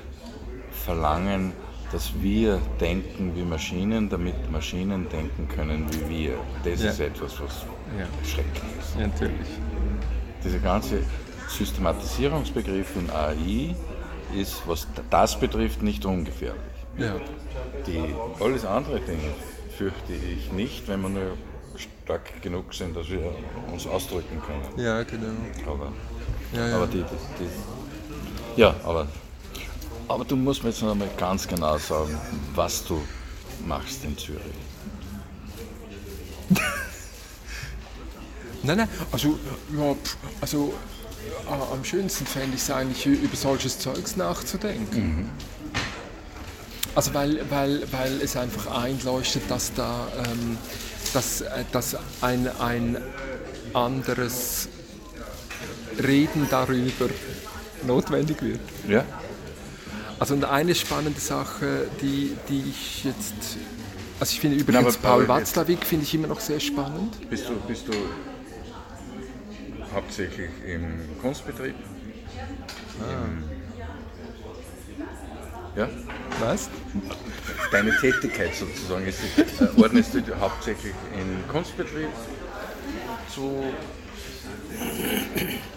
verlangen, 0.90 1.52
dass 1.92 2.10
wir 2.20 2.60
denken 2.80 3.32
wie 3.36 3.42
Maschinen, 3.44 4.08
damit 4.08 4.50
Maschinen 4.50 5.08
denken 5.08 5.46
können 5.48 5.86
wie 5.92 6.08
wir. 6.16 6.34
Das 6.64 6.82
Ja. 6.82 6.90
ist 6.90 7.00
etwas, 7.00 7.32
was 7.40 7.54
Ja. 7.98 8.06
schrecklich 8.28 8.70
ist. 8.80 8.96
Natürlich. 8.98 9.48
Dieser 10.44 10.58
ganze 10.58 11.02
Systematisierungsbegriff 11.48 12.96
in 12.96 13.08
AI 13.10 13.74
ist, 14.36 14.62
was 14.66 14.86
das 15.10 15.38
betrifft, 15.38 15.82
nicht 15.82 16.04
ungefährlich. 16.04 16.60
Ja. 16.98 17.14
Die, 17.86 18.02
alles 18.40 18.64
andere 18.64 19.00
Dinge 19.00 19.30
fürchte 19.78 20.12
ich 20.12 20.50
nicht, 20.52 20.86
wenn 20.88 21.00
wir 21.02 21.08
nur 21.08 21.36
stark 22.04 22.42
genug 22.42 22.74
sind, 22.74 22.96
dass 22.96 23.08
wir 23.08 23.20
uns 23.72 23.86
ausdrücken 23.86 24.40
können. 24.46 24.84
ja, 24.86 25.02
genau. 25.04 25.28
Aber, 25.66 25.92
Ja, 26.52 26.68
ja. 26.68 26.76
aber 26.76 26.86
die, 26.88 26.98
die, 26.98 27.44
die, 27.44 28.60
ja, 28.60 28.74
aber, 28.84 29.06
aber 30.10 30.24
du 30.24 30.36
musst 30.36 30.62
mir 30.62 30.70
jetzt 30.70 30.82
noch 30.82 30.90
einmal 30.90 31.08
ganz 31.16 31.46
genau 31.46 31.78
sagen, 31.78 32.18
was 32.54 32.84
du 32.84 33.00
machst 33.66 34.04
in 34.04 34.18
Zürich. 34.18 34.40
Nein, 38.62 38.76
nein, 38.76 38.88
also, 39.10 39.38
ja, 39.78 39.96
also 40.40 40.74
äh, 41.48 41.72
am 41.72 41.82
schönsten 41.82 42.26
fände 42.26 42.56
ich 42.56 42.62
es 42.62 42.70
eigentlich, 42.70 43.06
über 43.06 43.34
solches 43.34 43.78
Zeugs 43.78 44.16
nachzudenken. 44.16 45.30
Also 46.94 47.14
weil, 47.14 47.48
weil, 47.50 47.90
weil 47.92 48.20
es 48.20 48.36
einfach 48.36 48.66
einleuchtet, 48.82 49.44
dass 49.48 49.72
da 49.72 50.08
ähm, 50.18 50.58
dass, 51.14 51.40
äh, 51.40 51.64
dass 51.72 51.96
ein, 52.20 52.48
ein 52.60 52.98
anderes 53.72 54.68
Reden 56.02 56.46
darüber 56.50 57.08
notwendig 57.86 58.42
wird. 58.42 58.60
Ja? 58.88 59.04
Also 60.20 60.36
eine 60.46 60.74
spannende 60.74 61.18
Sache, 61.18 61.88
die, 62.02 62.36
die 62.48 62.62
ich 62.68 63.04
jetzt, 63.04 63.56
also 64.20 64.30
ich 64.32 64.38
finde 64.40 64.58
übrigens 64.58 64.98
Paul 64.98 65.20
jetzt- 65.20 65.28
Watzlawick 65.28 65.84
finde 65.84 66.04
ich 66.04 66.14
immer 66.14 66.26
noch 66.28 66.40
sehr 66.40 66.60
spannend. 66.60 67.28
Bist 67.30 67.48
du, 67.48 67.54
bist 67.66 67.88
du 67.88 67.92
hauptsächlich 69.94 70.50
im 70.66 71.00
Kunstbetrieb? 71.22 71.74
Im, 72.98 73.44
ja? 75.74 75.88
Weißt? 76.38 76.70
Deine 77.72 77.96
Tätigkeit 77.96 78.54
sozusagen 78.54 79.06
ist, 79.06 79.20
äh, 79.38 79.80
ordnest 79.80 80.12
du 80.14 80.20
hauptsächlich 80.38 80.92
im 81.14 81.48
Kunstbetrieb 81.50 82.10
zu, 83.34 83.64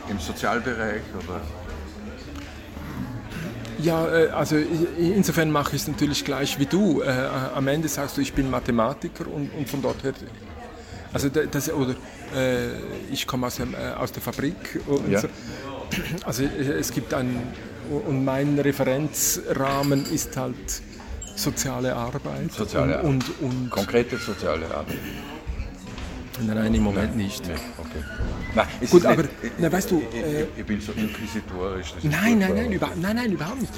im 0.09 0.19
Sozialbereich 0.19 1.01
oder? 1.17 1.39
Ja, 3.83 4.07
äh, 4.07 4.29
also 4.29 4.55
insofern 4.97 5.51
mache 5.51 5.75
ich 5.75 5.81
es 5.83 5.87
natürlich 5.87 6.23
gleich 6.25 6.57
wie 6.59 6.65
du. 6.65 7.01
Äh, 7.01 7.09
am 7.55 7.67
Ende 7.67 7.87
sagst 7.87 8.17
du, 8.17 8.21
ich 8.21 8.33
bin 8.33 8.49
Mathematiker 8.49 9.27
und, 9.27 9.51
und 9.57 9.69
von 9.69 9.81
dort 9.81 10.03
her, 10.03 10.13
also 11.13 11.29
da- 11.29 11.45
das, 11.45 11.71
oder 11.71 11.91
äh, 12.35 12.69
ich 13.11 13.27
komme 13.27 13.47
aus, 13.47 13.59
aus 13.99 14.11
der 14.11 14.21
Fabrik 14.21 14.79
und 14.87 15.11
Ja. 15.11 15.19
so. 15.19 15.27
Also 16.25 16.43
es 16.43 16.91
gibt 16.91 17.13
einen, 17.13 17.39
und 18.07 18.23
mein 18.25 18.57
Referenzrahmen 18.57 20.05
ist 20.11 20.35
halt 20.37 20.55
soziale 21.35 21.95
Arbeit. 21.95 22.51
Soziale 22.51 22.97
Arbeit. 22.99 23.09
und, 23.09 23.25
und, 23.41 23.51
und 23.63 23.69
Konkrete 23.69 24.17
soziale 24.17 24.65
Arbeit? 24.73 24.97
Nein, 26.41 26.57
nein, 26.57 26.73
im 26.73 26.83
Moment 26.83 27.15
nicht. 27.15 27.45
Nee, 27.47 27.53
okay. 27.77 28.03
Nein, 28.55 28.67
Gut, 28.89 29.05
aber- 29.05 29.23
na, 29.59 29.71
weißt 29.71 29.91
du, 29.91 29.99
äh, 29.99 30.43
ich, 30.43 30.47
ich 30.57 30.65
bin 30.65 30.81
so 30.81 30.91
inquisitorisch. 30.93 31.93
Nein, 32.03 32.39
nein, 32.39 32.53
nein, 32.55 32.71
über, 32.71 32.89
nein, 32.99 33.15
nein, 33.15 33.31
überhaupt 33.31 33.61
nicht. 33.61 33.73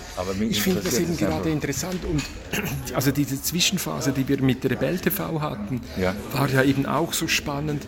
Ich 0.52 0.62
finde 0.62 0.82
das 0.82 0.98
eben 1.00 1.18
gerade 1.18 1.50
interessant 1.50 2.04
und 2.06 2.24
also 2.96 3.12
diese 3.12 3.42
Zwischenphase, 3.42 4.12
die 4.14 4.28
wir 4.28 4.42
mit 4.42 4.64
Rebell 4.66 4.98
TV 5.00 5.42
hatten, 5.42 5.82
Ja. 6.00 6.16
war 6.34 6.50
ja 6.50 6.64
eben 6.64 6.86
auch 6.86 7.14
so 7.14 7.28
spannend, 7.28 7.86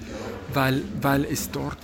weil, 0.54 0.82
weil 1.02 1.26
es 1.26 1.50
dort 1.52 1.78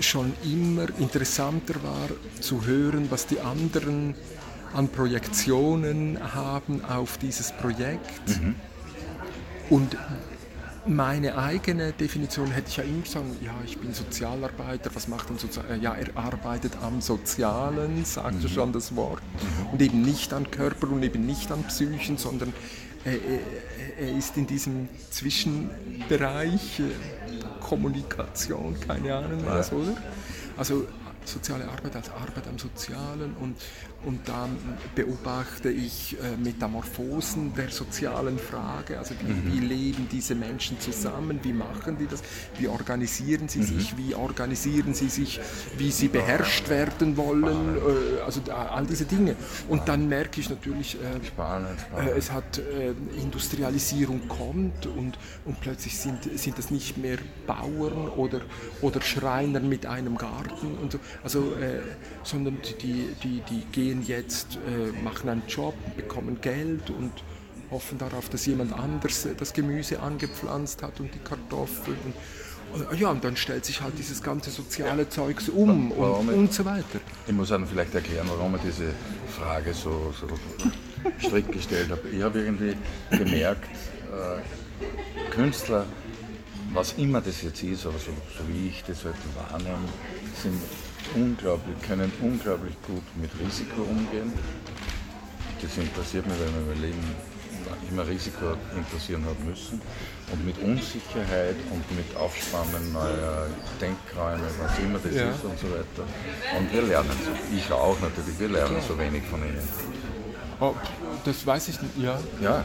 schon 0.00 0.32
immer 0.44 0.86
interessanter 0.98 1.74
war 1.82 2.08
zu 2.40 2.66
hören, 2.66 3.06
was 3.10 3.26
die 3.26 3.40
anderen 3.40 4.14
an 4.74 4.88
Projektionen 4.88 6.18
haben 6.34 6.84
auf 6.84 7.16
dieses 7.18 7.52
Projekt. 7.52 8.28
Mhm. 8.42 8.54
Und 9.70 9.96
meine 10.86 11.36
eigene 11.38 11.92
Definition 11.92 12.50
hätte 12.50 12.68
ich 12.68 12.76
ja 12.76 12.84
immer 12.84 13.06
sagen, 13.06 13.36
ja, 13.42 13.54
ich 13.64 13.78
bin 13.78 13.92
Sozialarbeiter, 13.94 14.90
was 14.94 15.08
macht 15.08 15.30
ein 15.30 15.38
Sozialarbeiter? 15.38 15.82
Ja, 15.82 15.94
er 15.94 16.16
arbeitet 16.16 16.72
am 16.82 17.00
Sozialen, 17.00 18.04
sagt 18.04 18.42
ja 18.42 18.48
schon 18.48 18.72
das 18.72 18.94
Wort. 18.96 19.22
Und 19.72 19.80
eben 19.80 20.02
nicht 20.02 20.32
an 20.32 20.50
Körper 20.50 20.90
und 20.90 21.02
eben 21.02 21.26
nicht 21.26 21.50
an 21.50 21.64
Psychen, 21.64 22.18
sondern 22.18 22.52
er, 23.04 23.12
er, 23.12 23.40
er 23.98 24.16
ist 24.16 24.36
in 24.36 24.46
diesem 24.46 24.88
Zwischenbereich, 25.10 26.80
äh, 26.80 26.84
Kommunikation, 27.60 28.76
keine 28.86 29.14
Ahnung 29.16 29.40
was, 29.46 29.72
oder? 29.72 29.96
Also 30.56 30.86
soziale 31.28 31.68
Arbeit 31.68 31.96
als 31.96 32.10
Arbeit 32.10 32.46
am 32.48 32.58
Sozialen 32.58 33.34
und, 33.40 33.56
und 34.04 34.28
dann 34.28 34.56
beobachte 34.94 35.70
ich 35.70 36.16
äh, 36.20 36.36
Metamorphosen 36.36 37.54
der 37.54 37.70
sozialen 37.70 38.38
Frage, 38.38 38.98
also 38.98 39.14
wie, 39.20 39.32
mhm. 39.32 39.52
wie, 39.52 39.60
leben 39.60 40.08
diese 40.10 40.34
Menschen 40.34 40.78
zusammen, 40.80 41.40
wie 41.42 41.52
machen 41.52 41.96
die 41.98 42.06
das, 42.06 42.22
wie 42.58 42.68
organisieren 42.68 43.48
sie 43.48 43.60
mhm. 43.60 43.64
sich, 43.64 43.96
wie 43.96 44.14
organisieren 44.14 44.94
sie 44.94 45.08
sich, 45.08 45.40
wie 45.78 45.90
sie 45.90 46.08
beherrscht 46.08 46.68
werden 46.68 47.16
wollen, 47.16 47.76
äh, 47.76 48.22
also 48.24 48.40
all 48.52 48.86
diese 48.86 49.04
Dinge. 49.04 49.36
Und 49.68 49.88
dann 49.88 50.08
merke 50.08 50.40
ich 50.40 50.50
natürlich, 50.50 50.96
äh, 50.96 51.24
spannend, 51.24 51.80
spannend. 51.80 52.10
Äh, 52.10 52.18
es 52.18 52.30
hat 52.30 52.58
äh, 52.58 52.94
Industrialisierung 53.20 54.28
kommt 54.28 54.86
und, 54.86 55.18
und 55.44 55.60
plötzlich 55.60 55.98
sind, 55.98 56.38
sind 56.38 56.58
das 56.58 56.70
nicht 56.70 56.98
mehr 56.98 57.18
Bauern 57.46 58.08
oder, 58.08 58.40
oder 58.80 59.00
Schreiner 59.00 59.60
mit 59.60 59.86
einem 59.86 60.16
Garten 60.16 60.78
und 60.80 60.92
so. 60.92 60.98
Also, 61.22 61.54
äh, 61.54 61.80
sondern 62.22 62.58
die, 62.82 63.14
die, 63.22 63.42
die 63.48 63.64
gehen 63.72 64.04
jetzt, 64.06 64.56
äh, 64.56 65.02
machen 65.02 65.28
einen 65.28 65.42
Job, 65.48 65.74
bekommen 65.96 66.40
Geld 66.40 66.90
und 66.90 67.12
hoffen 67.70 67.98
darauf, 67.98 68.28
dass 68.28 68.46
jemand 68.46 68.72
anders 68.72 69.26
das 69.36 69.52
Gemüse 69.52 70.00
angepflanzt 70.00 70.82
hat 70.82 71.00
und 71.00 71.14
die 71.14 71.18
Kartoffeln. 71.18 71.96
Und, 72.72 72.98
ja, 72.98 73.10
und 73.10 73.22
dann 73.22 73.36
stellt 73.36 73.64
sich 73.64 73.80
halt 73.80 73.98
dieses 73.98 74.22
ganze 74.22 74.50
soziale 74.50 75.08
Zeugs 75.08 75.48
um 75.48 75.92
und, 75.92 76.28
und 76.28 76.52
so 76.52 76.64
weiter. 76.64 77.00
Ich 77.26 77.32
muss 77.32 77.48
dann 77.48 77.66
vielleicht 77.66 77.94
erklären, 77.94 78.26
warum 78.28 78.56
ich 78.56 78.62
diese 78.62 78.90
Frage 79.38 79.72
so, 79.72 80.12
so 80.18 80.26
strikt 81.26 81.52
gestellt 81.52 81.90
habe. 81.90 82.08
Ich 82.08 82.22
habe 82.22 82.40
irgendwie 82.40 82.76
gemerkt, 83.10 83.68
äh, 84.10 85.30
Künstler, 85.30 85.86
was 86.72 86.94
immer 86.94 87.20
das 87.20 87.42
jetzt 87.42 87.62
ist, 87.62 87.86
aber 87.86 87.98
so, 87.98 88.10
so 88.36 88.44
wie 88.48 88.68
ich 88.68 88.82
das 88.84 89.04
halt 89.04 89.14
wahrnehme, 89.50 89.78
sind 90.42 90.60
unglaublich, 91.14 91.76
können 91.82 92.10
unglaublich 92.20 92.74
gut 92.86 93.04
mit 93.16 93.30
Risiko 93.40 93.82
umgehen. 93.82 94.32
Das 95.60 95.78
interessiert 95.78 96.26
mich, 96.26 96.36
weil 96.38 96.52
wir 96.52 96.74
mein 96.74 96.82
Leben 96.82 97.34
immer 97.90 98.06
Risiko 98.06 98.54
interessieren 98.76 99.24
hat 99.24 99.42
müssen. 99.44 99.80
Und 100.32 100.44
mit 100.44 100.58
Unsicherheit 100.58 101.56
und 101.70 101.84
mit 101.96 102.16
Aufspannen 102.16 102.92
neuer 102.92 103.46
Denkräume, 103.80 104.44
was 104.58 104.78
immer 104.78 104.98
das 104.98 105.14
ja. 105.14 105.30
ist 105.30 105.44
und 105.44 105.58
so 105.58 105.66
weiter. 105.70 106.04
Und 106.58 106.72
wir 106.72 106.82
lernen 106.82 107.16
so. 107.24 107.30
Ich 107.56 107.70
auch 107.70 107.96
natürlich, 108.00 108.38
wir 108.38 108.48
lernen 108.48 108.76
so 108.86 108.98
wenig 108.98 109.22
von 109.24 109.40
ihnen. 109.40 109.68
Oh, 110.60 110.74
das 111.24 111.46
weiß 111.46 111.68
ich 111.68 111.82
nicht, 111.82 111.98
ja. 111.98 112.18
Ja, 112.40 112.64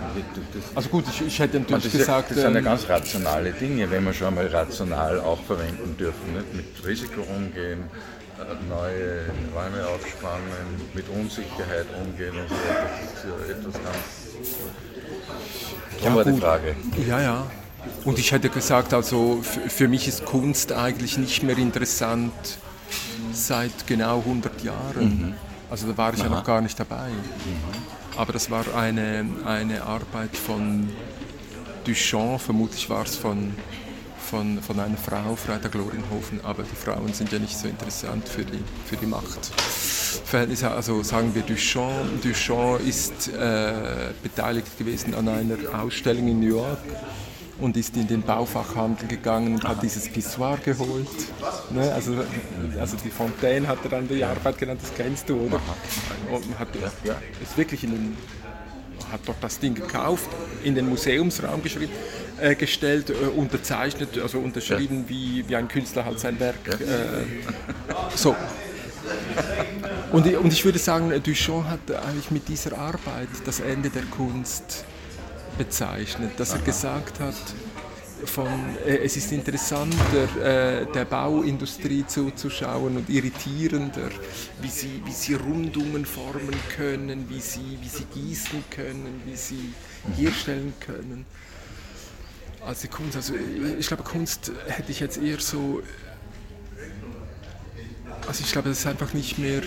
das, 0.54 0.76
also 0.76 0.90
gut, 0.90 1.06
ich, 1.10 1.26
ich 1.26 1.40
hätte 1.40 1.60
natürlich 1.60 1.84
das 1.84 1.92
gesagt. 1.92 2.30
Ja, 2.30 2.36
das 2.36 2.44
sind 2.44 2.54
ja 2.54 2.60
ähm, 2.60 2.66
ganz 2.66 2.88
rationale 2.88 3.52
Dinge, 3.52 3.90
wenn 3.90 4.06
wir 4.06 4.14
schon 4.14 4.36
mal 4.36 4.48
rational 4.48 5.20
auch 5.20 5.42
verwenden 5.44 5.98
dürfen. 5.98 6.34
Nicht? 6.34 6.54
Mit 6.54 6.86
Risiko 6.88 7.22
umgehen, 7.22 7.84
neue 8.68 9.26
Räume 9.54 9.88
aufspannen, 9.88 10.82
mit 10.94 11.08
Unsicherheit 11.10 11.88
umgehen 12.02 12.34
und 12.40 12.50
so. 12.50 12.56
Das 12.56 13.14
ist 13.14 13.26
ja 13.26 13.56
etwas 13.56 13.74
ganz. 13.74 14.20
Ja, 16.04 16.16
war 16.16 16.24
die 16.24 16.40
Frage. 16.40 16.76
Ja, 17.08 17.22
ja. 17.22 17.48
Und 18.06 18.20
ich 18.20 18.32
hätte 18.32 18.50
gesagt, 18.50 18.94
also 18.94 19.42
für 19.42 19.88
mich 19.88 20.08
ist 20.08 20.26
Kunst 20.26 20.72
eigentlich 20.72 21.18
nicht 21.18 21.44
mehr 21.44 21.58
interessant 21.58 22.34
seit 23.32 23.88
genau 23.88 24.20
100 24.20 24.64
Jahren. 24.64 25.04
Mhm. 25.04 25.34
Also 25.70 25.88
da 25.88 25.98
war 25.98 26.14
ich 26.14 26.20
Aha. 26.22 26.30
ja 26.30 26.36
noch 26.36 26.44
gar 26.44 26.62
nicht 26.62 26.80
dabei. 26.80 27.10
Mhm. 27.10 28.18
Aber 28.18 28.34
das 28.34 28.52
war 28.52 28.66
eine, 28.76 29.26
eine 29.46 29.84
Arbeit 29.84 30.36
von 30.36 30.90
Duchamp, 31.86 32.42
vermutlich 32.42 32.90
war 32.90 33.04
es 33.04 33.16
von 33.16 33.54
von, 34.30 34.62
von 34.62 34.80
einer 34.80 34.98
Frau, 34.98 35.36
Freitag 35.36 35.74
Loringhofen, 35.74 36.40
aber 36.44 36.64
die 36.64 36.76
Frauen 36.76 37.12
sind 37.14 37.32
ja 37.32 37.40
nicht 37.40 37.58
so 37.58 37.68
interessant 37.68 38.28
für 38.28 38.46
die, 38.46 38.64
für 38.86 38.96
die 38.96 39.08
Machtverhältnisse. 39.08 40.70
Also 40.70 41.02
sagen 41.02 41.34
wir 41.34 41.42
Duchamp. 41.42 42.22
Duchamp 42.22 42.86
ist 42.88 43.30
äh, 43.30 44.12
beteiligt 44.22 44.78
gewesen 44.78 45.16
an 45.16 45.28
einer 45.28 45.58
Ausstellung 45.82 46.28
in 46.28 46.40
New 46.42 46.58
York 46.58 46.78
und 47.60 47.76
ist 47.76 47.98
in 47.98 48.08
den 48.08 48.22
Baufachhandel 48.22 49.08
gegangen 49.08 49.56
und 49.56 49.68
hat 49.68 49.82
dieses 49.82 50.08
Pissoir 50.08 50.58
geholt. 50.64 51.08
Ne? 51.72 51.92
Also, 51.92 52.14
also 52.80 52.98
die 53.04 53.10
Fontaine 53.10 53.68
hat 53.68 53.80
er 53.84 53.90
dann 53.90 54.08
die 54.08 54.24
Arbeit 54.24 54.60
genannt, 54.60 54.80
das 54.82 54.94
kennst 54.96 55.28
du, 55.28 55.38
oder? 55.38 55.60
Und 56.32 56.60
hat, 56.60 56.68
ist 57.42 57.58
wirklich 57.58 57.84
in 57.84 57.92
den 57.92 58.18
hat 59.12 59.22
dort 59.26 59.38
das 59.42 59.60
Ding 59.60 59.74
gekauft, 59.74 60.30
in 60.64 60.76
den 60.76 60.88
Museumsraum 60.88 61.64
geschrieben, 61.64 61.92
äh, 62.42 62.56
gestellt, 62.56 63.10
äh, 63.10 63.14
unterzeichnet, 63.14 64.18
also 64.18 64.40
unterschrieben, 64.40 65.04
ja. 65.04 65.10
wie, 65.10 65.50
wie 65.50 65.56
ein 65.56 65.68
Künstler 65.68 66.06
halt 66.06 66.20
sein 66.20 66.40
Werk. 66.40 66.56
Ja. 66.68 66.74
Äh, 66.76 67.26
so. 68.16 68.36
Und, 70.12 70.26
und 70.26 70.54
ich 70.54 70.66
würde 70.66 70.80
sagen, 70.80 71.12
Duchamp 71.24 71.66
hat 71.66 71.92
eigentlich 72.06 72.32
mit 72.32 72.48
dieser 72.48 72.78
Arbeit 72.78 73.30
das 73.46 73.60
Ende 73.60 73.90
der 73.90 74.04
Kunst 74.04 74.86
bezeichnet, 75.58 76.32
dass 76.38 76.52
Aha. 76.52 76.60
er 76.60 76.66
gesagt 76.66 77.20
hat, 77.20 77.36
von, 78.26 78.48
äh, 78.86 78.98
es 78.98 79.16
ist 79.18 79.32
interessanter, 79.32 80.24
äh, 80.42 80.86
der 80.92 81.06
Bauindustrie 81.06 82.06
zuzuschauen 82.06 82.98
und 82.98 83.10
irritierender, 83.10 84.10
wie 84.62 84.68
sie, 84.68 85.02
wie 85.06 85.12
sie 85.12 85.36
Rundungen 85.36 86.06
formen 86.06 86.56
können, 86.76 87.30
wie 87.30 87.40
sie, 87.40 87.78
wie 87.82 87.88
sie 87.88 88.06
gießen 88.06 88.64
können, 88.70 89.22
wie 89.26 89.36
sie 89.36 89.74
herstellen 90.18 90.74
können. 90.80 91.26
Als 92.66 92.82
die 92.82 92.88
Kunst, 92.88 93.16
also 93.16 93.34
ich 93.80 93.88
glaube, 93.88 94.04
Kunst 94.04 94.52
hätte 94.68 94.92
ich 94.92 95.00
jetzt 95.00 95.18
eher 95.18 95.40
so 95.40 95.82
also 98.30 98.44
ich 98.44 98.52
glaube, 98.52 98.70
das 98.70 98.80
ist 98.80 98.86
einfach 98.86 99.14
nicht 99.14 99.40
mehr, 99.40 99.62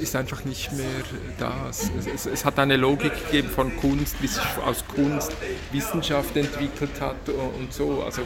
ist 0.00 0.16
einfach 0.16 0.46
nicht 0.46 0.72
mehr 0.72 1.02
das. 1.38 1.90
Es, 1.98 2.06
es, 2.06 2.26
es, 2.26 2.44
hat 2.46 2.58
eine 2.58 2.78
Logik 2.78 3.12
gegeben 3.26 3.50
von 3.50 3.76
Kunst, 3.76 4.16
wie 4.20 4.26
sich 4.26 4.42
aus 4.64 4.84
Kunst 4.88 5.32
Wissenschaft 5.70 6.34
entwickelt 6.34 6.98
hat 6.98 7.28
und 7.28 7.72
so. 7.74 8.02
Also 8.02 8.22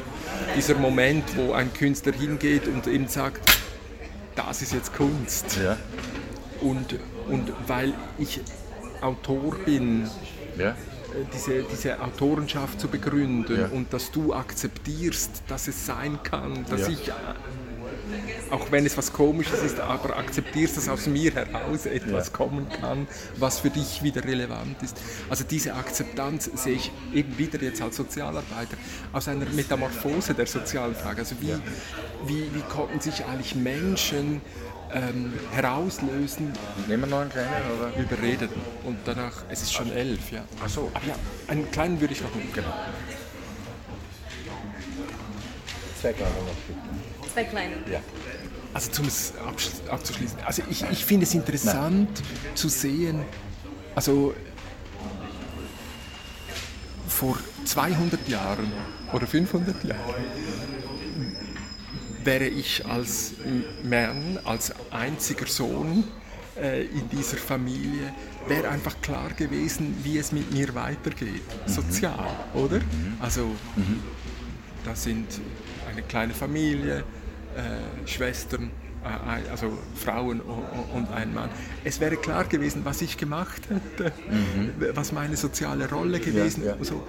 dieser 0.56 0.76
Moment, 0.76 1.24
wo 1.36 1.55
ein 1.55 1.72
Künstler 1.74 2.12
hingeht 2.12 2.68
und 2.68 2.86
eben 2.86 3.09
sagt, 3.09 3.51
das 4.36 4.62
ist 4.62 4.74
jetzt 4.74 4.94
Kunst. 4.94 5.59
Ja. 5.62 5.76
Und, 6.60 6.97
und 7.28 7.52
weil 7.66 7.94
ich 8.18 8.40
Autor 9.01 9.56
bin, 9.64 10.09
ja. 10.56 10.76
Diese, 11.32 11.62
diese 11.62 12.01
Autorenschaft 12.01 12.81
zu 12.81 12.89
begründen 12.89 13.61
ja. 13.61 13.66
und 13.69 13.93
dass 13.93 14.11
du 14.11 14.32
akzeptierst, 14.32 15.43
dass 15.49 15.69
es 15.69 15.86
sein 15.86 16.19
kann, 16.23 16.65
dass 16.69 16.89
ich 16.89 17.11
auch 18.51 18.70
wenn 18.70 18.86
es 18.86 18.97
was 18.97 19.12
Komisches 19.12 19.62
ist, 19.62 19.81
aber 19.81 20.16
akzeptierst, 20.16 20.77
dass 20.77 20.89
aus 20.89 21.07
mir 21.07 21.32
heraus 21.35 21.86
etwas 21.86 22.28
ja. 22.28 22.32
kommen 22.32 22.69
kann, 22.69 23.07
was 23.36 23.61
für 23.61 23.70
dich 23.70 24.03
wieder 24.03 24.24
relevant 24.24 24.82
ist. 24.82 24.97
Also 25.28 25.45
diese 25.45 25.74
Akzeptanz 25.74 26.51
sehe 26.55 26.74
ich 26.74 26.93
eben 27.12 27.36
wieder 27.39 27.61
jetzt 27.61 27.82
als 27.82 27.97
Sozialarbeiter 27.97 28.77
aus 29.12 29.28
einer 29.28 29.47
Metamorphose 29.47 30.35
der 30.35 30.47
sozialen 30.47 30.95
Frage. 30.95 31.20
Also 31.20 31.36
wie, 31.41 31.51
ja. 31.51 31.61
wie, 32.27 32.55
wie 32.55 32.62
konnten 32.69 33.01
sich 33.01 33.24
eigentlich 33.24 33.55
Menschen 33.55 34.41
ähm, 34.95 35.33
herauslösen. 35.53 36.53
Nehmen 36.89 37.03
wir 37.03 37.07
noch 37.09 37.21
einen 37.21 37.31
kleinen, 37.31 37.51
oder? 37.79 37.97
Überreden. 37.97 38.49
Und 38.85 38.99
danach, 39.05 39.45
es 39.49 39.62
ist 39.62 39.73
schon 39.73 39.93
elf, 39.93 40.31
ja. 40.31 40.45
Ach 40.65 40.69
so. 40.69 40.91
Aber 40.95 41.07
ja, 41.07 41.15
einen 41.49 41.71
kleinen 41.71 42.01
würde 42.01 42.15
ich 42.15 42.23
noch 42.23 42.35
nehmen. 42.35 42.53
Genau. 42.53 42.73
Zwei 46.01 46.12
kleine 46.12 46.33
noch 46.33 47.29
Zwei 47.33 47.45
kleine. 47.45 47.75
Ja. 47.91 48.01
Also 48.73 48.91
zum 48.91 49.07
abzuschließen. 49.89 50.39
Also 50.45 50.62
ich, 50.69 50.85
ich 50.91 51.05
finde 51.05 51.25
es 51.27 51.35
interessant 51.35 52.11
Nein. 52.11 52.57
zu 52.57 52.69
sehen, 52.69 53.25
also 53.95 54.35
vor 57.09 57.39
200 57.65 58.29
Jahren 58.29 58.73
oder 59.12 59.27
500 59.27 59.85
Jahren 59.85 60.15
wäre 62.24 62.46
ich 62.46 62.84
als 62.86 63.34
Mann, 63.82 64.38
als 64.44 64.72
einziger 64.90 65.46
Sohn 65.46 66.05
äh, 66.60 66.84
in 66.84 67.09
dieser 67.10 67.36
Familie, 67.36 68.12
wäre 68.46 68.68
einfach 68.68 69.01
klar 69.01 69.30
gewesen, 69.30 69.96
wie 70.02 70.18
es 70.18 70.32
mit 70.32 70.52
mir 70.52 70.74
weitergeht, 70.74 71.42
mhm. 71.66 71.70
sozial, 71.70 72.28
oder? 72.55 72.78
Mhm. 72.78 73.16
Also 73.20 73.46
mhm. 73.76 74.01
da 74.84 74.94
sind 74.94 75.26
eine 75.90 76.02
kleine 76.02 76.34
Familie, 76.34 77.05
äh, 77.56 78.06
Schwestern, 78.06 78.70
äh, 79.05 79.51
also 79.51 79.78
Frauen 79.94 80.40
und 80.40 81.10
ein 81.12 81.34
Mann. 81.34 81.51
Es 81.84 82.01
wäre 82.01 82.16
klar 82.16 82.44
gewesen, 82.44 82.82
was 82.84 83.02
ich 83.02 83.16
gemacht 83.16 83.62
hätte, 83.68 84.12
mhm. 84.28 84.72
was 84.94 85.12
meine 85.12 85.36
soziale 85.36 85.88
Rolle 85.88 86.20
gewesen 86.20 86.64
ja, 86.64 86.76
ja. 86.76 86.84
So. 86.84 87.06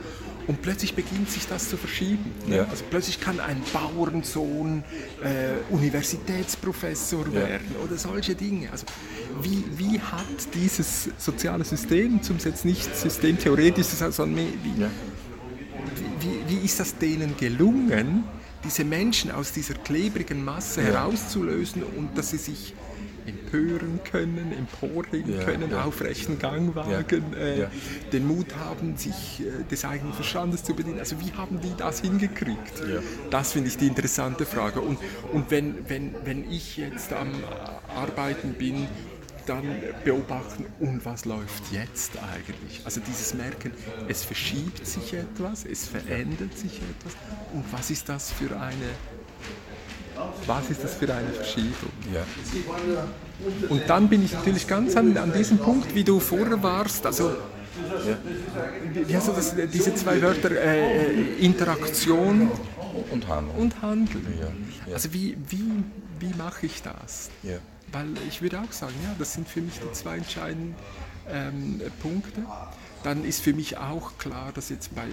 Und 0.48 0.62
plötzlich 0.62 0.94
beginnt 0.94 1.30
sich 1.30 1.48
das 1.48 1.70
zu 1.70 1.78
verschieben. 1.78 2.32
Ne? 2.48 2.58
Ja. 2.58 2.66
Also 2.66 2.84
plötzlich 2.90 3.20
kann 3.20 3.40
ein 3.40 3.62
Bauernsohn 3.74 4.84
äh, 5.24 5.74
Universitätsprofessor 5.74 7.34
werden 7.34 7.76
oder 7.84 7.98
solche 7.98 8.36
Dinge. 8.36 8.72
Also 8.72 8.86
wie, 9.42 9.64
wie 9.78 10.00
hat 10.00 10.26
dieses 10.54 11.10
soziale 11.18 11.64
System, 11.64 12.22
zum 12.22 12.38
jetzt 12.38 12.64
nicht 12.66 12.96
systemtheoretisch, 12.96 13.88
sondern 13.88 14.36
mehr, 14.36 14.54
wie, 14.64 14.82
Ja. 14.82 14.90
wie, 16.20 16.54
wie 16.54 16.66
ist 16.66 16.80
das 16.80 16.98
denen 16.98 17.36
gelungen, 17.38 18.24
diese 18.64 18.84
Menschen 18.84 19.32
aus 19.32 19.52
dieser 19.52 19.76
klebrigen 19.76 20.44
Masse 20.44 20.82
herauszulösen 20.82 21.84
und 21.84 22.18
dass 22.18 22.32
sie 22.32 22.38
sich 22.38 22.74
empören 23.26 24.00
können, 24.10 24.54
emporheben 24.58 25.40
können, 25.40 25.74
aufrechten 25.74 26.40
Gang 26.40 26.76
wagen, 26.76 27.34
äh, 27.34 27.68
den 28.12 28.28
Mut 28.28 28.56
haben, 28.56 28.98
sich 28.98 29.42
äh, 29.42 29.64
des 29.70 29.86
eigenen 29.86 30.14
Verstandes 30.14 30.64
zu 30.64 30.74
bedienen. 30.74 31.00
Also 31.00 31.20
wie 31.20 31.34
haben 31.34 31.60
die 31.62 31.74
das 31.78 32.02
hingekriegt? 32.02 32.82
Das 33.30 33.54
finde 33.54 33.70
ich 33.70 33.78
die 33.78 33.88
interessante 33.88 34.46
Frage. 34.46 34.82
Und, 34.82 35.00
und 35.34 35.52
wenn, 35.52 35.90
wenn, 35.90 36.16
wenn 36.24 36.50
ich 36.52 36.78
jetzt 36.78 37.14
am 37.14 37.30
Arbeiten 37.96 38.54
bin, 38.54 38.88
dann 39.46 39.64
beobachten, 40.04 40.66
und 40.80 41.06
was 41.06 41.26
läuft 41.26 41.72
jetzt 41.72 42.14
eigentlich? 42.18 42.82
Also 42.84 43.02
dieses 43.02 43.34
Merken, 43.34 43.72
es 44.08 44.24
verschiebt 44.24 44.86
sich 44.86 45.14
etwas, 45.14 45.66
es 45.66 45.88
verändert 45.88 46.58
sich 46.58 46.82
etwas. 46.82 47.14
Und 47.54 47.64
was 47.72 47.92
ist 47.92 48.10
das 48.10 48.32
für 48.32 48.60
eine, 48.60 48.90
was 50.48 50.70
ist 50.70 50.84
das 50.84 50.94
für 50.96 51.14
eine 51.14 51.30
Verschiebung? 51.30 51.92
Ja. 52.14 52.24
Und 53.70 53.82
dann 53.88 54.08
bin 54.10 54.24
ich 54.24 54.34
natürlich 54.34 54.68
ganz 54.68 54.96
an, 54.96 55.18
an 55.18 55.34
diesem 55.34 55.58
Punkt, 55.58 55.94
wie 55.96 56.04
du 56.04 56.20
vorher 56.20 56.62
warst, 56.64 57.06
also 57.06 57.30
Ja. 57.30 58.18
wie 59.08 59.16
hast 59.16 59.28
du 59.28 59.34
das, 59.34 59.54
diese 59.74 59.94
zwei 59.96 60.22
Wörter, 60.22 60.52
äh, 60.52 61.08
äh, 61.08 61.46
Interaktion 61.46 62.50
Und 63.12 63.28
Handel. 63.28 63.56
und 63.58 63.82
Handel. 63.82 64.22
Ja. 64.88 64.94
Also 64.94 65.12
wie, 65.14 65.36
wie, 65.50 65.84
wie 66.20 66.34
mache 66.38 66.66
ich 66.68 66.82
das? 66.82 67.30
Ja. 67.44 67.58
Weil 67.92 68.08
ich 68.30 68.42
würde 68.42 68.60
auch 68.62 68.72
sagen, 68.72 68.94
ja, 69.04 69.14
das 69.20 69.34
sind 69.34 69.48
für 69.48 69.62
mich 69.62 69.74
die 69.80 69.92
zwei 69.94 70.18
entscheidenden 70.18 70.76
ähm, 71.30 71.82
Punkte. 72.02 72.42
Dann 73.06 73.24
ist 73.24 73.42
für 73.44 73.54
mich 73.54 73.78
auch 73.78 74.18
klar, 74.18 74.52
dass 74.52 74.70
jetzt 74.70 74.96
bei 74.96 75.04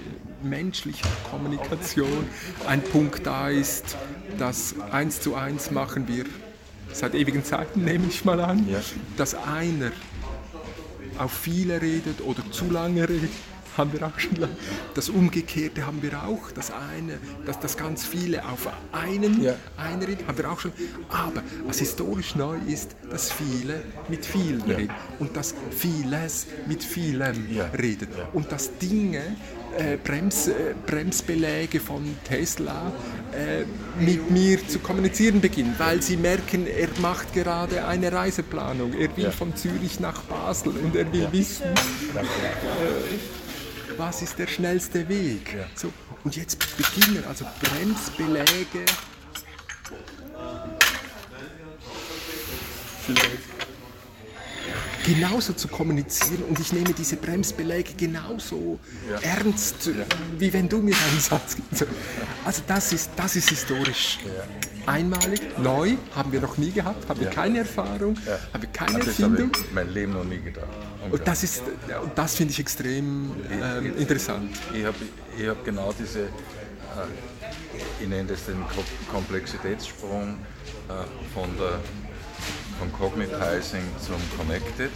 menschlicher 0.43 1.07
Kommunikation 1.31 2.25
ein 2.67 2.81
Punkt 2.81 3.27
da 3.27 3.51
ist, 3.51 3.99
dass 4.39 4.75
eins 4.93 5.21
zu 5.21 5.35
eins 5.35 5.71
machen 5.71 6.09
wir 6.09 6.25
seit 6.91 7.15
ewigen 7.15 7.45
Zeiten, 7.45 7.85
nehme 7.85 8.07
ich 8.09 8.25
mal 8.25 8.41
an, 8.41 8.67
Ja. 8.67 8.81
dass 9.19 9.35
einer 9.35 9.93
auf 11.19 11.33
viele 11.33 11.83
redet 11.83 12.23
oder 12.23 12.43
zu 12.51 12.65
lange 12.71 13.07
redet, 13.07 13.31
haben 13.77 13.93
wir 13.93 14.07
auch 14.07 14.19
schon 14.19 14.37
lange. 14.37 14.57
Das 14.95 15.09
Umgekehrte 15.09 15.87
haben 15.87 16.03
wir 16.03 16.23
auch, 16.25 16.51
das 16.53 16.71
eine, 16.71 17.19
dass 17.47 17.59
das 17.61 17.77
ganz 17.77 18.05
viele 18.05 18.45
auf 18.45 18.69
einen 18.93 19.43
Ja. 19.43 19.55
einreden, 19.77 20.27
haben 20.27 20.39
wir 20.39 20.51
auch 20.51 20.61
schon. 20.61 20.73
Aber 21.09 21.43
was 21.67 21.79
historisch 21.79 22.35
neu 22.35 22.57
ist, 22.67 22.97
dass 23.11 23.33
viele 23.33 23.83
mit 24.09 24.25
vielen 24.27 24.63
Ja. 24.69 24.77
reden 24.77 24.95
und 25.19 25.37
dass 25.37 25.55
vieles 25.71 26.47
mit 26.67 26.83
vielem 26.83 27.47
Ja. 27.51 27.67
redet 27.79 28.11
Ja. 28.17 28.29
und 28.33 28.51
dass 28.53 28.77
Dinge, 28.79 29.23
äh, 29.77 29.97
Brems, 29.97 30.49
äh, 30.49 30.75
Bremsbeläge 30.87 31.81
von 31.81 32.03
Tesla 32.25 32.93
äh, 33.33 33.65
mit 33.99 34.31
mir 34.31 34.59
zu 34.69 34.79
kommunizieren 34.81 35.41
beginnen, 35.41 35.75
weil 35.79 36.03
sie 36.03 36.19
merken, 36.19 36.67
er 36.67 36.89
macht 37.01 37.33
gerade 37.33 37.87
eine 37.87 38.13
Reiseplanung, 38.13 38.93
er 38.93 39.17
will 39.17 39.25
Ja. 39.25 39.31
von 39.31 39.57
Zürich 39.57 40.01
nach 40.01 40.21
Basel 40.25 40.73
und 40.77 40.95
er 40.95 41.11
will 41.11 41.29
wissen, 41.33 41.65
Danke. 42.15 42.29
Was 43.97 44.23
ist 44.23 44.39
der 44.39 44.47
schnellste 44.47 45.09
Weg. 45.09 45.55
Ja. 45.55 45.67
So, 45.75 45.93
und 46.25 46.37
jetzt 46.37 46.59
beginnen 46.77 47.25
also 47.29 47.45
Bremsbeläge. 47.61 48.85
Genauso 55.05 55.53
zu 55.55 55.67
kommunizieren 55.67 56.45
und 56.49 56.61
ich 56.61 56.73
nehme 56.73 56.93
diese 56.95 57.17
Bremsbeläge 57.17 57.95
genauso 57.97 58.79
Ja. 59.11 59.19
ernst, 59.21 59.91
wie 60.39 60.53
wenn 60.53 60.69
du 60.69 60.79
mir 60.79 60.95
einen 61.11 61.21
Satz 61.21 61.57
gibst. 61.57 61.87
Also 62.45 62.63
das 62.69 62.93
ist, 62.93 63.11
das 63.17 63.35
ist 63.35 63.49
historisch 63.49 64.21
einmalig, 64.87 65.41
neu, 65.59 65.95
haben 66.15 66.31
wir 66.31 66.41
noch 66.41 66.57
nie 66.57 66.71
gehabt, 66.71 67.09
haben 67.09 67.19
wir 67.19 67.27
Ja. 67.29 67.33
keine 67.35 67.59
Erfahrung, 67.61 68.17
Ja. 68.27 68.39
haben 68.53 68.63
wir 68.63 68.69
keine 68.71 68.99
das 69.01 69.19
habe 69.19 69.37
Erfindung. 69.37 69.51
ich 69.61 69.73
mein 69.73 69.89
Leben 69.91 70.13
noch 70.13 70.25
nie 70.25 70.39
gedacht. 70.39 70.69
Und 71.11 71.27
das, 71.27 71.43
ist, 71.43 71.63
das 72.15 72.35
finde 72.35 72.53
ich 72.53 72.61
extrem 72.61 73.33
ähm, 73.51 73.97
interessant. 73.99 74.57
Ich 74.73 74.85
habe 74.85 74.97
ich 75.37 75.49
hab 75.49 75.65
genau 75.65 75.93
diese, 75.99 76.21
äh, 76.21 76.29
ich 78.01 78.09
nenne 78.09 78.29
das 78.29 78.47
den 78.47 78.61
Ko- 78.69 78.85
Komplexitätssprung 79.11 80.39
äh, 80.89 80.93
von 81.35 81.51
der, 81.59 81.81
vom 82.79 82.93
Cognitizing 82.93 83.83
zum 84.05 84.17
Connected. 84.39 84.91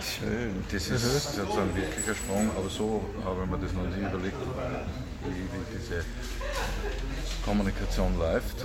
Schön. 0.00 0.64
Das 0.70 0.88
ist 0.88 1.34
sozusagen 1.34 1.74
wirklich 1.74 2.08
ein 2.08 2.14
Sprung, 2.14 2.50
aber 2.56 2.68
so 2.68 3.04
habe 3.24 3.42
ich 3.44 3.50
mir 3.50 3.58
das 3.58 3.72
noch 3.72 3.84
nie 3.84 4.06
überlegt, 4.06 4.36
wie, 5.24 5.30
wie 5.30 5.78
diese 5.78 6.04
Kommunikation 7.44 8.16
läuft. 8.18 8.64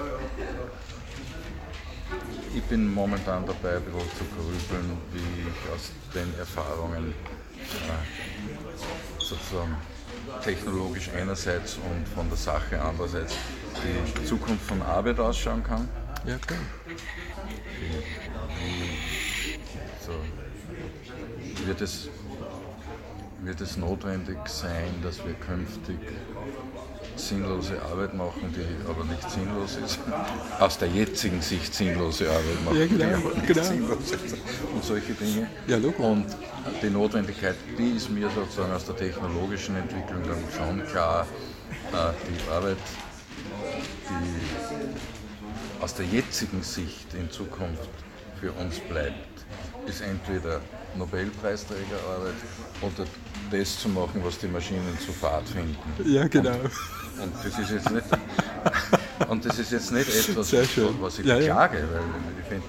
Ich 2.56 2.64
bin 2.64 2.94
momentan 2.94 3.46
dabei, 3.46 3.78
ein 3.78 3.84
bisschen 3.84 4.00
zu 4.18 4.26
grübeln, 4.36 4.98
wie 5.12 5.42
ich 5.42 5.74
aus 5.74 5.92
den 6.14 6.38
Erfahrungen 6.38 7.14
äh, 7.60 7.64
sozusagen 9.20 9.76
technologisch 10.44 11.10
einerseits 11.18 11.76
und 11.76 12.08
von 12.08 12.28
der 12.30 12.38
Sache 12.38 12.80
andererseits 12.82 13.36
die 13.84 14.26
Zukunft 14.26 14.66
von 14.66 14.82
Arbeit 14.82 15.20
ausschauen 15.20 15.64
kann. 15.64 15.90
Ja, 16.26 16.38
klar. 16.38 16.60
So, 20.06 20.14
wird, 21.66 21.82
es, 21.82 22.10
wird 23.42 23.62
es 23.62 23.78
notwendig 23.78 24.38
sein, 24.48 25.02
dass 25.02 25.26
wir 25.26 25.34
künftig 25.34 25.98
sinnlose 27.20 27.82
Arbeit 27.82 28.14
machen, 28.14 28.54
die 28.56 28.90
aber 28.90 29.04
nicht 29.06 29.30
sinnlos 29.30 29.78
ist? 29.84 30.00
Aus 30.60 30.78
der 30.78 30.88
jetzigen 30.90 31.42
Sicht 31.42 31.74
sinnlose 31.74 32.30
Arbeit 32.30 32.64
machen, 32.66 32.80
Ja, 32.80 32.86
genau, 32.88 32.98
die 33.06 33.14
aber 33.26 33.34
nicht 33.36 33.48
genau. 33.48 33.64
sinnlos 33.64 34.12
ist. 34.12 34.36
Und 34.74 34.84
solche 34.84 35.14
Dinge. 35.14 35.48
Ja, 35.68 35.78
Logo. 35.78 36.04
Und 36.12 36.26
die 36.82 36.90
Notwendigkeit, 36.90 37.56
die 37.78 37.92
ist 37.98 38.10
mir 38.10 38.30
sozusagen 38.30 38.72
aus 38.74 38.86
der 38.86 38.96
technologischen 38.98 39.76
Entwicklung 39.76 40.22
dann 40.24 40.44
schon 40.56 40.86
klar. 40.88 41.26
Äh, 41.92 42.14
Die 42.30 42.52
Arbeit, 42.52 42.78
die 44.10 45.82
aus 45.84 45.94
der 45.96 46.06
jetzigen 46.06 46.62
Sicht 46.64 47.14
in 47.14 47.30
Zukunft 47.32 47.90
für 48.40 48.52
uns 48.54 48.80
bleibt, 48.80 49.46
ist 49.88 50.02
entweder 50.02 50.62
Nobelpreisträgerarbeit 50.98 52.34
oder 52.82 53.06
das 53.52 53.80
zu 53.80 53.90
machen, 53.90 54.22
was 54.24 54.38
die 54.40 54.48
Maschinen 54.48 54.98
zu 55.06 55.12
fad 55.12 55.48
finden. 55.48 55.78
Ja, 56.06 56.28
genau. 56.28 56.52
Und 57.22 57.34
das 57.44 57.60
ist 57.60 57.70
jetzt 57.72 57.92
nicht, 57.92 58.06
und 59.28 59.46
das 59.46 59.60
ist 59.60 59.72
jetzt 59.72 59.92
nicht 59.92 60.10
etwas, 60.10 60.52
was 61.00 61.20
ich 61.20 61.26
Ja, 61.26 61.36
ja. 61.38 61.40
beklage, 61.68 61.88
weil 61.92 62.02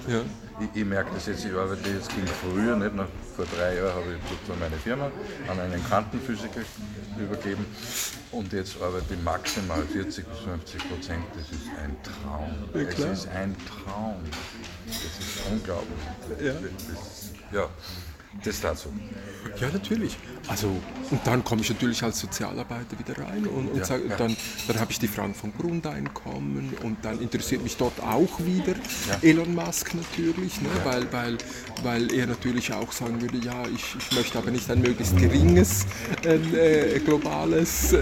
ich 0.07 0.13
Ja. 0.13 0.21
ich, 0.59 0.81
ich 0.81 0.85
merke 0.85 1.09
das 1.15 1.25
jetzt, 1.25 1.45
ich 1.45 1.53
arbeite 1.53 1.89
jetzt 1.89 2.09
ging 2.09 2.25
früher, 2.41 2.75
nicht 2.75 2.95
noch 2.95 3.07
vor 3.35 3.45
drei 3.57 3.75
Jahren 3.77 3.93
habe 3.93 4.05
ich 4.13 4.29
sozusagen 4.29 4.59
meine 4.59 4.75
Firma 4.77 5.11
an 5.49 5.59
einen 5.59 5.83
Quantenphysiker 5.85 6.61
übergeben 7.19 7.65
und 8.31 8.53
jetzt 8.53 8.79
arbeite 8.81 9.13
ich 9.15 9.23
maximal 9.23 9.81
40 9.83 10.25
bis 10.27 10.39
50 10.39 10.89
Prozent. 10.89 11.23
Das 11.33 11.49
ist 11.49 11.67
ein 11.83 11.95
Traum. 12.03 12.53
Ja. 12.73 12.81
Es 12.87 13.19
ist 13.19 13.27
ein 13.29 13.55
Traum. 13.65 14.15
Das 14.85 14.95
ist 14.95 15.51
unglaublich. 15.51 15.97
Ja. 16.41 16.53
Das, 16.53 17.31
ja, 17.51 17.67
das 18.43 18.61
dazu. 18.61 18.89
Ja, 19.59 19.69
natürlich. 19.71 20.17
Also, 20.47 20.67
und 21.09 21.21
dann 21.25 21.43
komme 21.43 21.61
ich 21.61 21.69
natürlich 21.69 22.03
als 22.03 22.19
Sozialarbeiter 22.19 22.99
wieder 22.99 23.17
rein 23.23 23.47
und, 23.47 23.67
und 23.69 23.77
Ja, 23.77 23.85
sag, 23.85 24.07
ja. 24.07 24.15
dann, 24.15 24.35
dann 24.67 24.79
habe 24.79 24.91
ich 24.91 24.99
die 24.99 25.07
Fragen 25.07 25.33
vom 25.33 25.53
Grundeinkommen 25.57 26.73
und 26.83 26.97
dann 27.03 27.19
interessiert 27.19 27.63
mich 27.63 27.77
dort 27.77 27.99
auch 28.01 28.39
wieder 28.41 28.73
Ja. 29.09 29.17
Elon 29.21 29.55
Musk 29.55 29.93
natürlich, 29.95 30.61
ne? 30.61 30.69
weil, 30.83 31.11
weil, 31.11 31.37
weil 31.83 32.13
er 32.13 32.27
natürlich 32.27 32.73
auch 32.73 32.91
sagen 32.91 33.21
würde, 33.21 33.37
ja, 33.37 33.63
ich, 33.73 33.95
ich 33.97 34.15
möchte 34.15 34.37
aber 34.37 34.51
nicht 34.51 34.69
ein 34.69 34.81
möglichst 34.81 35.17
geringes 35.17 35.85
äh, 36.23 36.35
äh, 36.35 36.99
globales 36.99 37.93
äh, 37.93 37.97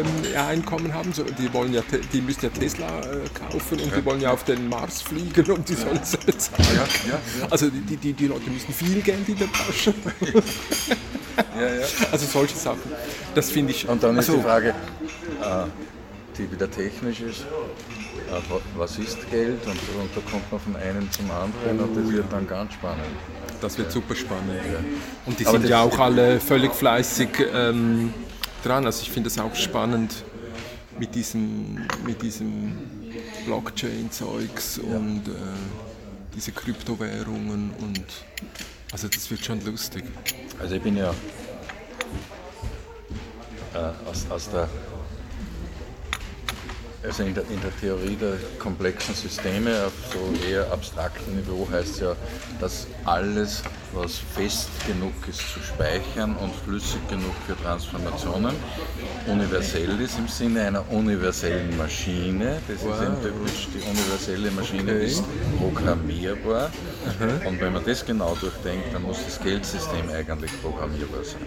ähm, 0.00 0.06
Einkommen 0.36 0.92
haben, 0.92 1.12
sondern 1.12 1.36
die, 1.36 1.52
wollen 1.52 1.72
ja, 1.72 1.82
die 2.12 2.20
müssen 2.20 2.42
ja 2.42 2.50
Tesla 2.50 3.00
äh, 3.00 3.20
kaufen 3.38 3.80
und 3.80 3.94
die 3.96 4.04
wollen 4.04 4.20
ja 4.20 4.32
auf 4.32 4.44
den 4.44 4.68
Mars 4.68 5.00
fliegen 5.02 5.50
und 5.52 5.66
die 5.68 5.74
sollen 5.74 6.00
es 6.02 6.16
bezahlen. 6.16 6.80
Also 7.48 7.70
die, 7.70 7.96
die, 7.96 8.12
die 8.12 8.26
Leute 8.26 8.50
müssen 8.50 8.72
viel 8.74 9.00
Geld 9.02 9.28
in 9.28 9.38
der 9.38 9.46
Tasche 9.66 9.94
ja, 11.58 11.74
ja. 11.74 11.86
Also 12.12 12.26
solche 12.26 12.56
Sachen. 12.56 12.80
Das 13.34 13.50
finde 13.50 13.72
ich. 13.72 13.88
Und 13.88 14.02
dann 14.02 14.16
ist 14.18 14.28
also, 14.28 14.36
die 14.38 14.42
Frage, 14.44 14.68
äh, 14.70 14.74
die 16.36 16.50
wieder 16.52 16.70
technisch 16.70 17.20
ist, 17.20 17.40
äh, 17.40 18.50
wa- 18.50 18.60
was 18.76 18.98
ist 18.98 19.18
Geld? 19.30 19.64
Und, 19.66 19.72
und 19.72 20.10
da 20.14 20.20
kommt 20.30 20.50
man 20.50 20.60
von 20.60 20.76
einem 20.76 21.10
zum 21.10 21.30
anderen 21.30 21.80
und 21.80 21.96
das 21.96 22.12
wird 22.12 22.32
dann 22.32 22.46
ganz 22.46 22.74
spannend. 22.74 23.04
Das 23.60 23.76
wird 23.78 23.90
super 23.92 24.14
spannend. 24.14 24.60
Und 25.26 25.38
die 25.38 25.44
Aber 25.46 25.52
sind 25.52 25.62
das- 25.64 25.70
ja 25.70 25.80
auch 25.82 25.98
alle 25.98 26.40
völlig 26.40 26.72
fleißig 26.72 27.28
ähm, 27.54 28.12
dran. 28.64 28.84
Also 28.86 29.02
ich 29.02 29.10
finde 29.10 29.28
es 29.28 29.38
auch 29.38 29.54
spannend 29.54 30.24
mit 30.98 31.14
diesem, 31.14 31.86
mit 32.06 32.20
diesem 32.22 32.76
Blockchain-Zeugs 33.46 34.78
und 34.78 35.22
äh, 35.28 35.32
diese 36.36 36.52
Kryptowährungen 36.52 37.72
und 37.80 38.04
also 38.92 39.08
das 39.08 39.30
wird 39.30 39.44
schon 39.44 39.64
lustig. 39.64 40.04
Also 40.58 40.74
ich 40.74 40.82
bin 40.82 40.96
ja 40.96 41.14
äh, 43.74 44.08
aus, 44.08 44.26
aus 44.30 44.50
der 44.50 44.68
also 47.02 47.22
in 47.22 47.34
der, 47.34 47.44
in 47.44 47.60
der 47.62 47.74
Theorie 47.80 48.16
der 48.16 48.34
komplexen 48.58 49.14
Systeme 49.14 49.86
auf 49.86 49.92
so 50.12 50.46
eher 50.46 50.70
abstraktem 50.70 51.36
Niveau 51.36 51.66
heißt 51.70 52.00
ja, 52.00 52.14
dass 52.60 52.86
alles, 53.04 53.62
was 53.92 54.18
fest 54.34 54.68
genug 54.86 55.12
ist 55.28 55.40
zu 55.52 55.60
speichern 55.60 56.36
und 56.36 56.54
flüssig 56.54 57.00
genug 57.08 57.34
für 57.46 57.56
Transformationen, 57.62 58.54
universell 59.26 60.00
ist 60.00 60.18
im 60.18 60.28
Sinne 60.28 60.62
einer 60.62 60.90
universellen 60.90 61.76
Maschine. 61.76 62.60
Das 62.68 62.84
wow. 62.84 62.94
ist 62.94 63.02
eben 63.02 63.22
typisch, 63.22 63.68
die 63.74 63.88
universelle 63.88 64.50
Maschine 64.50 64.92
okay. 64.92 65.06
ist 65.06 65.24
programmierbar. 65.58 66.70
Mhm. 67.18 67.46
Und 67.46 67.60
wenn 67.60 67.72
man 67.72 67.84
das 67.84 68.04
genau 68.04 68.36
durchdenkt, 68.40 68.92
dann 68.94 69.02
muss 69.02 69.24
das 69.24 69.40
Geldsystem 69.40 70.10
eigentlich 70.10 70.50
programmierbar 70.62 71.24
sein. 71.24 71.40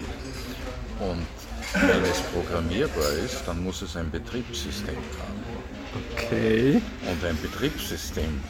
Und 1.00 1.26
wenn 1.74 2.04
es 2.04 2.20
programmierbar 2.32 3.12
ist, 3.24 3.42
dann 3.46 3.62
muss 3.64 3.82
es 3.82 3.96
ein 3.96 4.10
Betriebssystem 4.10 4.96
haben. 4.96 5.42
Okay. 6.14 6.80
Und 7.10 7.24
ein 7.24 7.36
Betriebssystem 7.40 8.42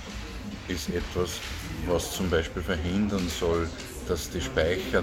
ist 0.69 0.89
etwas, 0.91 1.41
was 1.87 2.13
zum 2.13 2.31
Beispiel 2.31 2.63
verhindern 2.63 3.29
soll, 3.29 3.69
dass 4.09 4.31
die 4.31 4.41
Speicher 4.41 5.03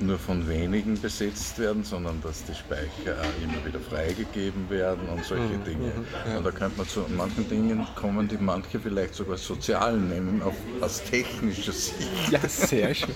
nur 0.00 0.18
von 0.18 0.48
wenigen 0.48 1.00
besetzt 1.00 1.58
werden, 1.58 1.82
sondern 1.82 2.20
dass 2.22 2.44
die 2.44 2.54
Speicher 2.54 3.16
immer 3.42 3.64
wieder 3.64 3.80
freigegeben 3.80 4.68
werden 4.70 5.08
und 5.08 5.24
solche 5.24 5.58
mhm, 5.58 5.64
Dinge. 5.64 5.86
Mhm, 5.86 6.06
ja. 6.30 6.38
Und 6.38 6.44
da 6.44 6.50
könnte 6.50 6.78
man 6.78 6.88
zu 6.88 7.04
manchen 7.16 7.48
Dingen 7.48 7.86
kommen, 7.94 8.28
die 8.28 8.36
manche 8.38 8.78
vielleicht 8.78 9.14
sogar 9.14 9.36
sozial 9.36 9.96
nennen, 9.96 10.40
auf, 10.42 10.54
aus 10.80 11.02
technischer 11.02 11.72
Sicht. 11.72 12.30
Ja, 12.30 12.40
sehr 12.48 12.94
schön. 12.94 13.10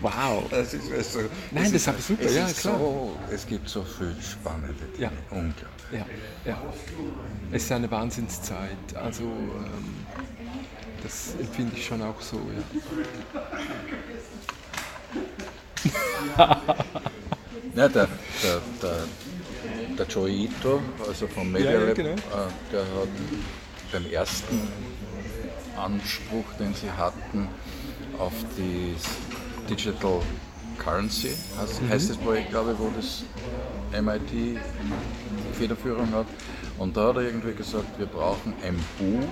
Wow. 0.00 0.44
Das 0.50 0.74
ist 0.74 0.92
also, 0.92 1.20
Nein, 1.50 1.72
das 1.72 1.86
ist 1.86 2.06
super, 2.06 2.30
ja 2.30 2.46
klar. 2.46 2.78
So, 2.78 3.16
es 3.32 3.46
gibt 3.46 3.68
so 3.68 3.82
viel 3.82 4.14
spannende 4.20 4.74
Dinge. 4.96 5.04
Ja. 5.04 5.12
Unglaublich. 5.30 5.70
Ja, 5.92 6.06
ja. 6.44 6.62
Es 7.52 7.64
ist 7.64 7.72
eine 7.72 7.90
Wahnsinnszeit. 7.90 8.94
Also 8.94 9.24
ähm, 9.24 10.06
das 11.02 11.34
empfinde 11.38 11.76
ich 11.76 11.84
schon 11.84 12.02
auch 12.02 12.20
so, 12.20 12.36
ja. 12.36 13.40
Ja, 16.38 16.62
der, 17.74 17.88
der, 17.88 18.08
der, 18.82 18.96
der 19.98 20.06
Joe 20.06 20.30
Ito, 20.30 20.80
also 21.06 21.26
vom 21.26 21.50
Media 21.50 21.72
ja, 21.72 21.86
ja, 21.86 21.94
genau. 21.94 22.10
äh, 22.10 22.16
der 22.72 22.80
hat 22.80 23.08
den 23.92 24.12
ersten 24.12 24.68
Anspruch, 25.76 26.44
den 26.58 26.74
sie 26.74 26.90
hatten, 26.90 27.48
auf 28.18 28.32
die 28.56 28.94
Digital 29.68 30.20
Currency, 30.78 31.34
heißt, 31.58 31.82
mhm. 31.82 31.88
heißt 31.88 32.10
das 32.10 32.16
Projekt, 32.16 32.50
glaube 32.50 32.72
ich, 32.72 32.78
wo 32.78 32.90
das 32.96 33.22
MIT 34.00 34.58
Federführung 35.54 36.12
hat. 36.12 36.26
Und 36.78 36.96
da 36.96 37.08
hat 37.08 37.16
er 37.16 37.22
irgendwie 37.22 37.54
gesagt, 37.54 37.98
wir 37.98 38.06
brauchen 38.06 38.54
ein 38.62 38.78
Buch, 38.98 39.28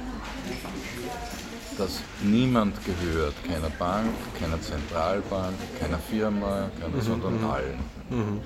das 1.78 2.02
niemand 2.22 2.74
gehört, 2.84 3.34
keiner 3.44 3.70
Bank, 3.70 4.08
keiner 4.38 4.60
Zentralbank, 4.60 5.54
keiner 5.80 5.98
Firma, 5.98 6.70
keiner, 6.80 6.96
mhm. 6.96 7.00
sondern 7.00 7.38
mhm. 7.38 7.50
allen. 7.50 7.78
Mhm. 8.10 8.40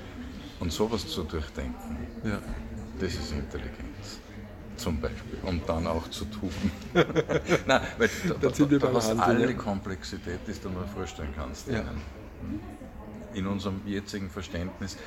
Und 0.59 0.71
sowas 0.71 1.07
zu 1.07 1.23
durchdenken, 1.23 1.97
ja. 2.23 2.39
das 2.99 3.15
ist 3.15 3.31
Intelligenz. 3.31 4.19
Zum 4.77 4.99
Beispiel. 4.99 5.37
Und 5.43 5.67
dann 5.67 5.85
auch 5.87 6.09
zu 6.09 6.25
tun. 6.25 6.51
Nein, 6.93 7.81
weil 7.97 8.09
da, 8.27 8.49
da, 8.49 8.49
da, 8.49 8.77
da 8.77 8.93
hast 8.93 9.19
alle 9.19 9.47
die 9.47 9.53
Komplexität, 9.53 10.39
die 10.47 10.53
du 10.53 10.69
dir 10.69 10.87
vorstellen 10.93 11.33
kannst. 11.35 11.67
Ja. 11.67 11.83
In 13.33 13.47
unserem 13.47 13.81
jetzigen 13.85 14.29
Verständnis, 14.29 14.97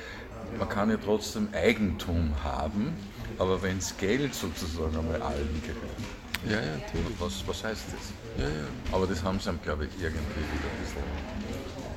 man 0.57 0.69
kann 0.69 0.89
ja 0.89 0.97
trotzdem 0.97 1.49
Eigentum 1.53 2.31
haben, 2.43 2.93
aber 3.39 3.61
wenn 3.61 3.77
das 3.77 3.95
Geld 3.97 4.33
sozusagen 4.33 4.97
einmal 4.97 5.21
allen 5.21 5.61
gehört, 5.61 6.16
ja, 6.49 6.61
ja, 6.61 6.77
natürlich. 6.77 7.19
Was, 7.19 7.47
was 7.47 7.63
heißt 7.63 7.83
das? 7.91 8.43
Ja, 8.43 8.49
ja. 8.49 8.67
Aber 8.91 9.07
das 9.07 9.23
haben 9.23 9.39
sie, 9.39 9.51
glaube 9.63 9.85
ich, 9.85 9.91
irgendwie 10.01 10.19
wieder 10.19 10.69
ein 10.71 10.81
bisschen. 10.81 11.47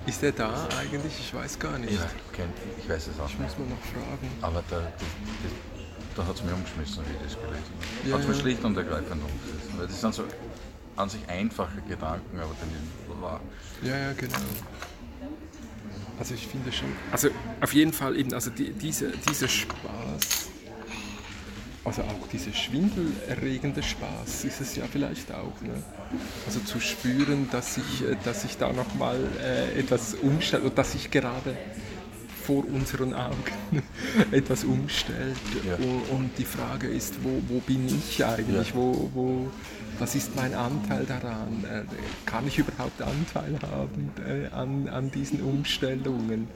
Ist 0.07 0.23
der 0.23 0.33
da 0.33 0.69
eigentlich? 0.79 1.13
Ich 1.19 1.35
weiß 1.35 1.59
gar 1.59 1.79
nicht. 1.79 1.93
Ja, 1.93 2.09
kennt, 2.33 2.55
ich 2.79 2.89
weiß 2.89 3.09
es 3.09 3.21
auch 3.21 3.29
ich 3.29 3.39
nicht. 3.39 3.59
muss 3.59 3.69
mal 3.69 3.75
noch 3.75 3.83
fragen. 3.83 4.31
Aber 4.43 4.65
da, 4.71 4.81
da, 4.81 5.07
da 6.17 6.27
hat 6.27 6.37
es 6.37 6.43
mich 6.43 6.53
umgeschmissen, 6.53 7.05
wie 7.07 7.13
ich 7.13 7.23
das 7.23 7.41
gelesen 7.41 7.73
habe. 7.75 8.09
Ja, 8.09 8.15
hat 8.15 8.23
es 8.23 8.37
ja. 8.37 8.43
schlicht 8.43 8.65
und 8.65 8.77
ergreifend 8.77 9.23
umgeschmissen. 9.23 9.79
Weil 9.79 9.87
das 9.87 10.01
sind 10.01 10.15
so 10.15 10.25
an 10.97 11.09
sich 11.09 11.29
einfache 11.29 11.81
Gedanken, 11.89 12.39
aber 12.39 12.55
dann 12.61 13.23
war. 13.23 13.41
Ja, 13.83 13.97
ja, 13.97 14.13
genau. 14.13 14.37
Also 16.19 16.35
ich 16.35 16.47
finde 16.47 16.71
schon. 16.73 16.89
Also 17.13 17.29
auf 17.61 17.73
jeden 17.73 17.93
Fall 17.93 18.17
eben, 18.17 18.35
also 18.35 18.51
die, 18.51 18.73
diese, 18.73 19.11
dieser 19.11 19.49
Spaß 19.49 20.50
also 21.85 22.03
auch 22.03 22.29
dieser 22.31 22.53
schwindelerregende 22.53 23.83
Spaß 23.83 24.45
ist 24.45 24.61
es 24.61 24.77
ja 24.77 24.85
vielleicht 24.91 25.33
auch. 25.33 25.61
Ne? 25.63 25.83
Also 26.47 26.61
zu 26.61 26.79
spüren, 26.81 27.49
dass 27.51 27.79
ich, 27.79 28.03
äh, 28.03 28.17
dass 28.25 28.45
ich 28.45 28.59
da 28.59 28.73
nochmal 28.73 29.19
äh, 29.43 29.79
etwas 29.79 30.15
umstelle 30.15 30.65
und 30.65 30.77
dass 30.77 30.95
ich 30.95 31.11
gerade 31.11 31.57
vor 32.45 32.65
unseren 32.67 33.15
Augen 33.15 33.83
etwas 34.31 34.65
umstellt. 34.65 35.37
Ja. 35.67 35.77
Und 36.15 36.31
die 36.37 36.45
Frage 36.45 36.89
ist, 36.89 37.23
wo, 37.23 37.41
wo 37.49 37.61
bin 37.61 37.87
ich 37.87 38.25
eigentlich? 38.25 38.71
Ja. 38.71 38.75
Wo, 38.75 39.11
wo, 39.15 39.51
was 39.99 40.15
ist 40.15 40.37
mein 40.37 40.55
Anteil 40.55 41.07
daran? 41.07 41.65
Äh, 41.65 41.85
kann 42.27 42.47
ich 42.47 42.59
überhaupt 42.59 43.01
Anteil 43.01 43.59
haben 43.71 44.11
äh, 44.27 44.49
an, 44.55 44.89
an 44.89 45.11
diesen 45.11 45.41
Umstellungen? 45.43 46.49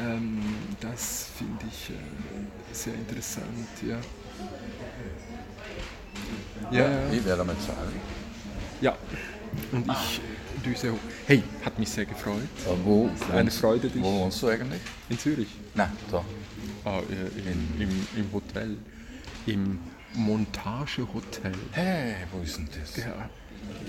Ähm, 0.00 0.40
das 0.80 1.28
finde 1.36 1.64
ich 1.70 1.92
sehr 2.72 2.94
interessant, 2.94 3.68
ja. 3.86 3.98
Ja, 6.70 6.88
ja. 6.88 7.12
Ich 7.12 7.24
werde 7.24 7.38
damit 7.38 7.60
zahlen. 7.62 7.92
Ja, 8.80 8.96
und 9.72 9.90
ich 9.90 10.20
düse 10.64 10.92
hoch. 10.92 10.98
Hey, 11.26 11.42
hat 11.64 11.78
mich 11.78 11.90
sehr 11.90 12.04
gefreut. 12.04 12.36
Ja, 12.66 12.72
wo, 12.84 13.10
eine 13.32 13.50
Freude, 13.50 13.88
dich. 13.88 14.02
Wo 14.02 14.20
wohnst 14.20 14.42
du 14.42 14.48
eigentlich? 14.48 14.80
In 15.08 15.18
Zürich. 15.18 15.48
Nein, 15.74 15.90
da. 16.10 16.24
Ah, 16.84 17.00
äh, 17.00 17.40
in, 17.50 17.82
im, 17.82 18.06
Im 18.16 18.32
Hotel. 18.32 18.76
Im 19.46 19.78
Montagehotel. 20.14 21.52
Hey, 21.72 22.16
wo 22.32 22.42
ist 22.42 22.58
denn 22.58 22.68
das? 22.80 22.96
Ja, 22.96 23.28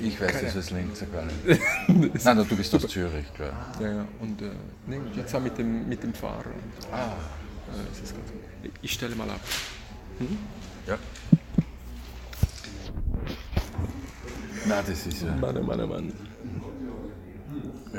ich 0.02 0.20
weiß 0.20 0.32
Keine. 0.32 0.44
das 0.44 0.56
als 0.56 0.72
Linzer 0.72 1.06
gar 1.08 1.26
nicht. 1.26 2.26
Nein, 2.26 2.38
du 2.48 2.56
bist 2.56 2.74
aus 2.76 2.88
Zürich, 2.88 3.34
klar. 3.34 3.74
Ja, 3.80 3.88
ja. 3.88 4.08
Und 4.20 4.42
äh, 4.42 4.52
nee, 4.88 5.00
jetzt 5.16 5.34
auch 5.36 5.40
mit 5.42 5.58
dem, 5.58 5.88
mit 5.88 6.02
dem 6.04 6.14
Fahrer. 6.14 6.52
Ah. 6.92 7.14
Äh, 7.72 8.41
ich 8.82 8.94
stelle 8.94 9.16
mal 9.16 9.30
ab. 9.30 9.42
Hm? 10.20 10.38
Ja. 10.88 10.98
Na, 14.66 14.82
das 14.82 15.06
ist 15.06 15.24
ja. 15.24 15.36
Mann, 15.36 15.66
Mann, 15.66 15.90
Mann. 15.90 16.31